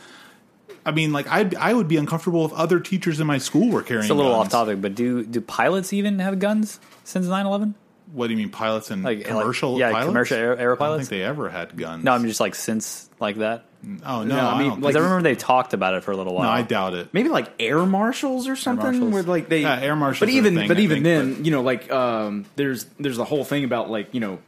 I 0.84 0.90
mean, 0.90 1.12
like 1.12 1.26
I 1.28 1.50
I 1.60 1.74
would 1.74 1.86
be 1.86 1.96
uncomfortable 1.98 2.44
if 2.46 2.52
other 2.54 2.80
teachers 2.80 3.20
in 3.20 3.26
my 3.26 3.38
school 3.38 3.68
were 3.70 3.82
carrying. 3.82 4.04
It's 4.04 4.10
a 4.10 4.14
little 4.14 4.32
guns. 4.32 4.46
off 4.54 4.66
topic, 4.66 4.80
but 4.80 4.94
do 4.94 5.22
do 5.24 5.40
pilots 5.42 5.92
even 5.92 6.18
have 6.20 6.38
guns 6.38 6.80
since 7.04 7.26
9/11? 7.26 7.74
What 8.12 8.28
do 8.28 8.32
you 8.32 8.38
mean, 8.38 8.50
pilots 8.50 8.90
and 8.90 9.02
Like- 9.02 9.18
like- 9.18 9.26
commercial? 9.26 9.78
yeah, 9.78 9.90
pilots? 9.90 10.06
commercial 10.06 10.36
air- 10.38 10.56
air 10.58 10.80
I 10.82 10.86
don't 10.86 10.98
think 10.98 11.08
they 11.10 11.22
ever 11.22 11.48
had 11.50 11.76
guns. 11.76 12.04
No, 12.04 12.12
I'm 12.12 12.24
just 12.24 12.40
like 12.40 12.54
since 12.54 13.10
like 13.20 13.36
that. 13.38 13.64
Oh 14.04 14.22
no, 14.22 14.24
No, 14.24 14.38
I 14.38 14.52
I 14.54 14.58
mean, 14.58 14.70
mean, 14.72 14.80
like- 14.80 14.96
I 14.96 14.98
remember 14.98 15.22
they 15.22 15.34
talked 15.36 15.72
about 15.74 15.94
it 15.94 16.02
for 16.04 16.10
a 16.12 16.16
little 16.16 16.34
while. 16.34 16.44
no, 16.44 16.50
I 16.50 16.62
doubt 16.62 16.94
it. 16.94 17.08
maybe 17.12 17.28
like 17.28 17.50
air 17.58 17.84
marshals 17.86 18.48
or 18.48 18.56
something 18.56 19.10
where 19.10 19.22
like 19.22 19.48
they 19.48 19.62
Yeah, 19.62 19.78
air 19.80 19.96
marshals 19.96 20.20
but 20.20 20.28
even 20.30 20.54
thing, 20.56 20.68
but 20.68 20.76
I 20.78 20.80
even 20.80 20.96
think, 20.96 21.04
then 21.04 21.34
but- 21.34 21.44
you 21.44 21.50
know 21.52 21.62
like 21.62 21.90
um 21.90 22.46
there's 22.56 22.84
there's 22.98 23.16
the 23.16 23.24
whole 23.24 23.44
thing 23.44 23.64
about 23.64 23.90
like 23.90 24.12
you 24.14 24.20
know 24.20 24.38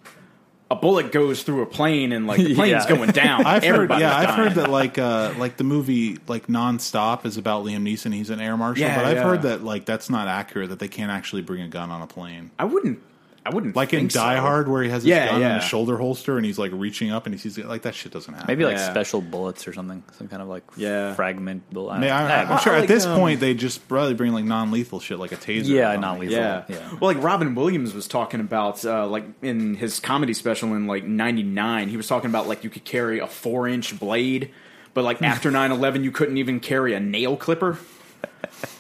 a 0.71 0.77
bullet 0.77 1.13
goes 1.13 1.45
through 1.45 1.63
a 1.63 1.67
plane 1.67 2.13
and 2.13 2.27
like 2.27 2.37
the 2.39 2.55
plane's 2.57 2.85
Yeah. 2.85 2.89
going 2.95 3.11
down 3.13 3.47
I've 3.47 3.65
heard, 3.65 3.89
yeah, 3.91 4.15
I've 4.15 4.35
heard 4.35 4.53
that 4.57 4.69
like 4.69 4.99
uh, 4.99 5.33
like 5.39 5.57
the 5.57 5.65
movie 5.65 6.19
like 6.29 6.47
Nonstop 6.47 7.25
is 7.25 7.39
about 7.39 7.65
Liam 7.65 7.85
Neeson. 7.85 8.13
He's 8.13 8.29
an 8.29 8.39
air 8.39 8.55
marshal, 8.55 8.83
Yeah, 8.85 8.97
but 8.97 9.07
I've 9.07 9.17
yeah. 9.17 9.23
heard 9.23 9.43
that 9.43 9.65
like 9.65 9.87
that's 9.87 10.11
not 10.11 10.29
accurate. 10.29 10.69
That 10.69 10.79
they 10.79 10.89
can't 10.89 11.11
actually 11.11 11.41
bring 11.41 11.63
a 11.63 11.69
gun 11.69 11.91
on 11.91 12.03
a 12.03 12.07
plane. 12.07 12.51
I 12.59 12.65
wouldn't 12.65 12.99
I 13.47 13.55
wouldn't 13.55 13.75
Like 13.77 13.95
in 13.95 14.01
think 14.01 14.11
so. 14.13 14.21
Die 14.21 14.37
Hard, 14.37 14.69
where 14.69 14.83
he 14.83 14.91
has 14.91 15.03
his 15.05 15.09
Yeah, 15.11 15.27
gun 15.27 15.37
in 15.37 15.41
yeah. 15.41 15.55
his 15.57 15.65
shoulder 15.65 15.97
holster 15.97 16.37
and 16.37 16.45
he's 16.45 16.59
like 16.59 16.71
reaching 16.75 17.11
up 17.11 17.25
and 17.25 17.35
he 17.35 17.39
sees 17.41 17.57
it. 17.57 17.67
Like 17.67 17.83
that 17.83 17.95
shit 17.95 18.13
doesn't 18.13 18.35
happen. 18.35 18.47
Maybe 18.49 18.65
like 18.65 18.77
Yeah. 18.77 18.91
special 18.91 19.23
bullets 19.23 19.67
or 19.67 19.73
something, 19.73 20.03
some 20.19 20.29
kind 20.29 20.43
of 20.43 20.49
like 20.49 20.65
Yeah. 20.77 21.15
fragment 21.15 21.63
bullet. 21.73 21.95
I 21.95 21.99
mean, 22.01 22.11
I, 22.11 22.29
Yeah, 22.29 22.53
I'm 22.53 22.59
sure 22.61 22.75
like, 22.75 22.83
at 22.83 22.89
this 22.89 23.07
um, 23.07 23.17
point 23.19 23.41
they 23.41 23.55
just 23.55 23.89
probably 23.89 24.13
bring 24.15 24.33
like 24.33 24.45
non-lethal 24.45 25.01
shit, 25.01 25.19
like 25.19 25.33
a 25.33 25.37
taser. 25.37 25.67
Yeah, 25.67 25.81
or 25.81 25.85
something. 25.95 26.01
non-lethal. 26.03 26.35
Yeah. 26.37 26.63
Yeah. 26.69 26.91
Well, 27.01 27.15
like 27.15 27.23
Robin 27.23 27.55
Williams 27.55 27.95
was 27.95 28.07
talking 28.07 28.41
about, 28.41 28.85
uh, 28.85 29.07
like 29.07 29.25
in 29.41 29.77
his 29.77 29.99
comedy 30.01 30.35
special 30.35 30.75
in 30.75 30.87
like 30.87 31.05
'99, 31.05 31.89
he 31.89 31.97
was 31.97 32.07
talking 32.07 32.29
about 32.29 32.49
like 32.49 32.65
you 32.65 32.71
could 32.71 32.85
carry 32.85 33.19
a 33.19 33.27
four 33.27 33.67
inch 33.69 33.99
blade 33.99 34.51
but 34.95 35.05
like 35.05 35.23
after 35.23 35.51
9-11 35.53 36.03
you 36.03 36.11
couldn't 36.11 36.37
even 36.39 36.59
carry 36.61 36.93
a 36.93 36.99
nail 37.01 37.37
clipper 37.37 37.79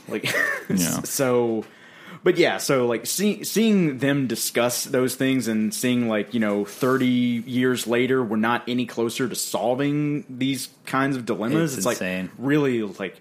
like 0.09 0.25
Yeah. 0.69 1.03
so 1.05 1.65
but 2.29 2.37
yeah 2.37 2.59
so 2.59 2.87
like 2.87 3.07
see, 3.07 3.43
seeing 3.43 3.97
them 3.99 4.27
discuss 4.27 4.85
those 4.85 5.15
things 5.15 5.49
and 5.49 5.73
seeing 5.73 6.09
like 6.11 6.35
you 6.35 6.41
know 6.41 6.63
30 6.63 7.07
years 7.07 7.87
later 7.87 8.23
we're 8.23 8.37
not 8.37 8.63
any 8.69 8.85
closer 8.85 9.27
to 9.27 9.35
solving 9.35 10.27
these 10.29 10.69
kinds 10.85 11.17
of 11.17 11.25
dilemmas 11.25 11.73
It's 11.79 11.87
it's, 11.87 11.95
insane. 11.97 12.27
like 12.27 12.35
really 12.37 12.83
like 12.83 13.19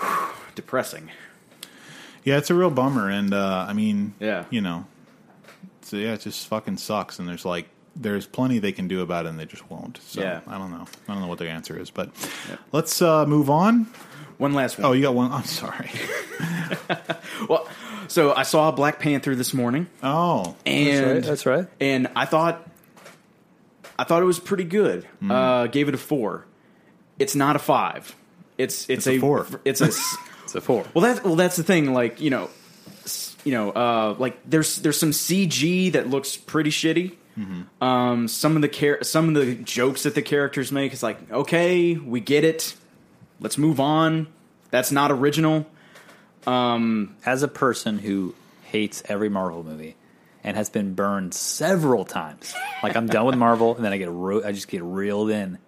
depressing 0.56 1.10
Yeah, 2.24 2.38
it's 2.38 2.50
a 2.50 2.54
real 2.54 2.70
bummer, 2.70 3.08
and 3.08 3.32
uh, 3.34 3.66
I 3.68 3.72
mean, 3.72 4.14
Yeah. 4.20 4.44
you 4.50 4.60
know, 4.60 4.86
so 5.82 5.96
yeah, 5.96 6.14
it 6.14 6.20
just 6.22 6.46
fucking 6.48 6.76
sucks. 6.78 7.18
And 7.18 7.26
there's 7.28 7.44
like, 7.44 7.66
there's 7.96 8.26
plenty 8.26 8.60
they 8.60 8.70
can 8.72 8.86
do 8.88 9.00
about 9.02 9.26
it, 9.26 9.30
and 9.30 9.38
they 9.40 9.44
just 9.46 9.68
won't. 9.70 9.98
So 10.06 10.20
Yeah. 10.22 10.40
I 10.46 10.56
don't 10.58 10.70
know. 10.70 10.86
I 11.08 11.12
don't 11.12 11.20
know 11.22 11.26
what 11.28 11.38
the 11.38 11.48
answer 11.48 11.76
is, 11.78 11.90
but 11.90 12.10
let's 12.72 13.02
uh, 13.02 13.26
move 13.26 13.50
on. 13.50 13.86
one 14.38 14.54
last 14.54 14.78
one 14.78 14.86
Oh, 14.86 14.92
you 14.92 15.02
got 15.02 15.14
one. 15.16 15.32
I'm 15.32 15.44
sorry. 15.44 15.90
well 17.48 17.66
so 18.08 18.32
i 18.34 18.42
saw 18.42 18.70
black 18.70 18.98
panther 18.98 19.34
this 19.34 19.52
morning 19.54 19.86
Oh, 20.02 20.56
and 20.66 21.22
That's 21.24 21.46
right. 21.46 21.66
and 21.80 22.08
I 22.16 22.24
thought 22.26 22.68
I 23.98 24.04
thought 24.04 24.22
it 24.22 24.26
was 24.26 24.40
pretty 24.40 24.64
good. 24.64 25.04
Hmm. 25.20 25.30
Uh, 25.30 25.66
gave 25.68 25.88
it 25.88 25.94
a 25.94 25.98
four. 25.98 26.46
It's 27.18 27.34
not 27.36 27.56
a 27.56 27.58
five. 27.58 28.16
It's 28.58 28.88
it's, 28.88 29.06
It's 29.06 29.06
a 29.06 29.18
four. 29.18 29.46
It's 29.64 29.80
a 29.80 29.84
s- 29.94 30.16
It's 30.44 30.54
a 30.54 30.60
four. 30.60 30.84
well 30.94 31.02
that's 31.02 31.22
well 31.22 31.36
that's 31.36 31.56
the 31.56 31.62
thing. 31.62 31.92
Like 31.92 32.20
you 32.20 32.30
know, 32.30 32.48
you 33.44 33.52
know, 33.52 33.70
uh, 33.70 34.16
like 34.18 34.38
there's 34.48 34.76
there's 34.76 34.98
some 34.98 35.10
CG 35.10 35.92
that 35.92 36.08
looks 36.08 36.36
pretty 36.36 36.70
shitty. 36.70 37.14
Mm-hmm. 37.38 37.84
Um, 37.84 38.28
some 38.28 38.56
of 38.56 38.62
the 38.62 38.68
char- 38.68 39.02
some 39.04 39.28
of 39.28 39.34
the 39.34 39.54
jokes 39.56 40.02
that 40.04 40.14
the 40.14 40.22
characters 40.22 40.72
make 40.72 40.92
is 40.92 41.02
like, 41.02 41.30
okay, 41.30 41.94
we 41.94 42.20
get 42.20 42.44
it. 42.44 42.74
Let's 43.40 43.58
move 43.58 43.78
on. 43.78 44.26
That's 44.70 44.90
not 44.90 45.10
original. 45.12 45.66
As 46.46 47.42
a 47.42 47.48
person 47.48 47.98
who 47.98 48.34
hates 48.64 49.02
every 49.08 49.28
Marvel 49.28 49.62
movie 49.62 49.96
and 50.44 50.56
has 50.56 50.70
been 50.70 50.94
burned 50.94 51.34
several 51.34 52.04
times, 52.04 52.54
like 52.82 52.96
I'm 52.96 53.06
done 53.06 53.26
with 53.26 53.36
Marvel, 53.36 53.76
and 53.76 53.84
then 53.84 53.92
I 53.92 53.98
get 53.98 54.10
ro- 54.10 54.44
I 54.44 54.52
just 54.52 54.68
get 54.68 54.82
reeled 54.82 55.30
in 55.30 55.58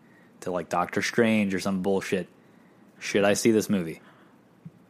to 0.41 0.51
like 0.51 0.69
Doctor 0.69 1.01
Strange 1.03 1.55
or 1.55 1.61
some 1.61 1.83
bullshit. 1.83 2.29
Should 2.99 3.25
I 3.25 3.35
see 3.35 3.51
this 3.51 3.69
movie? 3.71 4.01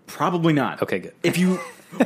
Probably 0.06 0.52
not. 0.52 0.82
Okay, 0.82 0.98
good. 1.00 1.14
If 1.22 1.38
you 1.38 1.58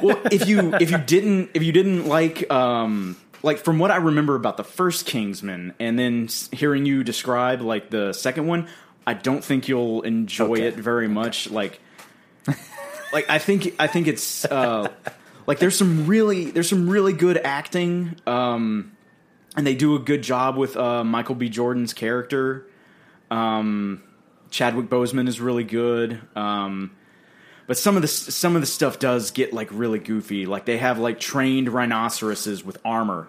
well, 0.03 0.21
if 0.31 0.49
you 0.49 0.75
if 0.77 0.91
you 0.91 0.99
didn't 0.99 1.51
if 1.55 1.63
you 1.63 1.73
didn't 1.73 2.07
like 2.07 2.51
um 2.51 3.17
like 3.43 3.59
from 3.59 3.79
what 3.79 3.91
I 3.91 3.97
remember 3.97 4.35
about 4.35 4.57
the 4.57 4.65
first 4.65 5.07
Kingsman 5.07 5.75
and 5.79 5.99
then 5.99 6.29
hearing 6.53 6.85
you 6.87 7.05
describe 7.05 7.61
like 7.61 7.91
the 7.91 8.13
second 8.13 8.47
one, 8.47 8.69
I 9.07 9.15
don't 9.15 9.45
think 9.45 9.69
you'll 9.69 10.03
enjoy 10.03 10.45
Okay. 10.57 10.67
it 10.69 10.75
very 10.75 11.09
much. 11.09 11.49
Like 11.51 11.81
like 13.13 13.29
I 13.29 13.39
think 13.39 13.75
I 13.79 13.87
think 13.87 14.07
it's 14.07 14.45
uh 14.45 14.89
like 15.47 15.59
there's 15.59 15.77
some 15.77 16.07
really 16.07 16.51
there's 16.51 16.69
some 16.69 16.89
really 16.89 17.13
good 17.13 17.39
acting 17.39 18.17
um 18.27 18.93
and 19.57 19.67
they 19.67 19.75
do 19.75 19.97
a 19.97 19.99
good 19.99 20.23
job 20.23 20.57
with 20.57 20.77
uh 20.77 21.05
Michael 21.05 21.35
B 21.35 21.49
Jordan's 21.49 21.93
character. 21.93 22.67
Um 23.31 24.03
Chadwick 24.51 24.89
Boseman 24.89 25.29
is 25.29 25.41
really 25.41 25.65
good. 25.65 26.21
Um 26.37 26.93
but 27.69 27.77
some 27.77 27.97
of 27.97 28.03
the 28.03 28.09
some 28.09 28.57
of 28.57 28.63
the 28.63 28.67
stuff 28.67 28.99
does 28.99 29.31
get 29.31 29.53
like 29.53 29.69
really 29.71 29.99
goofy. 29.99 30.47
Like 30.47 30.65
they 30.65 30.79
have 30.79 30.99
like 30.99 31.21
trained 31.21 31.69
rhinoceroses 31.69 32.65
with 32.65 32.79
armor, 32.83 33.29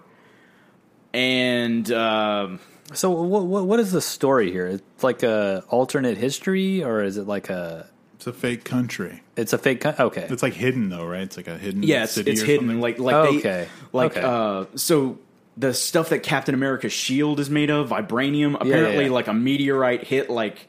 and 1.14 1.92
um, 1.92 2.62
So 2.94 3.10
what 3.10 3.44
what, 3.44 3.66
what 3.66 3.82
is 3.82 3.92
the 3.92 4.00
story 4.00 4.50
here? 4.50 4.66
It's 4.68 5.04
like 5.04 5.24
a 5.24 5.66
alternate 5.68 6.18
history, 6.18 6.82
or 6.82 7.04
is 7.04 7.18
it 7.18 7.28
like 7.28 7.50
a? 7.50 7.90
it's 8.16 8.28
a 8.28 8.34
fake 8.34 8.64
country. 8.64 9.24
It's 9.40 9.54
a 9.54 9.58
fake. 9.58 9.82
co- 9.82 9.96
Okay, 9.98 10.28
It's 10.30 10.44
like 10.44 10.54
hidden 10.54 10.90
though, 10.90 11.06
right? 11.06 11.22
It's 11.22 11.38
like 11.38 11.48
a 11.48 11.58
hidden. 11.58 11.84
yeah, 11.84 12.04
it's, 12.04 12.14
city 12.14 12.32
it's 12.32 12.42
or 12.42 12.46
hidden. 12.46 12.68
something. 12.68 12.82
Like 12.82 13.00
like 13.00 13.16
Oh, 13.16 13.32
they 13.32 13.38
okay. 13.40 13.68
like 13.94 14.12
Okay. 14.18 14.22
uh, 14.26 14.66
so 14.76 15.18
the 15.58 15.74
stuff 15.74 16.10
that 16.10 16.24
Captain 16.24 16.54
America's 16.56 16.94
shield 16.94 17.40
is 17.40 17.50
made 17.50 17.70
of 17.70 17.90
vibranium. 17.90 18.56
Apparently, 18.56 19.06
yeah. 19.06 19.12
like 19.12 19.28
a 19.28 19.34
meteorite 19.34 20.04
hit 20.06 20.30
like 20.30 20.68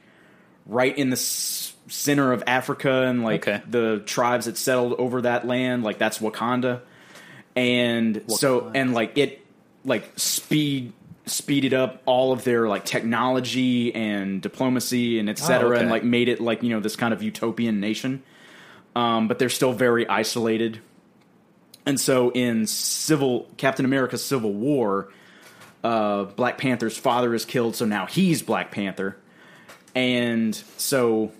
right 0.66 0.96
in 0.96 1.10
the 1.10 1.14
s- 1.16 1.74
center 1.88 2.32
of 2.32 2.42
Africa, 2.46 3.04
and 3.04 3.22
like 3.24 3.46
Okay. 3.46 3.62
the 3.68 4.02
tribes 4.06 4.46
that 4.46 4.56
settled 4.56 4.94
over 4.98 5.22
that 5.22 5.46
land, 5.46 5.82
like 5.84 5.98
that's 5.98 6.18
Wakanda. 6.18 6.80
And 7.56 8.22
so 8.28 8.70
and 8.74 8.94
like 8.94 9.18
it 9.18 9.44
like 9.84 10.10
speed 10.16 10.92
speeded 11.26 11.74
up 11.74 12.02
all 12.06 12.32
of 12.32 12.42
their 12.44 12.68
like 12.68 12.84
technology 12.84 13.94
and 13.94 14.40
diplomacy 14.42 15.18
and 15.18 15.28
etc. 15.28 15.46
cetera, 15.58 15.70
okay. 15.76 15.80
and 15.82 15.90
like 15.90 16.04
made 16.04 16.28
it 16.28 16.40
like 16.40 16.62
you 16.62 16.70
know 16.70 16.80
this 16.80 16.96
kind 16.96 17.12
of 17.12 17.22
utopian 17.22 17.80
nation. 17.80 18.22
Um, 18.94 19.28
but 19.28 19.38
they're 19.38 19.48
still 19.48 19.72
very 19.72 20.08
isolated. 20.08 20.80
And 21.86 21.98
so 22.00 22.30
in 22.30 22.66
Civil 22.66 23.48
Captain 23.56 23.84
America 23.84 24.18
Civil 24.18 24.52
War, 24.52 25.12
uh, 25.82 26.24
Black 26.24 26.58
Panther's 26.58 26.96
father 26.96 27.34
is 27.34 27.44
killed, 27.44 27.76
so 27.76 27.86
now 27.86 28.06
he's 28.06 28.42
Black 28.42 28.70
Panther. 28.70 29.16
And 29.94 30.54
so 30.76 31.32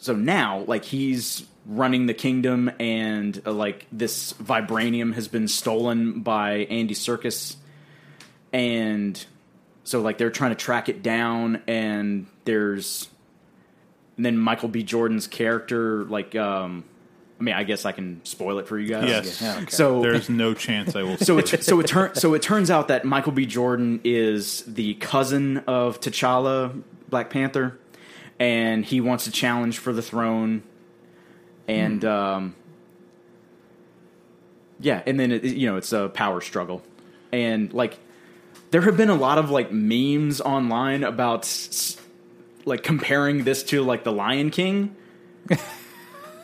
so 0.00 0.14
now 0.14 0.64
like 0.66 0.84
he's 0.84 1.46
running 1.66 2.06
the 2.06 2.14
kingdom 2.14 2.70
and 2.80 3.42
uh, 3.44 3.52
like 3.52 3.86
this 3.92 4.32
vibranium 4.34 5.14
has 5.14 5.28
been 5.28 5.48
stolen 5.48 6.20
by 6.20 6.66
Andy 6.70 6.94
Serkis 6.94 7.56
and 8.52 9.22
so 9.84 10.00
like 10.00 10.16
they're 10.16 10.30
trying 10.30 10.50
to 10.50 10.56
track 10.56 10.88
it 10.88 11.02
down 11.02 11.62
and 11.66 12.26
there's 12.44 13.08
and 14.18 14.26
then 14.26 14.36
Michael 14.36 14.68
B. 14.68 14.82
Jordan's 14.82 15.26
character 15.26 16.04
like 16.04 16.34
um 16.36 16.84
I 17.40 17.42
mean 17.42 17.54
I 17.54 17.62
guess 17.64 17.86
I 17.86 17.92
can 17.92 18.20
spoil 18.24 18.58
it 18.58 18.68
for 18.68 18.78
you 18.78 18.88
guys. 18.88 19.08
Yes. 19.08 19.40
Yeah, 19.40 19.56
okay. 19.62 19.70
So 19.70 20.02
There's 20.02 20.28
no 20.28 20.52
chance 20.52 20.94
I 20.94 21.02
will. 21.04 21.16
so 21.18 21.38
it 21.38 21.62
so 21.64 21.80
it 21.80 21.86
turn 21.86 22.14
so 22.16 22.34
it 22.34 22.42
turns 22.42 22.70
out 22.70 22.88
that 22.88 23.04
Michael 23.06 23.32
B. 23.32 23.46
Jordan 23.46 24.00
is 24.04 24.62
the 24.66 24.94
cousin 24.94 25.58
of 25.66 26.00
T'Challa, 26.00 26.82
Black 27.08 27.30
Panther, 27.30 27.78
and 28.38 28.84
he 28.84 29.00
wants 29.00 29.24
to 29.24 29.30
challenge 29.30 29.78
for 29.78 29.92
the 29.92 30.02
throne. 30.02 30.62
And 31.68 32.04
um, 32.04 32.54
yeah, 34.80 35.02
and 35.06 35.18
then 35.18 35.32
it, 35.32 35.44
you 35.44 35.66
know 35.70 35.76
it's 35.76 35.92
a 35.92 36.08
power 36.08 36.40
struggle, 36.40 36.82
and 37.32 37.72
like 37.72 37.98
there 38.70 38.80
have 38.82 38.96
been 38.96 39.10
a 39.10 39.14
lot 39.14 39.38
of 39.38 39.50
like 39.50 39.72
memes 39.72 40.40
online 40.40 41.04
about 41.04 41.40
s- 41.44 41.96
like 42.68 42.82
comparing 42.82 43.44
this 43.44 43.62
to 43.64 43.82
like 43.82 44.04
the 44.04 44.12
Lion 44.12 44.50
King. 44.50 44.94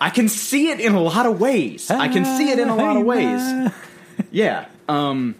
I 0.00 0.10
can 0.10 0.28
see 0.28 0.70
it 0.70 0.80
in 0.80 0.94
a 0.94 1.00
lot 1.00 1.26
of 1.26 1.38
ways. 1.40 1.90
I 1.90 2.08
can 2.08 2.24
see 2.24 2.50
it 2.50 2.58
in 2.58 2.68
a 2.68 2.76
lot 2.76 2.96
of 2.96 3.04
ways. 3.04 3.72
Yeah. 4.30 4.66
Um 4.88 5.36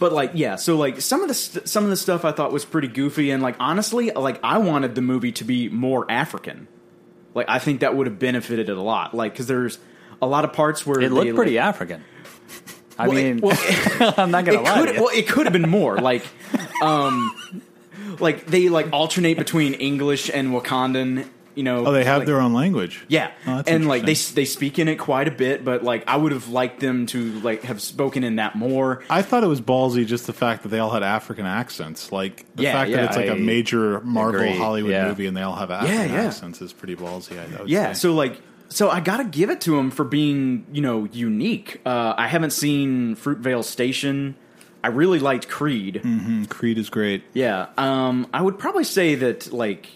but 0.00 0.12
like 0.12 0.32
yeah, 0.34 0.56
so 0.56 0.76
like 0.76 1.00
some 1.00 1.22
of 1.22 1.28
the 1.28 1.34
st- 1.34 1.68
some 1.68 1.84
of 1.84 1.90
the 1.90 1.96
stuff 1.96 2.24
I 2.24 2.32
thought 2.32 2.52
was 2.52 2.64
pretty 2.64 2.88
goofy 2.88 3.30
and 3.30 3.42
like 3.42 3.56
honestly, 3.60 4.10
like 4.10 4.40
I 4.42 4.58
wanted 4.58 4.94
the 4.96 5.02
movie 5.02 5.32
to 5.32 5.44
be 5.44 5.68
more 5.68 6.04
African. 6.10 6.66
Like 7.34 7.46
I 7.48 7.58
think 7.58 7.80
that 7.80 7.96
would 7.96 8.06
have 8.06 8.18
benefited 8.18 8.68
it 8.68 8.76
a 8.76 8.82
lot. 8.82 9.14
Like 9.14 9.34
cuz 9.36 9.46
there's 9.46 9.78
a 10.20 10.26
lot 10.26 10.44
of 10.44 10.52
parts 10.52 10.84
where 10.84 11.00
it 11.00 11.12
looked 11.12 11.26
they, 11.26 11.32
pretty 11.32 11.56
like, 11.56 11.64
African. 11.64 12.04
I 12.98 13.08
well, 13.08 13.16
it- 13.16 13.22
mean, 13.24 13.40
well, 13.40 14.14
I'm 14.18 14.30
not 14.30 14.44
gonna 14.44 14.60
lie. 14.62 14.84
could 14.86 14.96
well 14.96 15.10
it 15.14 15.28
could 15.28 15.46
have 15.46 15.52
been 15.52 15.68
more 15.70 15.96
like 15.98 16.24
um 16.82 17.30
like 18.20 18.46
they 18.46 18.68
like 18.68 18.88
alternate 18.92 19.36
between 19.38 19.74
English 19.74 20.30
and 20.32 20.48
Wakandan, 20.52 21.28
you 21.54 21.62
know. 21.62 21.86
oh, 21.86 21.92
they 21.92 22.04
have 22.04 22.18
like- 22.18 22.26
their 22.26 22.40
own 22.40 22.52
language. 22.52 23.04
yeah, 23.08 23.30
Oh, 23.46 23.56
that's 23.56 23.68
and 23.70 23.86
like 23.86 24.02
they 24.04 24.14
they 24.14 24.44
speak 24.44 24.78
in 24.78 24.88
it 24.88 24.96
quite 24.96 25.28
a 25.28 25.30
bit, 25.30 25.64
but 25.64 25.82
like 25.84 26.04
I 26.08 26.16
would 26.16 26.32
have 26.32 26.48
liked 26.48 26.80
them 26.80 27.06
to 27.06 27.40
like 27.40 27.62
have 27.64 27.80
spoken 27.80 28.24
in 28.24 28.36
that 28.36 28.54
more. 28.56 29.02
I 29.08 29.22
thought 29.22 29.44
it 29.44 29.48
was 29.48 29.60
ballsy 29.60 30.04
just 30.06 30.26
the 30.26 30.32
fact 30.32 30.62
that 30.64 30.70
they 30.70 30.78
all 30.78 30.90
had 30.90 31.02
African 31.02 31.46
accents. 31.46 32.10
Like 32.12 32.44
the 32.56 32.64
Yeah, 32.64 32.72
fact 32.72 32.90
yeah, 32.90 32.96
that 32.96 33.04
it's 33.06 33.16
like 33.16 33.26
a 33.28 33.32
I 33.32 33.38
major 33.38 34.00
Marvel 34.00 34.40
agree, 34.40 34.56
Hollywood 34.56 34.90
yeah. 34.92 35.08
movie 35.08 35.26
and 35.26 35.36
they 35.36 35.42
all 35.42 35.56
have 35.56 35.70
African 35.70 36.10
yeah. 36.12 36.24
accents 36.24 36.60
is 36.60 36.72
pretty 36.72 36.96
ballsy. 36.96 37.38
I, 37.38 37.62
I 37.62 37.64
Yeah, 37.66 37.92
say. 37.92 38.00
so 38.00 38.14
like 38.14 38.40
so 38.70 38.90
I 38.90 38.98
got 39.00 39.18
to 39.18 39.24
give 39.24 39.50
it 39.50 39.60
to 39.62 39.78
him 39.78 39.90
for 39.92 40.04
being 40.04 40.66
you 40.72 40.82
know 40.82 41.04
unique. 41.12 41.80
Uh, 41.86 42.14
I 42.16 42.26
haven't 42.26 42.50
seen 42.50 43.14
Fruitvale 43.14 43.62
Station. 43.62 44.34
I 44.84 44.88
really 44.88 45.18
liked 45.18 45.48
Creed. 45.48 46.02
Mm, 46.04 46.46
Creed 46.50 46.76
is 46.76 46.90
great. 46.90 47.24
Yeah, 47.32 47.68
um, 47.78 48.28
I 48.34 48.42
would 48.42 48.58
probably 48.58 48.84
say 48.84 49.14
that 49.14 49.50
like 49.50 49.88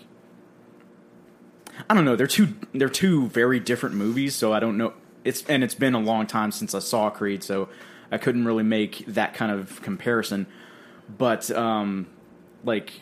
I 1.90 1.94
don't 1.94 2.06
know. 2.06 2.16
They're 2.16 2.26
two 2.26 2.54
they're 2.72 2.88
two 2.88 3.26
very 3.28 3.60
different 3.60 3.96
movies, 3.96 4.34
so 4.34 4.54
I 4.54 4.60
don't 4.60 4.78
know. 4.78 4.94
It's 5.24 5.44
and 5.46 5.62
it's 5.62 5.74
been 5.74 5.92
a 5.92 6.00
long 6.00 6.26
time 6.26 6.52
since 6.52 6.74
I 6.74 6.78
saw 6.78 7.10
Creed, 7.10 7.42
so 7.42 7.68
I 8.10 8.16
couldn't 8.16 8.46
really 8.46 8.62
make 8.62 9.04
that 9.08 9.34
kind 9.34 9.52
of 9.52 9.82
comparison. 9.82 10.46
But 11.18 11.50
um, 11.50 12.06
like 12.64 12.92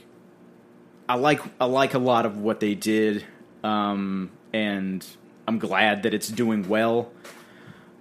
I 1.09 1.15
like 1.15 1.41
I 1.61 1.67
like 1.67 1.95
a 1.95 2.01
lot 2.01 2.27
of 2.27 2.41
what 2.41 2.59
they 2.59 2.75
did, 2.75 3.25
um, 3.63 4.33
and 4.53 5.07
I'm 5.47 5.61
glad 5.61 6.03
that 6.03 6.15
it's 6.15 6.27
doing 6.27 6.69
well. 6.69 7.13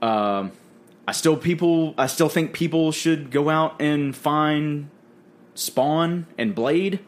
Um, 0.01 0.53
I 1.07 1.11
still 1.11 1.37
people 1.37 1.93
I 1.97 2.07
still 2.07 2.29
think 2.29 2.53
people 2.53 2.91
should 2.91 3.31
go 3.31 3.49
out 3.49 3.81
and 3.81 4.15
find 4.15 4.89
Spawn 5.53 6.27
and 6.37 6.53
Blade. 6.55 6.99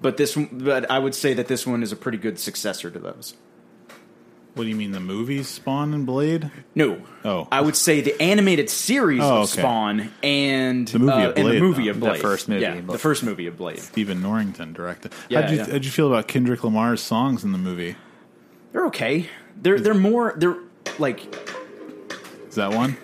but 0.00 0.16
this, 0.16 0.36
but 0.50 0.90
I 0.90 0.98
would 0.98 1.14
say 1.14 1.32
that 1.34 1.46
this 1.48 1.66
one 1.66 1.82
is 1.82 1.92
a 1.92 1.96
pretty 1.96 2.18
good 2.18 2.38
successor 2.38 2.90
to 2.90 2.98
those. 2.98 3.34
What 4.54 4.64
do 4.64 4.68
you 4.68 4.74
mean, 4.76 4.90
the 4.92 5.00
movies 5.00 5.48
Spawn 5.48 5.94
and 5.94 6.04
Blade? 6.04 6.50
No. 6.74 7.00
Oh. 7.24 7.48
I 7.50 7.62
would 7.62 7.74
say 7.76 8.02
the 8.02 8.20
animated 8.20 8.68
series 8.68 9.22
Oh, 9.22 9.42
of 9.42 9.50
okay. 9.52 9.60
Spawn 9.62 10.12
and 10.22 10.86
The 10.88 10.98
movie 10.98 11.12
uh, 11.12 11.28
of 11.30 11.36
and 11.38 11.46
the 11.46 11.50
Blade, 11.52 11.62
movie 11.62 11.84
though. 11.84 11.90
of 11.92 12.00
The 12.00 12.06
Blade. 12.08 12.20
first 12.20 12.48
movie, 12.50 12.60
Yeah, 12.62 12.80
the 12.82 12.98
first 12.98 13.22
movie 13.22 13.46
of 13.46 13.56
Blade. 13.56 13.78
Stephen 13.78 14.20
Norrington 14.20 14.74
directed. 14.74 15.12
Yeah, 15.30 15.40
how'd, 15.40 15.50
you, 15.52 15.56
yeah. 15.56 15.70
how'd 15.70 15.84
you 15.86 15.90
feel 15.90 16.08
about 16.08 16.28
Kendrick 16.28 16.62
Lamar's 16.64 17.00
songs 17.00 17.44
in 17.44 17.52
the 17.52 17.58
movie? 17.58 17.96
They're 18.72 18.86
okay. 18.88 19.28
They're 19.56 19.80
they're 19.80 19.94
more 19.94 20.34
they're 20.36 20.56
like 20.98 21.34
Is 22.48 22.56
that 22.56 22.72
one? 22.72 22.98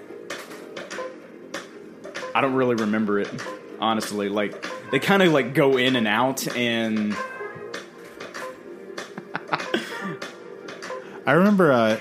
I 2.39 2.41
don't 2.41 2.55
really 2.55 2.77
remember 2.77 3.19
it 3.19 3.29
honestly. 3.81 4.29
Like 4.29 4.65
they 4.93 5.01
kind 5.01 5.25
of 5.25 5.33
like 5.33 5.55
go 5.55 5.77
in 5.77 5.97
and 5.97 6.07
out 6.07 6.47
and 6.57 7.17
I 11.27 11.33
remember. 11.33 11.73
Uh, 11.73 11.99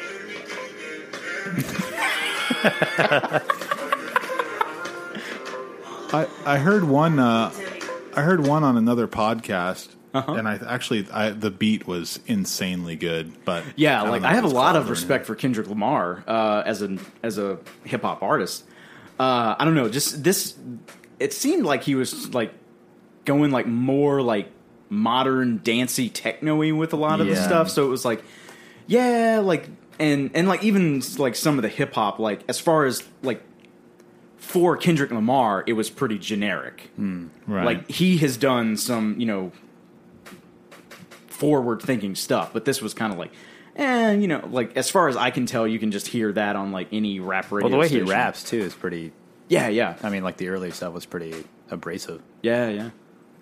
I 6.14 6.28
I 6.46 6.58
heard 6.60 6.84
one. 6.86 7.20
Uh, 7.20 7.52
I 8.16 8.22
heard 8.22 8.46
one 8.48 8.64
on 8.64 8.78
another 8.78 9.08
podcast, 9.08 9.90
Uh-huh. 10.14 10.34
and 10.34 10.48
I 10.48 10.56
actually 10.68 11.08
I, 11.12 11.32
the 11.32 11.52
beat 11.52 11.88
was 11.88 12.20
insanely 12.28 12.96
good. 12.96 13.32
But 13.46 13.64
yeah, 13.76 14.02
don't 14.02 14.12
like 14.12 14.24
I 14.24 14.34
have 14.34 14.44
a 14.46 14.48
lot 14.50 14.76
of 14.76 14.90
respect 14.90 15.26
for 15.26 15.36
Kendrick 15.36 15.68
Lamar 15.68 16.24
uh, 16.28 16.64
as 16.66 16.82
an 16.82 17.00
as 17.24 17.38
a 17.38 17.60
hip 17.84 18.02
hop 18.04 18.24
artist. 18.24 18.64
Uh, 19.20 19.56
I 19.58 19.66
don't 19.66 19.76
know, 19.76 19.90
just 19.90 20.24
this. 20.24 20.56
It 21.20 21.34
seemed 21.34 21.66
like 21.66 21.84
he 21.84 21.96
was 21.96 22.34
like 22.34 22.54
going 23.26 23.52
like 23.52 23.66
more 23.66 24.22
like 24.22 24.52
modern 24.90 25.60
dancey 25.64 26.10
techno-y 26.10 26.72
with 26.72 26.94
a 26.94 26.96
lot 26.96 27.20
of 27.20 27.28
the 27.28 27.36
stuff. 27.36 27.70
So 27.70 27.86
it 27.86 27.90
was 27.90 28.06
like, 28.06 28.24
yeah, 28.86 29.42
like 29.44 29.68
and 30.00 30.32
and 30.34 30.48
like 30.48 30.64
even 30.64 31.02
like 31.18 31.36
some 31.36 31.58
of 31.58 31.64
the 31.64 31.70
hip 31.70 31.94
hop, 31.94 32.20
like 32.20 32.44
as 32.48 32.60
far 32.60 32.86
as 32.86 33.04
like 33.24 33.44
for 34.38 34.78
Kendrick 34.78 35.12
Lamar, 35.12 35.64
it 35.68 35.74
was 35.74 35.90
pretty 35.90 36.18
generic. 36.18 36.92
Right. 36.98 37.66
Like 37.66 37.90
he 37.90 38.18
has 38.20 38.38
done 38.38 38.78
some, 38.78 39.20
you 39.20 39.26
know, 39.26 39.52
forward 41.28 41.82
thinking 41.82 42.16
stuff, 42.16 42.54
but 42.54 42.66
this 42.66 42.82
was 42.82 42.94
kind 42.94 43.12
of 43.12 43.20
like, 43.20 43.32
eh, 43.78 44.12
you 44.14 44.28
know, 44.28 44.48
like 44.52 44.76
as 44.76 44.90
far 44.90 45.08
as 45.08 45.16
I 45.16 45.32
can 45.32 45.46
tell, 45.46 45.68
you 45.68 45.80
can 45.80 45.92
just 45.92 46.08
hear 46.08 46.32
that 46.34 46.56
on 46.56 46.72
like 46.72 46.90
any 46.92 47.20
rap 47.20 47.52
radio. 47.52 47.66
Well, 47.70 47.72
the 47.72 47.78
way 47.78 47.88
he 47.88 48.02
raps 48.02 48.44
too 48.44 48.60
is 48.60 48.74
pretty. 48.74 49.14
yeah, 49.48 49.68
yeah, 49.70 49.96
I 50.04 50.10
mean, 50.10 50.24
like 50.24 50.38
the 50.38 50.50
early 50.50 50.72
stuff 50.72 50.94
was 50.94 51.06
pretty 51.06 51.44
abrasive. 51.70 52.22
yeah, 52.42 52.68
yeah, 52.70 52.90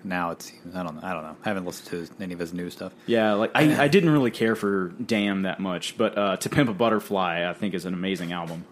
Now 0.04 0.30
it's 0.32 0.52
I 0.74 0.82
don't 0.82 0.96
know. 0.96 1.00
I 1.02 1.12
don't 1.12 1.22
know. 1.22 1.36
I 1.44 1.48
haven't 1.48 1.64
listened 1.64 1.88
to 1.90 1.96
his, 1.96 2.10
any 2.20 2.34
of 2.34 2.40
his 2.40 2.52
new 2.52 2.70
stuff. 2.70 2.92
yeah. 3.06 3.32
Like 3.34 3.50
I, 3.54 3.84
I 3.84 3.88
didn't 3.88 4.10
really 4.10 4.30
care 4.30 4.54
for 4.54 4.88
Damn 5.04 5.42
that 5.42 5.58
much, 5.60 5.96
but 5.98 6.16
uh, 6.16 6.36
To 6.36 6.48
Pimp 6.48 6.68
a 6.70 6.74
Butterfly, 6.74 7.48
I 7.48 7.52
think 7.54 7.74
is 7.74 7.84
an 7.84 7.94
amazing 7.94 8.32
album. 8.32 8.64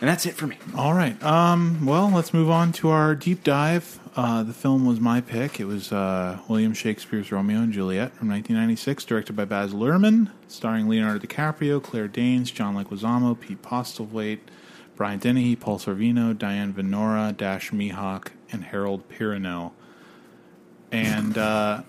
And 0.00 0.08
that's 0.08 0.26
it 0.26 0.34
for 0.34 0.46
me. 0.46 0.56
All 0.76 0.94
right. 0.94 1.20
Um, 1.24 1.84
well, 1.84 2.08
let's 2.08 2.32
move 2.32 2.48
on 2.50 2.70
to 2.74 2.88
our 2.90 3.14
deep 3.16 3.42
dive. 3.42 3.98
Uh, 4.14 4.42
the 4.44 4.52
film 4.52 4.84
was 4.86 5.00
my 5.00 5.20
pick. 5.20 5.58
It 5.58 5.64
was 5.64 5.92
uh, 5.92 6.38
William 6.48 6.72
Shakespeare's 6.72 7.32
Romeo 7.32 7.58
and 7.58 7.72
Juliet 7.72 8.14
from 8.14 8.28
1996, 8.28 9.04
directed 9.04 9.34
by 9.34 9.44
Baz 9.44 9.72
Luhrmann, 9.72 10.30
starring 10.46 10.88
Leonardo 10.88 11.24
DiCaprio, 11.26 11.82
Claire 11.82 12.06
Danes, 12.08 12.50
John 12.52 12.76
Leguizamo, 12.76 13.38
Pete 13.38 13.60
Postlethwaite, 13.62 14.40
Brian 14.94 15.18
Dennehy, 15.18 15.56
Paul 15.56 15.78
Sorvino, 15.78 16.36
Diane 16.36 16.72
Venora, 16.72 17.36
Dash 17.36 17.70
Mihok, 17.70 18.28
and 18.52 18.64
Harold 18.64 19.08
Perrineau. 19.08 19.72
And 20.90 21.36
uh, 21.36 21.82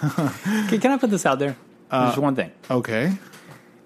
Can, 0.00 0.80
can 0.80 0.90
I 0.92 0.96
put 0.96 1.10
this 1.10 1.26
out 1.26 1.38
there? 1.38 1.56
Just 1.90 2.18
one 2.18 2.36
thing. 2.36 2.52
okay, 2.70 3.18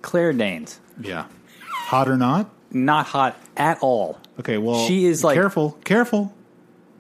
Claire 0.03 0.32
Danes, 0.35 0.78
yeah, 1.01 1.27
hot 1.70 2.07
or 2.09 2.16
not? 2.19 2.53
Not 2.74 3.06
hot 3.06 3.38
at 3.56 3.78
all. 3.80 4.18
Okay, 4.40 4.59
well, 4.59 4.86
She 4.86 5.06
is 5.06 5.22
like- 5.24 5.34
careful, 5.34 5.78
careful, 5.84 6.34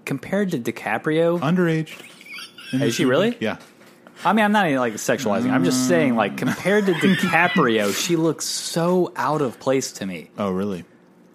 Compared 0.04 0.50
to 0.50 0.58
DiCaprio, 0.58 1.40
underage. 1.40 1.98
Is 2.72 2.94
she 2.94 3.04
really? 3.06 3.36
Yeah. 3.40 3.56
I 4.24 4.32
mean, 4.32 4.44
I'm 4.44 4.52
not 4.52 4.66
even 4.66 4.78
like 4.78 4.94
sexualizing. 4.94 5.50
I'm 5.50 5.64
just 5.64 5.88
saying, 5.88 6.14
like, 6.14 6.34
mm. 6.34 6.38
compared 6.38 6.86
to 6.86 6.92
DiCaprio, 6.94 7.94
she 7.94 8.16
looks 8.16 8.44
so 8.46 9.12
out 9.16 9.42
of 9.42 9.58
place 9.60 9.92
to 9.92 10.06
me. 10.06 10.30
Oh, 10.38 10.50
really? 10.50 10.84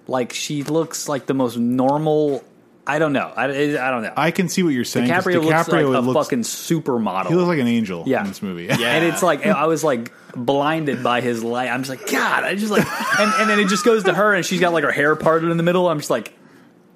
Like, 0.08 0.34
she 0.34 0.64
looks 0.64 1.08
like 1.10 1.26
the 1.26 1.34
most 1.34 1.58
normal. 1.58 2.44
I 2.90 3.00
don't 3.00 3.14
know. 3.14 3.32
I, 3.36 3.46
I 3.46 3.92
don't 3.92 4.04
know. 4.04 4.14
I 4.18 4.32
can 4.32 4.50
see 4.50 4.64
what 4.64 4.70
you're 4.74 4.84
saying. 4.84 5.10
DiCaprio, 5.10 5.44
looks 5.44 5.68
like 5.70 5.86
a 5.86 5.88
looks, 6.00 6.28
fucking 6.28 6.42
supermodel. 6.42 7.28
He 7.28 7.36
looks 7.36 7.48
like 7.48 7.60
an 7.60 7.68
angel 7.68 8.04
Yeah. 8.08 8.22
in 8.22 8.28
this 8.28 8.42
movie. 8.42 8.66
Yeah. 8.66 8.78
And 8.80 9.06
it's 9.06 9.22
like 9.24 9.46
I 9.46 9.66
was 9.68 9.84
like 9.84 10.12
blinded 10.36 11.04
by 11.04 11.22
his 11.22 11.44
light. 11.44 11.70
I'm 11.70 11.84
just 11.84 11.90
like 11.90 12.12
God. 12.12 12.44
I 12.44 12.56
just 12.56 12.72
like, 12.72 12.86
and, 13.20 13.32
and 13.42 13.50
then 13.50 13.60
it 13.60 13.68
just 13.68 13.86
goes 13.86 14.04
to 14.06 14.14
her, 14.14 14.34
and 14.34 14.46
she's 14.46 14.60
got 14.60 14.74
like 14.74 14.84
her 14.84 14.92
hair 14.92 15.16
parted 15.16 15.52
in 15.52 15.58
the 15.58 15.64
middle. 15.64 15.88
I'm 15.88 16.00
just 16.00 16.10
like, 16.10 16.34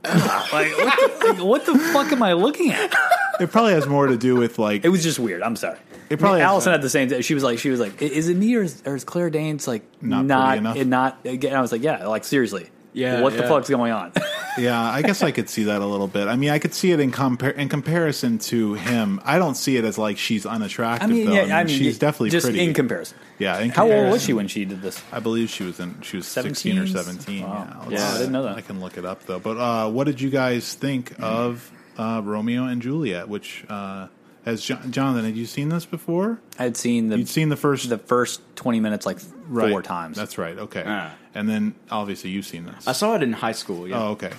ugh, 0.04 0.54
like 0.54 0.72
what 0.78 0.98
the, 1.22 1.28
like, 1.34 1.44
what 1.44 1.66
the 1.66 1.78
fuck 1.78 2.12
am 2.12 2.24
I 2.24 2.34
looking 2.34 2.72
at? 2.72 2.94
it 3.40 3.52
probably 3.52 3.74
has 3.74 3.88
more 3.88 4.08
to 4.08 4.18
do 4.18 4.36
with 4.36 4.60
like 4.60 4.84
It 4.86 4.90
was 4.90 5.04
just 5.04 5.20
weird. 5.20 5.42
I'm 5.44 5.56
sorry. 5.56 5.78
It 6.10 6.20
probably 6.20 6.42
has 6.42 6.48
Allison 6.48 6.72
had 6.74 6.82
the 6.82 6.90
same. 6.90 7.22
She 7.22 7.34
was 7.34 7.44
like, 7.44 7.58
she 7.60 7.70
was 7.70 7.80
like, 7.80 8.02
is 8.02 8.30
it 8.30 8.36
me 8.38 8.56
or 8.56 8.62
is, 8.64 8.84
or 8.86 8.96
is 8.96 9.04
Claire 9.04 9.30
Danes 9.30 9.68
like 9.68 9.84
Not 10.02 10.26
not 10.26 10.78
it 10.78 10.86
not? 10.86 11.18
And 11.26 11.46
I 11.46 11.62
was 11.62 11.72
like, 11.72 11.82
yeah, 11.82 12.06
like 12.08 12.24
seriously, 12.24 12.70
Yeah, 12.94 13.22
what 13.22 13.36
the 13.36 13.44
fuck's 13.44 13.70
going 13.70 13.92
on? 13.92 14.12
yeah. 14.58 14.80
I 14.82 15.02
guess 15.02 15.24
I 15.24 15.32
could 15.32 15.50
see 15.50 15.64
that 15.64 15.82
a 15.82 15.86
little 15.86 16.08
bit. 16.08 16.28
I 16.28 16.36
mean, 16.36 16.52
I 16.52 16.60
could 16.60 16.74
see 16.74 16.92
it 16.92 17.00
in 17.00 17.12
compar- 17.12 17.56
in 17.56 17.70
comparison 17.70 18.38
to 18.40 18.76
him. 18.76 19.20
I 19.26 19.40
don't 19.40 19.56
see 19.56 19.78
it 19.78 19.84
as 19.84 19.98
like 19.98 20.18
she's 20.18 20.46
unattractive. 20.46 21.10
I 21.10 21.12
mean, 21.12 21.26
though. 21.26 21.34
yeah, 21.34 21.58
I 21.58 21.64
mean, 21.64 21.76
she's 21.78 21.98
definitely 21.98 22.30
just 22.30 22.46
pretty. 22.46 22.60
in 22.64 22.74
comparison. 22.74 23.18
yeah. 23.40 23.60
In 23.60 23.70
How 23.72 23.92
old 23.92 24.12
was 24.12 24.24
she 24.24 24.34
when 24.34 24.48
she 24.48 24.66
did 24.66 24.82
this? 24.82 25.02
I 25.12 25.20
believe 25.20 25.50
she 25.50 25.64
was 25.64 25.80
in. 25.80 26.02
She 26.02 26.18
was 26.18 26.28
sixteen 26.28 26.78
or 26.78 26.88
17? 26.88 27.44
Wow. 27.44 27.86
Yeah, 27.90 27.98
Yeah, 27.98 28.10
I 28.14 28.18
didn't 28.20 28.32
know 28.34 28.44
that. 28.44 28.58
I 28.58 28.62
can 28.62 28.80
look 28.80 28.98
it 28.98 29.06
up 29.06 29.26
though. 29.26 29.40
But 29.40 29.58
uh, 29.58 29.90
what 29.90 30.04
did 30.06 30.22
you 30.22 30.30
guys 30.30 30.74
think 30.76 31.14
of 31.20 31.72
uh, 31.98 32.22
Romeo 32.24 32.66
and 32.66 32.82
Juliet? 32.82 33.28
Which 33.28 33.66
uh, 33.70 34.08
has 34.46 34.64
John- 34.64 34.92
Jonathan? 34.92 35.26
Had 35.26 35.36
you 35.36 35.46
seen 35.48 35.70
this 35.70 35.86
before? 35.86 36.40
I 36.60 36.64
had 36.64 36.78
seen 36.78 37.10
the 37.10 37.18
You'd 37.18 37.28
seen 37.30 37.50
the 37.50 37.58
first 37.58 37.90
the 37.90 37.98
first 37.98 38.42
twenty 38.56 38.80
minutes 38.80 39.06
like 39.06 39.18
right. 39.48 39.70
four 39.70 39.82
times. 39.82 40.18
That's 40.18 40.38
right. 40.38 40.58
Okay. 40.58 40.84
Ah. 40.86 41.14
And 41.34 41.50
then 41.50 41.76
obviously 41.90 42.30
you've 42.30 42.46
seen 42.46 42.66
this. 42.66 42.88
I 42.88 42.92
saw 42.94 43.16
it 43.16 43.24
in 43.24 43.34
high 43.34 43.52
school. 43.52 43.88
Yeah. 43.88 44.02
oh, 44.02 44.08
okay. 44.12 44.32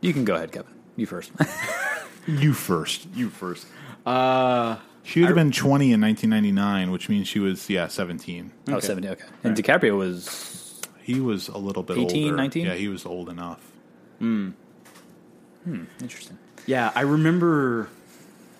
you 0.00 0.12
can 0.12 0.24
go 0.24 0.34
ahead, 0.34 0.52
Kevin. 0.52 0.72
You 0.96 1.06
first. 1.06 1.32
You 2.26 2.54
first. 2.54 3.06
You 3.14 3.30
first. 3.30 3.66
Uh, 4.04 4.78
She 5.04 5.20
would 5.20 5.28
have 5.28 5.36
been 5.36 5.52
20 5.52 5.92
in 5.92 6.00
1999, 6.00 6.90
which 6.90 7.08
means 7.08 7.28
she 7.28 7.38
was, 7.38 7.70
yeah, 7.70 7.86
17. 7.86 8.50
Oh, 8.68 8.80
70, 8.80 9.08
okay. 9.10 9.24
And 9.44 9.56
DiCaprio 9.56 9.96
was 9.96 10.82
He 11.02 11.20
was 11.20 11.46
a 11.48 11.58
little 11.58 11.84
bit 11.84 11.98
18, 11.98 12.24
older. 12.24 12.36
19? 12.36 12.66
Yeah, 12.66 12.74
he 12.74 12.88
was 12.88 13.06
old 13.06 13.28
enough. 13.28 13.60
Mm. 14.20 14.54
Hmm. 15.62 15.84
Interesting. 16.00 16.38
Yeah, 16.66 16.90
I 16.96 17.02
remember. 17.02 17.88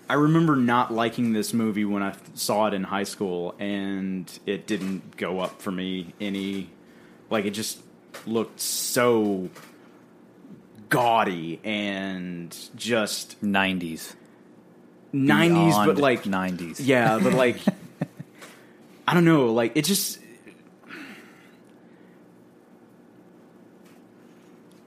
I 0.09 0.15
remember 0.15 0.55
not 0.57 0.93
liking 0.93 1.33
this 1.33 1.53
movie 1.53 1.85
when 1.85 2.03
I 2.03 2.15
saw 2.35 2.67
it 2.67 2.75
in 2.75 2.85
high 2.85 3.03
school, 3.05 3.55
and 3.59 4.31
it 4.47 4.67
didn't 4.67 5.17
go 5.17 5.41
up 5.41 5.61
for 5.61 5.73
me 5.73 6.15
any. 6.21 6.71
Like 7.29 7.45
it 7.45 7.51
just 7.51 7.81
looked 8.25 8.61
so 8.61 9.51
gaudy 10.89 11.61
and 11.65 12.57
just 12.77 13.43
90s. 13.45 14.15
nineties, 15.13 15.75
but 15.75 15.99
like 15.99 16.23
90s. 16.23 16.77
yeah, 16.79 17.19
but 17.21 17.33
like 17.33 17.59
I 19.09 19.15
don't 19.15 19.25
know, 19.25 19.53
like 19.53 19.77
it 19.77 19.85
just 19.85 20.21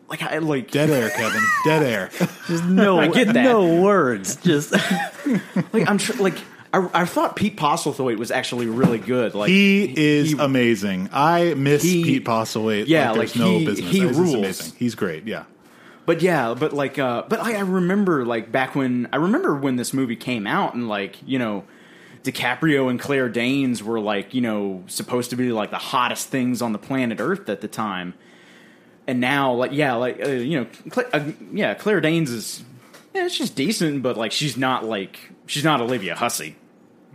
like 0.10 0.22
I 0.22 0.38
like 0.40 0.72
Dead 0.72 0.90
air, 0.90 1.10
Kevin. 1.10 1.42
Dead 1.66 1.84
air. 1.84 2.10
Just 2.48 2.64
no, 2.66 3.00
I 3.00 3.08
get 3.08 3.28
that. 3.34 3.44
no 3.44 3.82
words. 3.82 4.36
Just 4.38 4.72
like 5.74 5.88
I'm 5.90 5.98
tr- 5.98 6.22
like 6.22 6.38
I, 6.74 6.88
I 6.94 7.06
thought 7.06 7.36
Pete 7.36 7.58
Postlethwaite 7.58 8.18
was 8.18 8.32
actually 8.32 8.68
really 8.68 9.00
good. 9.00 9.34
Like 9.36 9.50
He 9.50 9.94
is 9.96 10.32
he- 10.32 10.38
amazing. 10.40 11.10
I 11.12 11.54
miss 11.56 11.84
He- 11.84 12.04
Pete 12.04 12.26
Postlethwaite. 12.26 12.86
Yeah, 12.88 13.12
like, 13.12 13.18
there's 13.20 13.36
like, 13.38 13.46
no 13.46 13.58
he- 13.60 13.66
business. 13.66 13.92
he 13.92 14.00
This 14.02 14.12
is 14.12 14.18
rules. 14.20 14.34
amazing. 14.36 14.76
He's 14.78 14.96
great. 14.96 15.26
Yeah. 15.26 15.46
But 16.06 16.22
yeah, 16.24 16.56
but 16.58 16.74
like, 16.74 16.98
uh, 16.98 17.24
but 17.30 17.40
I, 17.40 17.56
I 17.58 17.60
remember 17.62 18.26
like 18.26 18.52
back 18.52 18.74
when 18.76 19.08
I 19.14 19.18
remember 19.18 19.56
when 19.56 19.76
this 19.76 19.94
movie 19.94 20.16
came 20.16 20.48
out 20.48 20.74
and 20.74 20.88
like 20.90 21.18
you 21.26 21.38
know, 21.40 21.66
DiCaprio 22.24 22.90
and 22.90 23.00
Claire 23.00 23.30
Danes 23.30 23.84
were 23.84 24.00
like 24.00 24.34
you 24.34 24.42
know 24.42 24.84
supposed 24.88 25.30
to 25.30 25.36
be 25.36 25.52
like 25.52 25.70
the 25.72 25.78
hottest 25.78 26.28
things 26.30 26.62
on 26.62 26.72
the 26.74 26.80
planet 26.80 27.20
Earth 27.20 27.48
at 27.48 27.62
the 27.62 27.68
time, 27.68 28.14
and 29.10 29.20
now 29.20 29.54
like 29.54 29.72
yeah 29.74 29.96
like 29.96 30.24
uh, 30.24 30.30
you 30.30 30.60
know 30.60 30.68
Cla- 30.92 31.10
uh, 31.12 31.32
yeah 31.52 31.74
Claire 31.74 32.00
Danes 32.00 32.30
is 32.30 32.64
yeah 33.14 33.28
she's 33.28 33.50
decent 33.50 34.04
but 34.04 34.18
like 34.18 34.32
she's 34.32 34.56
not 34.56 34.86
like 34.86 35.20
she's 35.48 35.64
not 35.64 35.82
Olivia 35.82 36.16
Hussey, 36.16 36.56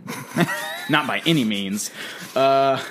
not 0.89 1.07
by 1.07 1.21
any 1.25 1.45
means, 1.45 1.89
uh, 2.35 2.83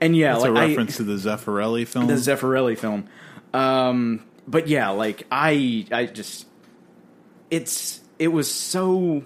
and 0.00 0.14
yeah 0.14 0.32
That's 0.32 0.42
like 0.42 0.52
a 0.52 0.58
I- 0.58 0.66
reference 0.68 0.96
to 0.98 1.04
the 1.04 1.14
Zeffirelli 1.14 1.86
film. 1.88 2.06
the 2.06 2.14
Zeffirelli 2.14 2.76
film. 2.78 3.08
Um, 3.54 4.24
but 4.46 4.68
yeah, 4.68 4.90
like 4.90 5.26
I, 5.32 5.86
I 5.90 6.04
just, 6.04 6.46
it's 7.50 8.00
it 8.18 8.28
was 8.28 8.50
so 8.52 9.22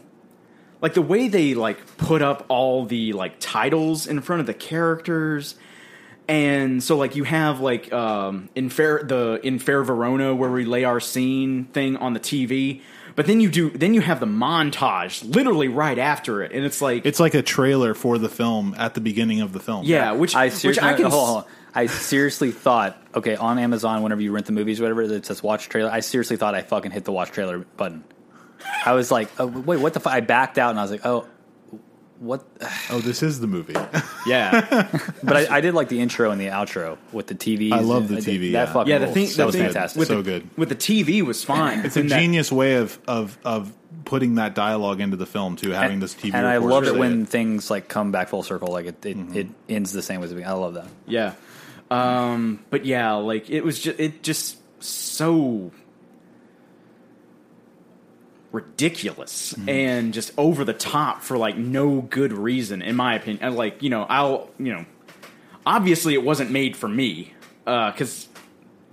like 0.80 0.94
the 0.94 1.02
way 1.02 1.26
they 1.28 1.54
like 1.54 1.96
put 1.96 2.22
up 2.22 2.44
all 2.48 2.84
the 2.84 3.12
like 3.14 3.34
titles 3.40 4.06
in 4.06 4.20
front 4.20 4.40
of 4.40 4.46
the 4.46 4.54
characters 4.54 5.56
and 6.28 6.82
so 6.82 6.97
like 6.97 7.16
you 7.16 7.24
have 7.24 7.61
like 7.61 7.93
um 7.93 8.49
in 8.55 8.69
fair 8.70 9.03
the 9.03 9.40
in 9.43 9.59
fair 9.59 9.82
verona 9.82 10.35
where 10.35 10.51
we 10.51 10.65
lay 10.65 10.85
our 10.85 11.01
scene 11.01 11.65
thing 11.66 11.97
on 11.97 12.12
the 12.12 12.20
tv 12.20 12.81
but 13.15 13.27
then 13.27 13.40
you 13.40 13.51
do 13.51 13.70
then 13.70 13.93
you 13.93 14.01
have 14.01 14.20
the 14.20 14.27
montage 14.27 15.23
literally 15.35 15.69
right 15.69 15.99
after 15.99 16.43
it 16.43 16.53
and 16.53 16.65
it's 16.65 16.81
like 16.81 17.05
It's 17.05 17.20
like 17.20 17.35
a 17.35 17.43
trailer 17.43 17.94
for 17.94 18.19
the 18.19 18.28
film 18.28 18.74
at 18.78 18.94
the 18.94 19.01
beginning 19.01 19.40
of 19.40 19.53
the 19.53 19.61
film. 19.61 19.85
yeah 19.85 20.12
which 20.12 20.35
I 20.35 20.47
which 20.47 20.55
seriously, 20.55 20.82
i 20.89 20.94
can 20.94 21.07
hold 21.07 21.15
on, 21.15 21.27
hold 21.27 21.44
on. 21.44 21.51
I 21.74 21.86
seriously 21.86 22.51
thought, 22.51 23.01
okay, 23.15 23.35
on 23.35 23.59
Amazon, 23.59 24.03
whenever 24.03 24.20
you 24.20 24.31
rent 24.31 24.44
the 24.44 24.53
movies, 24.53 24.78
or 24.78 24.82
whatever, 24.82 25.01
it 25.05 25.24
says 25.24 25.43
watch 25.43 25.70
trailer. 25.70 25.90
I 25.90 26.01
seriously 26.01 26.36
thought 26.36 26.55
I 26.55 26.61
fucking 26.61 26.90
hit 26.90 27.07
the 27.07 27.12
watch 27.12 27.31
trailer 27.31 27.61
button. 27.61 28.05
I 28.85 28.93
was 28.93 29.11
like, 29.11 29.31
oh, 29.40 29.47
wait, 29.47 29.81
what 29.81 29.94
the 29.94 30.01
fuck? 30.01 30.12
I 30.12 30.20
backed 30.20 30.59
out 30.59 30.69
and 30.69 30.78
I 30.78 30.82
was 30.82 30.90
like, 30.90 31.07
oh, 31.07 31.27
what? 32.23 32.44
Oh, 32.90 33.01
this 33.01 33.23
is 33.23 33.40
the 33.40 33.47
movie. 33.47 33.74
yeah 34.27 34.89
But 35.23 35.36
I, 35.51 35.57
I 35.57 35.61
did 35.61 35.74
like 35.74 35.89
the 35.89 36.01
intro 36.01 36.31
and 36.31 36.40
the 36.40 36.47
outro 36.47 36.97
with 37.12 37.27
the 37.27 37.35
TV. 37.35 37.73
I 37.73 37.81
love 37.81 38.09
the 38.09 38.16
TV, 38.16 38.53
That 38.53 38.69
yeah. 38.69 38.73
fucking 38.73 38.90
yeah 38.90 38.99
the 38.99 39.07
thing 39.09 39.27
that 39.28 39.36
the 39.36 39.47
was 39.47 39.55
thing 39.57 39.65
fantastic. 39.65 39.99
with 39.99 40.09
So 40.09 40.16
the, 40.19 40.23
good. 40.23 40.51
with 40.57 40.69
the 40.69 40.77
tv 40.77 41.23
was 41.23 41.43
fine 41.43 41.81
It's 41.85 41.97
a 41.97 42.03
that- 42.03 42.19
genius 42.20 42.53
way 42.53 42.74
of 42.77 42.99
of 43.09 43.36
of 43.44 43.73
putting 44.05 44.35
that 44.36 44.55
dialogue 44.55 45.01
into 45.01 45.16
the 45.16 45.27
film 45.27 45.57
too, 45.57 45.70
having 45.70 46.01
this 46.01 46.15
TV. 46.15 46.35
and 46.35 46.47
I 46.47 46.57
love 46.59 46.85
it 46.85 46.93
say 46.93 46.99
when 46.99 47.24
things 47.27 47.70
like 47.70 47.89
come 47.89 48.11
back 48.12 48.28
full 48.28 48.43
circle. 48.43 48.69
Like 48.73 48.86
it, 48.86 49.05
it, 49.07 49.16
Mm-hmm. 49.16 49.36
it 49.36 49.47
ends 49.69 49.93
the 49.93 50.03
same 50.03 50.23
as 50.23 50.31
the 50.31 50.36
beginning. 50.36 50.55
I 50.55 50.59
love 50.59 50.74
that. 50.74 50.86
Yeah. 51.07 51.35
Um, 51.90 52.65
but 52.70 52.85
yeah, 52.86 53.12
like 53.15 53.51
it 53.51 53.62
was 53.62 53.78
just 53.78 54.01
it 54.01 54.23
just 54.23 54.59
so 54.82 55.70
ridiculous 58.52 59.54
and 59.66 60.12
just 60.14 60.30
over 60.36 60.64
the 60.64 60.74
top 60.74 61.22
for 61.22 61.36
like 61.38 61.56
no 61.56 62.02
good 62.02 62.32
reason 62.32 62.82
in 62.82 62.94
my 62.94 63.14
opinion. 63.14 63.42
And 63.42 63.56
like, 63.56 63.82
you 63.82 63.90
know, 63.90 64.04
I'll, 64.08 64.50
you 64.58 64.72
know, 64.72 64.84
obviously 65.66 66.14
it 66.14 66.22
wasn't 66.22 66.50
made 66.50 66.76
for 66.76 66.88
me 66.88 67.32
uh 67.66 67.92
cuz 67.92 68.28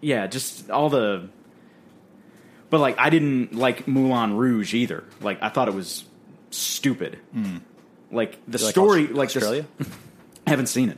yeah, 0.02 0.28
just 0.28 0.70
all 0.70 0.90
the 0.90 1.28
but 2.70 2.80
like 2.80 2.98
I 3.00 3.10
didn't 3.10 3.54
like 3.56 3.88
Moulin 3.88 4.36
Rouge 4.38 4.74
either. 4.74 5.04
Like 5.22 5.42
I 5.42 5.50
thought 5.50 5.68
it 5.68 5.74
was 5.74 6.06
stupid. 6.52 7.20
Like 8.12 8.40
the 8.48 8.58
You 8.60 8.66
like 8.66 8.72
story 8.74 9.08
like 9.08 9.30
this- 9.34 9.38
Australia. 9.44 9.66
I 10.48 10.50
haven't 10.52 10.68
seen 10.68 10.90
it. 10.90 10.98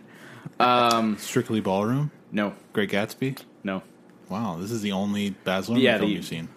Um 0.60 1.18
strictly 1.18 1.62
Ballroom, 1.62 2.12
No. 2.32 2.54
Great 2.74 2.92
Gatsby. 2.92 3.40
No. 3.64 3.82
Wow, 4.30 4.58
this 4.62 4.72
is 4.72 4.82
the 4.82 4.92
only 4.92 5.32
Baz 5.32 5.68
Luhrmann 5.68 5.82
Yeah, 5.82 5.98
film 5.98 6.10
the- 6.10 6.16
you've 6.16 6.26
seen, 6.26 6.48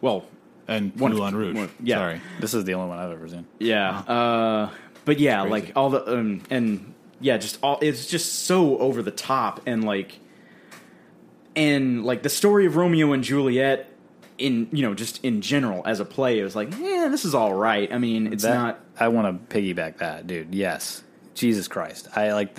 Well, 0.00 0.24
and 0.70 0.94
One- 0.98 1.12
Moulin 1.12 1.34
Rouge. 1.34 1.56
one- 1.56 1.70
yeah. 1.82 1.96
Sorry, 1.96 2.20
This 2.40 2.54
is 2.54 2.64
the 2.64 2.74
only 2.74 2.88
one 2.88 2.98
I've 2.98 3.12
ever 3.12 3.28
seen. 3.28 3.46
yeah. 3.58 3.98
Uh, 3.98 4.70
but 5.04 5.18
yeah, 5.18 5.42
like 5.42 5.72
all 5.76 5.90
the 5.90 6.06
um, 6.18 6.42
and 6.50 6.94
yeah, 7.20 7.36
just 7.36 7.58
all 7.62 7.78
it's 7.82 8.06
just 8.06 8.44
so 8.44 8.78
over 8.78 9.02
the 9.02 9.10
top 9.10 9.60
and 9.66 9.84
like 9.84 10.18
and 11.56 12.04
like 12.04 12.22
the 12.22 12.28
story 12.28 12.66
of 12.66 12.76
Romeo 12.76 13.12
and 13.12 13.24
Juliet 13.24 13.86
in 14.38 14.68
you 14.72 14.82
know 14.82 14.94
just 14.94 15.22
in 15.24 15.40
general 15.42 15.82
as 15.86 16.00
a 16.00 16.04
play, 16.04 16.38
it 16.38 16.44
was 16.44 16.56
like, 16.56 16.70
yeah, 16.78 17.08
this 17.10 17.24
is 17.24 17.34
all 17.34 17.52
right. 17.54 17.92
I 17.92 17.98
mean, 17.98 18.32
it's 18.32 18.42
That- 18.44 18.54
not. 18.54 18.80
I 18.98 19.08
want 19.08 19.48
to 19.48 19.54
piggyback 19.56 19.98
that, 19.98 20.26
dude. 20.26 20.54
Yes, 20.54 21.02
Jesus 21.34 21.66
Christ. 21.68 22.08
I 22.14 22.32
like 22.32 22.58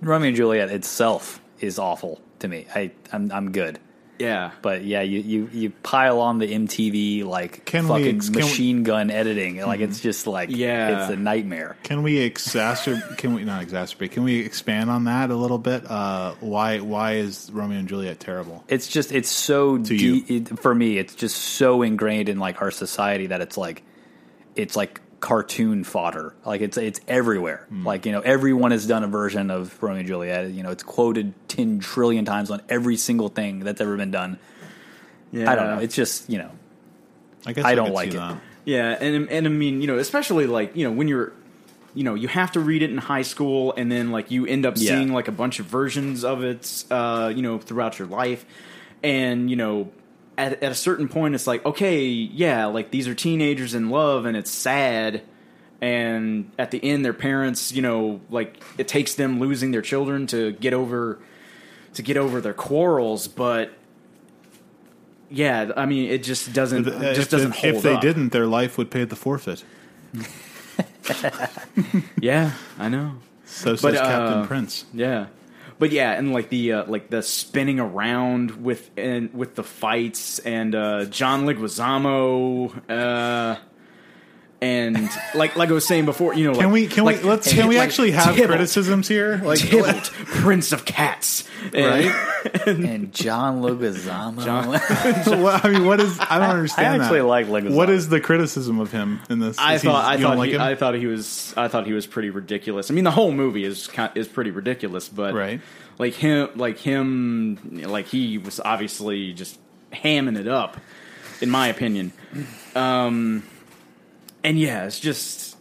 Romeo 0.00 0.28
and 0.28 0.36
Juliet 0.36 0.70
itself 0.70 1.40
is 1.60 1.78
awful 1.78 2.20
to 2.40 2.48
me. 2.48 2.66
I 2.74 2.90
I'm 3.12 3.32
I'm 3.32 3.52
good, 3.52 3.78
Yeah, 4.18 4.52
but 4.62 4.84
yeah, 4.84 5.00
you 5.02 5.18
you, 5.20 5.50
you 5.52 5.70
pile 5.82 6.20
on 6.20 6.38
the 6.38 6.46
MTV 6.46 7.24
like 7.24 7.64
Can 7.64 7.88
fucking 7.88 8.16
ex- 8.16 8.26
can 8.28 8.36
we- 8.36 8.42
machine 8.42 8.82
gun 8.84 9.10
editing, 9.10 9.60
like 9.60 9.80
it's 9.80 9.98
just 10.00 10.26
like 10.28 10.50
Yeah. 10.52 11.02
it's 11.02 11.10
a 11.12 11.16
nightmare. 11.16 11.76
can 11.82 12.02
we 12.04 12.16
exacerbate? 12.30 13.16
can 13.18 13.34
we 13.34 13.42
not 13.44 13.66
exacerbate? 13.66 14.12
Can 14.12 14.22
we 14.22 14.38
expand 14.40 14.90
on 14.90 15.04
that 15.04 15.30
a 15.30 15.34
little 15.36 15.58
bit? 15.58 15.90
Uh, 15.90 16.34
why 16.40 16.78
why 16.78 17.14
is 17.14 17.50
Romeo 17.52 17.78
and 17.80 17.88
Juliet 17.88 18.20
terrible? 18.20 18.62
It's 18.68 18.86
just 18.86 19.10
it's 19.12 19.28
so 19.30 19.78
To 19.78 19.96
de- 19.96 20.24
it, 20.36 20.58
for 20.60 20.72
me. 20.74 20.98
It's 20.98 21.14
just 21.16 21.36
so 21.36 21.82
ingrained 21.82 22.28
in 22.28 22.38
like 22.38 22.62
our 22.62 22.70
society 22.70 23.26
that 23.28 23.40
it's 23.40 23.56
like 23.56 23.82
it's 24.54 24.76
like 24.76 25.00
cartoon 25.22 25.84
fodder. 25.84 26.34
Like 26.44 26.60
it's 26.60 26.76
it's 26.76 27.00
everywhere. 27.08 27.64
Hmm. 27.70 27.86
Like 27.86 28.04
you 28.04 28.12
know 28.12 28.20
everyone 28.20 28.72
has 28.72 28.86
done 28.86 29.04
a 29.04 29.06
version 29.08 29.50
of 29.50 29.80
Romeo 29.82 30.00
and 30.00 30.06
Juliet. 30.08 30.50
You 30.50 30.62
know 30.62 30.70
it's 30.70 30.82
quoted 30.82 31.32
ten 31.48 31.78
trillion 31.80 32.26
times 32.26 32.50
on 32.50 32.60
every 32.68 32.96
single 32.98 33.28
thing 33.30 33.60
that's 33.60 33.80
ever 33.80 33.96
been 33.96 34.10
done. 34.10 34.38
yeah. 35.32 35.50
I 35.50 35.54
don't 35.54 35.66
know. 35.68 35.78
It's 35.78 35.94
just 35.94 36.28
you 36.28 36.36
know 36.38 36.50
I 37.46 37.52
guess 37.54 37.64
I 37.64 37.70
I 37.70 37.74
don't 37.74 37.86
could 37.86 37.94
like 37.94 38.08
it. 38.08 38.16
that. 38.16 38.36
Yeah, 38.66 38.90
and 39.00 39.28
and 39.30 39.46
I 39.46 39.50
mean, 39.50 39.80
you 39.80 39.86
know, 39.86 39.96
especially 39.98 40.46
like 40.46 40.76
you 40.76 40.84
know 40.84 40.92
when 40.92 41.08
you're, 41.08 41.32
you 41.94 42.04
know, 42.04 42.14
you 42.14 42.28
have 42.28 42.52
to 42.52 42.60
read 42.60 42.82
it 42.82 42.90
in 42.90 42.98
high 42.98 43.22
school, 43.22 43.72
and 43.76 43.90
then 43.90 44.10
like 44.12 44.30
you 44.30 44.44
end 44.46 44.66
up 44.66 44.74
Yeah. 44.76 44.90
seeing 44.96 45.12
like 45.12 45.28
a 45.28 45.32
bunch 45.32 45.58
of 45.60 45.66
versions 45.66 46.24
of 46.24 46.44
it, 46.44 46.84
uh, 46.90 47.32
you 47.34 47.42
know, 47.42 47.58
throughout 47.58 47.98
your 47.98 48.06
life, 48.08 48.44
and 49.02 49.48
you 49.50 49.56
know, 49.56 49.90
at 50.42 50.62
at 50.62 50.72
a 50.72 50.74
certain 50.74 51.08
point, 51.08 51.34
it's 51.34 51.46
like, 51.46 51.64
okay, 51.64 52.04
yeah, 52.04 52.66
like 52.66 52.90
these 52.90 53.06
are 53.06 53.14
teenagers 53.14 53.74
in 53.74 53.90
love, 53.90 54.24
and 54.26 54.36
it's 54.36 54.50
sad. 54.50 55.22
And 55.80 56.50
at 56.58 56.70
the 56.70 56.82
end, 56.82 57.04
their 57.04 57.12
parents, 57.12 57.72
you 57.72 57.82
know, 57.82 58.20
like 58.30 58.60
it 58.78 58.88
takes 58.88 59.14
them 59.14 59.38
losing 59.40 59.70
their 59.70 59.82
children 59.82 60.26
to 60.28 60.52
get 60.52 60.74
over, 60.74 61.18
to 61.94 62.02
get 62.02 62.16
over 62.16 62.40
their 62.40 62.54
quarrels. 62.54 63.26
But 63.28 63.72
yeah, 65.30 65.72
I 65.76 65.86
mean, 65.86 66.10
it 66.10 66.22
just 66.22 66.52
doesn't, 66.52 66.86
Uh, 66.86 66.90
it 66.90 67.14
just 67.14 67.26
if, 67.26 67.30
doesn't 67.30 67.54
hold 67.56 67.74
if 67.76 67.82
they 67.82 67.94
up. 67.94 68.00
didn't, 68.00 68.30
their 68.30 68.46
life 68.46 68.78
would 68.78 68.90
pay 68.90 69.04
the 69.04 69.16
forfeit. 69.16 69.64
Yeah, 72.20 72.52
I 72.78 72.88
know. 72.88 73.14
So 73.44 73.74
says 73.74 73.96
uh, 73.96 74.04
Captain 74.04 74.46
Prince. 74.46 74.84
Yeah, 74.94 75.26
but 75.82 75.90
yeah, 75.90 76.12
and 76.12 76.32
like 76.32 76.48
the 76.48 76.74
uh, 76.74 76.84
like 76.86 77.10
the 77.10 77.24
spinning 77.24 77.80
around 77.80 78.62
with 78.62 78.88
and 78.96 79.34
with 79.34 79.56
the 79.56 79.64
fights 79.64 80.38
and 80.38 80.76
uh, 80.76 81.06
John 81.06 81.44
Leguizamo, 81.44 82.88
uh, 82.88 83.58
and 84.62 85.10
like 85.34 85.56
like 85.56 85.68
I 85.68 85.72
was 85.72 85.86
saying 85.86 86.04
before, 86.06 86.34
you 86.34 86.44
know, 86.44 86.52
Can 86.54 86.64
like, 86.66 86.72
we 86.72 86.86
can 86.86 87.04
like, 87.04 87.22
we 87.22 87.28
let's 87.28 87.52
can 87.52 87.66
we 87.68 87.76
like 87.78 87.88
actually 87.88 88.12
have 88.12 88.26
Tybalt, 88.36 88.46
criticisms 88.48 89.08
here? 89.08 89.38
Like 89.44 89.58
Tybalt, 89.58 90.04
Prince 90.12 90.70
of 90.72 90.84
Cats, 90.84 91.44
and- 91.74 91.74
right? 91.84 92.66
and 92.68 93.12
John 93.12 93.60
Leguizamo. 93.62 94.42
Well, 95.42 95.60
I 95.62 95.68
mean, 95.68 95.84
what 95.84 96.00
is? 96.00 96.18
I 96.20 96.38
don't 96.38 96.50
understand. 96.50 97.02
I 97.02 97.04
actually 97.04 97.20
that. 97.20 97.26
like 97.26 97.46
Leguizamo. 97.48 97.74
What 97.74 97.90
is 97.90 98.08
the 98.08 98.20
criticism 98.20 98.78
of 98.78 98.92
him 98.92 99.20
in 99.28 99.40
this? 99.40 99.58
I 99.58 99.74
Is 99.74 99.82
he- 99.82 99.88
thought 99.88 100.04
I 100.04 100.16
don't 100.16 100.22
thought 100.32 100.38
like 100.38 100.50
he. 100.50 100.58
I 100.58 100.74
thought 100.76 100.94
he 100.94 101.06
was 101.06 101.52
I 101.56 101.66
thought 101.68 101.86
he 101.86 101.92
was 101.92 102.06
pretty 102.06 102.30
ridiculous. 102.30 102.90
I 102.90 102.94
mean, 102.94 103.04
the 103.04 103.10
whole 103.10 103.32
movie 103.32 103.64
is 103.64 103.90
is 104.14 104.28
pretty 104.28 104.52
ridiculous, 104.52 105.08
but 105.08 105.34
Right. 105.34 105.60
like 105.98 106.14
him, 106.14 106.50
like 106.54 106.78
him, 106.78 107.58
like 107.86 108.06
he 108.06 108.38
was 108.38 108.60
obviously 108.64 109.32
just 109.32 109.58
hamming 109.92 110.38
it 110.38 110.46
up, 110.48 110.76
in 111.40 111.50
my 111.50 111.66
opinion. 111.66 112.12
Um, 112.74 113.42
and 114.44 114.58
yeah, 114.58 114.84
it's 114.84 115.00
just 115.00 115.56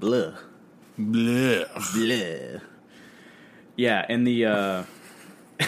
blah 0.00 0.32
Blech. 0.98 1.92
blah. 1.92 2.60
Yeah, 3.76 4.04
and 4.08 4.26
the 4.26 4.46
uh, 4.46 4.84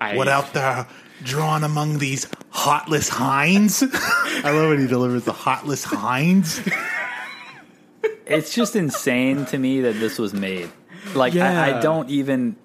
I, 0.00 0.16
What 0.16 0.28
out 0.28 0.52
there 0.54 0.86
drawn 1.22 1.64
among 1.64 1.98
these 1.98 2.26
hotless 2.50 3.08
hinds? 3.08 3.82
I 3.82 4.50
love 4.50 4.70
when 4.70 4.80
he 4.80 4.86
delivers 4.86 5.24
the 5.24 5.32
hotless 5.32 5.84
hinds. 5.84 6.60
it's 8.26 8.54
just 8.54 8.76
insane 8.76 9.44
to 9.46 9.58
me 9.58 9.80
that 9.82 9.94
this 9.94 10.18
was 10.18 10.32
made. 10.34 10.70
Like 11.14 11.36
I, 11.36 11.78
I 11.78 11.80
don't 11.80 12.10
even. 12.10 12.56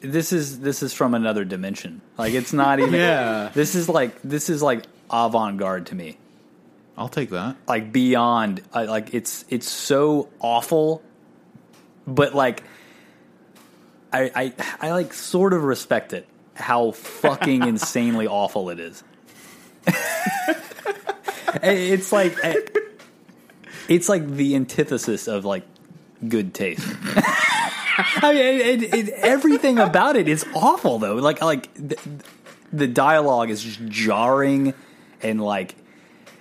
This 0.00 0.32
is 0.32 0.60
this 0.60 0.82
is 0.82 0.92
from 0.94 1.14
another 1.14 1.44
dimension. 1.44 2.00
Like 2.16 2.34
it's 2.34 2.52
not 2.52 2.78
even. 2.80 2.94
Yeah. 2.98 3.50
This 3.54 3.74
is 3.74 3.88
like 3.88 4.20
this 4.22 4.48
is 4.48 4.62
like 4.62 4.84
avant 5.10 5.58
garde 5.58 5.86
to 5.86 5.94
me. 5.94 6.18
I'll 6.96 7.08
take 7.08 7.30
that. 7.30 7.56
Like 7.66 7.92
beyond. 7.92 8.62
I, 8.72 8.84
like 8.84 9.14
it's 9.14 9.44
it's 9.48 9.68
so 9.68 10.28
awful, 10.40 11.02
but 12.06 12.34
like. 12.34 12.62
I, 14.10 14.30
I 14.34 14.52
I 14.80 14.90
like 14.92 15.12
sort 15.12 15.52
of 15.52 15.64
respect 15.64 16.14
it. 16.14 16.26
How 16.54 16.92
fucking 16.92 17.62
insanely 17.68 18.26
awful 18.26 18.70
it 18.70 18.80
is. 18.80 19.04
it's 21.62 22.10
like 22.10 22.34
it's 23.88 24.08
like 24.08 24.26
the 24.26 24.54
antithesis 24.54 25.28
of 25.28 25.44
like 25.44 25.64
good 26.26 26.54
taste. 26.54 26.88
I 28.22 28.32
mean, 28.32 28.42
it, 28.42 28.82
it, 28.82 28.94
it, 28.94 29.08
everything 29.16 29.78
about 29.78 30.16
it 30.16 30.28
is 30.28 30.46
awful 30.54 30.98
though. 30.98 31.16
Like 31.16 31.42
like 31.42 31.72
the, 31.74 31.98
the 32.72 32.86
dialogue 32.86 33.50
is 33.50 33.62
just 33.62 33.84
jarring, 33.86 34.72
and 35.22 35.40
like 35.42 35.74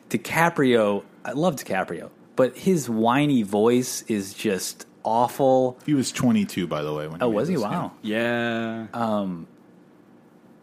DiCaprio. 0.10 1.04
I 1.26 1.32
love 1.32 1.56
DiCaprio, 1.56 2.10
but 2.36 2.56
his 2.58 2.90
whiny 2.90 3.44
voice 3.44 4.04
is 4.04 4.34
just 4.34 4.86
awful. 5.04 5.78
He 5.86 5.94
was 5.94 6.12
22, 6.12 6.68
by 6.68 6.82
the 6.84 6.94
way. 6.94 7.08
When 7.08 7.22
Oh, 7.24 7.30
made 7.30 7.36
was 7.36 7.48
he? 7.50 7.56
this, 7.56 7.64
Wow. 7.64 7.92
yeah. 8.02 8.88
yeah, 8.94 9.36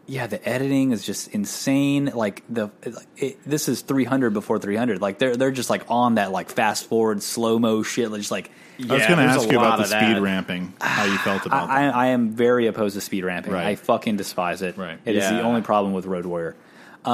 the 0.07 0.47
editing 0.47 0.91
is 0.91 1.03
just 1.05 1.29
insane. 1.29 2.11
Like 2.13 2.43
the 2.49 2.69
it, 3.17 3.37
this 3.45 3.67
is 3.67 3.81
300 3.81 4.31
before 4.33 4.59
300. 4.59 5.01
Like 5.01 5.17
they're 5.19 5.35
they're 5.35 5.51
just 5.51 5.69
like 5.69 5.83
on 5.89 6.15
that 6.15 6.31
like 6.31 6.49
fast 6.51 6.87
forward 6.87 7.23
slow 7.23 7.57
mo 7.59 7.81
shit. 7.83 8.11
Like, 8.11 8.19
just 8.21 8.31
like 8.31 8.51
I 8.79 8.93
was 8.93 9.01
Yeah, 9.01 9.07
going 9.07 9.19
to 9.19 9.25
ask 9.33 9.49
you 9.51 9.57
about 9.57 9.77
the 9.77 9.83
of 9.83 9.89
speed 9.89 10.15
that. 10.17 10.21
ramping, 10.21 10.73
how 10.81 11.05
you 11.05 11.17
felt 11.19 11.45
about 11.45 11.69
I, 11.71 11.83
that. 11.83 11.95
I 11.95 12.07
am 12.07 12.31
very 12.31 12.67
opposed 12.67 12.95
to 12.95 13.01
speed 13.01 13.23
ramping. 13.23 13.53
Right. 13.53 13.65
I 13.67 13.75
fucking 13.75 14.17
despise 14.17 14.61
it. 14.61 14.77
Right. 14.77 14.99
It 15.05 15.15
is 15.15 15.27
the 15.27 15.41
only 15.41 15.61
problem 15.61 15.93
with 15.93 16.05
Road 16.05 16.25
Warrior. 16.25 16.55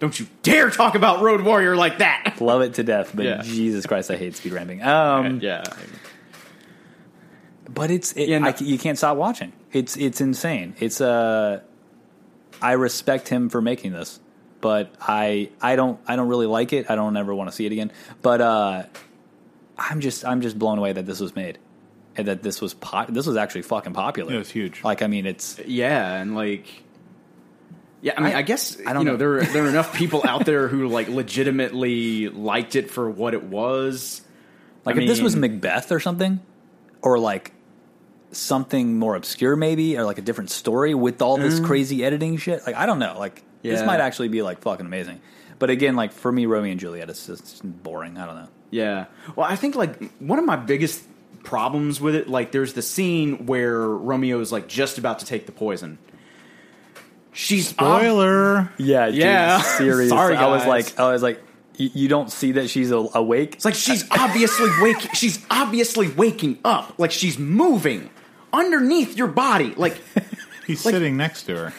Don't 0.00 0.18
you 0.20 0.26
dare 0.42 0.70
talk 0.70 0.94
about 0.94 1.22
Road 1.22 1.40
Warrior 1.42 1.74
like 1.76 1.98
that. 1.98 2.36
Love 2.40 2.62
it 2.62 2.74
to 2.74 2.84
death, 2.84 3.10
but 3.14 3.24
Yeah. 3.24 3.42
Jesus 3.42 3.84
Christ, 3.86 4.10
I 4.10 4.16
hate 4.16 4.36
speed 4.36 4.52
ramping. 4.52 4.82
Um, 4.82 5.40
Yeah. 5.40 5.64
But 7.68 7.90
it's 7.90 8.12
it, 8.12 8.28
Yeah, 8.28 8.38
no- 8.38 8.48
I 8.48 8.52
c 8.54 8.64
you 8.64 8.78
can't 8.78 8.96
stop 8.98 9.16
watching. 9.16 9.52
It's 9.72 9.96
it's 9.96 10.20
insane. 10.20 10.74
It's 10.80 11.00
uh, 11.00 11.60
I 12.62 12.72
respect 12.72 13.28
him 13.28 13.48
for 13.50 13.60
making 13.60 13.92
this, 13.92 14.18
but 14.60 14.92
I 15.00 15.50
I 15.60 15.76
don't 15.76 16.00
I 16.06 16.16
don't 16.16 16.28
really 16.28 16.46
like 16.46 16.72
it. 16.72 16.90
I 16.90 16.94
don't 16.96 17.16
ever 17.16 17.34
want 17.34 17.50
to 17.50 17.54
see 17.56 17.66
it 17.66 17.72
again. 17.72 17.92
But 18.22 18.40
uh, 18.40 18.82
I'm 19.76 20.00
just 20.00 20.24
I'm 20.24 20.40
just 20.40 20.58
blown 20.58 20.78
away 20.78 20.92
that 20.92 21.06
this 21.06 21.20
was 21.20 21.36
made 21.36 21.58
and 22.16 22.26
that 22.28 22.42
this 22.42 22.60
was 22.60 22.74
pop- 22.74 23.08
this 23.08 23.26
was 23.26 23.36
actually 23.36 23.62
fucking 23.62 23.92
popular. 23.92 24.32
Yeah, 24.32 24.38
was 24.38 24.50
huge. 24.50 24.82
Like 24.82 25.02
I 25.02 25.06
mean, 25.06 25.26
it's 25.26 25.58
Yeah, 25.66 26.14
and 26.14 26.34
like, 26.34 26.66
yeah, 28.00 28.14
I 28.16 28.20
mean, 28.22 28.34
I, 28.34 28.38
I- 28.38 28.42
guess 28.42 28.78
I 28.86 28.92
don't 28.92 29.02
you 29.02 29.04
know, 29.06 29.12
know. 29.12 29.16
there 29.18 29.42
there 29.52 29.64
are 29.66 29.68
enough 29.68 29.94
people 29.96 30.22
out 30.26 30.44
there 30.46 30.66
who 30.68 30.88
like 30.88 31.08
legitimately 31.08 32.28
liked 32.28 32.74
it 32.76 32.90
for 32.90 33.08
what 33.10 33.34
it 33.34 33.44
was. 33.44 34.22
Like 34.84 34.96
I 34.96 35.02
if 35.02 35.08
this 35.08 35.20
was 35.20 35.36
Macbeth 35.36 35.92
or 35.92 36.00
something, 36.00 36.40
or 37.02 37.18
like 37.18 37.52
something 38.38 38.98
more 38.98 39.16
obscure, 39.16 39.56
maybe, 39.56 39.96
or 39.98 40.04
like 40.04 40.18
a 40.18 40.22
different 40.22 40.50
story 40.50 40.94
with 40.94 41.20
all 41.22 41.36
this 41.36 41.60
mm. 41.60 41.66
crazy 41.66 42.04
editing 42.04 42.36
shit. 42.36 42.64
Like 42.66 42.76
I 42.76 42.86
don't 42.86 42.98
know. 42.98 43.16
Like 43.18 43.42
this 43.62 43.84
might 43.84 44.00
actually 44.00 44.28
be 44.28 44.42
like 44.42 44.60
fucking 44.60 44.86
amazing. 44.86 45.20
But 45.58 45.70
again, 45.70 45.96
like 45.96 46.12
for 46.12 46.30
me, 46.30 46.46
Romeo 46.46 46.70
and 46.70 46.80
Juliet 46.80 47.10
is 47.10 47.26
just 47.26 47.62
boring. 47.64 48.16
I 48.16 48.26
don't 48.26 48.36
know. 48.36 48.48
Yeah. 48.70 49.06
Well, 49.34 49.46
I 49.48 49.56
think 49.56 49.74
like 49.74 50.12
one 50.20 50.38
of 50.38 50.44
my 50.44 50.56
biggest 50.56 51.02
problems 51.42 52.00
with 52.00 52.14
it, 52.14 52.28
like 52.28 52.52
there's 52.52 52.74
the 52.74 52.82
scene 52.82 53.46
where 53.46 53.80
Romeo 53.80 54.40
is 54.40 54.52
like 54.52 54.68
just 54.68 54.98
about 54.98 55.20
to 55.20 55.26
take 55.26 55.46
the 55.46 55.52
poison. 55.52 55.98
She's 57.32 57.70
ob- 57.78 58.00
Spoiler. 58.00 58.72
Yeah, 58.78 59.08
Yeah. 59.08 59.60
serious. 59.78 60.10
Sorry, 60.10 60.36
I 60.36 60.48
was 60.48 60.66
like, 60.66 60.98
I 60.98 61.12
was 61.12 61.22
like, 61.22 61.40
you, 61.76 61.90
you 61.94 62.08
don't 62.08 62.30
see 62.30 62.52
that 62.52 62.68
she's 62.68 62.90
awake. 62.90 63.54
It's 63.54 63.64
like 63.64 63.74
she's 63.74 64.04
obviously 64.10 64.68
wake. 64.80 65.14
She's 65.14 65.44
obviously 65.50 66.08
waking 66.08 66.58
up. 66.64 66.94
Like 66.98 67.12
she's 67.12 67.38
moving 67.38 68.10
underneath 68.52 69.16
your 69.16 69.28
body. 69.28 69.74
Like 69.76 70.00
He's 70.66 70.84
Like- 70.84 70.92
sitting 70.94 71.16
next 71.16 71.44
to 71.44 71.56
her. 71.56 71.72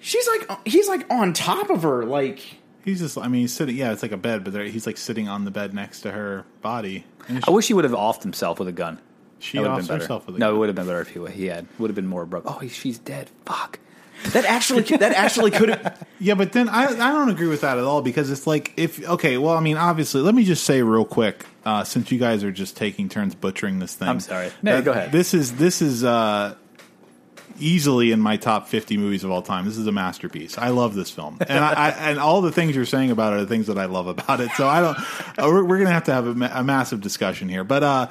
she's 0.00 0.26
like 0.28 0.66
he's 0.66 0.88
like 0.88 1.04
on 1.10 1.32
top 1.32 1.70
of 1.70 1.82
her. 1.82 2.04
Like 2.04 2.40
He's 2.84 3.00
just, 3.00 3.16
I 3.16 3.28
mean, 3.28 3.40
he's 3.40 3.52
sitting, 3.54 3.76
yeah, 3.76 3.92
it's 3.92 4.02
like 4.02 4.12
a 4.12 4.16
bed, 4.18 4.44
but 4.44 4.52
he's 4.66 4.86
like 4.86 4.98
sitting 4.98 5.26
on 5.26 5.46
the 5.46 5.50
bed 5.50 5.72
next 5.72 6.02
to 6.02 6.10
her 6.12 6.44
body. 6.60 7.06
And 7.28 7.42
I 7.48 7.50
wish 7.50 7.66
he 7.66 7.72
would 7.72 7.84
have 7.84 7.94
offed 7.94 8.22
himself 8.22 8.58
with 8.58 8.68
a 8.68 8.72
gun. 8.72 9.00
she 9.38 9.56
That 9.56 9.62
would 9.62 9.70
have 9.70 9.78
been 9.78 9.86
better. 9.86 10.00
herself 10.02 10.26
with 10.26 10.36
a 10.36 10.38
no, 10.38 10.48
gun. 10.48 10.54
it 10.54 10.58
would 10.58 10.68
have 10.68 10.76
been 10.76 10.86
better 10.86 11.00
if 11.00 11.08
he, 11.08 11.26
he 11.32 11.46
had. 11.46 11.66
Would 11.78 11.88
have 11.88 11.94
been 11.94 12.06
more 12.06 12.26
broke. 12.26 12.44
Oh, 12.46 12.60
she's 12.68 12.98
dead. 12.98 13.30
Fuck. 13.46 13.78
That 14.32 14.44
actually 14.44 14.82
that 14.82 15.12
actually 15.12 15.50
could 15.50 15.68
have. 15.70 16.06
Yeah, 16.20 16.34
but 16.34 16.52
then 16.52 16.70
I 16.70 16.86
I 16.86 17.12
don't 17.12 17.28
agree 17.28 17.48
with 17.48 17.60
that 17.60 17.76
at 17.76 17.84
all 17.84 18.00
because 18.00 18.30
it's 18.30 18.46
like 18.46 18.72
if 18.76 19.06
okay, 19.06 19.36
well, 19.36 19.54
I 19.54 19.60
mean, 19.60 19.76
obviously, 19.76 20.22
let 20.22 20.34
me 20.34 20.44
just 20.44 20.64
say 20.64 20.80
real 20.82 21.04
quick, 21.04 21.44
uh, 21.66 21.84
since 21.84 22.10
you 22.10 22.18
guys 22.18 22.42
are 22.44 22.52
just 22.52 22.76
taking 22.78 23.10
turns 23.10 23.34
butchering 23.34 23.78
this 23.78 23.94
thing. 23.94 24.08
I'm 24.08 24.20
sorry. 24.20 24.50
No, 24.62 24.76
that 24.76 24.84
go 24.84 24.92
ahead. 24.92 25.12
This 25.12 25.34
is 25.34 25.56
this 25.56 25.82
is 25.82 26.02
uh, 26.02 26.54
easily 27.58 28.10
in 28.10 28.20
my 28.20 28.36
top 28.36 28.68
50 28.68 28.96
movies 28.96 29.22
of 29.22 29.30
all 29.30 29.42
time. 29.42 29.66
This 29.66 29.76
is 29.76 29.86
a 29.86 29.92
masterpiece. 29.92 30.56
I 30.56 30.68
love 30.68 30.94
this 30.94 31.10
film, 31.10 31.36
and 31.46 31.62
I, 31.62 31.72
I 31.72 31.90
and 31.90 32.18
all 32.18 32.40
the 32.40 32.52
things 32.52 32.74
you're 32.74 32.86
saying 32.86 33.10
about 33.10 33.32
it 33.34 33.36
are 33.36 33.40
the 33.40 33.46
things 33.46 33.66
that 33.66 33.76
I 33.76 33.84
love 33.84 34.06
about 34.06 34.40
it. 34.40 34.50
So 34.56 34.66
I 34.66 34.80
don't. 34.80 34.98
Uh, 35.38 35.48
we're, 35.50 35.64
we're 35.64 35.78
gonna 35.78 35.90
have 35.90 36.04
to 36.04 36.12
have 36.14 36.26
a, 36.26 36.34
ma- 36.34 36.50
a 36.52 36.64
massive 36.64 37.00
discussion 37.00 37.48
here, 37.48 37.64
but. 37.64 37.82
uh 37.82 38.08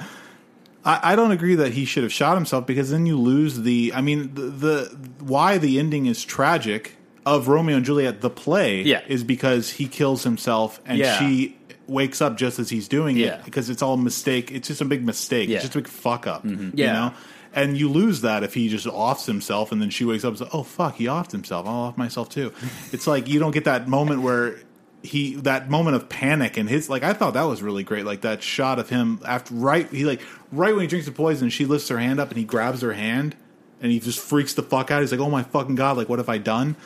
I, 0.84 1.12
I 1.12 1.16
don't 1.16 1.30
agree 1.30 1.54
that 1.56 1.72
he 1.72 1.84
should 1.84 2.02
have 2.02 2.12
shot 2.12 2.34
himself 2.36 2.66
because 2.66 2.90
then 2.90 3.06
you 3.06 3.18
lose 3.18 3.60
the. 3.62 3.92
I 3.94 4.00
mean, 4.00 4.34
the, 4.34 4.42
the 4.42 4.98
why 5.20 5.58
the 5.58 5.78
ending 5.78 6.06
is 6.06 6.24
tragic 6.24 6.96
of 7.26 7.48
Romeo 7.48 7.76
and 7.76 7.84
Juliet, 7.86 8.20
the 8.20 8.28
play, 8.30 8.82
Yeah. 8.82 9.00
is 9.08 9.24
because 9.24 9.70
he 9.70 9.86
kills 9.88 10.24
himself 10.24 10.80
and 10.84 10.98
Yeah. 10.98 11.18
she 11.18 11.56
wakes 11.86 12.20
up 12.20 12.36
just 12.36 12.58
as 12.58 12.68
he's 12.70 12.86
doing 12.88 13.16
Yeah. 13.16 13.36
it 13.36 13.44
because 13.46 13.70
it's 13.70 13.80
all 13.82 13.94
a 13.94 13.98
mistake. 13.98 14.52
It's 14.52 14.68
just 14.68 14.80
a 14.80 14.84
big 14.84 15.04
mistake. 15.04 15.48
It's 15.48 15.62
just 15.62 15.74
a 15.74 15.78
big 15.78 15.88
fuck 15.88 16.26
up. 16.26 16.44
Mm-hmm. 16.44 16.76
You 16.78 16.84
Yeah. 16.84 16.92
know. 16.92 17.14
And 17.56 17.78
you 17.78 17.88
lose 17.88 18.22
that 18.22 18.42
if 18.42 18.52
he 18.54 18.68
just 18.68 18.86
offs 18.86 19.26
himself 19.26 19.70
and 19.72 19.80
then 19.80 19.88
she 19.88 20.04
wakes 20.04 20.24
up 20.24 20.30
and 20.30 20.38
says, 20.38 20.48
"Oh 20.52 20.64
fuck, 20.64 20.96
he 20.96 21.04
offed 21.04 21.30
himself. 21.30 21.66
I'll 21.66 21.74
off 21.84 21.96
myself 21.96 22.28
too." 22.28 22.52
it's 22.92 23.06
like 23.06 23.28
you 23.28 23.38
don't 23.38 23.52
get 23.52 23.64
that 23.64 23.86
moment 23.88 24.22
where 24.22 24.56
he 25.04 25.34
that 25.36 25.68
moment 25.68 25.96
of 25.96 26.08
panic 26.08 26.56
and 26.56 26.68
his 26.68 26.88
like 26.88 27.02
I 27.02 27.12
thought 27.12 27.34
that 27.34 27.42
was 27.42 27.62
really 27.62 27.84
great. 27.84 28.04
Like 28.04 28.22
that 28.22 28.42
shot 28.42 28.78
of 28.78 28.88
him 28.88 29.20
after 29.26 29.54
right 29.54 29.88
he 29.90 30.04
like 30.04 30.22
right 30.50 30.72
when 30.72 30.80
he 30.82 30.86
drinks 30.86 31.06
the 31.06 31.12
poison, 31.12 31.50
she 31.50 31.66
lifts 31.66 31.88
her 31.88 31.98
hand 31.98 32.18
up 32.18 32.28
and 32.28 32.38
he 32.38 32.44
grabs 32.44 32.80
her 32.80 32.94
hand 32.94 33.36
and 33.80 33.92
he 33.92 34.00
just 34.00 34.18
freaks 34.18 34.54
the 34.54 34.62
fuck 34.62 34.90
out. 34.90 35.02
He's 35.02 35.12
like, 35.12 35.20
"Oh 35.20 35.30
my 35.30 35.42
fucking 35.42 35.74
god! 35.74 35.98
Like 35.98 36.08
what 36.08 36.18
have 36.18 36.28
I 36.28 36.38
done?" 36.38 36.76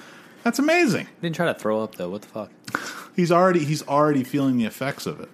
That's 0.43 0.59
amazing. 0.59 1.07
Didn't 1.23 1.36
try 1.36 1.47
to 1.47 1.55
throw 1.55 1.82
up 1.82 1.95
though. 1.95 2.11
What 2.11 2.23
the 2.23 2.28
fuck? 2.28 2.51
He's 3.15 3.31
already 3.31 3.65
he's 3.65 3.86
already 3.86 4.24
feeling 4.24 4.57
the 4.57 4.65
effects 4.65 5.07
of 5.07 5.20
it. 5.20 5.28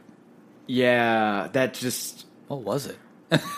Yeah, 0.67 1.49
that 1.53 1.75
just 1.75 2.27
What 2.49 2.61
was 2.63 2.87
it? 2.87 2.99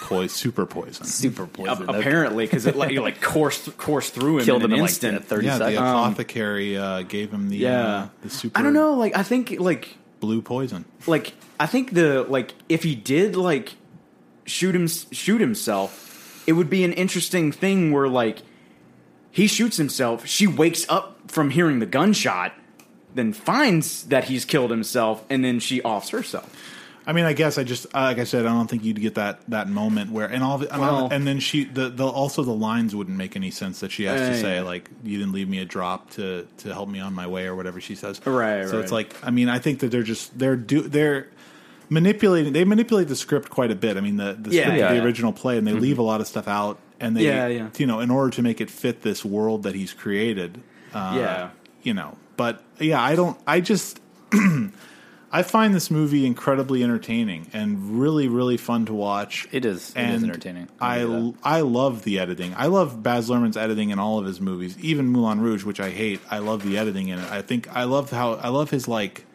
Poison, 0.03 0.29
super 0.29 0.65
poison. 0.65 1.05
Super 1.05 1.43
ap- 1.43 1.53
poison. 1.53 1.89
apparently 1.91 2.47
because 2.47 2.67
it 2.67 2.77
like, 2.77 2.93
it, 2.93 3.01
like 3.01 3.21
coursed 3.21 3.77
coursed 3.77 4.15
through 4.15 4.39
him 4.39 4.45
killed 4.45 4.63
in 4.63 4.67
him 4.67 4.73
an 4.75 4.79
in 4.79 4.85
instant. 4.85 5.15
like 5.19 5.25
30 5.27 5.47
Yeah, 5.47 5.59
the 5.59 5.77
apothecary 5.77 6.77
uh, 6.79 7.03
gave 7.03 7.31
him 7.33 7.49
the 7.51 7.57
Yeah. 7.59 7.87
uh, 7.87 8.09
the 8.23 8.31
super 8.31 8.59
I 8.59 8.63
don't 8.63 8.73
know. 8.73 8.95
Like 8.95 9.17
I 9.17 9.23
think 9.23 9.57
like 9.59 9.97
blue 10.21 10.41
poison. 10.41 10.85
like 11.07 11.35
I 11.61 11.67
think 11.67 11.93
the 11.93 12.23
like 12.29 12.55
if 12.69 12.85
he 12.85 12.95
did 12.95 13.37
like 13.37 13.75
shoot 14.47 14.75
him 14.75 14.87
shoot 14.89 15.41
himself, 15.41 16.43
it 16.47 16.53
would 16.53 16.71
be 16.71 16.85
an 16.85 16.93
interesting 16.93 17.53
thing 17.53 17.93
where 17.93 18.09
like 18.09 18.39
he 19.31 19.47
shoots 19.47 19.77
himself, 19.77 20.27
she 20.27 20.47
wakes 20.47 20.87
up 20.89 21.31
from 21.31 21.51
hearing 21.51 21.81
the 21.81 21.87
gunshot, 21.87 22.53
then 23.15 23.35
finds 23.35 24.05
that 24.05 24.25
he's 24.25 24.47
killed 24.47 24.71
himself, 24.71 25.23
and 25.29 25.45
then 25.45 25.61
she 25.61 25.83
offs 25.83 26.09
herself. 26.11 26.51
I 27.09 27.13
mean, 27.13 27.25
I 27.25 27.35
guess 27.35 27.57
I 27.57 27.63
just 27.63 27.87
uh, 27.95 28.01
like 28.01 28.19
I 28.19 28.25
said, 28.25 28.47
I 28.47 28.49
don't 28.49 28.69
think 28.69 28.83
you'd 28.85 29.01
get 29.01 29.15
that 29.15 29.41
that 29.49 29.69
moment 29.69 30.11
where 30.11 30.27
and 30.27 30.43
all 30.43 30.59
the, 30.59 30.73
and, 30.75 30.83
all- 30.83 31.03
Well- 31.05 31.09
and 31.13 31.25
then 31.27 31.39
she 31.39 31.65
the, 31.65 31.89
the 31.89 32.05
also 32.07 32.43
the 32.43 32.51
lines 32.53 32.97
wouldn't 32.97 33.17
make 33.17 33.37
any 33.37 33.51
sense 33.53 33.79
that 33.81 33.93
she 33.93 34.05
has 34.05 34.29
to 34.29 34.41
say 34.41 34.57
yeah. 34.57 34.63
like 34.63 34.91
you 35.05 35.19
didn't 35.19 35.33
leave 35.33 35.49
me 35.49 35.61
a 35.61 35.65
drop 35.65 36.11
to 36.13 36.49
to 36.59 36.73
help 36.75 36.89
me 36.89 36.99
on 36.99 37.15
my 37.15 37.27
way 37.29 37.47
or 37.47 37.55
whatever 37.55 37.81
she 37.81 37.95
says. 37.95 38.21
Right, 38.27 38.67
So 38.69 38.81
it's 38.81 38.91
like 38.91 39.15
I 39.23 39.31
mean, 39.31 39.49
I 39.49 39.61
think 39.61 39.81
that 39.81 39.91
they're 39.93 40.03
just 40.03 40.37
they're 40.39 40.57
do 40.57 40.81
they're 40.83 41.29
manipulating 41.89 42.53
they 42.53 42.65
manipulate 42.65 43.07
the 43.07 43.15
script 43.17 43.51
quite 43.51 43.71
a 43.71 43.77
bit. 43.77 43.97
I 43.97 44.01
mean, 44.01 44.17
the 44.17 44.33
the 44.39 44.51
Yeah, 44.51 44.63
script 44.63 44.79
yeah, 44.79 44.85
of 44.87 44.91
the 44.91 44.97
yeah. 44.97 45.05
original 45.05 45.33
play 45.33 45.59
and 45.59 45.67
they 45.67 45.73
leave 45.75 45.99
a 46.01 46.03
lot 46.03 46.21
of 46.21 46.27
stuff 46.27 46.49
out 46.49 46.79
and 46.99 47.17
they 47.17 47.25
Yeah, 47.27 47.47
yeah. 47.47 47.69
you 47.79 47.87
know 47.87 48.01
in 48.01 48.11
order 48.11 48.31
to 48.31 48.43
make 48.43 48.61
it 48.61 48.69
fit 48.71 49.03
this 49.03 49.25
world 49.25 49.63
that 49.63 49.75
he's 49.77 49.93
created. 49.93 50.61
Uh, 50.93 51.15
Yeah. 51.17 51.51
you 51.85 51.95
know, 51.95 52.17
but 52.37 52.65
yeah, 52.81 53.01
I 53.01 53.15
don't. 53.15 53.39
I 53.47 53.61
just. 53.61 54.01
I 55.37 55.43
find 55.43 55.75
this 55.75 55.91
movie 55.91 56.25
incredibly 56.25 56.83
entertaining 56.83 57.51
and 57.53 58.01
really, 58.01 58.27
really 58.27 58.57
fun 58.57 58.87
to 58.87 58.95
watch. 58.95 59.47
It 59.53 59.67
is. 59.67 59.91
It 59.91 59.97
and 59.99 60.15
is 60.15 60.25
entertaining. 60.25 60.69
I 60.81 61.01
that. 61.01 61.35
I 61.45 61.61
love 61.61 62.05
the 62.05 62.21
editing. 62.21 62.55
I 62.57 62.69
love 62.69 63.03
Baz 63.03 63.29
Luhrmann's 63.29 63.59
editing 63.59 63.91
in 63.91 63.99
all 63.99 64.19
of 64.19 64.25
his 64.25 64.41
movies, 64.41 64.79
even 64.79 65.09
Moulin 65.09 65.43
Rouge, 65.43 65.63
which 65.63 65.79
I 65.79 65.91
hate. 65.91 66.21
I 66.31 66.39
love 66.39 66.63
the 66.63 66.79
editing 66.79 67.09
in 67.09 67.19
it. 67.19 67.31
I 67.31 67.43
think 67.43 67.69
I 67.69 67.85
love 67.85 68.11
how 68.11 68.37
I 68.37 68.49
love 68.49 68.71
his 68.71 68.89
like 68.89 69.27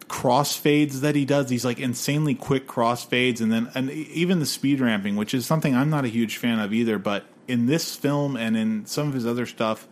crossfades 0.00 1.00
that 1.00 1.14
he 1.14 1.24
does. 1.24 1.46
These 1.46 1.64
like 1.64 1.80
insanely 1.80 2.34
quick 2.34 2.66
crossfades, 2.66 3.40
and 3.40 3.50
then 3.50 3.70
and 3.74 3.90
even 3.90 4.38
the 4.38 4.44
speed 4.44 4.82
ramping, 4.82 5.16
which 5.16 5.32
is 5.32 5.46
something 5.46 5.74
I'm 5.74 5.88
not 5.88 6.04
a 6.04 6.08
huge 6.08 6.36
fan 6.36 6.58
of 6.58 6.74
either. 6.74 6.98
But 6.98 7.24
in 7.48 7.64
this 7.64 7.96
film 7.96 8.36
and 8.36 8.54
in 8.54 8.84
some 8.84 9.08
of 9.08 9.14
his 9.14 9.24
other 9.24 9.46
stuff, 9.46 9.88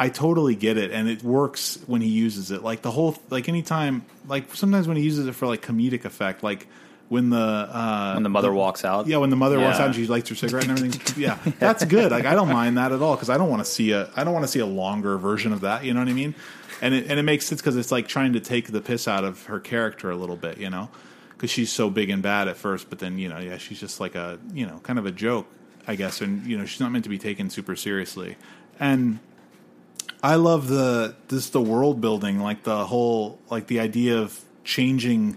I 0.00 0.10
totally 0.10 0.54
get 0.54 0.78
it, 0.78 0.92
and 0.92 1.08
it 1.08 1.24
works 1.24 1.78
when 1.86 2.00
he 2.00 2.08
uses 2.08 2.52
it. 2.52 2.62
Like 2.62 2.82
the 2.82 2.90
whole, 2.92 3.16
like 3.30 3.48
anytime, 3.48 4.06
like 4.28 4.54
sometimes 4.54 4.86
when 4.86 4.96
he 4.96 5.02
uses 5.02 5.26
it 5.26 5.34
for 5.34 5.48
like 5.48 5.60
comedic 5.60 6.04
effect, 6.04 6.44
like 6.44 6.68
when 7.08 7.30
the 7.30 7.36
uh, 7.36 8.12
when 8.14 8.22
the 8.22 8.28
mother 8.28 8.52
walks 8.52 8.84
out. 8.84 9.08
yeah, 9.08 9.16
when 9.16 9.30
the 9.30 9.36
mother 9.36 9.58
walks 9.58 9.80
out 9.80 9.86
and 9.86 9.94
she 9.96 10.06
lights 10.06 10.28
her 10.28 10.36
cigarette 10.36 10.68
and 10.68 10.78
everything. 10.78 11.22
Yeah, 11.22 11.38
that's 11.58 11.84
good. 11.84 12.12
Like 12.12 12.26
I 12.26 12.34
don't 12.34 12.48
mind 12.48 12.78
that 12.78 12.92
at 12.92 13.02
all 13.02 13.16
because 13.16 13.28
I 13.28 13.38
don't 13.38 13.50
want 13.50 13.64
to 13.64 13.70
see 13.70 13.90
a 13.90 14.08
I 14.14 14.24
don't 14.24 14.32
want 14.32 14.44
to 14.44 14.50
see 14.50 14.60
a 14.60 14.66
longer 14.66 15.18
version 15.18 15.52
of 15.52 15.62
that. 15.62 15.84
You 15.84 15.94
know 15.94 16.00
what 16.00 16.08
I 16.08 16.12
mean? 16.12 16.34
And 16.80 16.94
it 16.94 17.06
and 17.08 17.18
it 17.18 17.24
makes 17.24 17.46
sense 17.46 17.60
because 17.60 17.76
it's 17.76 17.90
like 17.90 18.06
trying 18.06 18.34
to 18.34 18.40
take 18.40 18.70
the 18.70 18.80
piss 18.80 19.08
out 19.08 19.24
of 19.24 19.46
her 19.46 19.58
character 19.58 20.10
a 20.10 20.16
little 20.16 20.36
bit. 20.36 20.58
You 20.58 20.70
know, 20.70 20.90
because 21.30 21.50
she's 21.50 21.72
so 21.72 21.90
big 21.90 22.10
and 22.10 22.22
bad 22.22 22.46
at 22.46 22.56
first, 22.56 22.88
but 22.88 23.00
then 23.00 23.18
you 23.18 23.28
know, 23.28 23.38
yeah, 23.38 23.56
she's 23.56 23.80
just 23.80 23.98
like 24.00 24.14
a 24.14 24.38
you 24.52 24.66
know 24.66 24.78
kind 24.84 24.98
of 24.98 25.06
a 25.06 25.12
joke, 25.12 25.48
I 25.88 25.96
guess, 25.96 26.20
and 26.20 26.46
you 26.46 26.56
know 26.56 26.66
she's 26.66 26.80
not 26.80 26.92
meant 26.92 27.04
to 27.04 27.10
be 27.10 27.18
taken 27.18 27.50
super 27.50 27.74
seriously. 27.74 28.36
And 28.78 29.18
I 30.22 30.34
love 30.34 30.68
the 30.68 31.14
this 31.28 31.50
the 31.50 31.60
world 31.60 32.00
building, 32.00 32.40
like 32.40 32.64
the 32.64 32.86
whole 32.86 33.38
like 33.50 33.66
the 33.66 33.80
idea 33.80 34.18
of 34.18 34.40
changing 34.64 35.36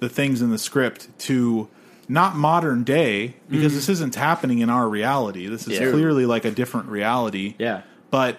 the 0.00 0.08
things 0.08 0.42
in 0.42 0.50
the 0.50 0.58
script 0.58 1.08
to 1.18 1.68
not 2.08 2.36
modern 2.36 2.84
day 2.84 3.36
because 3.50 3.74
this 3.74 3.84
mm-hmm. 3.84 3.92
isn't 3.92 4.14
happening 4.14 4.60
in 4.60 4.70
our 4.70 4.88
reality. 4.88 5.46
This 5.46 5.66
is 5.68 5.78
Yeah. 5.78 5.90
clearly 5.90 6.24
like 6.24 6.44
a 6.44 6.50
different 6.50 6.88
reality. 6.88 7.54
Yeah. 7.58 7.82
But 8.10 8.38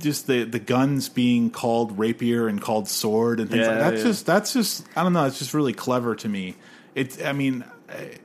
just 0.00 0.26
the 0.26 0.42
the 0.44 0.58
guns 0.58 1.08
being 1.08 1.50
called 1.50 1.96
rapier 1.98 2.48
and 2.48 2.60
called 2.60 2.88
sword 2.88 3.38
and 3.38 3.48
things 3.48 3.62
Yeah, 3.62 3.70
like 3.70 3.78
that's 3.78 3.98
yeah. 3.98 4.08
just 4.08 4.26
that's 4.26 4.52
just 4.52 4.84
I 4.96 5.04
don't 5.04 5.12
know. 5.12 5.24
It's 5.26 5.38
just 5.38 5.54
really 5.54 5.72
clever 5.72 6.16
to 6.16 6.28
me. 6.28 6.56
It's 6.94 7.22
I 7.22 7.32
mean. 7.32 7.64
It, 7.88 8.20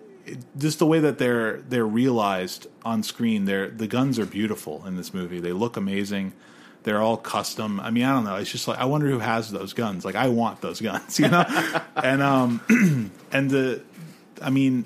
just 0.57 0.77
the 0.77 0.85
way 0.85 0.99
that 0.99 1.17
they're 1.17 1.61
they're 1.61 1.87
realized 1.87 2.67
on 2.85 3.01
screen, 3.01 3.45
they're 3.45 3.67
the 3.69 3.87
guns 3.87 4.19
are 4.19 4.27
beautiful 4.27 4.85
in 4.85 4.95
this 4.95 5.11
movie. 5.11 5.39
They 5.39 5.53
look 5.53 5.75
amazing. 5.75 6.33
They're 6.89 7.03
all 7.03 7.17
custom. 7.17 7.79
I 7.79 7.91
mean, 7.91 8.03
I 8.03 8.13
don't 8.13 8.23
know. 8.23 8.37
It's 8.37 8.51
just 8.51 8.67
like 8.67 8.79
I 8.79 8.85
wonder 8.85 9.07
who 9.11 9.19
has 9.19 9.51
those 9.51 9.73
guns. 9.73 10.03
Like 10.03 10.15
I 10.15 10.29
want 10.29 10.59
those 10.61 10.81
guns, 10.81 11.19
you 11.19 11.27
know. 11.27 11.45
and 11.95 12.19
um, 12.23 13.11
and 13.31 13.51
the, 13.51 13.83
I 14.41 14.49
mean, 14.49 14.85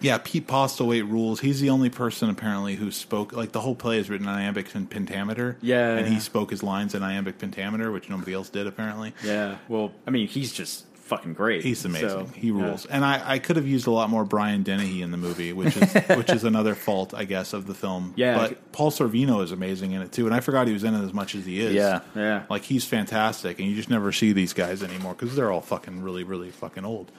yeah, 0.00 0.16
Pete 0.24 0.46
Postlethwaite 0.46 1.06
rules. 1.06 1.40
He's 1.40 1.60
the 1.60 1.68
only 1.68 1.90
person 1.90 2.30
apparently 2.30 2.76
who 2.76 2.90
spoke. 2.90 3.34
Like 3.34 3.52
the 3.52 3.60
whole 3.60 3.74
play 3.74 3.98
is 3.98 4.08
written 4.08 4.26
in 4.26 4.34
iambic 4.34 4.74
and 4.74 4.88
pentameter. 4.88 5.58
Yeah, 5.60 5.98
and 5.98 6.08
he 6.08 6.20
spoke 6.20 6.50
his 6.50 6.62
lines 6.62 6.94
in 6.94 7.02
iambic 7.02 7.36
pentameter, 7.38 7.92
which 7.92 8.08
nobody 8.08 8.32
else 8.32 8.48
did 8.48 8.66
apparently. 8.66 9.12
Yeah. 9.22 9.58
Well, 9.68 9.92
I 10.06 10.10
mean, 10.10 10.26
he's 10.26 10.54
just 10.54 10.86
fucking 11.04 11.34
great. 11.34 11.62
He's 11.62 11.84
amazing. 11.84 12.08
So, 12.08 12.24
he 12.34 12.48
yeah. 12.48 12.62
rules. 12.62 12.86
And 12.86 13.04
I, 13.04 13.34
I 13.34 13.38
could 13.38 13.56
have 13.56 13.66
used 13.66 13.86
a 13.86 13.90
lot 13.90 14.10
more 14.10 14.24
Brian 14.24 14.62
Dennehy 14.62 15.02
in 15.02 15.10
the 15.10 15.16
movie, 15.16 15.52
which 15.52 15.76
is 15.76 15.92
which 16.16 16.30
is 16.30 16.44
another 16.44 16.74
fault, 16.74 17.14
I 17.14 17.24
guess, 17.24 17.52
of 17.52 17.66
the 17.66 17.74
film. 17.74 18.14
Yeah. 18.16 18.36
But 18.36 18.72
Paul 18.72 18.90
Sorvino 18.90 19.42
is 19.42 19.52
amazing 19.52 19.92
in 19.92 20.02
it 20.02 20.12
too, 20.12 20.26
and 20.26 20.34
I 20.34 20.40
forgot 20.40 20.66
he 20.66 20.72
was 20.72 20.84
in 20.84 20.94
it 20.94 21.04
as 21.04 21.12
much 21.12 21.34
as 21.34 21.44
he 21.44 21.60
is. 21.60 21.74
Yeah. 21.74 22.00
Yeah. 22.14 22.44
Like 22.48 22.62
he's 22.62 22.84
fantastic, 22.84 23.58
and 23.58 23.68
you 23.68 23.76
just 23.76 23.90
never 23.90 24.12
see 24.12 24.32
these 24.32 24.52
guys 24.52 24.82
anymore 24.82 25.14
because 25.14 25.36
they're 25.36 25.52
all 25.52 25.60
fucking 25.60 26.02
really, 26.02 26.24
really 26.24 26.50
fucking 26.50 26.84
old. 26.84 27.12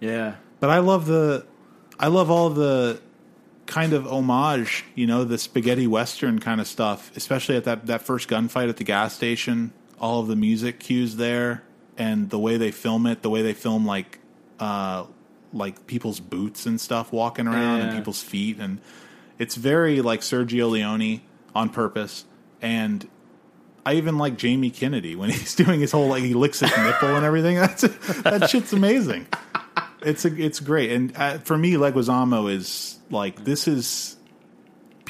Yeah. 0.00 0.36
But 0.60 0.70
I 0.70 0.78
love 0.78 1.06
the, 1.06 1.44
I 1.98 2.06
love 2.06 2.30
all 2.30 2.50
the 2.50 3.00
kind 3.66 3.92
of 3.92 4.06
homage, 4.06 4.84
you 4.94 5.06
know, 5.06 5.24
the 5.24 5.38
spaghetti 5.38 5.86
western 5.86 6.38
kind 6.38 6.60
of 6.60 6.68
stuff, 6.68 7.10
especially 7.16 7.56
at 7.56 7.64
that 7.64 7.86
that 7.86 8.02
first 8.02 8.28
gunfight 8.28 8.68
at 8.68 8.76
the 8.76 8.84
gas 8.84 9.14
station. 9.14 9.72
All 10.00 10.20
of 10.20 10.26
the 10.26 10.34
music 10.34 10.80
cues 10.80 11.14
there, 11.14 11.62
and 11.96 12.30
the 12.30 12.38
way 12.38 12.56
they 12.56 12.70
film 12.70 13.06
it, 13.06 13.22
the 13.22 13.30
way 13.30 13.42
they 13.42 13.54
film 13.54 13.86
like, 13.86 14.18
uh, 14.58 15.04
like 15.52 15.86
people's 15.86 16.20
boots 16.20 16.66
and 16.66 16.80
stuff 16.80 17.12
walking 17.12 17.46
around 17.46 17.80
and 17.80 17.96
people's 17.96 18.22
feet, 18.22 18.58
and 18.58 18.80
it's 19.38 19.54
very 19.54 20.00
like 20.00 20.20
Sergio 20.20 20.70
Leone 20.70 21.20
on 21.54 21.68
purpose. 21.68 22.24
And 22.60 23.08
I 23.84 23.94
even 23.94 24.18
like 24.18 24.36
Jamie 24.36 24.70
Kennedy 24.70 25.14
when 25.16 25.30
he's 25.30 25.54
doing 25.54 25.80
his 25.80 25.92
whole 25.92 26.08
like 26.08 26.22
he 26.22 26.34
licks 26.34 26.60
his 26.60 26.70
nipple 26.76 27.16
and 27.16 27.24
everything. 27.24 27.56
That's 27.58 27.82
that 28.22 28.48
shit's 28.50 28.72
amazing. 28.72 29.26
It's 30.00 30.24
a, 30.24 30.34
it's 30.34 30.58
great, 30.58 30.90
and 30.90 31.16
uh, 31.16 31.38
for 31.38 31.56
me, 31.56 31.74
Leguizamo 31.74 32.50
is 32.50 32.98
like 33.10 33.44
this 33.44 33.68
is 33.68 34.16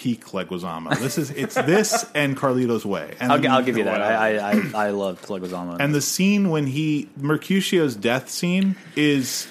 peak 0.03 0.25
Leguizamo. 0.25 0.99
This 0.99 1.17
is 1.17 1.31
it's 1.31 1.55
this 1.55 2.05
and 2.13 2.37
Carlito's 2.37 2.85
Way. 2.85 3.15
And 3.21 3.31
I'll, 3.31 3.49
I'll 3.49 3.63
give 3.63 3.79
you 3.79 3.85
that. 3.85 4.03
I 4.03 4.37
I, 4.37 4.51
I, 4.51 4.87
I 4.87 4.91
love 4.91 5.23
Leguizamo. 5.23 5.77
and 5.79 5.95
the 5.95 6.01
scene 6.01 6.51
when 6.51 6.67
he 6.67 7.09
Mercutio's 7.17 7.95
death 7.95 8.29
scene 8.29 8.75
is 8.97 9.47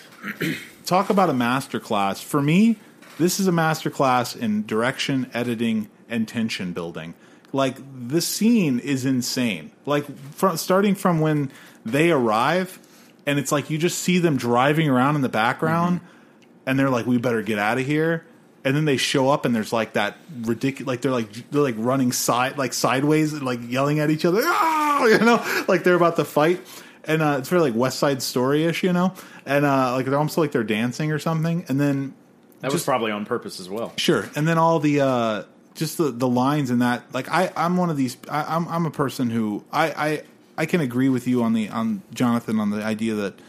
talk 0.85 1.09
about 1.09 1.29
a 1.29 1.33
masterclass. 1.33 2.21
For 2.21 2.41
me, 2.41 2.75
this 3.17 3.39
is 3.39 3.47
a 3.47 3.51
masterclass 3.51 4.35
in 4.35 4.65
direction, 4.65 5.31
editing, 5.33 5.89
and 6.09 6.27
tension 6.27 6.73
building. 6.73 7.13
Like 7.53 7.77
this 7.93 8.27
scene 8.27 8.79
is 8.79 9.05
insane. 9.05 9.71
Like 9.85 10.05
from 10.33 10.57
starting 10.57 10.95
from 10.95 11.21
when 11.21 11.49
they 11.85 12.11
arrive, 12.11 12.77
and 13.25 13.39
it's 13.39 13.53
like 13.53 13.69
you 13.69 13.77
just 13.77 13.99
see 13.99 14.19
them 14.19 14.35
driving 14.35 14.89
around 14.89 15.15
in 15.15 15.21
the 15.21 15.29
background, 15.29 16.01
mm-hmm. 16.01 16.69
and 16.69 16.77
they're 16.77 16.89
like, 16.89 17.05
"We 17.05 17.19
better 17.19 17.41
get 17.41 17.57
out 17.57 17.77
of 17.77 17.85
here." 17.85 18.25
And 18.63 18.75
then 18.75 18.85
they 18.85 18.97
show 18.97 19.29
up, 19.29 19.45
and 19.45 19.55
there's 19.55 19.73
like 19.73 19.93
that 19.93 20.17
ridiculous, 20.41 20.87
like 20.87 21.01
they're 21.01 21.11
like 21.11 21.31
they're 21.49 21.61
like 21.63 21.75
running 21.77 22.11
side, 22.11 22.57
like 22.57 22.73
sideways, 22.73 23.33
and 23.33 23.41
like 23.41 23.59
yelling 23.67 23.99
at 23.99 24.11
each 24.11 24.23
other, 24.23 24.41
"Ah!" 24.43 25.05
you 25.05 25.17
know, 25.17 25.43
like 25.67 25.83
they're 25.83 25.95
about 25.95 26.15
to 26.17 26.25
fight. 26.25 26.61
And 27.03 27.23
uh, 27.23 27.37
it's 27.39 27.49
very 27.49 27.61
like 27.63 27.73
West 27.73 27.97
Side 27.97 28.21
Story 28.21 28.65
ish, 28.65 28.83
you 28.83 28.93
know, 28.93 29.15
and 29.47 29.65
uh, 29.65 29.93
like 29.93 30.05
they're 30.05 30.17
almost 30.17 30.37
like 30.37 30.51
they're 30.51 30.63
dancing 30.63 31.11
or 31.11 31.17
something. 31.17 31.65
And 31.67 31.81
then 31.81 32.13
That 32.59 32.71
was 32.71 32.83
probably 32.83 33.11
on 33.11 33.25
purpose 33.25 33.59
as 33.59 33.67
well. 33.67 33.93
Sure, 33.97 34.29
and 34.35 34.47
then 34.47 34.59
all 34.59 34.79
the 34.79 35.01
uh, 35.01 35.43
just 35.73 35.97
the 35.97 36.11
the 36.11 36.27
lines 36.27 36.69
in 36.69 36.79
that. 36.79 37.11
Like 37.13 37.29
I, 37.31 37.51
I'm 37.55 37.77
one 37.77 37.89
of 37.89 37.97
these. 37.97 38.15
I, 38.29 38.55
I'm 38.55 38.67
I'm 38.67 38.85
a 38.85 38.91
person 38.91 39.31
who 39.31 39.63
I, 39.71 39.89
I 39.91 40.21
I 40.57 40.65
can 40.67 40.81
agree 40.81 41.09
with 41.09 41.27
you 41.27 41.41
on 41.41 41.53
the 41.53 41.69
on 41.69 42.03
Jonathan 42.13 42.59
on 42.59 42.69
the 42.69 42.83
idea 42.83 43.15
that 43.15 43.39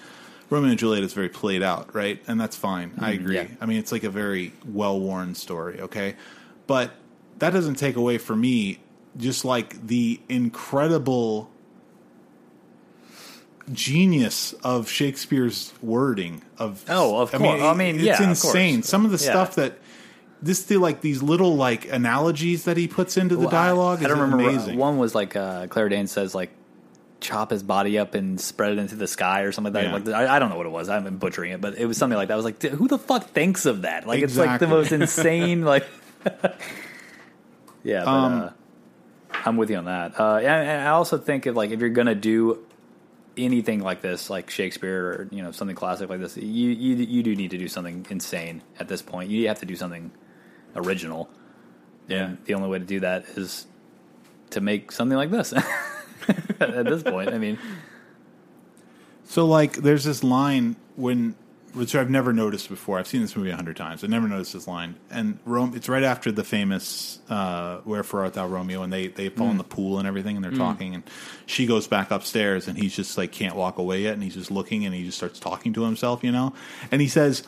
Romeo 0.53 0.71
and 0.71 0.79
Juliet 0.79 1.03
is 1.03 1.15
very 1.15 1.29
played 1.31 1.63
out, 1.63 1.95
right? 1.95 2.23
And 2.29 2.41
that's 2.41 2.57
fine. 2.57 2.93
I 2.99 3.13
agree. 3.13 3.37
yeah. 3.37 3.47
I 3.61 3.67
mean, 3.67 3.79
it's 3.79 3.91
like 3.91 4.05
a 4.05 4.11
very 4.11 4.53
well 4.67 5.01
worn 5.01 5.35
story, 5.35 5.81
okay, 5.81 6.15
but 6.67 6.91
that 7.39 7.51
doesn't 7.51 7.77
take 7.77 7.97
away 7.97 8.19
from 8.19 8.41
me 8.43 8.79
just 9.17 9.45
like 9.45 9.87
the 9.87 10.21
incredible 10.29 11.51
genius 13.73 14.53
of 14.65 14.89
Shakespeare's 14.89 15.73
wording 15.81 16.43
of 16.59 16.85
Oh, 16.89 17.21
of 17.21 17.31
course. 17.33 17.63
I 17.63 17.75
mean, 17.75 17.97
it's 17.97 18.05
yeah, 18.05 18.23
insane. 18.23 18.77
course. 18.79 18.89
Some 18.89 19.05
of 19.05 19.11
the 19.13 19.25
Yeah. 19.25 19.31
stuff 19.31 19.55
that 19.55 19.79
this 20.43 20.65
the 20.65 20.77
like 20.79 21.01
these 21.01 21.23
little 21.23 21.55
like 21.57 21.91
analogies 21.91 22.65
that 22.65 22.77
he 22.77 22.89
puts 22.89 23.17
into 23.17 23.37
the 23.37 23.43
Well, 23.43 23.51
dialogue 23.51 24.01
I, 24.01 24.03
is 24.03 24.09
don't 24.09 24.19
remember. 24.21 24.49
amazing. 24.49 24.77
One 24.79 24.99
was 24.99 25.15
like 25.15 25.37
uh, 25.37 25.69
Claire 25.69 25.89
Danes 25.89 26.11
says 26.11 26.35
like 26.35 26.51
chop 27.23 27.51
his 27.51 27.63
body 27.63 27.99
up 27.99 28.15
and 28.15 28.41
spread 28.41 28.73
it 28.73 28.79
into 28.79 28.97
the 28.97 29.07
sky 29.07 29.43
or 29.43 29.53
something 29.53 29.73
like 29.73 29.85
that. 29.85 30.07
Yeah. 30.07 30.13
Like, 30.13 30.29
I, 30.29 30.37
I 30.37 30.39
don't 30.39 30.51
know 30.51 30.57
what 30.57 30.67
it 30.67 30.73
was. 30.73 30.89
I'm 30.89 31.17
butchering 31.17 31.53
it, 31.53 31.61
but 31.61 31.79
it 31.79 31.87
was 31.87 31.97
something 31.97 32.17
like 32.17 32.29
that. 32.29 32.35
I 32.35 32.37
was 32.37 32.45
like, 32.45 32.59
"Dude, 32.59 32.73
who 32.73 32.89
the 32.89 32.99
fuck 32.99 33.31
thinks 33.31 33.65
of 33.65 33.83
that? 33.83 34.07
Like 34.07 34.23
it's 34.23 34.37
like 34.37 34.61
the 34.61 34.67
most 34.67 34.93
insane. 35.01 35.63
Like, 35.63 35.87
yeah, 37.85 38.05
but 38.05 38.09
Um, 38.09 38.33
uh, 38.43 38.51
I'm 39.45 39.57
with 39.57 39.71
you 39.71 39.77
on 39.77 39.87
that. 39.87 40.19
Uh, 40.19 40.37
and, 40.37 40.47
and 40.47 40.89
I 40.89 40.91
also 40.91 41.19
think 41.19 41.47
if 41.47 41.55
like 41.55 41.71
if 41.71 41.81
you're 41.81 41.91
gonna 41.91 42.15
do 42.15 42.65
anything 43.37 43.81
like 43.81 44.03
this, 44.03 44.29
like 44.31 44.51
Shakespeare 44.51 45.07
or 45.07 45.29
you 45.31 45.43
know 45.43 45.53
something 45.53 45.77
classic 45.77 46.09
like 46.11 46.21
this, 46.21 46.37
you 46.37 46.71
you 46.71 46.97
you 46.97 47.23
do 47.23 47.35
need 47.35 47.51
to 47.53 47.59
do 47.59 47.69
something 47.69 48.07
insane 48.11 48.63
at 48.79 48.89
this 48.89 49.03
point. 49.03 49.31
You 49.31 49.49
have 49.49 49.61
to 49.61 49.67
do 49.67 49.77
something 49.77 50.11
original. 50.77 51.31
Yeah. 52.09 52.35
The 52.45 52.55
only 52.55 52.69
way 52.69 52.79
to 52.79 52.85
do 52.85 53.01
that 53.01 53.25
is 53.37 53.67
to 54.51 54.61
make 54.61 54.93
something 54.93 55.17
like 55.17 55.31
this. 55.31 55.55
At 56.61 56.85
this 56.87 57.03
point, 57.03 57.31
I 57.31 57.39
mean, 57.39 57.59
So 59.25 59.47
like, 59.47 59.75
there's 59.75 60.05
this 60.05 60.23
line 60.23 60.77
when 60.97 61.35
which 61.75 61.95
I've 61.95 62.11
never 62.11 62.35
noticed 62.35 62.69
before. 62.69 62.99
I've 62.99 63.07
seen 63.07 63.23
this 63.23 63.35
movie 63.35 63.49
a 63.49 63.57
hundred 63.57 63.77
times. 63.79 64.05
I 64.05 64.07
never 64.07 64.29
noticed 64.29 64.53
this 64.53 64.69
line, 64.69 64.97
and 65.11 65.39
Rome. 65.47 65.73
It's 65.75 65.89
right 65.89 66.03
after 66.03 66.31
the 66.31 66.45
famous 66.45 67.19
uh, 67.31 67.79
"Wherefore 67.87 68.25
art 68.25 68.35
thou, 68.35 68.47
Romeo?" 68.47 68.83
and 68.83 68.93
they 68.93 69.07
they 69.09 69.31
fall 69.31 69.51
in 69.51 69.57
the 69.57 69.65
pool 69.65 69.99
and 69.99 70.07
everything, 70.07 70.37
and 70.37 70.45
they're 70.45 70.53
talking, 70.53 70.95
and 70.95 71.03
she 71.47 71.65
goes 71.67 71.87
back 71.89 72.11
upstairs, 72.11 72.69
and 72.69 72.77
he's 72.79 72.95
just 72.95 73.17
like 73.17 73.33
can't 73.33 73.57
walk 73.57 73.79
away 73.79 74.03
yet, 74.03 74.13
and 74.15 74.23
he's 74.23 74.35
just 74.35 74.51
looking, 74.51 74.85
and 74.85 74.95
he 74.95 75.05
just 75.05 75.17
starts 75.17 75.41
talking 75.41 75.73
to 75.73 75.85
himself, 75.85 76.23
you 76.23 76.33
know, 76.33 76.53
and 76.91 77.01
he 77.01 77.09
says. 77.09 77.43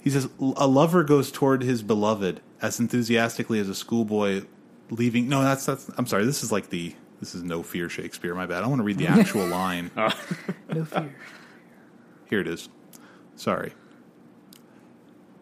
He 0.00 0.10
says, 0.10 0.28
"A 0.40 0.66
lover 0.66 1.04
goes 1.04 1.30
toward 1.30 1.62
his 1.62 1.80
beloved 1.84 2.40
as 2.60 2.80
enthusiastically 2.80 3.60
as 3.60 3.68
a 3.68 3.74
schoolboy 3.74 4.42
leaving." 4.90 5.28
No, 5.28 5.44
that's 5.44 5.64
that's. 5.64 5.88
I'm 5.96 6.06
sorry. 6.08 6.24
This 6.24 6.42
is 6.42 6.50
like 6.50 6.70
the. 6.70 6.96
This 7.22 7.36
is 7.36 7.44
no 7.44 7.62
fear 7.62 7.88
Shakespeare. 7.88 8.34
My 8.34 8.46
bad. 8.46 8.64
I 8.64 8.66
want 8.66 8.80
to 8.80 8.82
read 8.82 8.98
the 8.98 9.06
actual 9.06 9.46
line. 9.60 9.92
no 9.96 10.84
fear. 10.84 11.14
Here 12.28 12.40
it 12.40 12.48
is. 12.48 12.68
Sorry. 13.36 13.74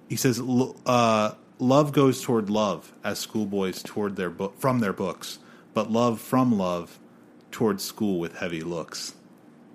He 0.07 0.16
says, 0.16 0.39
uh, 0.85 1.32
"Love 1.59 1.93
goes 1.93 2.20
toward 2.20 2.51
love, 2.51 2.93
as 3.02 3.19
schoolboys 3.19 3.82
toward 3.82 4.16
their 4.16 4.28
book 4.28 4.59
from 4.61 4.81
their 4.81 4.93
books, 4.93 5.39
but 5.73 5.90
love 5.90 6.20
from 6.20 6.59
love 6.59 6.98
toward 7.51 7.81
school 7.81 8.19
with 8.19 8.36
heavy 8.36 8.61
looks." 8.61 9.15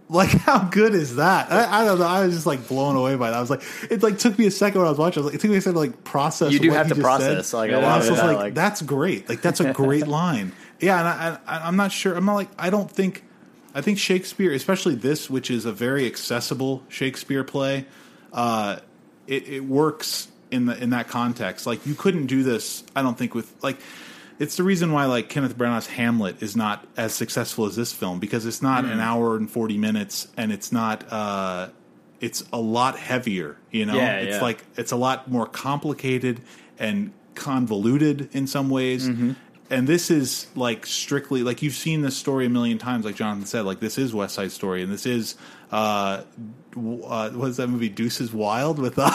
Like, 0.08 0.30
how 0.30 0.60
good 0.66 0.94
is 0.94 1.16
that? 1.16 1.52
I, 1.52 1.82
I 1.82 1.86
don't 1.86 1.98
know. 1.98 2.06
I 2.06 2.24
was 2.24 2.36
just 2.36 2.46
like 2.46 2.68
blown 2.68 2.96
away 2.96 3.16
by 3.16 3.32
that. 3.32 3.38
I 3.38 3.42
was 3.42 3.50
like, 3.50 3.64
it 3.90 4.04
like 4.04 4.20
took 4.20 4.38
me 4.38 4.46
a 4.46 4.52
second 4.52 4.80
when 4.80 4.86
I 4.88 4.92
was 4.92 5.00
watching. 5.00 5.24
I 5.24 5.26
was 5.26 5.34
like, 5.34 5.40
it 5.40 5.42
took 5.42 5.50
me 5.50 5.58
a 5.58 5.62
second 5.62 5.74
to 5.74 5.80
like 5.80 6.04
process. 6.04 6.52
You 6.54 6.60
do 6.60 6.68
what 6.70 6.78
have 6.78 6.86
he 6.86 6.90
to 6.92 6.96
just 6.98 7.04
process, 7.04 7.48
said. 7.48 7.58
like, 7.58 7.72
a 7.72 7.78
lot 7.78 7.84
I 7.86 7.98
was 7.98 8.08
just 8.10 8.22
that, 8.22 8.28
like, 8.28 8.38
like- 8.38 8.54
that's 8.54 8.84
great. 8.84 9.28
Like, 9.28 9.42
that's 9.42 9.62
a 9.62 9.74
great 9.74 10.06
line. 10.20 10.52
Yeah, 10.80 11.00
and 11.00 11.08
I, 11.08 11.38
I, 11.58 11.68
I'm 11.68 11.76
not 11.76 11.92
sure. 11.92 12.16
I'm 12.16 12.26
not 12.26 12.36
like 12.36 12.50
I 12.58 12.70
don't 12.70 12.90
think. 12.92 13.24
I 13.74 13.82
think 13.82 13.98
Shakespeare, 13.98 14.54
especially 14.54 14.96
this, 14.96 15.30
which 15.30 15.52
is 15.52 15.66
a 15.66 15.72
very 15.74 16.06
accessible 16.06 16.84
Shakespeare 16.88 17.44
play, 17.44 17.86
uh, 18.32 18.78
it, 19.28 19.48
it 19.50 19.60
works 19.66 20.30
in 20.52 20.66
the 20.68 20.82
in 20.82 20.92
that 20.92 21.08
context. 21.10 21.66
Like 21.66 21.86
you 21.86 21.94
couldn't 21.96 22.28
do 22.28 22.44
this. 22.44 22.84
I 22.96 23.02
don't 23.02 23.18
think 23.18 23.34
with 23.36 23.54
like. 23.64 23.78
It's 24.38 24.58
the 24.58 24.64
reason 24.64 24.92
why 24.92 25.06
like 25.06 25.30
Kenneth 25.30 25.58
Branagh's 25.58 25.88
Hamlet 25.88 26.44
is 26.44 26.58
not 26.58 26.86
as 26.98 27.14
successful 27.14 27.68
as 27.68 27.78
this 27.78 27.94
film 27.94 28.20
because 28.20 28.46
it's 28.46 28.62
not 28.62 28.84
Mm. 28.84 28.92
an 28.92 29.00
hour 29.00 29.38
and 29.38 29.50
forty 29.50 29.78
minutes 29.78 30.28
and 30.36 30.52
it's 30.52 30.74
not. 30.74 31.06
Uh, 31.10 31.70
it's 32.20 32.44
a 32.52 32.60
lot 32.60 32.98
heavier. 33.00 33.56
You 33.72 33.86
know, 33.86 33.96
Yeah, 33.96 34.18
it's 34.18 34.36
yeah. 34.36 34.42
like 34.42 34.66
it's 34.76 34.92
a 34.92 34.98
lot 34.98 35.32
more 35.32 35.46
complicated 35.46 36.42
and 36.78 37.14
convoluted 37.36 38.30
in 38.34 38.48
some 38.48 38.70
ways. 38.70 39.08
Mm-hmm. 39.08 39.32
And 39.70 39.88
this 39.88 40.12
is 40.12 40.48
like 40.56 40.86
strictly 40.86 41.42
like 41.44 41.62
you've 41.62 41.74
seen 41.74 42.02
this 42.02 42.16
story 42.16 42.46
a 42.46 42.50
million 42.50 42.78
times, 42.78 43.06
like 43.06 43.16
Jonathan 43.16 43.46
said. 43.46 43.66
Like 43.66 43.80
this 43.80 43.98
is 43.98 44.14
West 44.14 44.36
Side 44.36 44.52
Story, 44.52 44.84
and 44.84 44.92
this 44.92 45.06
is 45.06 45.36
uh, 45.72 46.22
uh 46.76 47.30
what 47.32 47.50
is 47.50 47.58
that 47.58 47.68
movie 47.68 47.90
Deuces 47.90 48.32
Wild 48.32 48.78
with 48.78 49.00
uh, 49.00 49.10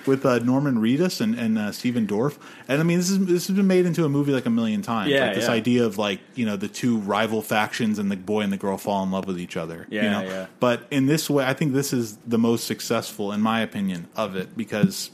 with 0.06 0.26
uh, 0.26 0.40
Norman 0.40 0.76
Reedus 0.76 1.22
and 1.22 1.34
and 1.34 1.56
uh, 1.56 1.72
Stephen 1.72 2.06
Dorff. 2.06 2.36
And 2.68 2.80
I 2.80 2.84
mean, 2.84 2.98
this 2.98 3.08
is 3.08 3.24
this 3.24 3.46
has 3.46 3.56
been 3.56 3.66
made 3.66 3.86
into 3.86 4.04
a 4.04 4.08
movie 4.10 4.32
like 4.32 4.44
a 4.44 4.50
million 4.50 4.82
times. 4.82 5.10
Yeah, 5.10 5.26
like 5.26 5.34
this 5.34 5.46
yeah. 5.46 5.52
idea 5.52 5.86
of 5.86 5.96
like 5.96 6.20
you 6.34 6.44
know 6.44 6.56
the 6.56 6.68
two 6.68 6.98
rival 6.98 7.40
factions 7.40 7.98
and 7.98 8.10
the 8.10 8.16
boy 8.16 8.42
and 8.42 8.52
the 8.52 8.58
girl 8.58 8.76
fall 8.76 9.02
in 9.02 9.10
love 9.10 9.26
with 9.26 9.40
each 9.40 9.56
other. 9.56 9.86
you 9.88 10.00
Yeah, 10.00 10.10
know? 10.10 10.22
yeah. 10.28 10.46
But 10.58 10.86
in 10.90 11.06
this 11.06 11.30
way, 11.30 11.46
I 11.46 11.54
think 11.54 11.72
this 11.72 11.94
is 11.94 12.18
the 12.26 12.38
most 12.38 12.66
successful, 12.66 13.32
in 13.32 13.40
my 13.40 13.62
opinion, 13.62 14.08
of 14.14 14.36
it 14.36 14.56
because 14.56 15.10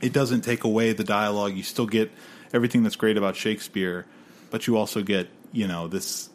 it 0.00 0.12
doesn't 0.14 0.40
take 0.40 0.64
away 0.64 0.92
the 0.94 1.04
dialogue. 1.04 1.54
You 1.54 1.62
still 1.62 1.86
get 1.86 2.10
everything 2.52 2.82
that's 2.82 2.96
great 2.96 3.16
about 3.16 3.36
Shakespeare, 3.36 4.06
but 4.50 4.66
you 4.66 4.76
also 4.76 5.02
get, 5.02 5.28
you 5.52 5.66
know, 5.66 5.88
this, 5.88 6.30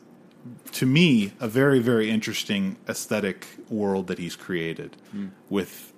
to 0.74 0.86
me, 0.86 1.34
a 1.40 1.48
very, 1.48 1.80
very 1.80 2.10
interesting 2.10 2.78
aesthetic 2.88 3.48
world 3.70 4.08
that 4.08 4.20
he's 4.20 4.36
created 4.36 4.96
with 5.50 5.92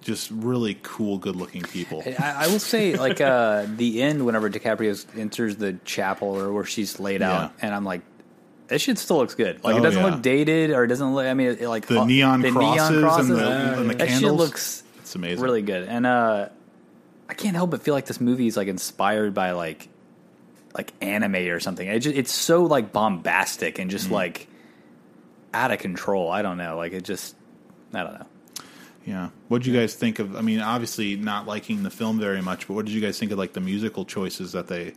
just 0.00 0.30
really 0.32 0.78
cool, 0.82 1.18
good 1.18 1.36
looking 1.36 1.62
people. 1.62 2.02
I, 2.18 2.44
I 2.44 2.46
will 2.48 2.58
say, 2.58 2.96
like 2.96 3.20
uh, 3.20 3.66
the 3.76 4.02
end, 4.02 4.24
whenever 4.26 4.50
DiCaprio 4.50 5.04
enters 5.16 5.56
the 5.56 5.74
chapel 5.84 6.28
or 6.36 6.52
where 6.52 6.64
she's 6.64 6.98
laid 6.98 7.22
out, 7.22 7.52
Yeah. 7.58 7.66
and 7.66 7.74
I'm 7.74 7.84
like, 7.84 8.00
this 8.66 8.82
shit 8.82 8.98
still 8.98 9.18
looks 9.18 9.34
good. 9.34 9.62
Like 9.62 9.74
Oh, 9.74 9.78
it 9.78 9.82
doesn't 9.82 10.02
yeah. 10.02 10.10
look 10.10 10.22
dated 10.22 10.70
or 10.70 10.82
it 10.84 10.88
doesn't 10.88 11.14
look. 11.14 11.26
I 11.26 11.34
mean, 11.34 11.48
it, 11.48 11.68
like 11.68 11.86
The 11.86 12.00
uh, 12.00 12.04
neon 12.06 12.40
the 12.40 12.50
crosses 12.50 12.90
neon 12.90 13.02
crosses, 13.02 13.30
and 13.30 13.38
the, 13.38 13.80
and 13.80 13.90
the 13.90 13.94
that 13.96 14.08
shit 14.08 14.32
looks 14.32 14.82
it's 15.00 15.14
amazing. 15.14 15.44
really 15.44 15.62
good. 15.62 15.86
And 15.88 16.06
uh, 16.06 16.48
I 17.32 17.34
can't 17.34 17.56
help 17.56 17.70
but 17.70 17.80
feel 17.80 17.94
like 17.94 18.04
this 18.04 18.20
movie 18.20 18.46
is 18.46 18.58
like 18.58 18.68
inspired 18.68 19.32
by 19.32 19.52
like 19.52 19.88
like 20.74 20.92
anime 21.00 21.36
or 21.48 21.60
something. 21.60 21.88
It 21.88 22.00
just, 22.00 22.14
it's 22.14 22.30
so 22.30 22.64
like 22.64 22.92
bombastic 22.92 23.78
and 23.78 23.88
Mm. 23.88 23.92
just 23.92 24.10
like 24.10 24.48
out 25.54 25.70
of 25.70 25.78
control. 25.78 26.30
I 26.30 26.42
don't 26.42 26.58
know. 26.58 26.76
Like 26.76 26.92
it 26.92 27.04
just, 27.04 27.34
I 27.94 28.02
don't 28.02 28.12
know. 28.20 28.26
Yeah. 29.06 29.28
What 29.48 29.62
did 29.62 29.72
you 29.72 29.78
guys 29.80 29.94
think 29.94 30.18
of? 30.18 30.36
I 30.36 30.42
mean, 30.42 30.60
obviously 30.60 31.16
not 31.16 31.46
liking 31.46 31.82
the 31.84 31.90
film 31.90 32.20
very 32.20 32.42
much, 32.42 32.68
but 32.68 32.74
what 32.74 32.84
did 32.84 32.92
you 32.94 33.00
guys 33.00 33.18
think 33.18 33.32
of 33.32 33.38
like 33.38 33.54
the 33.54 33.60
musical 33.60 34.04
choices 34.04 34.52
that 34.52 34.68
they? 34.68 34.92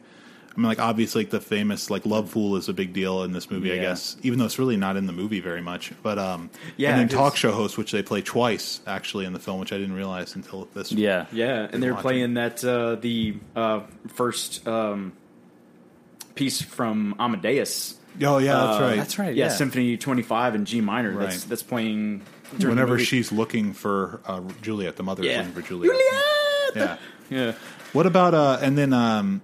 I 0.56 0.60
mean, 0.61 0.68
like 0.69 0.80
obviously, 0.80 1.22
like 1.23 1.32
the 1.32 1.41
famous 1.41 1.90
like 1.90 2.03
"Lovefool" 2.03 2.57
is 2.57 2.69
a 2.69 2.73
big 2.73 2.94
deal 2.94 3.23
in 3.23 3.34
this 3.34 3.52
movie, 3.52 3.73
I 3.73 3.77
guess, 3.77 4.15
even 4.23 4.40
though 4.40 4.45
it's 4.45 4.57
really 4.57 4.77
not 4.77 4.95
in 4.95 5.06
the 5.06 5.11
movie 5.11 5.41
very 5.41 5.61
much. 5.61 5.91
But 6.02 6.18
um, 6.18 6.49
Yeah, 6.77 6.91
and 6.91 6.99
then 6.99 7.07
'cause- 7.10 7.18
talk 7.18 7.36
show 7.36 7.52
host, 7.52 7.77
which 7.77 7.91
they 7.91 8.02
play 8.02 8.22
twice 8.22 8.80
actually 8.88 9.26
in 9.26 9.34
the 9.34 9.40
film, 9.40 9.60
which 9.60 9.73
I 9.73 9.77
didn't 9.77 9.95
realize 9.95 10.34
until 10.36 10.68
this. 10.73 10.91
Yeah, 10.94 11.26
Yeah, 11.34 11.68
and 11.72 11.84
they're 11.84 11.94
watching. 11.94 12.02
playing 12.03 12.34
that 12.36 12.64
uh, 12.64 12.95
the 12.95 13.36
uh, 13.56 13.82
first 14.07 14.65
um, 14.68 15.11
piece 16.36 16.61
from 16.61 17.15
Amadeus. 17.19 17.95
Oh 18.23 18.38
yeah, 18.38 18.53
that's 18.53 18.77
Uh, 18.77 18.82
right. 18.82 18.95
That's 18.95 19.19
right. 19.19 19.36
Yeah, 19.36 19.45
Yeah, 19.48 19.52
Symphony 19.52 19.98
Twenty 19.98 20.22
Five 20.22 20.56
in 20.56 20.64
G 20.64 20.80
minor. 20.80 21.14
That's 21.18 21.40
Right. 21.41 21.49
that's 21.49 21.64
playing 21.64 22.22
Whenever 22.60 22.98
she's 22.99 23.32
looking 23.34 23.73
for 23.73 24.22
uh, 24.26 24.40
Juliet, 24.61 24.95
the 24.95 25.03
mother 25.03 25.23
is 25.23 25.36
looking 25.38 25.52
for 25.52 25.61
Juliet. 25.61 25.98
Juliet! 26.73 26.99
Yeah. 27.30 27.38
yeah. 27.48 27.53
What 27.91 28.06
about 28.06 28.34
uh? 28.34 28.60
And 28.61 28.77
then 28.77 28.94
um, 28.94 29.41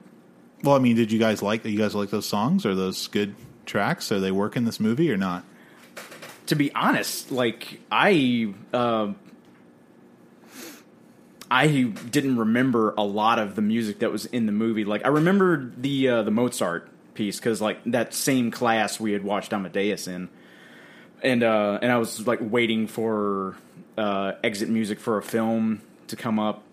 well, 0.63 0.75
I 0.75 0.79
mean, 0.79 0.95
did 0.95 1.11
you 1.11 1.19
guys 1.19 1.41
like? 1.41 1.65
You 1.65 1.77
guys 1.77 1.95
like 1.95 2.09
those 2.09 2.27
songs? 2.27 2.65
Are 2.65 2.75
those 2.75 3.07
good 3.07 3.35
tracks? 3.65 4.11
Are 4.11 4.19
they 4.19 4.31
work 4.31 4.55
in 4.55 4.65
this 4.65 4.79
movie 4.79 5.11
or 5.11 5.17
not? 5.17 5.43
to 6.51 6.55
be 6.55 6.69
honest, 6.75 7.31
like 7.31 7.79
I, 7.89 8.53
uh, 8.73 9.13
I 11.49 11.67
didn't 11.67 12.37
remember 12.37 12.93
a 12.97 13.03
lot 13.03 13.39
of 13.39 13.55
the 13.55 13.61
music 13.61 13.99
that 13.99 14.11
was 14.11 14.25
in 14.25 14.47
the 14.47 14.51
movie. 14.51 14.83
Like 14.83 15.05
I 15.05 15.07
remembered 15.07 15.81
the 15.81 16.09
uh, 16.09 16.23
the 16.23 16.31
Mozart 16.31 16.89
piece 17.13 17.39
because 17.39 17.61
like 17.61 17.79
that 17.85 18.13
same 18.13 18.51
class 18.51 18.99
we 18.99 19.13
had 19.13 19.23
watched 19.23 19.53
Amadeus 19.53 20.07
in, 20.07 20.27
and 21.23 21.41
uh, 21.41 21.79
and 21.81 21.89
I 21.89 21.97
was 21.99 22.27
like 22.27 22.39
waiting 22.41 22.85
for 22.87 23.55
uh, 23.97 24.33
exit 24.43 24.67
music 24.67 24.99
for 24.99 25.17
a 25.17 25.23
film 25.23 25.81
to 26.07 26.17
come 26.17 26.37
up. 26.37 26.63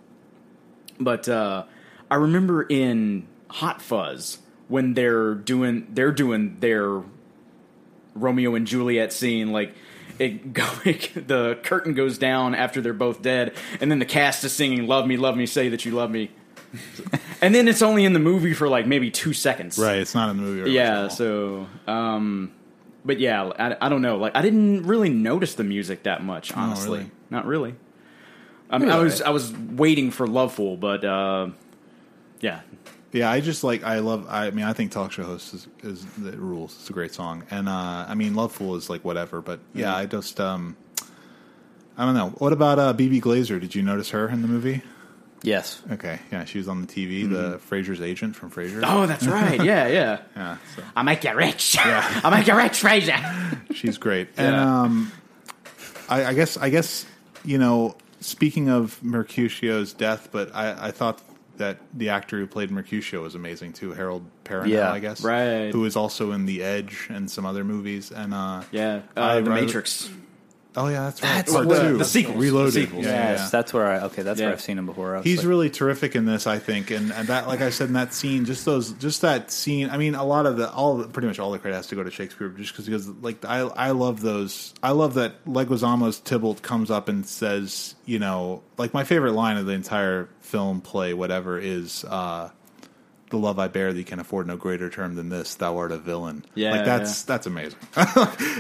But 0.99 1.29
uh, 1.29 1.67
I 2.11 2.17
remember 2.17 2.65
in 2.65 3.29
Hot 3.49 3.81
Fuzz 3.81 4.39
when 4.69 4.95
they're 4.95 5.35
doing 5.35 5.87
they're 5.91 6.13
doing 6.13 6.59
their 6.61 7.03
Romeo 8.15 8.55
and 8.55 8.67
Juliet 8.67 9.13
scene, 9.13 9.53
like 9.53 9.75
it 10.19 10.53
go, 10.53 10.67
the 10.85 11.59
curtain 11.63 11.95
goes 11.95 12.19
down 12.19 12.55
after 12.55 12.81
they're 12.81 12.93
both 12.93 13.23
dead, 13.23 13.55
and 13.81 13.91
then 13.91 13.99
the 13.99 14.07
cast 14.07 14.45
is 14.45 14.53
singing 14.53 14.87
"Love 14.87 15.07
Me, 15.07 15.17
Love 15.17 15.37
Me, 15.37 15.47
Say 15.47 15.69
That 15.69 15.85
You 15.85 15.93
Love 15.93 16.11
Me," 16.11 16.31
and 17.41 17.55
then 17.55 17.67
it's 17.69 17.83
only 17.83 18.05
in 18.05 18.13
the 18.13 18.19
movie 18.19 18.55
for 18.55 18.69
like 18.69 18.87
maybe 18.87 19.11
two 19.11 19.33
seconds. 19.33 19.79
Right. 19.79 19.99
It's 19.99 20.15
not 20.15 20.31
in 20.31 20.37
the 20.37 20.43
movie. 20.43 20.61
very 20.61 20.73
Yeah. 20.73 21.09
So, 21.09 21.67
um, 21.87 22.53
but 23.05 23.19
yeah, 23.19 23.51
I, 23.59 23.87
I 23.87 23.89
don't 23.89 24.03
know. 24.03 24.17
Like 24.19 24.37
I 24.37 24.43
didn't 24.43 24.85
really 24.85 25.09
notice 25.09 25.55
the 25.55 25.65
music 25.65 26.05
that 26.05 26.23
much, 26.23 26.53
honestly. 26.53 26.89
Oh, 26.89 27.03
really? 27.03 27.11
Not 27.31 27.47
really. 27.47 27.75
I 28.71 28.77
mean, 28.77 28.91
I 28.91 28.99
was 28.99 29.23
I 29.23 29.31
was 29.31 29.51
waiting 29.53 30.11
for 30.11 30.27
Lovefool, 30.27 30.79
but 30.79 31.03
uh, 31.03 31.49
yeah, 32.41 32.61
Yeah, 33.13 33.31
I 33.31 33.41
just 33.41 33.65
like 33.65 33.85
I 33.85 34.01
love. 34.01 34.27
I 34.29 34.51
mean, 34.51 34.65
I 34.67 34.73
think 34.75 34.93
talk 34.93 35.13
show 35.13 35.25
host 35.25 35.55
is, 35.55 35.67
is 35.83 36.05
it 36.25 36.37
rules. 36.37 36.77
It's 36.79 36.91
a 36.91 36.93
great 36.93 37.13
song, 37.15 37.45
and 37.51 37.69
uh, 37.69 38.05
I 38.09 38.15
mean, 38.15 38.35
Lovefool 38.35 38.77
is 38.77 38.91
like 38.91 39.05
whatever. 39.05 39.41
But 39.41 39.61
yeah, 39.75 39.97
I 39.97 40.05
just 40.07 40.39
um, 40.41 40.77
I 41.97 42.05
don't 42.05 42.15
know. 42.15 42.31
What 42.39 42.53
about 42.53 42.79
uh, 42.79 42.93
Bebe 42.93 43.21
Glazer? 43.21 43.59
Did 43.61 43.75
you 43.75 43.83
notice 43.83 44.11
her 44.11 44.29
in 44.29 44.43
the 44.43 44.49
movie? 44.49 44.83
yes. 45.43 45.81
Okay, 45.93 46.19
yeah, 46.33 46.45
she 46.45 46.59
was 46.59 46.67
on 46.69 46.81
the 46.83 46.87
TV, 46.87 47.29
the 47.31 47.59
Frasier's 47.71 48.01
agent 48.01 48.35
from 48.37 48.51
Frasier. 48.51 48.83
oh, 48.85 49.07
that's 49.07 49.25
right. 49.27 49.63
Yeah, 49.63 49.87
yeah. 49.87 50.21
yeah, 50.37 50.57
so 50.77 50.83
I 50.97 51.03
make 51.03 51.23
you 51.25 51.33
rich. 51.35 51.77
I 51.81 52.29
make 52.29 52.47
you 52.47 52.57
rich, 52.57 52.73
Frasier. 52.83 53.61
she's 53.75 53.97
great. 53.99 54.29
And 54.37 54.55
Yeah. 54.57 54.83
um, 54.83 55.13
I, 56.11 56.25
I 56.27 56.35
guess 56.35 56.57
I 56.57 56.69
guess 56.71 57.07
you 57.45 57.57
know, 57.57 57.97
speaking 58.21 58.69
of 58.69 59.01
Mercutio's 59.03 59.93
death, 59.95 60.29
but 60.33 60.55
I, 60.55 60.89
I 60.89 60.91
thought 60.91 61.23
that 61.59 61.79
the 61.95 62.09
actor 62.09 62.39
who 62.39 62.47
played 62.47 62.71
Mercutio 62.71 63.23
was 63.23 63.35
amazing 63.35 63.73
too, 63.75 63.93
Harold 63.93 64.25
Perrineau, 64.45 64.69
Yeah, 64.69 64.93
I 64.93 64.99
guess, 64.99 65.23
right. 65.23 65.71
Who 65.73 65.85
is 65.85 65.95
also 65.97 66.33
in 66.33 66.47
The 66.47 66.63
Edge 66.63 67.07
and 67.11 67.31
some 67.31 67.45
other 67.47 67.65
movies, 67.65 68.11
and 68.11 68.33
uh, 68.35 68.63
Yeah, 68.73 69.03
uh, 69.17 69.21
I- 69.21 69.41
the 69.41 69.51
I- 69.51 69.61
Matrix. 69.61 70.09
Oh 70.81 70.87
yeah, 70.89 71.05
that's 71.05 71.23
right. 71.23 71.29
That's 71.37 71.53
Part 71.53 71.67
what- 71.67 71.81
two. 71.83 71.99
the 71.99 72.05
sequels. 72.05 72.37
Reloaded. 72.37 72.73
The 72.75 72.81
sequels. 72.87 73.05
Yeah, 73.05 73.11
Yes, 73.11 73.39
yeah, 73.39 73.45
yeah. 73.45 73.49
that's 73.51 73.73
where 73.75 73.87
I 73.87 74.01
okay. 74.05 74.23
That's 74.23 74.39
Yeah. 74.39 74.47
where 74.47 74.53
I've 74.55 74.61
seen 74.61 74.79
him 74.79 74.87
before. 74.87 75.21
He's 75.23 75.39
like- 75.39 75.47
really 75.49 75.71
terrific 75.71 76.15
in 76.15 76.25
this, 76.25 76.47
I 76.47 76.59
think, 76.59 76.91
and, 76.93 77.13
and 77.13 77.27
that, 77.29 77.49
like 77.49 77.61
I 77.61 77.71
said 77.71 77.89
in 77.89 77.95
that 77.95 78.15
scene, 78.15 78.45
just 78.45 78.65
those, 78.65 78.93
just 78.93 79.23
that 79.23 79.51
scene. 79.51 79.91
I 79.91 79.97
mean, 79.97 80.15
a 80.15 80.25
lot 80.25 80.47
of 80.47 80.57
the, 80.57 80.71
all, 80.71 81.03
pretty 81.05 81.27
much 81.29 81.39
all 81.41 81.51
the 81.51 81.59
credit 81.59 81.77
has 81.77 81.89
to 81.89 81.97
go 81.97 82.03
to 82.05 82.11
Shakespeare, 82.11 82.49
just 82.51 82.77
because, 82.77 83.09
like, 83.21 83.45
I, 83.45 83.59
I 83.61 83.91
love 83.91 84.21
those. 84.21 84.73
I 84.83 84.93
love 84.93 85.15
that 85.15 85.45
Leguizamo's 85.47 86.21
Tybalt 86.21 86.63
comes 86.63 86.91
up 86.91 87.09
and 87.09 87.27
says, 87.27 87.95
you 88.07 88.19
know, 88.21 88.63
like 88.77 88.95
my 88.95 89.03
favorite 89.05 89.33
line 89.33 89.57
of 89.57 89.67
the 89.67 89.73
entire 89.73 90.29
film, 90.41 90.81
play, 90.81 91.13
whatever, 91.13 91.59
is, 91.59 92.05
uh, 92.05 92.51
"The 93.31 93.39
love 93.39 93.59
I 93.59 93.69
bear 93.69 93.93
thee 93.93 94.05
can 94.05 94.19
afford 94.19 94.47
no 94.47 94.57
greater 94.57 94.89
term 94.91 95.15
than 95.15 95.29
this. 95.29 95.55
Thou 95.55 95.77
art 95.79 95.93
a 95.93 95.99
villain." 95.99 96.45
Yeah, 96.55 96.73
like 96.73 96.85
that's 96.85 97.23
that's 97.23 97.47
amazing. 97.47 97.79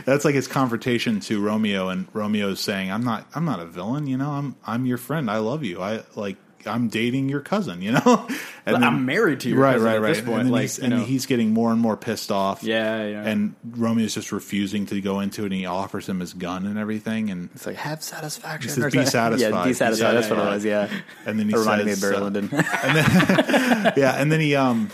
that's 0.04 0.24
like 0.24 0.34
his 0.34 0.48
confrontation 0.48 1.20
to 1.20 1.40
Romeo, 1.40 1.88
and 1.88 2.06
Romeo's 2.12 2.60
saying, 2.60 2.90
"I'm 2.90 3.04
not, 3.04 3.26
I'm 3.34 3.44
not 3.44 3.60
a 3.60 3.66
villain. 3.66 4.06
You 4.06 4.16
know, 4.16 4.30
I'm, 4.30 4.56
I'm 4.64 4.86
your 4.86 4.98
friend. 4.98 5.30
I 5.30 5.38
love 5.38 5.64
you. 5.64 5.82
I 5.82 6.02
like." 6.14 6.36
I'm 6.66 6.88
dating 6.88 7.28
your 7.28 7.40
cousin, 7.40 7.82
you 7.82 7.92
know, 7.92 8.28
and 8.66 8.84
I'm 8.84 9.06
married 9.06 9.40
to 9.40 9.48
your 9.48 9.58
right, 9.58 9.72
cousin 9.72 9.86
right, 9.86 9.96
at 9.96 10.02
right. 10.02 10.14
this 10.14 10.24
point, 10.24 10.40
and 10.42 10.50
like, 10.50 10.62
he's, 10.62 10.78
and 10.78 10.94
he's 10.94 11.26
getting 11.26 11.52
more 11.52 11.72
and 11.72 11.80
more 11.80 11.96
pissed 11.96 12.30
off. 12.30 12.62
Yeah, 12.62 13.06
yeah. 13.06 13.22
And 13.24 13.54
Romeo's 13.64 14.14
just 14.14 14.32
refusing 14.32 14.86
to 14.86 15.00
go 15.00 15.20
into 15.20 15.42
it, 15.42 15.46
and 15.46 15.54
he 15.54 15.66
offers 15.66 16.08
him 16.08 16.20
his 16.20 16.34
gun 16.34 16.66
and 16.66 16.78
everything, 16.78 17.30
and 17.30 17.50
It's 17.54 17.66
like 17.66 17.76
have 17.76 18.02
satisfaction. 18.02 18.68
He 18.68 18.74
says, 18.74 18.84
or 18.84 18.90
"Be 18.90 19.06
satisfied." 19.06 19.50
Yeah, 19.50 19.64
be 19.64 19.72
satisfied. 19.72 20.06
Yeah, 20.06 20.12
that's 20.14 20.28
yeah, 20.28 20.34
what 20.34 20.42
yeah. 20.42 20.50
it 20.50 20.54
was. 20.54 20.64
Yeah, 20.64 21.00
and 21.26 21.38
then 21.38 21.48
he 21.48 21.54
it 21.56 21.58
reminded 21.58 21.86
me 21.86 21.92
of 21.92 22.00
Barry 22.00 22.16
uh, 22.16 22.20
Lyndon. 22.20 22.48
yeah, 22.52 24.14
and 24.16 24.32
then 24.32 24.40
he 24.40 24.54
um, 24.56 24.90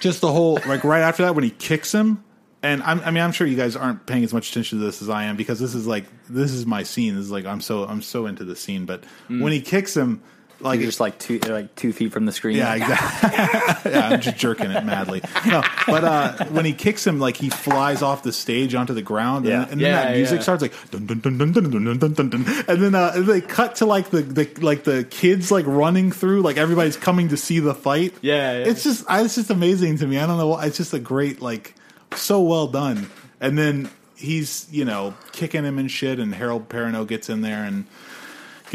just 0.00 0.20
the 0.20 0.32
whole 0.32 0.60
like 0.66 0.84
right 0.84 1.02
after 1.02 1.24
that 1.24 1.34
when 1.34 1.44
he 1.44 1.50
kicks 1.50 1.92
him, 1.92 2.24
and 2.62 2.82
I'm, 2.82 3.00
I 3.00 3.10
mean 3.10 3.22
I'm 3.22 3.32
sure 3.32 3.46
you 3.46 3.56
guys 3.56 3.76
aren't 3.76 4.06
paying 4.06 4.24
as 4.24 4.32
much 4.32 4.50
attention 4.50 4.78
to 4.78 4.84
this 4.84 5.02
as 5.02 5.08
I 5.08 5.24
am 5.24 5.36
because 5.36 5.58
this 5.58 5.74
is 5.74 5.86
like 5.86 6.04
this 6.28 6.52
is 6.52 6.66
my 6.66 6.82
scene. 6.82 7.14
This 7.14 7.24
is 7.24 7.30
like 7.30 7.46
I'm 7.46 7.60
so 7.60 7.84
I'm 7.84 8.02
so 8.02 8.26
into 8.26 8.44
the 8.44 8.56
scene, 8.56 8.86
but 8.86 9.04
when 9.28 9.52
he 9.52 9.60
kicks 9.60 9.96
him, 9.96 10.22
like 10.60 10.78
You're 10.80 10.86
just 10.88 11.00
like 11.00 11.18
two, 11.18 11.38
like 11.38 11.74
two 11.76 11.92
feet 11.92 12.12
from 12.12 12.24
the 12.26 12.32
screen. 12.32 12.56
Yeah, 12.56 12.74
exactly. 12.74 13.90
yeah, 13.92 14.08
I'm 14.08 14.20
just 14.20 14.36
jerking 14.36 14.70
it 14.70 14.84
madly. 14.84 15.22
No, 15.46 15.62
but 15.86 16.02
uh, 16.04 16.44
when 16.46 16.64
he 16.64 16.72
kicks 16.72 17.06
him, 17.06 17.18
like 17.20 17.36
he 17.36 17.50
flies 17.50 18.00
off 18.02 18.22
the 18.22 18.32
stage 18.32 18.74
onto 18.74 18.94
the 18.94 19.02
ground, 19.02 19.44
Yeah. 19.46 19.62
and, 19.62 19.72
and 19.72 19.80
Yeah, 19.80 19.92
then 19.96 20.06
that 20.12 20.16
music 20.16 20.36
yeah. 20.38 20.42
starts 20.42 20.62
like 20.62 20.90
dun 20.90 21.06
dun 21.06 21.20
dun 21.20 21.38
dun 21.38 21.52
dun 21.52 21.70
dun 21.70 21.98
dun 21.98 22.12
dun 22.14 22.30
dun, 22.30 22.64
and 22.68 22.82
then 22.82 22.94
uh, 22.94 23.10
they 23.18 23.40
cut 23.40 23.76
to 23.76 23.86
like 23.86 24.10
the, 24.10 24.22
the 24.22 24.48
like 24.62 24.84
the 24.84 25.04
kids 25.04 25.50
like 25.50 25.66
running 25.66 26.10
through, 26.10 26.42
like 26.42 26.56
everybody's 26.56 26.96
coming 26.96 27.28
to 27.28 27.36
see 27.36 27.58
the 27.60 27.74
fight. 27.74 28.14
Yeah, 28.22 28.58
yeah. 28.58 28.64
it's 28.70 28.82
just 28.82 29.04
I, 29.08 29.22
it's 29.22 29.34
just 29.34 29.50
amazing 29.50 29.98
to 29.98 30.06
me. 30.06 30.18
I 30.18 30.26
don't 30.26 30.38
know, 30.38 30.58
it's 30.58 30.76
just 30.78 30.94
a 30.94 30.98
great 30.98 31.42
like 31.42 31.74
so 32.14 32.40
well 32.40 32.66
done. 32.66 33.10
And 33.40 33.58
then 33.58 33.90
he's 34.16 34.66
you 34.70 34.84
know 34.86 35.14
kicking 35.32 35.64
him 35.64 35.78
and 35.78 35.90
shit, 35.90 36.18
and 36.18 36.34
Harold 36.34 36.68
Perrineau 36.70 37.06
gets 37.06 37.28
in 37.28 37.42
there 37.42 37.62
and 37.64 37.84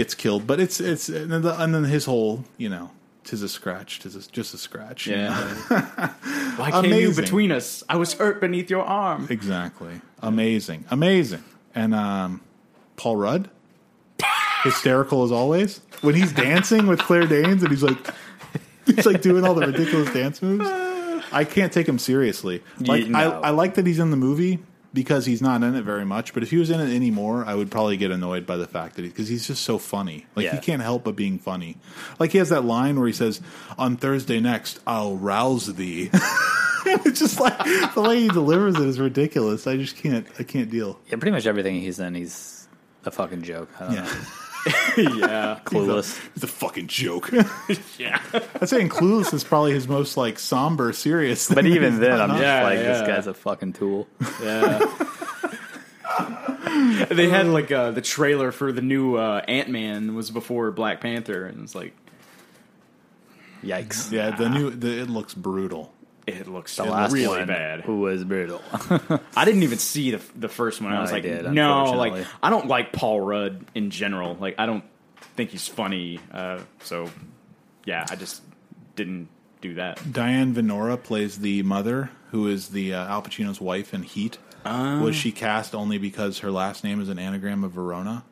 gets 0.01 0.15
killed. 0.15 0.47
But 0.47 0.59
it's 0.59 0.79
it's 0.79 1.09
and 1.09 1.31
then, 1.31 1.41
the, 1.43 1.61
and 1.61 1.75
then 1.75 1.83
his 1.83 2.05
whole 2.05 2.43
you 2.57 2.69
know 2.69 2.89
tis 3.23 3.43
a 3.43 3.49
scratch, 3.49 3.99
tis 3.99 4.15
a, 4.15 4.31
just 4.31 4.53
a 4.53 4.57
scratch. 4.57 5.05
Yeah. 5.05 5.35
Why 6.57 6.71
came 6.71 6.85
you 6.85 6.89
Amazing. 6.89 7.23
between 7.23 7.51
us? 7.51 7.83
I 7.87 7.97
was 7.97 8.13
hurt 8.13 8.41
beneath 8.41 8.69
your 8.69 8.83
arm. 8.83 9.27
Exactly. 9.29 10.01
Amazing. 10.21 10.85
Amazing. 10.89 11.43
And 11.75 11.93
um, 11.93 12.41
Paul 12.95 13.15
Rudd, 13.15 13.49
hysterical 14.63 15.23
as 15.23 15.31
always. 15.31 15.81
When 16.01 16.15
he's 16.15 16.33
dancing 16.33 16.87
with 16.87 16.99
Claire 16.99 17.27
Danes 17.27 17.61
and 17.61 17.71
he's 17.71 17.83
like, 17.83 17.97
he's 18.87 19.05
like 19.05 19.21
doing 19.21 19.45
all 19.45 19.53
the 19.53 19.67
ridiculous 19.67 20.11
dance 20.11 20.41
moves. 20.41 20.67
I 21.31 21.45
can't 21.45 21.71
take 21.71 21.87
him 21.87 21.99
seriously. 21.99 22.63
Like 22.79 23.07
no. 23.07 23.19
I, 23.19 23.47
I 23.47 23.49
like 23.51 23.75
that 23.75 23.85
he's 23.85 23.99
in 23.99 24.09
the 24.09 24.17
movie 24.17 24.59
because 24.93 25.25
he's 25.25 25.41
not 25.41 25.63
in 25.63 25.75
it 25.75 25.83
very 25.83 26.05
much. 26.05 26.33
But 26.33 26.43
if 26.43 26.49
he 26.51 26.57
was 26.57 26.69
in 26.69 26.79
it 26.79 26.93
anymore, 26.95 27.45
I 27.45 27.55
would 27.55 27.71
probably 27.71 27.97
get 27.97 28.11
annoyed 28.11 28.45
by 28.45 28.57
the 28.57 28.67
fact 28.67 28.95
that 28.95 29.03
he 29.03 29.07
because 29.09 29.27
he's 29.27 29.47
just 29.47 29.63
so 29.63 29.77
funny. 29.77 30.25
Like 30.35 30.45
he 30.51 30.57
can't 30.59 30.81
help 30.81 31.03
but 31.03 31.15
being 31.15 31.39
funny. 31.39 31.77
Like 32.19 32.31
he 32.31 32.37
has 32.37 32.49
that 32.49 32.65
line 32.65 32.97
where 32.97 33.07
he 33.07 33.13
says, 33.13 33.41
"On 33.77 33.97
Thursday 33.97 34.39
next, 34.39 34.79
I'll 34.85 35.15
rouse 35.17 35.67
thee." 35.67 36.09
it's 36.85 37.19
just 37.19 37.39
like 37.39 37.57
the 37.93 38.01
way 38.01 38.21
he 38.21 38.27
delivers 38.27 38.75
it 38.75 38.87
is 38.87 38.99
ridiculous. 38.99 39.67
I 39.67 39.77
just 39.77 39.95
can't. 39.97 40.27
I 40.39 40.43
can't 40.43 40.69
deal. 40.69 40.99
Yeah, 41.07 41.17
pretty 41.17 41.31
much 41.31 41.45
everything 41.45 41.79
he's 41.79 41.99
in, 41.99 42.15
he's 42.15 42.67
a 43.05 43.11
fucking 43.11 43.43
joke. 43.43 43.69
I 43.79 43.85
don't 43.85 43.93
Yeah, 43.95 44.03
know. 44.03 44.09
yeah. 44.97 45.59
Clueless. 45.65 46.19
it's 46.35 46.43
a 46.43 46.47
fucking 46.47 46.87
joke. 46.87 47.31
Yeah. 47.97 48.21
I'd 48.59 48.69
say 48.69 48.87
Clueless 48.87 49.33
is 49.33 49.43
probably 49.43 49.73
his 49.73 49.87
most 49.87 50.17
like 50.17 50.39
somber, 50.39 50.93
serious. 50.93 51.47
But 51.49 51.63
thing. 51.63 51.73
even 51.73 51.99
then, 51.99 52.19
I'm 52.19 52.29
not- 52.29 52.35
just 52.37 52.43
Yeah, 52.43 52.63
like, 52.63 52.79
this 52.79 53.01
guy's 53.07 53.27
a 53.27 53.33
fucking 53.33 53.73
tool. 53.73 54.07
Yeah. 54.41 54.79
they 57.09 57.29
had 57.29 57.47
like 57.47 57.71
uh, 57.71 57.91
the 57.91 58.01
trailer 58.01 58.51
for 58.51 58.71
the 58.71 58.81
new 58.81 59.15
uh, 59.15 59.41
Ant 59.47 59.69
Man 59.69 60.15
was 60.15 60.31
before 60.31 60.71
Black 60.71 61.01
Panther, 61.01 61.45
and 61.45 61.63
it's 61.63 61.75
like 61.75 61.93
Yikes. 63.63 64.11
yeah, 64.11 64.35
the 64.35 64.49
new 64.49 64.69
the, 64.71 65.01
it 65.01 65.09
looks 65.09 65.33
brutal. 65.33 65.93
It 66.31 66.47
looks 66.47 66.75
The 66.75 66.83
last 66.85 67.11
really 67.13 67.27
one 67.39 67.47
bad. 67.47 67.81
who 67.81 67.99
was 68.01 68.23
brutal. 68.23 68.61
I 69.35 69.45
didn't 69.45 69.63
even 69.63 69.77
see 69.77 70.11
the 70.11 70.21
the 70.35 70.49
first 70.49 70.81
one. 70.81 70.91
I 70.91 70.95
No, 70.95 71.01
was 71.01 71.11
I 71.11 71.13
like, 71.15 71.23
did, 71.23 71.51
no, 71.51 71.83
like. 71.91 72.25
I 72.41 72.49
don't 72.49 72.67
like 72.67 72.93
Paul 72.93 73.21
Rudd 73.21 73.65
in 73.75 73.89
general. 73.89 74.35
Like 74.39 74.55
I 74.57 74.65
don't 74.65 74.83
think 75.35 75.51
he's 75.51 75.67
funny. 75.67 76.19
Uh, 76.31 76.59
so 76.83 77.09
yeah, 77.85 78.05
I 78.09 78.15
just 78.15 78.41
didn't 78.95 79.29
do 79.61 79.75
that. 79.75 79.99
Diane 80.11 80.53
Venora 80.53 81.01
plays 81.01 81.39
the 81.39 81.63
mother, 81.63 82.09
who 82.31 82.47
is 82.47 82.69
the 82.69 82.93
uh, 82.93 83.07
Al 83.07 83.21
Pacino's 83.21 83.61
wife 83.61 83.93
in 83.93 84.03
Heat. 84.03 84.37
Ah. 84.65 84.99
Was 85.01 85.15
she 85.15 85.31
cast 85.31 85.73
only 85.73 85.97
because 85.97 86.39
her 86.39 86.51
last 86.51 86.83
name 86.83 87.01
is 87.01 87.09
an 87.09 87.17
anagram 87.17 87.63
of 87.63 87.71
Verona? 87.71 88.23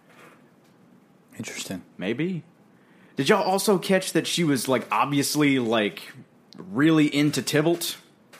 Interesting. 1.38 1.84
Maybe. 1.97 2.43
Did 3.15 3.30
y'all 3.30 3.43
also 3.43 3.77
catch 3.77 4.13
that 4.13 4.27
she 4.27 4.43
was 4.43 4.67
like 4.67 4.88
obviously 4.91 5.59
like 5.59 6.01
really 6.60 7.14
into 7.14 7.41
Tybalt? 7.41 7.98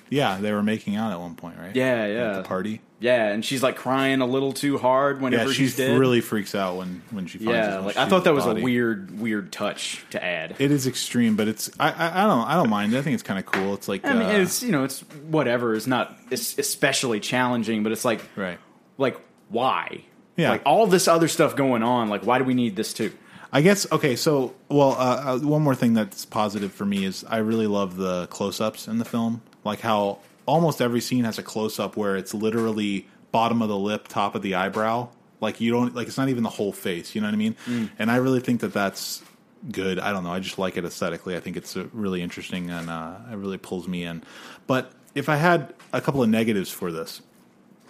Yeah, 0.10 0.40
they 0.42 0.52
were 0.52 0.64
making 0.64 0.96
out 0.96 1.12
at 1.12 1.20
one 1.20 1.36
point, 1.36 1.58
right? 1.60 1.76
Yeah, 1.76 1.94
At 2.04 2.10
yeah. 2.12 2.34
the 2.34 2.44
party. 2.44 2.82
Yeah, 3.02 3.28
and 3.30 3.46
she's 3.46 3.64
like 3.64 3.78
crying 3.78 4.20
a 4.22 4.26
little 4.26 4.52
too 4.52 4.78
hard 4.78 5.22
whenever 5.22 5.44
Yeah, 5.46 5.50
she 5.52 5.56
she's 5.66 5.78
dead. 5.78 5.98
really 5.98 6.20
freaks 6.20 6.54
out 6.54 6.76
when 6.78 7.02
when 7.12 7.28
she 7.28 7.38
finds. 7.38 7.52
yeah, 7.52 7.80
like 7.80 7.96
I 7.96 8.08
thought 8.10 8.26
that 8.26 8.34
was 8.34 8.44
body. 8.46 8.60
a 8.60 8.64
weird, 8.64 9.18
weird 9.20 9.54
touch 9.54 10.04
to 10.10 10.22
add. 10.22 10.56
It 10.60 10.72
is 10.72 10.86
extreme, 10.86 11.36
but 11.38 11.48
it's 11.48 11.70
I, 11.80 11.92
I 11.92 12.24
I 12.24 12.28
don't 12.28 12.46
I 12.48 12.56
don't 12.56 12.70
mind. 12.70 12.98
I 12.98 13.02
think 13.02 13.14
it's 13.14 13.24
kind 13.24 13.40
of 13.40 13.46
cool. 13.46 13.74
It's 13.76 13.88
like 13.88 14.04
I 14.04 14.14
mean, 14.14 14.24
uh, 14.24 14.40
it's 14.40 14.62
you 14.64 14.72
know, 14.74 14.84
it's 14.84 15.00
whatever. 15.30 15.76
It's 15.76 15.88
not 15.88 16.18
it's 16.30 16.58
especially 16.58 17.22
challenging, 17.22 17.84
but 17.84 17.94
it's 17.94 18.04
like, 18.04 18.22
right. 18.36 18.58
like 18.98 19.18
why? 19.48 20.04
Yeah. 20.36 20.50
like 20.52 20.64
all 20.66 20.88
this 20.88 21.08
other 21.08 21.28
stuff 21.30 21.56
going 21.56 21.84
on. 21.84 22.10
Like, 22.10 22.26
why 22.26 22.38
do 22.38 22.44
we 22.44 22.54
need 22.54 22.76
this 22.76 22.94
too? 22.94 23.12
I 23.52 23.62
guess 23.62 23.92
okay. 23.92 24.16
So, 24.16 24.54
well, 24.68 24.92
uh, 24.92 25.36
uh, 25.36 25.40
one 25.40 25.62
more 25.62 25.76
thing 25.76 25.94
that's 25.94 26.26
positive 26.26 26.72
for 26.72 26.86
me 26.86 27.06
is 27.06 27.24
I 27.28 27.38
really 27.38 27.68
love 27.68 27.98
the 27.98 28.28
close-ups 28.28 28.88
in 28.88 29.00
the 29.00 29.06
film, 29.06 29.42
like 29.64 29.80
how 29.80 30.20
almost 30.46 30.82
every 30.82 31.02
scene 31.02 31.24
has 31.24 31.40
a 31.40 31.44
close-up 31.44 31.98
where 31.98 32.16
it's 32.16 32.34
literally 32.34 33.08
bottom 33.32 33.62
of 33.62 33.70
the 33.70 33.78
lip, 33.78 34.08
top 34.08 34.36
of 34.36 34.42
the 34.42 34.56
eyebrow. 34.56 35.10
Like 35.42 35.62
you 35.62 35.72
don't 35.72 35.96
like 35.96 36.08
it's 36.08 36.18
not 36.18 36.30
even 36.30 36.44
the 36.44 36.50
whole 36.50 36.72
face. 36.74 37.16
You 37.16 37.22
know 37.22 37.28
what 37.28 37.34
I 37.34 37.38
mean? 37.38 37.56
And 37.98 38.12
I 38.12 38.18
really 38.18 38.40
think 38.40 38.62
that 38.62 38.74
that's 38.74 39.24
good. 39.72 40.00
I 40.00 40.12
don't 40.12 40.24
know. 40.24 40.32
I 40.32 40.40
just 40.40 40.60
like 40.60 40.78
it 40.78 40.86
aesthetically. 40.86 41.36
I 41.36 41.40
think 41.40 41.58
it's 41.58 41.76
really 41.76 42.22
interesting 42.22 42.70
and 42.70 42.90
uh, 42.90 43.16
it 43.32 43.36
really 43.36 43.58
pulls 43.58 43.88
me 43.88 44.04
in. 44.04 44.24
But 44.68 44.92
if 45.16 45.30
I 45.30 45.38
had 45.38 45.74
a 45.94 46.02
couple 46.02 46.22
of 46.22 46.30
negatives 46.30 46.70
for 46.70 46.92
this, 46.92 47.22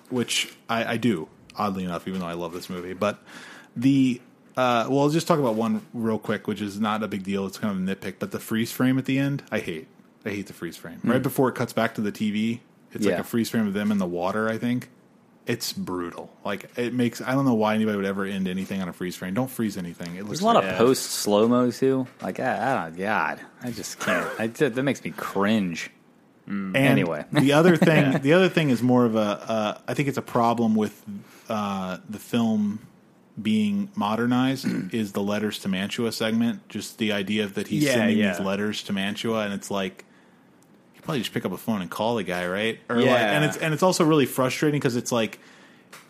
which 0.09 0.53
I, 0.69 0.93
I 0.93 0.97
do, 0.97 1.27
oddly 1.55 1.83
enough, 1.83 2.07
even 2.07 2.19
though 2.21 2.27
I 2.27 2.33
love 2.33 2.53
this 2.53 2.69
movie. 2.69 2.93
But 2.93 3.21
the 3.75 4.21
uh, 4.59 4.87
well, 4.89 5.03
I'll 5.03 5.09
just 5.09 5.25
talk 5.25 5.39
about 5.39 5.55
one 5.55 5.85
real 5.93 6.19
quick, 6.19 6.45
which 6.45 6.59
is 6.61 6.81
not 6.81 7.01
a 7.01 7.07
big 7.07 7.23
deal. 7.23 7.45
It's 7.45 7.57
kind 7.57 7.71
of 7.71 7.81
a 7.81 7.95
nitpick, 7.95 8.15
but 8.19 8.31
the 8.31 8.39
freeze 8.39 8.73
frame 8.73 8.97
at 8.97 9.05
the 9.05 9.17
end, 9.17 9.41
I 9.49 9.59
hate. 9.59 9.87
I 10.25 10.31
hate 10.31 10.47
the 10.47 10.53
freeze 10.53 10.75
frame. 10.75 10.99
Right 11.01 11.21
before 11.21 11.47
it 11.47 11.55
cuts 11.55 11.71
back 11.71 11.95
to 11.95 12.01
the 12.01 12.11
TV, 12.11 12.59
it's 12.91 13.05
like 13.05 13.19
a 13.19 13.23
freeze 13.23 13.49
frame 13.49 13.67
of 13.67 13.73
them 13.73 13.89
in 13.89 13.99
the 13.99 14.05
water. 14.05 14.49
I 14.49 14.57
think 14.57 14.89
it's 15.45 15.71
brutal. 15.71 16.29
Like 16.43 16.77
it 16.77 16.93
makes. 16.93 17.21
I 17.21 17.31
don't 17.31 17.45
know 17.45 17.53
why 17.53 17.73
anybody 17.73 17.95
would 17.95 18.05
ever 18.05 18.25
end 18.25 18.49
anything 18.49 18.81
on 18.81 18.89
a 18.89 18.93
freeze 18.93 19.15
frame. 19.15 19.33
Don't 19.33 19.49
freeze 19.49 19.77
anything. 19.77 20.15
It 20.17 20.23
looks 20.25 20.27
There's 20.27 20.41
a 20.41 20.45
lot 20.45 20.55
like, 20.55 20.65
of 20.65 20.77
post 20.77 21.03
slow 21.03 21.47
mo 21.47 21.71
too. 21.71 22.05
Like, 22.21 22.41
I, 22.41 22.83
I 22.83 22.89
don't, 22.89 22.97
God, 22.97 23.39
I 23.63 23.71
just 23.71 23.97
can't. 23.99 24.27
I, 24.37 24.47
that 24.47 24.83
makes 24.83 25.01
me 25.01 25.11
cringe. 25.11 25.89
And 26.47 26.75
Anyway. 26.75 27.23
the 27.31 27.53
other 27.53 27.77
thing, 27.89 28.19
the 28.19 28.33
other 28.33 28.49
thing 28.49 28.71
is 28.71 28.83
more 28.83 29.05
of 29.05 29.15
a. 29.15 29.19
Uh, 29.19 29.77
I 29.87 29.93
think 29.93 30.09
it's 30.09 30.17
a 30.17 30.21
problem 30.21 30.75
with 30.75 31.01
uh, 31.47 31.99
the 32.09 32.19
film 32.19 32.79
being 33.41 33.89
modernized 33.95 34.67
is 34.93 35.11
the 35.13 35.21
letters 35.21 35.59
to 35.59 35.67
Mantua 35.69 36.11
segment. 36.11 36.67
Just 36.69 36.97
the 36.97 37.11
idea 37.11 37.47
that 37.47 37.67
he's 37.67 37.83
Yeah, 37.83 37.93
sending 37.93 38.17
yeah. 38.17 38.31
these 38.31 38.45
letters 38.45 38.83
to 38.83 38.93
Mantua, 38.93 39.45
and 39.45 39.53
it's 39.53 39.69
like 39.71 40.05
you 40.95 41.01
probably 41.01 41.19
just 41.19 41.33
pick 41.33 41.45
up 41.45 41.51
a 41.51 41.57
phone 41.57 41.81
and 41.81 41.89
call 41.89 42.15
the 42.15 42.23
guy, 42.23 42.45
right? 42.47 42.79
Or 42.89 42.99
Yeah. 42.99 43.11
like, 43.11 43.21
and 43.21 43.45
it's 43.45 43.57
and 43.57 43.73
it's 43.73 43.83
also 43.83 44.03
really 44.03 44.25
frustrating 44.25 44.79
because 44.79 44.95
it's 44.95 45.11
like. 45.11 45.39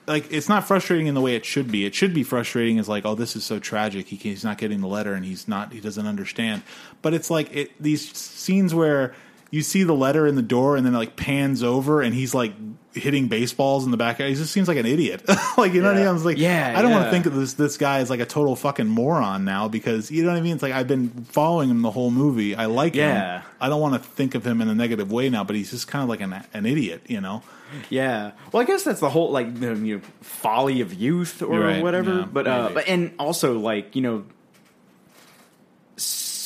Like 0.08 0.34
it's 0.34 0.50
not 0.50 0.68
frustrating 0.68 1.06
in 1.06 1.14
the 1.14 1.22
way 1.22 1.36
it 1.36 1.46
should 1.46 1.72
be. 1.72 1.86
It 1.86 1.94
should 1.94 2.16
be 2.16 2.24
frustrating 2.24 2.80
as 2.80 2.90
like, 2.90 3.06
oh, 3.06 3.14
this 3.14 3.36
is 3.36 3.44
so 3.44 3.60
tragic. 3.60 4.08
He 4.08 4.16
he's 4.16 4.44
not 4.44 4.58
getting 4.58 4.82
the 4.82 4.88
letter 4.88 5.14
and 5.14 5.24
he's 5.24 5.48
not 5.48 5.72
he 5.72 5.80
doesn't 5.80 6.08
understand. 6.08 6.64
But 7.04 7.14
it's 7.14 7.30
like 7.30 7.56
it, 7.56 7.72
these 7.80 8.12
scenes 8.18 8.74
where 8.74 9.14
you 9.52 9.62
see 9.62 9.84
the 9.84 9.94
letter 9.96 10.28
in 10.28 10.36
the 10.36 10.42
door 10.42 10.76
and 10.78 10.86
then 10.86 10.94
it 10.94 10.98
like 10.98 11.16
pans 11.16 11.64
over 11.64 12.02
and 12.02 12.14
he's 12.14 12.34
like 12.34 12.54
hitting 12.94 13.28
baseballs 13.28 13.86
in 13.86 13.92
the 13.92 13.98
back. 13.98 14.18
He 14.18 14.34
just 14.34 14.52
seems 14.52 14.68
like 14.68 14.78
an 14.78 14.86
idiot. 14.86 15.24
like 15.58 15.74
you 15.74 15.82
know 15.82 15.88
what 15.90 15.96
I 15.96 16.00
mean? 16.00 16.08
I 16.08 16.12
was 16.12 16.26
like, 16.26 16.38
Yeah, 16.38 16.74
I 16.76 16.82
don't 16.82 16.92
want 16.92 17.06
to 17.06 17.12
think 17.12 17.26
of 17.26 17.36
this 17.36 17.54
this 17.54 17.78
guy 17.78 18.00
as 18.00 18.10
like 18.10 18.20
a 18.20 18.26
total 18.26 18.56
fucking 18.56 18.88
moron 18.88 19.46
now 19.46 19.68
because 19.68 20.10
you 20.12 20.24
know 20.24 20.30
what 20.32 20.38
I 20.38 20.42
mean. 20.42 20.54
It's 20.54 20.64
like 20.64 20.74
I've 20.74 20.88
been 20.88 21.10
following 21.26 21.70
him 21.70 21.82
the 21.82 21.92
whole 21.92 22.12
movie. 22.12 22.56
I 22.56 22.66
like 22.66 22.96
Yeah. 22.96 23.40
him. 23.42 23.48
I 23.62 23.70
don't 23.70 23.82
want 23.82 23.94
to 23.96 24.00
think 24.10 24.36
of 24.36 24.46
him 24.46 24.62
in 24.62 24.70
a 24.70 24.76
negative 24.76 25.12
way 25.12 25.30
now, 25.30 25.44
but 25.44 25.56
he's 25.56 25.72
just 25.72 25.88
kind 25.88 26.04
of 26.04 26.10
like 26.10 26.22
an 26.22 26.44
an 26.54 26.66
idiot, 26.66 27.04
you 27.08 27.22
know. 27.22 27.42
Yeah. 27.90 28.32
Well, 28.52 28.64
I 28.64 28.66
guess 28.66 28.84
that's 28.84 29.00
the 29.00 29.10
whole 29.12 29.32
like 29.32 29.60
the 29.60 29.76
you 29.76 29.98
know, 29.98 30.02
folly 30.22 30.82
of 30.82 30.94
youth 30.94 31.42
or 31.44 31.60
right, 31.60 31.84
whatever. 31.84 32.20
yeah, 32.20 32.26
but 32.32 32.48
uh, 32.48 32.62
maybe. 32.64 32.74
but 32.74 32.88
and 32.88 33.14
also 33.20 33.60
like 33.60 33.96
you 33.96 34.02
know, 34.02 34.26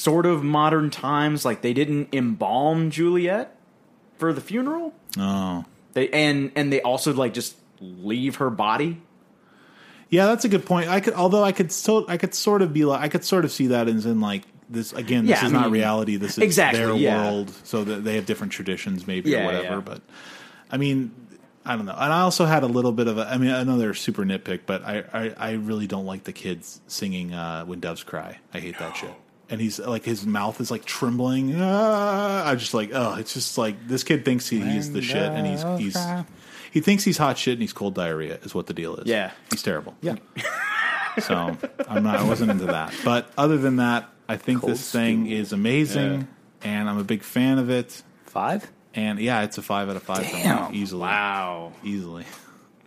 sort 0.04 0.26
of 0.26 0.44
modern 0.44 0.90
times. 0.90 1.46
Like 1.46 1.62
they 1.62 1.74
didn't 1.74 2.10
embalm 2.14 2.92
Juliet 2.92 3.56
for 4.18 4.34
the 4.34 4.42
funeral. 4.42 4.94
Oh. 5.18 5.66
They 5.94 6.10
and 6.10 6.52
and 6.56 6.72
they 6.72 6.82
also 6.82 7.14
like 7.14 7.34
just 7.34 7.56
leave 7.80 8.36
her 8.38 8.50
body. 8.50 9.02
Yeah, 10.10 10.28
that's 10.28 10.46
a 10.46 10.50
good 10.50 10.66
point. 10.66 10.90
I 10.90 11.00
could, 11.00 11.16
although 11.16 11.44
I 11.44 11.52
could 11.52 11.72
still, 11.72 12.06
I 12.08 12.18
could 12.18 12.36
sort 12.36 12.62
of 12.62 12.72
be 12.72 12.86
like, 12.86 13.02
I 13.02 13.08
could 13.08 13.26
sort 13.26 13.46
of 13.46 13.52
see 13.52 13.68
that 13.68 13.88
as 13.88 14.06
in 14.06 14.22
like 14.22 14.44
this 14.70 14.94
again. 14.94 15.26
This 15.26 15.42
Yeah, 15.42 15.48
is 15.48 15.54
I 15.54 15.62
not 15.62 15.72
reality. 15.72 16.18
This 16.18 16.38
is 16.38 16.44
exactly, 16.44 16.80
their 16.86 16.96
yeah. 16.96 17.32
world, 17.32 17.52
so 17.64 17.84
that 17.84 18.04
they 18.04 18.16
have 18.16 18.28
different 18.28 18.54
traditions, 18.54 19.08
maybe 19.08 19.32
Yeah, 19.32 19.42
or 19.42 19.46
whatever. 19.46 19.82
But 19.82 20.02
I 20.70 20.78
mean, 20.78 21.12
I 21.66 21.76
don't 21.76 21.88
know. 21.88 21.94
And 21.98 22.14
I 22.14 22.22
also 22.22 22.46
had 22.46 22.62
a 22.62 22.68
little 22.68 22.92
bit 22.92 23.08
of 23.08 23.18
a. 23.18 23.28
I 23.28 23.38
mean, 23.38 23.50
I 23.50 23.64
know 23.64 23.80
they're 23.80 23.96
super 23.96 24.24
nitpick, 24.24 24.62
but 24.68 24.84
I, 24.84 25.04
I, 25.14 25.34
I 25.36 25.52
really 25.54 25.88
don't 25.88 26.06
like 26.06 26.26
the 26.26 26.34
kids 26.34 26.80
singing 26.86 27.34
uh, 27.34 27.66
"When 27.66 27.80
Doves 27.80 28.04
Cry." 28.04 28.38
I 28.54 28.60
hate 28.60 28.78
that 28.78 28.96
shit. 28.98 29.14
And 29.54 29.62
he's 29.62 29.78
like, 29.78 30.04
his 30.04 30.26
mouth 30.26 30.60
is 30.60 30.72
like 30.72 30.84
trembling. 30.84 31.54
Ah, 31.62 32.50
I 32.50 32.56
just 32.56 32.74
like, 32.74 32.90
oh, 32.92 33.18
it's 33.20 33.36
just 33.36 33.56
like 33.56 33.88
this 33.88 34.04
kid 34.04 34.26
thinks 34.26 34.50
he, 34.50 34.60
he's 34.60 34.92
the 34.92 35.04
shit, 35.04 35.22
and 35.32 35.46
he's 35.46 35.94
he's 35.94 36.04
he 36.72 36.82
thinks 36.82 37.04
he's 37.04 37.20
hot 37.20 37.38
shit, 37.38 37.54
and 37.54 37.62
he's 37.62 37.72
cold 37.72 37.94
diarrhea 37.94 38.40
is 38.42 38.56
what 38.56 38.66
the 38.66 38.74
deal 38.74 38.96
is. 38.96 39.06
Yeah. 39.06 39.30
he's 39.52 39.62
terrible. 39.62 39.96
Yeah. 40.02 40.16
So 41.22 41.56
I'm 41.88 42.02
not. 42.04 42.16
I 42.16 42.24
wasn't 42.24 42.50
into 42.50 42.66
that. 42.66 42.92
But 43.06 43.30
other 43.38 43.58
than 43.60 43.76
that, 43.76 44.10
I 44.28 44.38
think 44.38 44.62
Cold 44.62 44.74
this 44.74 44.92
thing 44.92 45.26
stew. 45.28 45.36
is 45.36 45.54
amazing, 45.54 46.28
and 46.64 46.90
I'm 46.90 46.98
a 46.98 47.04
big 47.04 47.22
fan 47.22 47.60
of 47.60 47.70
it. 47.70 48.02
Five? 48.26 48.68
And 48.96 49.20
yeah, 49.20 49.44
it's 49.44 49.60
a 49.60 49.62
five 49.62 49.90
out 49.90 49.96
of 49.96 50.02
five 50.02 50.26
for 50.26 50.32
Damn. 50.38 50.72
me, 50.72 50.80
easily. 50.80 51.02
Wow. 51.02 51.74
Easily. 51.84 52.26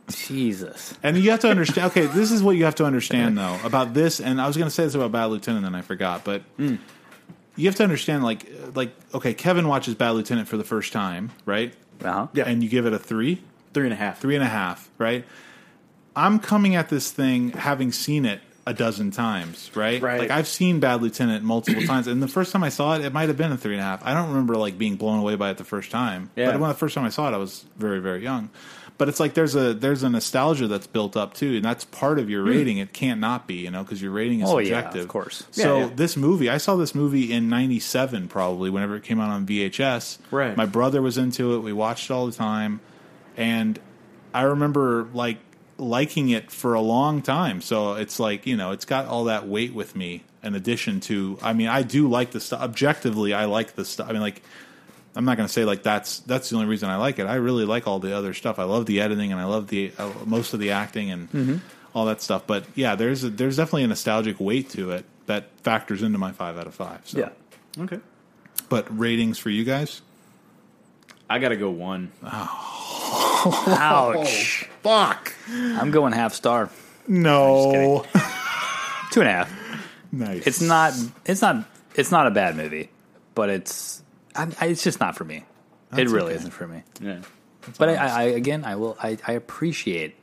Jesus. 0.09 0.95
And 1.03 1.17
you 1.17 1.31
have 1.31 1.41
to 1.41 1.49
understand. 1.49 1.91
Okay, 1.91 2.07
this 2.07 2.31
is 2.33 2.43
what 2.43 2.57
you 2.57 2.65
have 2.65 2.77
to 2.77 2.85
understand 2.85 3.37
though 3.39 3.59
about 3.65 3.95
this. 3.95 4.21
And 4.21 4.41
I 4.41 4.47
was 4.47 4.57
going 4.57 4.69
to 4.69 4.75
say 4.75 4.85
this 4.85 4.95
about 4.95 5.13
Bad 5.13 5.27
Lieutenant, 5.27 5.65
and 5.65 5.75
then 5.75 5.79
I 5.79 5.83
forgot. 5.83 6.25
But 6.25 6.43
Hmm. 6.57 6.77
you 7.57 7.67
have 7.67 7.75
to 7.77 7.83
understand, 7.83 8.23
like, 8.25 8.47
like 8.75 8.93
okay, 9.15 9.35
Kevin 9.35 9.67
watches 9.69 9.95
Bad 9.95 10.11
Lieutenant 10.11 10.49
for 10.49 10.57
the 10.57 10.65
first 10.65 10.93
time, 10.93 11.31
right? 11.45 11.75
Uh 12.05 12.13
huh. 12.13 12.27
Yeah. 12.35 12.45
And 12.45 12.63
you 12.63 12.69
give 12.69 12.87
it 12.87 12.93
a 12.93 12.99
three, 12.99 13.43
Three 13.75 13.85
and 13.85 13.93
a 13.93 13.97
half. 13.97 14.21
three 14.21 14.35
and 14.35 14.45
a 14.45 14.49
half, 14.49 14.89
right? 14.99 15.25
I'm 16.15 16.39
coming 16.39 16.75
at 16.77 16.89
this 16.89 17.11
thing 17.11 17.51
having 17.51 17.93
seen 17.93 18.25
it 18.25 18.41
a 18.69 18.73
dozen 18.75 19.11
times, 19.13 19.71
right? 19.77 20.01
Right. 20.03 20.19
Like 20.19 20.31
I've 20.31 20.49
seen 20.49 20.81
Bad 20.81 21.03
Lieutenant 21.03 21.45
multiple 21.45 21.83
times, 21.87 22.07
and 22.07 22.23
the 22.23 22.29
first 22.29 22.53
time 22.53 22.65
I 22.65 22.69
saw 22.69 22.95
it, 22.97 23.05
it 23.05 23.13
might 23.13 23.29
have 23.29 23.37
been 23.37 23.53
a 23.53 23.57
three 23.57 23.75
and 23.75 23.81
a 23.81 23.85
half. 23.85 24.05
I 24.05 24.15
don't 24.15 24.29
remember 24.29 24.57
like 24.57 24.77
being 24.79 24.97
blown 24.97 25.19
away 25.19 25.37
by 25.37 25.51
it 25.51 25.59
the 25.59 25.65
first 25.65 25.91
time. 25.91 26.31
Yeah. 26.37 26.51
But 26.53 26.61
when 26.61 26.69
the 26.69 26.75
first 26.75 26.95
time 26.95 27.05
I 27.05 27.11
saw 27.11 27.29
it, 27.29 27.35
I 27.35 27.37
was 27.37 27.65
very 27.77 28.01
very 28.01 28.23
young. 28.23 28.51
But 28.99 29.11
it's 29.11 29.21
like 29.21 29.35
there's 29.35 29.55
a 29.55 29.75
there's 29.75 30.03
a 30.03 30.09
nostalgia 30.09 30.69
that's 30.69 30.87
built 30.87 31.17
up 31.19 31.35
too, 31.35 31.57
and 31.57 31.65
that's 31.65 31.85
part 31.85 32.19
of 32.19 32.31
your 32.31 32.43
rating. 32.43 32.79
It 32.79 32.95
can't 32.95 33.21
not 33.21 33.47
be, 33.47 33.57
you 33.57 33.71
know, 33.71 33.83
because 33.83 34.01
your 34.01 34.11
rating 34.11 34.41
is 34.41 34.49
Hmm. 34.49 34.55
Oh, 34.55 34.59
yeah, 34.59 34.69
subjective. 34.81 35.03
of 35.03 35.09
course. 35.09 35.45
So 35.51 35.79
Yeah, 35.79 35.85
yeah. 35.85 35.91
this 35.95 36.17
movie, 36.17 36.49
I 36.49 36.57
saw 36.57 36.77
this 36.77 36.95
movie 36.95 37.31
in 37.31 37.51
'97, 37.51 38.29
probably 38.29 38.71
whenever 38.71 38.97
it 38.97 39.03
came 39.03 39.21
out 39.21 39.29
on 39.29 39.45
VHS. 39.45 40.17
Right. 40.31 40.57
My 40.57 40.65
brother 40.65 41.03
was 41.03 41.19
into 41.19 41.55
it. 41.55 41.59
We 41.59 41.75
watched 41.75 42.09
it 42.11 42.15
all 42.15 42.25
the 42.27 42.33
time, 42.33 42.81
and 43.37 43.79
I 44.33 44.43
remember 44.43 45.09
like 45.13 45.39
liking 45.77 46.31
it 46.31 46.51
for 46.51 46.73
a 46.73 46.81
long 46.81 47.21
time. 47.21 47.61
So 47.61 47.95
it's 47.95 48.19
like 48.19 48.47
you 48.47 48.57
know, 48.57 48.71
it's 48.71 48.87
got 48.87 49.05
all 49.07 49.25
that 49.25 49.47
weight 49.47 49.75
with 49.75 49.95
me. 49.95 50.23
In 50.43 50.55
addition 50.55 51.01
to, 51.01 51.39
I 51.43 51.53
mean, 51.53 51.67
I 51.69 51.83
do 51.83 52.09
like 52.09 52.31
the 52.31 52.41
stuff. 52.41 52.63
Objectively, 52.63 53.35
I 53.35 53.45
like 53.47 53.75
the 53.75 53.85
stuff. 53.85 54.09
I 54.09 54.13
mean, 54.13 54.23
like. 54.23 54.43
I'm 55.17 55.25
not 55.25 55.37
going 55.39 55.47
to 55.47 55.53
say 55.53 55.65
like 55.65 55.83
that's 55.83 56.21
that's 56.21 56.51
the 56.51 56.57
only 56.57 56.69
reason 56.69 56.89
I 56.91 56.97
like 56.97 57.19
it. 57.19 57.25
I 57.27 57.37
really 57.37 57.65
like 57.65 57.87
all 57.87 57.99
the 57.99 58.15
other 58.17 58.35
stuff. 58.35 58.59
I 58.59 58.65
love 58.65 58.87
the 58.87 59.01
editing 59.01 59.33
and 59.33 59.41
I 59.41 59.45
love 59.45 59.67
the 59.69 59.91
uh, 59.99 60.13
most 60.27 60.53
of 60.55 60.61
the 60.61 60.71
acting 60.73 61.11
and 61.11 61.33
Mm-hmm. 61.33 61.57
all 61.95 62.05
that 62.07 62.21
stuff. 62.23 62.47
But 62.47 62.67
yeah, 62.75 62.95
there's 62.97 63.25
a, 63.25 63.31
there's 63.31 63.57
definitely 63.57 63.85
a 63.85 63.89
nostalgic 63.89 64.39
weight 64.39 64.71
to 64.71 64.91
it 64.93 65.05
that 65.27 65.47
factors 65.63 66.03
into 66.03 66.19
my 66.19 66.33
five 66.33 66.57
out 66.59 66.67
of 66.67 66.75
five. 66.75 67.01
So. 67.05 67.19
Yeah. 67.19 67.31
Okay. 67.83 67.99
But 68.69 68.87
ratings 68.97 69.39
for 69.39 69.51
you 69.51 69.65
guys? 69.65 70.03
I 71.31 71.39
gotta 71.41 71.57
go 71.57 71.71
one. 71.71 72.13
Ouch. 73.67 74.69
Fuck. 74.83 75.33
I'm 75.51 75.91
going 75.91 76.13
half 76.13 76.35
star. 76.35 76.71
No. 77.09 78.05
Two 79.11 79.21
and 79.21 79.29
a 79.29 79.33
half. 79.33 79.53
nice. 80.13 80.47
It's 80.47 80.61
not. 80.61 80.93
It's 81.25 81.41
not. 81.43 81.65
It's 81.95 82.11
not 82.11 82.27
a 82.27 82.31
bad 82.31 82.57
movie, 82.57 82.91
but 83.35 83.49
it's. 83.51 84.03
I, 84.37 84.49
I, 84.61 84.67
it's 84.67 84.83
just 84.83 85.01
not 85.01 85.17
for 85.17 85.25
me. 85.25 85.45
it 85.97 86.09
really 86.09 86.33
okay. 86.33 86.37
isn't 86.37 86.51
for 86.51 86.67
me. 86.67 86.83
Yeah. 87.01 87.21
But 87.79 87.91
I, 87.91 87.95
I, 87.95 88.23
again, 88.25 88.65
I 88.65 88.77
will. 88.77 88.97
I, 89.03 89.19
I 89.27 89.33
appreciate 89.33 90.15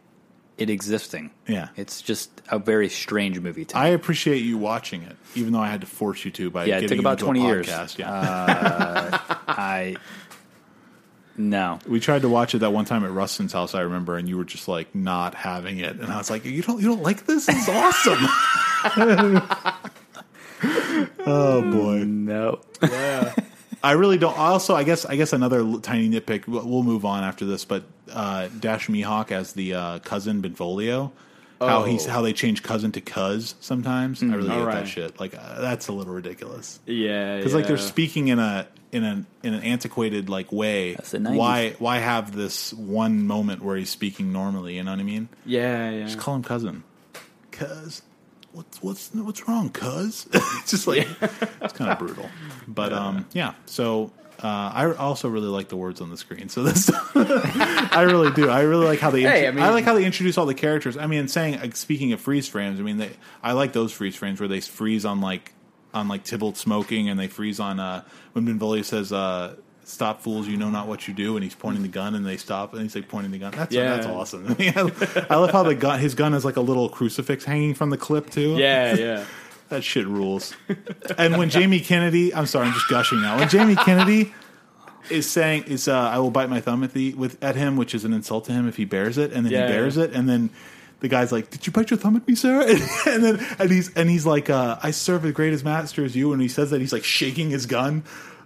it 0.57 0.69
existing. 0.69 1.31
Yeah. 1.47 1.69
it's 1.75 2.01
just 2.01 2.29
a 2.49 2.59
very 2.59 2.89
strange 2.89 3.39
movie 3.39 3.65
to 3.65 3.75
me. 3.75 3.81
I 3.81 3.87
appreciate 3.89 4.43
you 4.43 4.57
watching 4.57 5.03
it, 5.03 5.17
even 5.35 5.51
though 5.51 5.59
I 5.59 5.67
had 5.67 5.81
to 5.81 5.87
force 5.87 6.23
you 6.23 6.31
to 6.31 6.49
by 6.49 6.65
Yeah, 6.65 6.79
it 6.79 6.87
took 6.87 6.99
about 6.99 7.19
you 7.19 7.25
20 7.25 7.41
a 7.41 7.43
years. 7.43 7.69
Uh, 7.69 7.85
podcast. 7.85 7.97
Yeah. 7.97 9.19
I 9.47 9.95
no. 11.35 11.79
we 11.87 11.99
tried 11.99 12.21
to 12.21 12.29
watch 12.29 12.53
it 12.53 12.59
that 12.59 12.71
one 12.71 12.85
time 12.85 13.03
at 13.03 13.11
Rustin's 13.11 13.53
house. 13.53 13.73
I 13.73 13.81
remember, 13.81 14.17
and 14.17 14.29
you 14.29 14.37
were 14.37 14.45
just 14.45 14.67
like 14.67 14.93
not 14.93 15.33
having 15.33 15.79
it, 15.79 15.95
and 15.99 16.05
I 16.05 16.17
was 16.17 16.29
like, 16.29 16.45
"You 16.45 16.61
don't, 16.61 16.79
you 16.79 16.87
don't 16.87 17.01
like 17.01 17.25
this? 17.25 17.47
It's 17.49 17.67
awesome." 17.69 18.19
oh 21.25 21.71
boy. 21.71 22.03
No. 22.03 22.61
I 23.83 23.91
really 23.91 24.17
don't. 24.17 24.37
Also, 24.37 24.75
I 24.75 24.83
guess 24.83 25.05
I 25.05 25.15
guess 25.17 25.33
another 25.33 25.59
l- 25.59 25.79
tiny 25.79 26.09
nitpick. 26.09 26.47
We'll 26.47 26.67
we'll 26.67 26.83
move 26.83 27.03
on 27.05 27.23
after 27.23 27.45
this, 27.45 27.65
but 27.65 27.83
uh, 28.11 28.47
Dash 28.59 28.87
Mihok 28.87 29.31
as 29.31 29.53
the 29.53 29.73
uh, 29.73 29.99
cousin 29.99 30.41
Benvolio. 30.41 31.11
How 31.59 31.81
Oh. 31.81 31.83
he's 31.85 32.05
how 32.05 32.21
they 32.21 32.33
change 32.33 32.61
cousin 32.63 32.91
to 32.93 33.01
cuz 33.01 33.55
sometimes. 33.61 34.21
I 34.21 34.27
really 34.27 34.41
hate 34.49 34.55
that 34.55 34.59
alright. 34.59 34.87
shit. 34.87 35.19
Like 35.19 35.33
uh, 35.37 35.61
that's 35.61 35.87
a 35.87 35.91
little 35.93 36.13
ridiculous. 36.13 36.79
Yeah. 36.85 37.37
Because 37.37 37.53
like 37.53 37.67
they're 37.67 37.77
speaking 37.77 38.27
in 38.29 38.39
a 38.39 38.67
in 38.91 39.03
an 39.05 39.25
in 39.43 39.53
an 39.53 39.63
antiquated 39.63 40.27
like 40.29 40.51
way. 40.51 40.93
That's 40.95 41.11
the 41.11 41.19
90s. 41.19 41.35
Why 41.37 41.75
why 41.79 41.97
have 41.99 42.35
this 42.35 42.73
one 42.73 43.25
moment 43.27 43.63
where 43.63 43.77
he's 43.77 43.89
speaking 43.89 44.33
normally? 44.33 44.75
You 44.75 44.83
know 44.83 44.91
what 44.91 44.99
I 44.99 45.03
mean? 45.03 45.29
Yeah, 45.45 45.89
yeah. 45.91 46.03
Just 46.05 46.17
call 46.19 46.35
him 46.35 46.43
cousin. 46.43 46.83
Cuz 47.51 48.01
what's 48.53 48.81
what's 48.81 49.09
what's 49.13 49.47
wrong, 49.47 49.69
cuz? 49.69 50.27
it's 50.33 50.71
just 50.71 50.87
like 50.87 51.07
it's 51.61 51.73
kind 51.73 51.91
of 51.91 51.99
brutal. 51.99 52.29
But 52.67 52.93
um 52.93 53.25
yeah, 53.33 53.53
so 53.65 54.11
uh, 54.41 54.71
I 54.73 54.91
also 54.95 55.29
really 55.29 55.47
like 55.47 55.69
the 55.69 55.77
words 55.77 56.01
on 56.01 56.09
the 56.09 56.17
screen. 56.17 56.49
So 56.49 56.63
this, 56.63 56.91
I 57.15 58.01
really 58.05 58.29
do. 58.31 58.49
I 58.49 58.61
really 58.61 58.85
like 58.85 58.99
how 58.99 59.09
they. 59.09 59.21
Hey, 59.21 59.47
I 59.47 59.51
mean- 59.51 59.63
I 59.63 59.69
like 59.69 59.85
how 59.85 59.93
they 59.93 60.03
introduce 60.03 60.37
all 60.37 60.45
the 60.45 60.53
characters. 60.55 60.97
I 60.97 61.07
mean, 61.07 61.29
saying 61.29 61.59
like, 61.61 61.75
speaking 61.77 62.11
of 62.11 62.19
freeze 62.19 62.47
frames, 62.49 62.77
I 62.79 62.83
mean, 62.83 62.97
they, 62.97 63.11
I 63.41 63.53
like 63.53 63.71
those 63.71 63.93
freeze 63.93 64.15
frames 64.17 64.41
where 64.41 64.49
they 64.49 64.59
freeze 64.59 65.05
on 65.05 65.21
like 65.21 65.53
on 65.93 66.07
like 66.09 66.23
Tybalt 66.25 66.57
smoking, 66.57 67.07
and 67.07 67.17
they 67.17 67.27
freeze 67.27 67.59
on 67.61 67.79
uh, 67.79 68.03
when 68.33 68.43
Benvolio 68.45 68.81
says, 68.81 69.13
uh, 69.13 69.55
"Stop, 69.85 70.21
fools! 70.21 70.47
You 70.47 70.57
know 70.57 70.69
not 70.69 70.87
what 70.87 71.07
you 71.07 71.13
do," 71.13 71.35
and 71.35 71.43
he's 71.43 71.55
pointing 71.55 71.81
the 71.83 71.89
gun, 71.89 72.15
and 72.15 72.25
they 72.25 72.37
stop, 72.37 72.73
and 72.73 72.81
he's 72.83 72.95
like 72.95 73.07
pointing 73.07 73.31
the 73.31 73.37
gun. 73.39 73.51
That's 73.51 73.73
Yeah. 73.73 73.95
that's 73.95 74.07
awesome. 74.07 74.45
I, 74.49 74.53
mean, 74.55 74.73
I, 74.75 75.25
I 75.29 75.35
love 75.37 75.51
how 75.51 75.63
the 75.63 75.75
gun, 75.75 75.99
his 75.99 76.15
gun 76.15 76.33
is 76.33 76.43
like 76.45 76.55
a 76.57 76.61
little 76.61 76.89
crucifix 76.89 77.43
hanging 77.45 77.73
from 77.73 77.89
the 77.89 77.97
clip 77.97 78.29
too. 78.29 78.55
Yeah, 78.57 78.95
yeah. 78.95 79.25
That 79.69 79.83
shit 79.83 80.05
rules. 80.05 80.53
and 81.17 81.37
when 81.37 81.49
Jamie 81.49 81.79
Kennedy, 81.79 82.31
I'm 82.35 82.45
sorry, 82.45 82.67
I'm 82.67 82.73
just 82.73 82.87
gushing 82.89 83.21
now. 83.21 83.39
When 83.39 83.49
Jamie 83.49 83.75
Kennedy 83.75 84.31
is 85.09 85.27
saying 85.27 85.63
is 85.63 85.87
uh, 85.87 85.97
I 85.97 86.19
will 86.19 86.29
bite 86.29 86.49
my 86.49 86.61
thumb 86.61 86.83
at 86.83 86.93
the 86.93 87.13
with 87.15 87.43
at 87.43 87.55
him, 87.55 87.75
which 87.75 87.95
is 87.95 88.05
an 88.05 88.13
insult 88.13 88.45
to 88.45 88.51
him 88.51 88.67
if 88.67 88.75
he 88.77 88.85
bears 88.85 89.17
it, 89.17 89.31
and 89.33 89.45
then 89.45 89.51
Yeah, 89.51 89.65
he 89.67 89.73
bears 89.73 89.97
yeah. 89.97 90.03
it, 90.03 90.13
and 90.13 90.29
then 90.29 90.51
the 90.99 91.07
guy's 91.07 91.31
like, 91.31 91.49
"Did 91.49 91.65
you 91.65 91.73
bite 91.73 91.89
your 91.89 91.97
thumb 91.97 92.15
at 92.15 92.27
me, 92.27 92.35
sir?" 92.35 92.61
And, 92.67 92.81
and 93.07 93.23
then 93.39 93.55
and 93.57 93.71
he's 93.71 93.91
and 93.95 94.09
he's 94.09 94.25
like, 94.27 94.49
uh, 94.49 94.77
"I 94.83 94.91
serve 94.91 95.23
the 95.23 95.31
greatest 95.31 95.65
master 95.65 96.05
as 96.05 96.15
you," 96.15 96.33
and 96.33 96.41
he 96.41 96.47
says 96.49 96.69
that 96.69 96.79
he's 96.79 96.93
like 96.93 97.03
shaking 97.03 97.49
his 97.49 97.65
gun. 97.65 98.03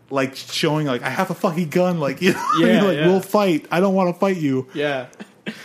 Like 0.10 0.36
showing, 0.36 0.88
like 0.88 1.02
I 1.04 1.10
have 1.10 1.30
a 1.32 1.34
fucking 1.36 1.70
gun, 1.70 2.00
like 2.00 2.22
you 2.22 2.34
know, 2.34 2.52
Yeah, 2.60 2.82
like 2.84 2.98
yeah. 2.98 3.08
we'll 3.08 3.20
fight. 3.22 3.66
I 3.72 3.80
don't 3.80 3.94
want 3.94 4.14
to 4.14 4.20
fight 4.20 4.38
you. 4.38 4.68
Yeah. 4.74 5.08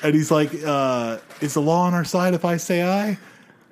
And 0.02 0.14
he's 0.14 0.30
like, 0.30 0.50
uh, 0.64 1.18
"Is 1.40 1.54
the 1.54 1.60
law 1.62 1.82
on 1.82 1.94
our 1.94 2.04
side 2.04 2.34
if 2.34 2.44
I 2.44 2.56
say 2.56 2.82
I?" 2.82 3.18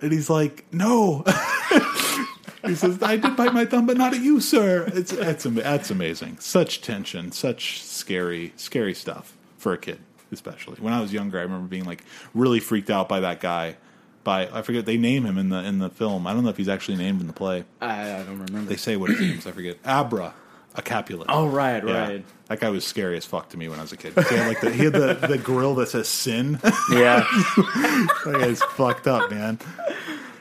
And 0.00 0.12
he's 0.12 0.28
like, 0.30 0.64
"No." 0.72 1.24
he 2.66 2.74
says, 2.74 3.02
"I 3.02 3.16
did 3.16 3.36
bite 3.36 3.52
my 3.54 3.64
thumb, 3.64 3.86
but 3.86 3.96
not 3.96 4.14
at 4.14 4.20
you, 4.20 4.40
sir." 4.40 4.84
It's 4.94 5.12
that's 5.12 5.44
that's 5.44 5.90
amazing. 5.90 6.38
Such 6.40 6.80
tension, 6.82 7.32
such 7.32 7.82
scary, 7.82 8.52
scary 8.56 8.94
stuff 8.94 9.36
for 9.56 9.72
a 9.72 9.78
kid, 9.78 9.98
especially. 10.32 10.76
When 10.80 10.92
I 10.92 11.00
was 11.00 11.12
younger, 11.12 11.38
I 11.38 11.42
remember 11.42 11.68
being 11.68 11.84
like 11.84 12.04
really 12.34 12.60
freaked 12.60 12.90
out 12.90 13.08
by 13.08 13.20
that 13.20 13.40
guy. 13.40 13.76
By 14.24 14.48
I 14.52 14.62
forget 14.62 14.86
they 14.86 14.96
name 14.98 15.24
him 15.24 15.38
in 15.38 15.48
the 15.48 15.62
in 15.64 15.78
the 15.78 15.90
film. 15.90 16.26
I 16.26 16.32
don't 16.34 16.42
know 16.44 16.50
if 16.50 16.56
he's 16.56 16.68
actually 16.68 16.98
named 16.98 17.20
in 17.20 17.26
the 17.26 17.32
play. 17.32 17.64
I, 17.80 18.14
I 18.14 18.22
don't 18.24 18.40
remember. 18.40 18.68
They 18.68 18.76
say 18.76 18.96
what 18.96 19.10
his 19.10 19.20
name 19.20 19.38
is. 19.38 19.46
I 19.46 19.52
forget. 19.52 19.78
Abra, 19.84 20.34
a 20.74 20.82
Capulet. 20.82 21.26
oh, 21.28 21.46
right, 21.48 21.84
Yeah. 21.86 21.98
right. 22.08 22.24
That 22.48 22.60
guy 22.60 22.68
was 22.70 22.84
scary 22.86 23.16
as 23.16 23.24
fuck 23.24 23.48
to 23.50 23.56
me 23.56 23.68
when 23.68 23.78
I 23.78 23.82
was 23.82 23.92
a 23.92 23.96
kid. 23.96 24.12
He 24.14 24.34
had 24.36 24.48
like 24.48 24.60
the, 24.60 24.70
he 24.70 24.84
had 24.84 24.92
the, 24.92 25.14
the 25.14 25.38
grill 25.38 25.74
that 25.76 25.88
says 25.88 26.08
sin. 26.08 26.58
Yeah. 26.92 27.20
That 27.56 28.36
guy's 28.40 28.62
fucked 28.62 29.06
up, 29.06 29.30
man. 29.30 29.58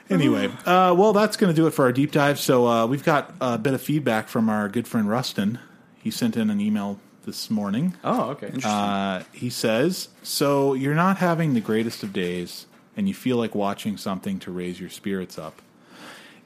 Anyway, 0.09 0.47
uh, 0.65 0.95
well, 0.97 1.13
that's 1.13 1.37
going 1.37 1.53
to 1.53 1.55
do 1.55 1.67
it 1.67 1.71
for 1.71 1.85
our 1.85 1.91
deep 1.91 2.11
dive. 2.11 2.39
So 2.39 2.65
uh, 2.67 2.87
we've 2.87 3.03
got 3.03 3.33
a 3.39 3.59
bit 3.59 3.73
of 3.75 3.81
feedback 3.81 4.27
from 4.27 4.49
our 4.49 4.67
good 4.67 4.87
friend 4.87 5.07
Rustin. 5.07 5.59
He 6.01 6.09
sent 6.09 6.35
in 6.35 6.49
an 6.49 6.59
email 6.59 6.99
this 7.25 7.51
morning. 7.51 7.95
Oh, 8.03 8.29
okay. 8.31 8.51
Uh, 8.63 9.21
he 9.31 9.51
says, 9.51 10.09
"So 10.23 10.73
you're 10.73 10.95
not 10.95 11.17
having 11.17 11.53
the 11.53 11.61
greatest 11.61 12.01
of 12.01 12.11
days, 12.11 12.65
and 12.97 13.07
you 13.07 13.13
feel 13.13 13.37
like 13.37 13.53
watching 13.53 13.97
something 13.97 14.39
to 14.39 14.51
raise 14.51 14.79
your 14.79 14.89
spirits 14.89 15.37
up. 15.37 15.61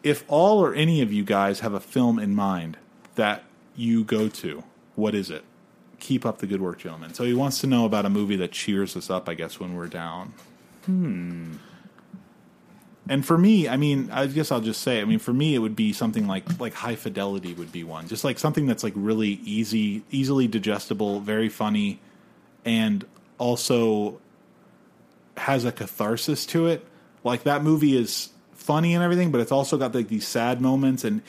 If 0.04 0.26
all 0.28 0.60
or 0.60 0.74
any 0.76 1.02
of 1.02 1.14
you 1.14 1.24
guys 1.24 1.62
have 1.62 1.74
a 1.74 1.80
film 1.80 2.20
in 2.20 2.36
mind 2.36 2.76
that 3.16 3.44
you 3.76 4.04
go 4.04 4.28
to, 4.30 4.64
what 4.96 5.16
is 5.16 5.30
it? 5.30 5.44
Keep 6.00 6.26
up 6.26 6.40
the 6.40 6.48
good 6.48 6.62
work, 6.62 6.80
gentlemen." 6.80 7.14
So 7.14 7.24
he 7.24 7.34
wants 7.34 7.60
to 7.62 7.68
know 7.68 7.86
about 7.86 8.06
a 8.06 8.10
movie 8.10 8.36
that 8.38 8.52
cheers 8.52 8.96
us 8.96 9.10
up, 9.10 9.30
I 9.30 9.34
guess, 9.34 9.60
when 9.60 9.76
we're 9.76 9.88
down. 9.88 10.34
Hmm. 10.86 11.54
And 13.10 13.26
for 13.26 13.38
me, 13.38 13.68
I 13.68 13.76
mean, 13.76 14.10
I 14.12 14.28
guess 14.28 14.52
I'll 14.52 14.62
just 14.62 14.82
say, 14.82 15.02
I 15.02 15.06
mean, 15.06 15.20
for 15.20 15.34
me, 15.34 15.56
it 15.56 15.60
would 15.60 15.76
be 15.76 15.92
something 15.92 16.26
like 16.26 16.60
like 16.60 16.74
High 16.74 16.96
Fidelity 16.96 17.54
would 17.54 17.72
be 17.72 17.84
one, 17.84 18.08
just 18.08 18.24
like 18.24 18.40
something 18.40 18.66
that's 18.66 18.84
like 18.84 18.94
really 18.96 19.40
easy, 19.44 20.04
easily 20.10 20.48
digestible, 20.48 21.20
very 21.20 21.50
funny, 21.50 22.00
and 22.64 23.06
also 23.38 24.22
has 25.36 25.66
a 25.66 25.72
catharsis 25.72 26.46
to 26.48 26.68
it. 26.68 26.86
Like 27.24 27.44
that 27.44 27.64
movie 27.64 27.98
is 27.98 28.30
funny 28.54 28.94
and 28.94 29.04
everything, 29.04 29.32
but 29.32 29.42
it's 29.42 29.52
also 29.52 29.78
got 29.78 29.94
like 29.94 30.08
these 30.08 30.28
sad 30.28 30.62
moments 30.62 31.04
and 31.04 31.22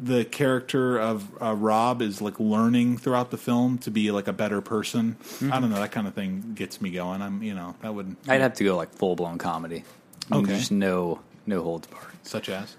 the 0.00 0.24
character 0.24 0.98
of 0.98 1.26
uh, 1.42 1.54
Rob 1.54 2.02
is 2.02 2.20
like 2.22 2.38
learning 2.38 2.98
throughout 2.98 3.30
the 3.30 3.36
film 3.36 3.78
to 3.78 3.90
be 3.90 4.10
like 4.12 4.28
a 4.28 4.32
better 4.32 4.60
person. 4.60 5.16
I 5.42 5.58
don't 5.60 5.70
know 5.70 5.80
that 5.80 5.90
kind 5.92 6.06
of 6.06 6.14
thing 6.14 6.52
gets 6.54 6.80
me 6.80 6.90
going. 6.90 7.20
I'm 7.22 7.42
you 7.42 7.54
know 7.54 7.74
that 7.82 7.94
would 7.94 8.14
I'd 8.28 8.40
have 8.40 8.54
to 8.54 8.64
go 8.64 8.76
like 8.76 8.92
full 8.92 9.16
blown 9.16 9.38
comedy. 9.38 9.84
Okay. 10.30 10.56
Just 10.58 10.70
no 10.72 11.20
no 11.46 11.62
holds 11.62 11.86
barred. 11.88 12.04
such 12.22 12.48
as 12.48 12.76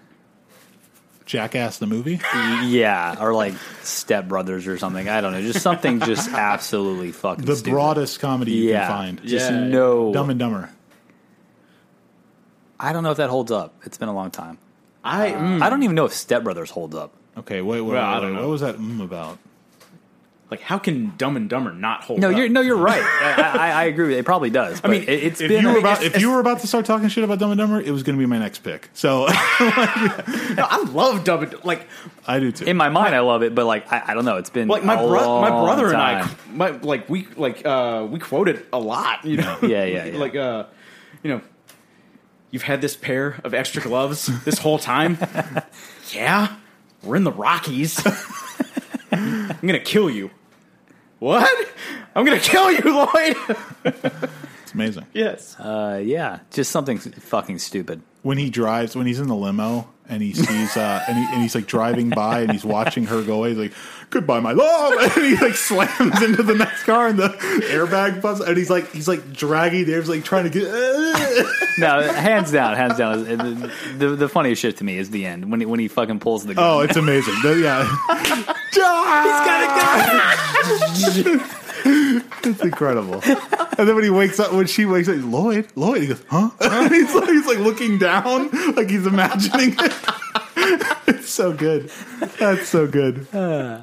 Jackass 1.26 1.78
the 1.78 1.86
movie. 1.88 2.20
Yeah, 2.64 3.16
or 3.22 3.34
like 3.34 3.54
Step 3.84 4.28
Brothers 4.28 4.66
or 4.66 4.78
something. 4.78 5.08
I 5.10 5.22
don't 5.22 5.32
know. 5.34 5.42
Just 5.42 5.62
something 5.62 6.00
just 6.00 6.30
absolutely 6.30 7.12
fucking 7.12 7.46
the 7.46 7.56
stupid. 7.56 7.72
broadest 7.72 8.20
comedy 8.20 8.52
you 8.54 8.70
Yeah, 8.72 8.88
can 8.88 8.98
find. 8.98 9.24
just 9.24 9.52
Yeah. 9.52 9.60
no. 9.68 10.12
Dumb 10.14 10.30
and 10.32 10.40
Dumber. 10.40 10.70
I 12.80 12.94
don't 12.94 13.04
know 13.04 13.12
if 13.12 13.18
that 13.18 13.30
holds 13.30 13.52
up. 13.52 13.76
It's 13.84 13.98
been 13.98 14.10
a 14.10 14.14
long 14.14 14.32
time. 14.32 14.58
I 15.04 15.32
mm, 15.32 15.62
I 15.62 15.70
don't 15.70 15.84
even 15.84 15.96
know 15.96 16.06
if 16.06 16.14
Step 16.14 16.44
Brothers 16.44 16.70
holds 16.72 16.96
up. 16.96 17.12
Okay, 17.38 17.62
wait, 17.62 17.82
wait, 17.82 17.94
Well, 17.94 18.04
I 18.04 18.16
wait, 18.16 18.22
don't 18.22 18.30
wait. 18.32 18.36
know. 18.36 18.42
What 18.48 18.52
was 18.52 18.62
that 18.62 18.76
mm 18.78 19.02
about? 19.04 19.38
Like, 20.52 20.62
how 20.62 20.80
can 20.80 21.14
Dumb 21.16 21.38
and 21.38 21.48
Dumber 21.48 21.72
not 21.72 22.02
hold? 22.04 22.20
No, 22.20 22.32
up? 22.32 22.36
you're 22.36 22.50
no, 22.50 22.60
you're 22.62 22.76
right. 22.76 23.02
I, 23.04 23.52
I, 23.54 23.70
I 23.70 23.84
agree. 23.84 24.16
It 24.18 24.26
probably 24.26 24.50
does. 24.50 24.82
I 24.84 24.88
mean, 24.88 25.04
it, 25.04 25.10
it's 25.10 25.40
If 25.42 25.48
been 25.48 25.62
you 25.62 25.72
were 25.72 25.78
about 25.78 26.00
it's- 26.02 26.16
if 26.16 26.22
you 26.22 26.32
were 26.32 26.40
about 26.40 26.62
to 26.62 26.68
start 26.68 26.86
talking 26.86 27.08
shit 27.08 27.24
about 27.24 27.38
Dumb 27.38 27.52
and 27.52 27.58
Dumber, 27.60 27.80
it 27.80 27.92
was 27.92 28.02
going 28.02 28.16
to 28.16 28.20
be 28.20 28.26
my 28.26 28.40
next 28.40 28.60
pick. 28.64 28.90
So 28.94 29.28
No, 29.28 29.34
I 30.68 30.84
love 30.92 31.24
Dumb 31.24 31.44
and 31.44 31.64
like 31.64 31.88
I 32.28 32.40
do 32.40 32.52
too. 32.52 32.66
in 32.66 32.78
my 32.78 32.90
mind. 32.90 33.14
I 33.14 33.20
love 33.20 33.44
it, 33.44 33.54
but 33.54 33.66
like 33.66 33.92
I, 33.94 34.04
I 34.08 34.14
don't 34.16 34.26
know. 34.26 34.38
It's 34.38 34.50
been 34.50 34.68
like 34.68 34.84
my 34.84 34.96
a 35.00 35.08
brother, 35.08 35.28
my 35.28 35.50
long 35.50 35.66
brother 35.66 35.88
and. 35.90 35.98
I, 35.98 36.28
my 36.52 36.70
like 36.72 37.08
we 37.10 37.28
like 37.38 37.64
uh 37.64 38.08
we 38.10 38.18
quoted 38.20 38.66
a 38.74 38.80
lot. 38.80 39.24
You 39.26 39.38
know, 39.38 39.58
Yeah, 39.62 39.86
yeah, 39.86 40.06
yeah. 40.14 40.18
like 40.18 40.36
uh, 40.36 40.66
you 41.22 41.30
know, 41.30 41.42
you've 42.52 42.64
had 42.64 42.82
this 42.82 42.96
pair 42.96 43.40
of 43.44 43.54
extra 43.54 43.82
gloves 43.82 44.28
this 44.44 44.60
whole 44.60 44.80
time. 44.80 45.18
yeah, 46.14 46.56
we're 47.04 47.16
in 47.16 47.24
the 47.24 47.32
Rockies. 47.32 48.02
I'm 49.12 49.56
gonna 49.62 49.80
kill 49.80 50.10
you. 50.10 50.32
What? 51.20 51.70
I'm 52.16 52.26
gonna 52.26 52.40
kill 52.40 52.72
you, 52.72 52.82
Lloyd. 52.84 53.36
it's 53.86 54.74
amazing. 54.74 55.06
yes. 55.14 55.56
Uh, 55.60 56.02
yeah, 56.04 56.40
just 56.52 56.72
something 56.72 56.98
fucking 56.98 57.60
stupid. 57.60 58.02
when 58.22 58.38
he 58.38 58.50
drives 58.50 58.96
when 58.96 59.08
he's 59.08 59.20
in 59.20 59.28
the 59.28 59.36
limo 59.36 59.90
and 60.10 60.22
he 60.24 60.34
sees 60.34 60.76
uh 60.76 61.04
and, 61.08 61.18
he, 61.18 61.24
and 61.34 61.42
he's 61.42 61.56
like 61.56 61.68
driving 61.68 62.10
by 62.10 62.42
and 62.42 62.52
he's 62.52 62.66
watching 62.66 63.06
her 63.06 63.22
go 63.24 63.36
away. 63.40 63.50
He's 63.50 63.58
like 63.58 63.74
goodbye 64.10 64.40
my 64.40 64.52
love. 64.54 64.94
And 65.18 65.26
he 65.26 65.36
like 65.38 65.56
slams 65.56 66.22
into 66.22 66.44
the 66.44 66.56
next 66.56 66.84
car 66.84 67.08
and 67.08 67.18
the 67.20 67.30
airbag 67.70 68.22
busts 68.22 68.44
and 68.46 68.58
he's 68.58 68.70
like 68.70 68.92
he's 68.92 69.08
like 69.08 69.32
dragging 69.32 69.86
there 69.86 70.00
he's 70.00 70.10
like 70.10 70.24
trying 70.24 70.50
to 70.50 70.50
get 70.50 70.66
No, 71.78 72.02
hands 72.02 72.52
down, 72.52 72.76
hands 72.76 72.98
down. 72.98 73.24
The, 73.24 73.72
the, 73.98 74.10
the 74.16 74.28
funniest 74.30 74.62
shit 74.62 74.78
to 74.78 74.84
me 74.84 74.98
is 74.98 75.12
the 75.12 75.26
end 75.26 75.50
when 75.50 75.62
he, 75.62 75.66
when 75.66 75.80
he 75.80 75.88
fucking 75.88 76.20
pulls 76.20 76.46
the 76.46 76.54
gun. 76.56 76.64
oh 76.66 76.80
it's 76.82 76.98
amazing. 76.98 77.36
Yeah. 77.44 77.86
He's 78.72 78.86
got 79.46 79.64
a 79.64 81.40
gun 81.40 81.50
it's 82.44 82.62
incredible 82.62 83.22
and 83.24 83.88
then 83.88 83.96
when 83.96 84.04
he 84.04 84.10
wakes 84.10 84.40
up 84.40 84.52
when 84.54 84.68
she 84.68 84.86
wakes 84.86 85.08
up 85.10 85.16
Lloyd 85.20 85.68
Lloyd 85.76 86.02
he 86.02 86.08
goes 86.08 86.24
huh 86.28 86.50
and 86.62 86.92
he's 86.94 87.14
like 87.14 87.30
he's 87.30 87.46
like 87.46 87.60
looking 87.60 87.98
down 87.98 88.50
like 88.76 88.90
he's 88.90 89.06
imagining 89.06 89.76
it 89.78 89.94
It's 91.08 91.30
so 91.30 91.52
good. 91.54 91.90
That's 92.40 92.68
so 92.68 92.86
good. 92.86 93.28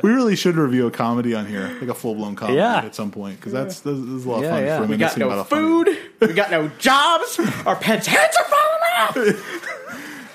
we 0.03 0.11
really 0.11 0.37
should 0.37 0.55
review 0.57 0.87
a 0.87 0.91
comedy 0.91 1.35
on 1.35 1.47
here, 1.47 1.77
like 1.81 1.89
a 1.89 1.95
full 1.95 2.15
blown 2.15 2.37
comedy 2.37 2.59
Yeah. 2.59 2.77
at 2.79 2.95
some 2.95 3.11
point, 3.11 3.37
because 3.41 3.53
that's 3.53 3.81
this, 3.81 3.99
this 3.99 4.09
is 4.09 4.25
a 4.25 4.29
lot 4.31 4.45
of 4.45 4.51
fun. 4.51 4.63
yeah. 4.65 4.77
For 4.79 4.83
We 4.85 4.89
We 4.91 4.97
got 4.97 5.17
no 5.19 5.31
a 5.31 5.45
food. 5.45 5.89
We 6.21 6.33
got 6.33 6.51
no 6.51 6.69
jobs. 6.79 7.41
Our 7.67 7.77
pets' 7.77 8.07
heads 8.07 8.37
are 8.37 8.45
falling 8.45 9.31
off. 9.33 9.39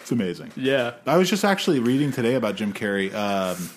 It's 0.01 0.11
amazing. 0.11 0.51
Yeah. 0.57 0.95
I 1.05 1.17
was 1.17 1.29
just 1.29 1.45
actually 1.45 1.79
reading 1.79 2.11
today 2.11 2.35
about 2.35 2.55
Jim 2.55 2.73
Carrey. 2.73 3.13
Um, 3.13 3.69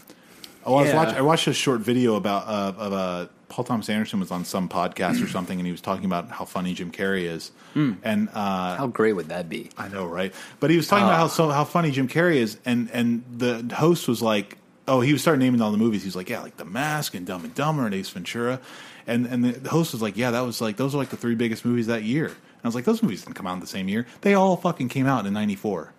I 0.66 0.70
was 0.70 0.92
watch, 0.94 1.14
I 1.14 1.20
watched 1.20 1.46
a 1.46 1.54
short 1.54 1.80
video 1.80 2.16
about 2.16 2.48
uh, 2.48 2.72
of 2.78 2.92
uh, 2.92 3.26
Paul 3.54 3.64
Thomas 3.64 3.88
Anderson 3.88 4.18
was 4.18 4.32
on 4.32 4.44
some 4.44 4.68
podcast 4.68 5.22
or 5.22 5.28
something, 5.28 5.60
and 5.60 5.64
he 5.64 5.70
was 5.70 5.80
talking 5.80 6.06
about 6.06 6.28
how 6.28 6.44
funny 6.44 6.74
Jim 6.74 6.90
Carrey 6.90 7.22
is. 7.22 7.52
And 7.76 8.28
uh, 8.30 8.76
How 8.76 8.88
great 8.88 9.12
would 9.12 9.28
that 9.28 9.48
be? 9.48 9.70
I 9.78 9.86
know, 9.86 10.06
right? 10.06 10.34
But 10.58 10.70
he 10.70 10.76
was 10.76 10.88
talking 10.88 11.04
about 11.04 11.18
how 11.18 11.28
so 11.28 11.50
how 11.50 11.62
funny 11.62 11.92
Jim 11.92 12.08
Carrey 12.08 12.34
is, 12.38 12.58
and 12.64 12.90
and 12.92 13.22
the 13.30 13.72
host 13.72 14.08
was 14.08 14.20
like, 14.20 14.58
oh, 14.88 15.02
he 15.02 15.12
was 15.12 15.22
starting 15.22 15.38
naming 15.38 15.60
all 15.60 15.70
the 15.70 15.78
movies. 15.78 16.02
He 16.02 16.08
was 16.08 16.16
like, 16.16 16.28
yeah, 16.28 16.40
like 16.40 16.56
The 16.56 16.64
Mask 16.64 17.14
and 17.14 17.24
Dumb 17.24 17.44
and 17.44 17.54
Dumber 17.54 17.86
and 17.86 17.94
Ace 17.94 18.08
Ventura, 18.10 18.60
and 19.06 19.24
and 19.24 19.44
the 19.44 19.70
host 19.70 19.92
was 19.92 20.02
like, 20.02 20.16
yeah, 20.16 20.32
that 20.32 20.40
was 20.40 20.60
like 20.60 20.76
those 20.76 20.92
are 20.92 20.98
like 20.98 21.10
the 21.10 21.16
three 21.16 21.36
biggest 21.36 21.64
movies 21.64 21.86
that 21.86 22.02
year. 22.02 22.26
And 22.26 22.64
I 22.64 22.66
was 22.66 22.74
like, 22.74 22.86
those 22.86 23.04
movies 23.04 23.22
didn't 23.22 23.36
come 23.36 23.46
out 23.46 23.54
in 23.54 23.60
the 23.60 23.68
same 23.68 23.88
year. 23.88 24.04
They 24.22 24.34
all 24.34 24.56
fucking 24.56 24.88
came 24.88 25.06
out 25.06 25.26
in 25.26 25.32
'94. 25.32 25.92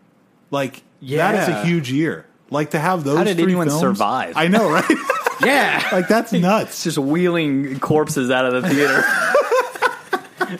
Like 0.51 0.83
yeah. 0.99 1.31
that 1.31 1.41
is 1.43 1.55
a 1.55 1.65
huge 1.65 1.89
year. 1.89 2.25
Like 2.49 2.71
to 2.71 2.79
have 2.79 3.05
those. 3.05 3.17
How 3.17 3.23
did 3.23 3.37
three 3.37 3.43
anyone 3.43 3.67
films- 3.67 3.79
survive? 3.79 4.35
I 4.35 4.49
know, 4.49 4.69
right? 4.69 4.83
Yeah. 5.41 5.87
like 5.91 6.07
that's 6.07 6.31
nuts. 6.33 6.83
Just 6.83 6.97
wheeling 6.97 7.79
corpses 7.79 8.29
out 8.31 8.45
of 8.45 8.63
the 8.63 8.69
theater. 8.69 9.03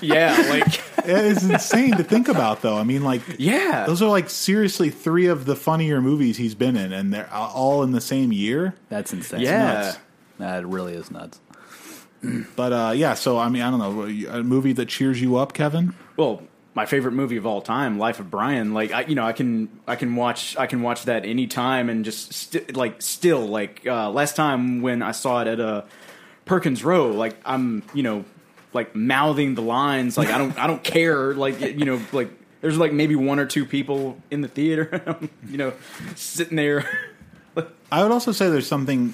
Yeah. 0.02 0.36
Like. 0.50 0.82
It's 1.08 1.44
insane 1.44 1.92
to 1.98 2.04
think 2.04 2.28
about, 2.28 2.64
though. 2.64 2.76
I 2.78 2.84
mean, 2.84 3.04
like, 3.04 3.22
Yeah. 3.38 3.86
those 3.86 4.02
are 4.02 4.10
like 4.10 4.30
seriously 4.32 4.90
three 4.90 5.28
of 5.28 5.46
the 5.46 5.56
funnier 5.56 6.02
movies 6.02 6.38
he's 6.38 6.56
been 6.56 6.76
in, 6.76 6.92
and 6.92 7.14
they're 7.14 7.32
all 7.32 7.84
in 7.84 7.92
the 7.92 8.02
same 8.02 8.32
year. 8.34 8.74
That's 8.90 9.14
insane. 9.14 9.42
Yeah. 9.42 9.74
nuts. 9.74 9.98
that 10.40 10.66
really 10.66 10.94
is 10.96 11.12
nuts. 11.12 11.40
But 12.56 12.74
uh, 12.74 12.94
yeah, 12.96 13.14
so 13.14 13.38
I 13.38 13.48
mean, 13.50 13.62
I 13.62 13.70
don't 13.70 13.80
know, 13.80 14.38
a 14.40 14.44
movie 14.44 14.74
that 14.74 14.88
cheers 14.88 15.22
you 15.22 15.36
up, 15.36 15.54
Kevin. 15.54 15.94
Well, 16.18 16.42
my 16.76 16.86
favorite 16.86 17.14
movie 17.14 17.38
of 17.38 17.46
all 17.46 17.62
time, 17.62 17.98
Life 17.98 18.20
of 18.20 18.30
Brian. 18.30 18.74
Like 18.74 18.92
I, 18.92 19.02
you 19.06 19.16
know, 19.16 19.26
I 19.26 19.32
can 19.32 19.70
I 19.88 19.96
can 19.96 20.16
watch 20.16 20.56
I 20.58 20.68
can 20.68 20.82
watch 20.82 21.06
that 21.06 21.26
anytime 21.26 21.90
and 21.90 22.06
just 22.06 22.34
st- 22.34 22.76
like 22.76 23.02
still 23.02 23.48
like 23.48 23.88
uh, 23.88 24.12
last 24.12 24.36
time 24.36 24.82
when 24.82 25.02
I 25.02 25.12
saw 25.12 25.42
it 25.42 25.48
at 25.48 25.60
uh, 25.60 25.84
Perkins 26.44 26.84
Rowe, 26.84 27.12
like 27.12 27.38
I'm 27.46 27.82
you 27.94 28.04
know 28.04 28.26
like 28.74 28.94
mouthing 28.94 29.56
the 29.56 29.62
lines 29.62 30.18
like 30.18 30.30
I 30.30 30.38
don't 30.38 30.58
I 30.60 30.68
don't 30.68 30.84
care 30.96 31.34
like 31.34 31.62
you 31.62 31.86
know 31.86 32.02
like 32.12 32.30
there's 32.60 32.78
like 32.78 32.92
maybe 32.92 33.16
one 33.16 33.40
or 33.40 33.46
two 33.46 33.64
people 33.64 34.18
in 34.32 34.42
the 34.42 34.48
theater, 34.48 35.18
you 35.48 35.58
know, 35.58 35.74
sitting 36.16 36.58
there. 36.58 36.90
I 37.92 38.02
would 38.02 38.12
also 38.12 38.32
say 38.32 38.50
there's 38.50 38.68
something 38.68 39.14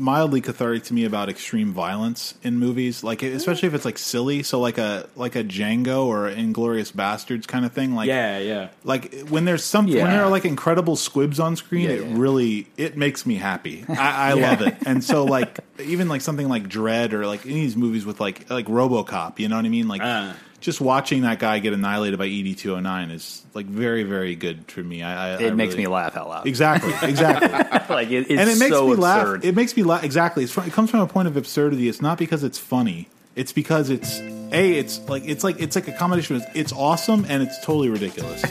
mildly 0.00 0.40
cathartic 0.40 0.82
to 0.84 0.94
me 0.94 1.04
about 1.04 1.28
extreme 1.28 1.72
violence 1.72 2.34
in 2.42 2.58
movies, 2.58 3.04
like 3.04 3.22
especially 3.22 3.68
if 3.68 3.74
it's 3.74 3.84
like 3.84 3.98
silly. 3.98 4.42
So 4.42 4.58
like 4.58 4.78
a 4.78 5.08
like 5.14 5.36
a 5.36 5.44
Django 5.44 6.06
or 6.06 6.28
Inglourious 6.30 6.90
Basterds 6.92 7.46
kind 7.46 7.64
of 7.64 7.72
thing. 7.72 7.94
Like 7.94 8.08
yeah, 8.08 8.38
yeah. 8.38 8.68
like 8.82 9.14
when 9.28 9.44
there's 9.44 9.62
some 9.62 9.86
when 9.86 9.94
there 9.94 10.24
are 10.24 10.30
like 10.30 10.44
incredible 10.44 10.96
squibs 10.96 11.38
on 11.38 11.54
screen, 11.56 11.84
Yeah, 11.84 11.96
it 11.96 12.06
yeah. 12.08 12.14
really 12.18 12.66
it 12.76 12.96
makes 12.96 13.26
me 13.26 13.36
happy. 13.36 13.84
I, 13.88 14.30
I 14.30 14.32
love 14.48 14.62
it, 14.62 14.74
and 14.86 15.04
so 15.04 15.24
like 15.24 15.60
even 15.78 16.08
like 16.08 16.22
something 16.22 16.48
like 16.48 16.68
Dredd 16.68 17.12
or 17.12 17.26
like 17.26 17.44
any 17.44 17.56
of 17.56 17.60
these 17.60 17.76
movies 17.76 18.04
with 18.06 18.18
like 18.20 18.48
like 18.50 18.66
RoboCop, 18.66 19.38
you 19.38 19.48
know 19.48 19.56
what 19.56 19.64
I 19.66 19.68
mean? 19.68 19.86
Like 19.86 20.02
Uh. 20.02 20.32
Just 20.60 20.80
watching 20.80 21.22
that 21.22 21.38
guy 21.38 21.58
get 21.58 21.72
annihilated 21.72 22.18
by 22.18 22.26
ED 22.26 22.56
two 22.58 22.70
hundred 22.74 22.82
nine 22.82 23.10
is 23.10 23.42
like 23.54 23.66
very 23.66 24.02
very 24.02 24.34
good 24.34 24.70
for 24.70 24.80
me. 24.82 25.02
I, 25.02 25.34
I 25.34 25.38
It 25.38 25.50
I 25.52 25.54
makes 25.54 25.72
really- 25.74 25.84
me 25.84 25.88
laugh 25.88 26.16
out 26.16 26.28
loud. 26.28 26.46
Exactly, 26.46 26.92
exactly, 27.08 27.48
like 27.94 28.10
it, 28.10 28.30
it's 28.30 28.40
and 28.40 28.48
it 28.50 28.58
makes 28.58 28.74
so 28.76 28.86
me 28.86 28.92
absurd. 28.92 29.00
laugh. 29.00 29.44
It 29.44 29.54
makes 29.56 29.76
me 29.76 29.82
laugh. 29.82 30.04
Exactly, 30.04 30.44
it's, 30.44 30.52
fr- 30.52 30.62
it 30.62 30.72
comes 30.72 30.90
from 30.90 31.00
a 31.00 31.06
point 31.06 31.28
of 31.28 31.36
absurdity. 31.36 31.88
It's 31.88 32.02
not 32.02 32.18
because 32.18 32.44
it's 32.44 32.58
funny. 32.58 33.08
It's 33.36 33.52
because 33.52 33.90
it's 33.90 34.18
a. 34.18 34.78
It's 34.78 35.00
like 35.08 35.22
it's 35.26 35.44
like 35.44 35.60
it's 35.60 35.76
like 35.76 35.88
a 35.88 35.92
combination. 35.92 36.36
Of, 36.36 36.44
it's 36.54 36.72
awesome 36.72 37.24
and 37.28 37.42
it's 37.42 37.58
totally 37.64 37.88
ridiculous. 37.88 38.42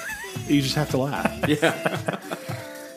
you 0.48 0.62
just 0.62 0.74
have 0.76 0.90
to 0.90 0.98
laugh. 0.98 1.48
Yeah. 1.48 2.18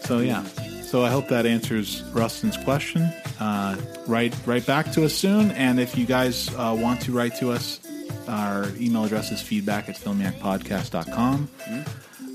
So 0.03 0.19
yeah. 0.19 0.43
So 0.81 1.06
I 1.06 1.10
hope 1.10 1.30
that 1.30 1.45
answers 1.45 2.03
Rustin's 2.11 2.57
question. 2.57 3.03
Uh, 3.39 3.77
write 4.07 4.35
write 4.45 4.65
back 4.65 4.91
to 4.93 5.06
us 5.06 5.14
soon, 5.14 5.52
and 5.52 5.80
if 5.80 5.98
you 5.98 6.06
guys 6.06 6.49
uh, 6.56 6.76
want 6.77 7.02
to 7.03 7.14
write 7.14 7.35
to 7.38 7.52
us, 7.52 7.80
our 8.27 8.68
email 8.80 9.06
address 9.06 9.31
is 9.31 9.41
feedback 9.41 9.89
at 9.89 9.95
filmiacpodcast.com. 9.95 11.49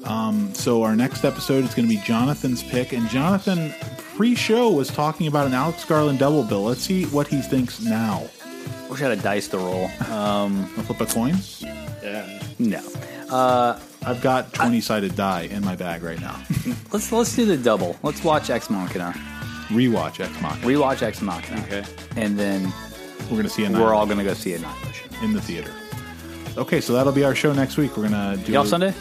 Um, 0.05 0.55
so 0.55 0.83
our 0.83 0.95
next 0.95 1.25
episode 1.25 1.65
is 1.65 1.75
going 1.75 1.89
to 1.89 1.95
be 1.95 2.01
Jonathan's 2.03 2.63
pick, 2.63 2.93
and 2.93 3.09
Jonathan 3.09 3.75
pre-show 4.17 4.71
was 4.71 4.89
talking 4.89 5.27
about 5.27 5.47
an 5.47 5.55
Alex 5.55 5.85
Garland 5.85 6.19
double 6.19 6.45
bill. 6.45 6.63
Let's 6.65 6.83
see 6.83 7.05
what 7.07 7.27
he 7.27 7.41
thinks 7.41 7.81
now. 7.81 8.29
Wish 8.89 9.01
I 9.01 9.09
had 9.09 9.19
a 9.19 9.23
dice 9.23 9.49
to 9.49 9.59
roll. 9.59 9.91
Um, 10.11 10.67
flip 10.67 11.01
a 11.01 11.07
coin. 11.07 11.35
yeah. 12.03 12.41
no. 12.59 12.81
I've 14.07 14.21
got 14.23 14.53
twenty-sided 14.55 15.17
die 15.17 15.43
in 15.43 15.65
my 15.65 15.75
bag 15.75 16.03
right 16.05 16.21
now. 16.21 16.41
Let's 16.93 17.11
let's 17.11 17.35
do 17.35 17.45
the 17.45 17.57
double. 17.57 17.97
Let's 18.05 18.23
watch 18.23 18.51
Ex 18.51 18.71
Machina. 18.71 19.13
Rewatch 19.69 20.21
Ex 20.21 20.41
Machina. 20.41 20.65
Rewatch 20.67 21.03
Ex 21.03 21.21
Machina. 21.21 21.61
Okay. 21.63 21.85
And 22.15 22.39
then 22.39 22.73
We're 23.27 23.37
going 23.37 23.43
to 23.45 23.49
see 23.49 23.65
a 23.65 23.71
we're 23.71 23.95
all 23.95 24.07
going 24.07 24.19
to 24.19 24.25
go 24.25 24.35
see 24.35 24.55
Annihilation. 24.55 25.11
in 25.23 25.33
the 25.33 25.41
theater. 25.41 25.73
Okay, 26.57 26.81
so 26.81 26.93
that'll 26.95 27.13
be 27.13 27.25
our 27.25 27.35
show 27.35 27.53
next 27.53 27.77
week. 27.77 27.97
We're 27.99 28.05
gonna 28.09 28.39
do 28.39 28.53
You 28.53 28.59
off 28.59 28.67
Sunday? 28.69 28.95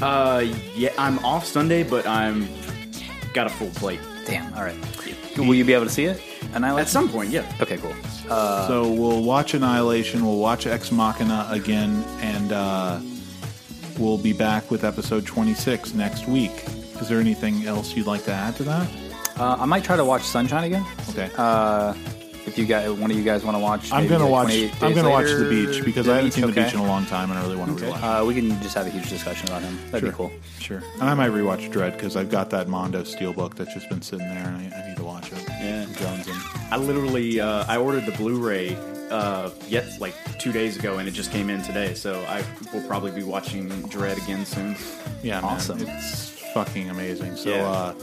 Uh, 0.00 0.44
yeah, 0.74 0.90
I'm 0.98 1.18
off 1.24 1.44
Sunday, 1.44 1.82
but 1.82 2.06
I'm 2.06 2.48
got 3.34 3.46
a 3.46 3.50
full 3.50 3.68
plate 3.70 4.00
Damn. 4.26 4.52
All 4.54 4.62
right. 4.62 4.76
Will 5.36 5.54
you 5.54 5.64
be 5.64 5.72
able 5.72 5.84
to 5.86 5.90
see 5.90 6.04
it? 6.04 6.20
Annihilation. 6.54 6.78
at 6.78 6.88
some 6.88 7.08
point. 7.08 7.30
Yeah. 7.30 7.50
Okay. 7.60 7.76
Cool. 7.78 7.94
so 8.28 8.90
we'll 8.92 9.22
watch 9.22 9.54
Annihilation. 9.54 10.24
We'll 10.24 10.38
watch 10.38 10.66
Ex 10.66 10.90
Machina 10.92 11.46
again, 11.50 12.04
and 12.20 12.52
uh, 12.52 13.00
we'll 13.98 14.18
be 14.18 14.32
back 14.32 14.70
with 14.70 14.84
episode 14.84 15.26
twenty 15.26 15.54
six 15.54 15.92
next 15.94 16.28
week. 16.28 16.52
Is 17.00 17.08
there 17.08 17.18
anything 17.20 17.66
else 17.66 17.96
you'd 17.96 18.06
like 18.06 18.24
to 18.24 18.32
add 18.32 18.54
to 18.56 18.62
that? 18.64 18.88
Uh, 19.38 19.56
I 19.58 19.64
might 19.64 19.82
try 19.84 19.96
to 19.96 20.04
watch 20.04 20.22
Sunshine 20.22 20.64
again. 20.64 20.84
Okay, 21.10 21.30
Uh, 21.36 21.94
if 22.46 22.58
you 22.58 22.66
guys, 22.66 22.90
one 22.90 23.10
of 23.10 23.16
you 23.16 23.24
guys 23.24 23.44
want 23.44 23.56
to 23.56 23.60
watch, 23.62 23.92
I'm 23.92 24.06
gonna 24.08 24.24
like 24.28 24.48
watch. 24.48 24.82
I'm 24.82 24.94
gonna 24.94 25.10
watch 25.10 25.26
The 25.26 25.48
Beach 25.48 25.84
because 25.84 26.06
The 26.06 26.12
I 26.12 26.16
haven't 26.16 26.28
Beach, 26.30 26.34
seen 26.34 26.42
The 26.44 26.50
okay. 26.50 26.64
Beach 26.64 26.74
in 26.74 26.80
a 26.80 26.86
long 26.86 27.06
time, 27.06 27.30
and 27.30 27.38
I 27.38 27.42
really 27.42 27.56
want 27.56 27.78
to 27.78 27.84
rewatch. 27.84 28.20
Uh, 28.22 28.24
we 28.24 28.34
can 28.34 28.50
just 28.62 28.74
have 28.74 28.86
a 28.86 28.90
huge 28.90 29.08
discussion 29.08 29.48
about 29.48 29.62
him. 29.62 29.78
That'd 29.90 30.08
be 30.10 30.14
cool. 30.16 30.32
Sure, 30.58 30.82
and 31.00 31.04
I 31.10 31.14
might 31.14 31.30
rewatch 31.30 31.70
Dredd 31.72 31.92
because 31.92 32.16
I've 32.16 32.30
got 32.30 32.50
that 32.50 32.68
Mondo 32.68 33.02
Steelbook 33.02 33.54
that's 33.54 33.72
just 33.74 33.88
been 33.88 34.02
sitting 34.02 34.26
there, 34.28 34.46
and 34.46 34.56
I, 34.74 34.78
I 34.84 34.88
need 34.88 34.96
to 34.96 35.04
watch 35.04 35.30
it. 35.32 35.38
Yeah. 35.48 35.86
Jones 35.98 36.26
and 36.28 36.38
I 36.70 36.76
literally 36.76 37.40
uh, 37.40 37.64
I 37.68 37.76
ordered 37.76 38.06
the 38.06 38.12
Blu-ray 38.12 38.76
uh, 39.10 39.50
yet 39.68 40.00
like 40.00 40.14
two 40.38 40.52
days 40.52 40.76
ago, 40.76 40.98
and 40.98 41.06
it 41.08 41.12
just 41.12 41.30
came 41.30 41.50
in 41.50 41.62
today. 41.62 41.94
So 41.94 42.24
I 42.28 42.44
will 42.72 42.82
probably 42.88 43.10
be 43.12 43.22
watching 43.22 43.68
Dredd 43.88 44.22
again 44.24 44.44
soon. 44.46 44.74
Yeah, 45.22 45.40
man, 45.40 45.44
Awesome. 45.52 45.78
it's 45.86 46.30
fucking 46.54 46.90
amazing. 46.90 47.36
So, 47.36 47.50
Yeah. 47.50 47.62
uh, 47.68 47.94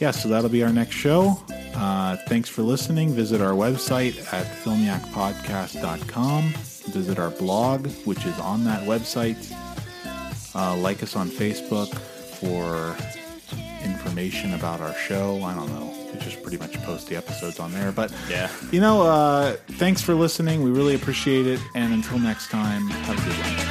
yeah, 0.00 0.10
so 0.12 0.28
that'll 0.28 0.50
be 0.50 0.62
our 0.62 0.72
next 0.72 0.94
show. 0.94 1.42
Uh, 1.74 2.16
thanks 2.28 2.48
for 2.48 2.62
listening. 2.62 3.10
Visit 3.12 3.40
our 3.40 3.52
website 3.52 4.16
at 4.32 4.46
filmiacpodcast.com. 4.64 6.42
Visit 6.92 7.18
our 7.18 7.30
blog, 7.30 7.86
which 8.04 8.24
is 8.24 8.38
on 8.40 8.64
that 8.64 8.82
website. 8.86 9.36
Uh, 10.54 10.76
like 10.76 11.02
us 11.02 11.14
on 11.16 11.28
Facebook 11.28 11.92
for 11.94 12.96
information 13.84 14.54
about 14.54 14.80
our 14.80 14.94
show. 14.94 15.42
I 15.44 15.54
don't 15.54 15.68
know. 15.68 15.94
We 16.12 16.18
just 16.20 16.42
pretty 16.42 16.56
much 16.56 16.80
post 16.84 17.06
the 17.08 17.16
episodes 17.16 17.60
on 17.60 17.72
there. 17.72 17.92
But 17.92 18.10
Yeah. 18.30 18.50
you 18.72 18.80
know, 18.80 19.02
uh, 19.02 19.56
thanks 19.72 20.00
for 20.02 20.14
listening. 20.14 20.62
We 20.62 20.70
really 20.70 20.94
appreciate 20.94 21.46
it. 21.46 21.60
And 21.74 21.92
until 21.92 22.18
next 22.18 22.50
time, 22.50 22.88
have 22.88 23.18
a 23.18 23.28
good 23.28 23.36
one. 23.38 23.67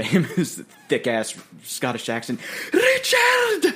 Him 0.00 0.24
his 0.36 0.62
thick 0.88 1.06
ass 1.06 1.34
Scottish 1.64 2.08
accent. 2.08 2.40
Richard! 2.72 3.70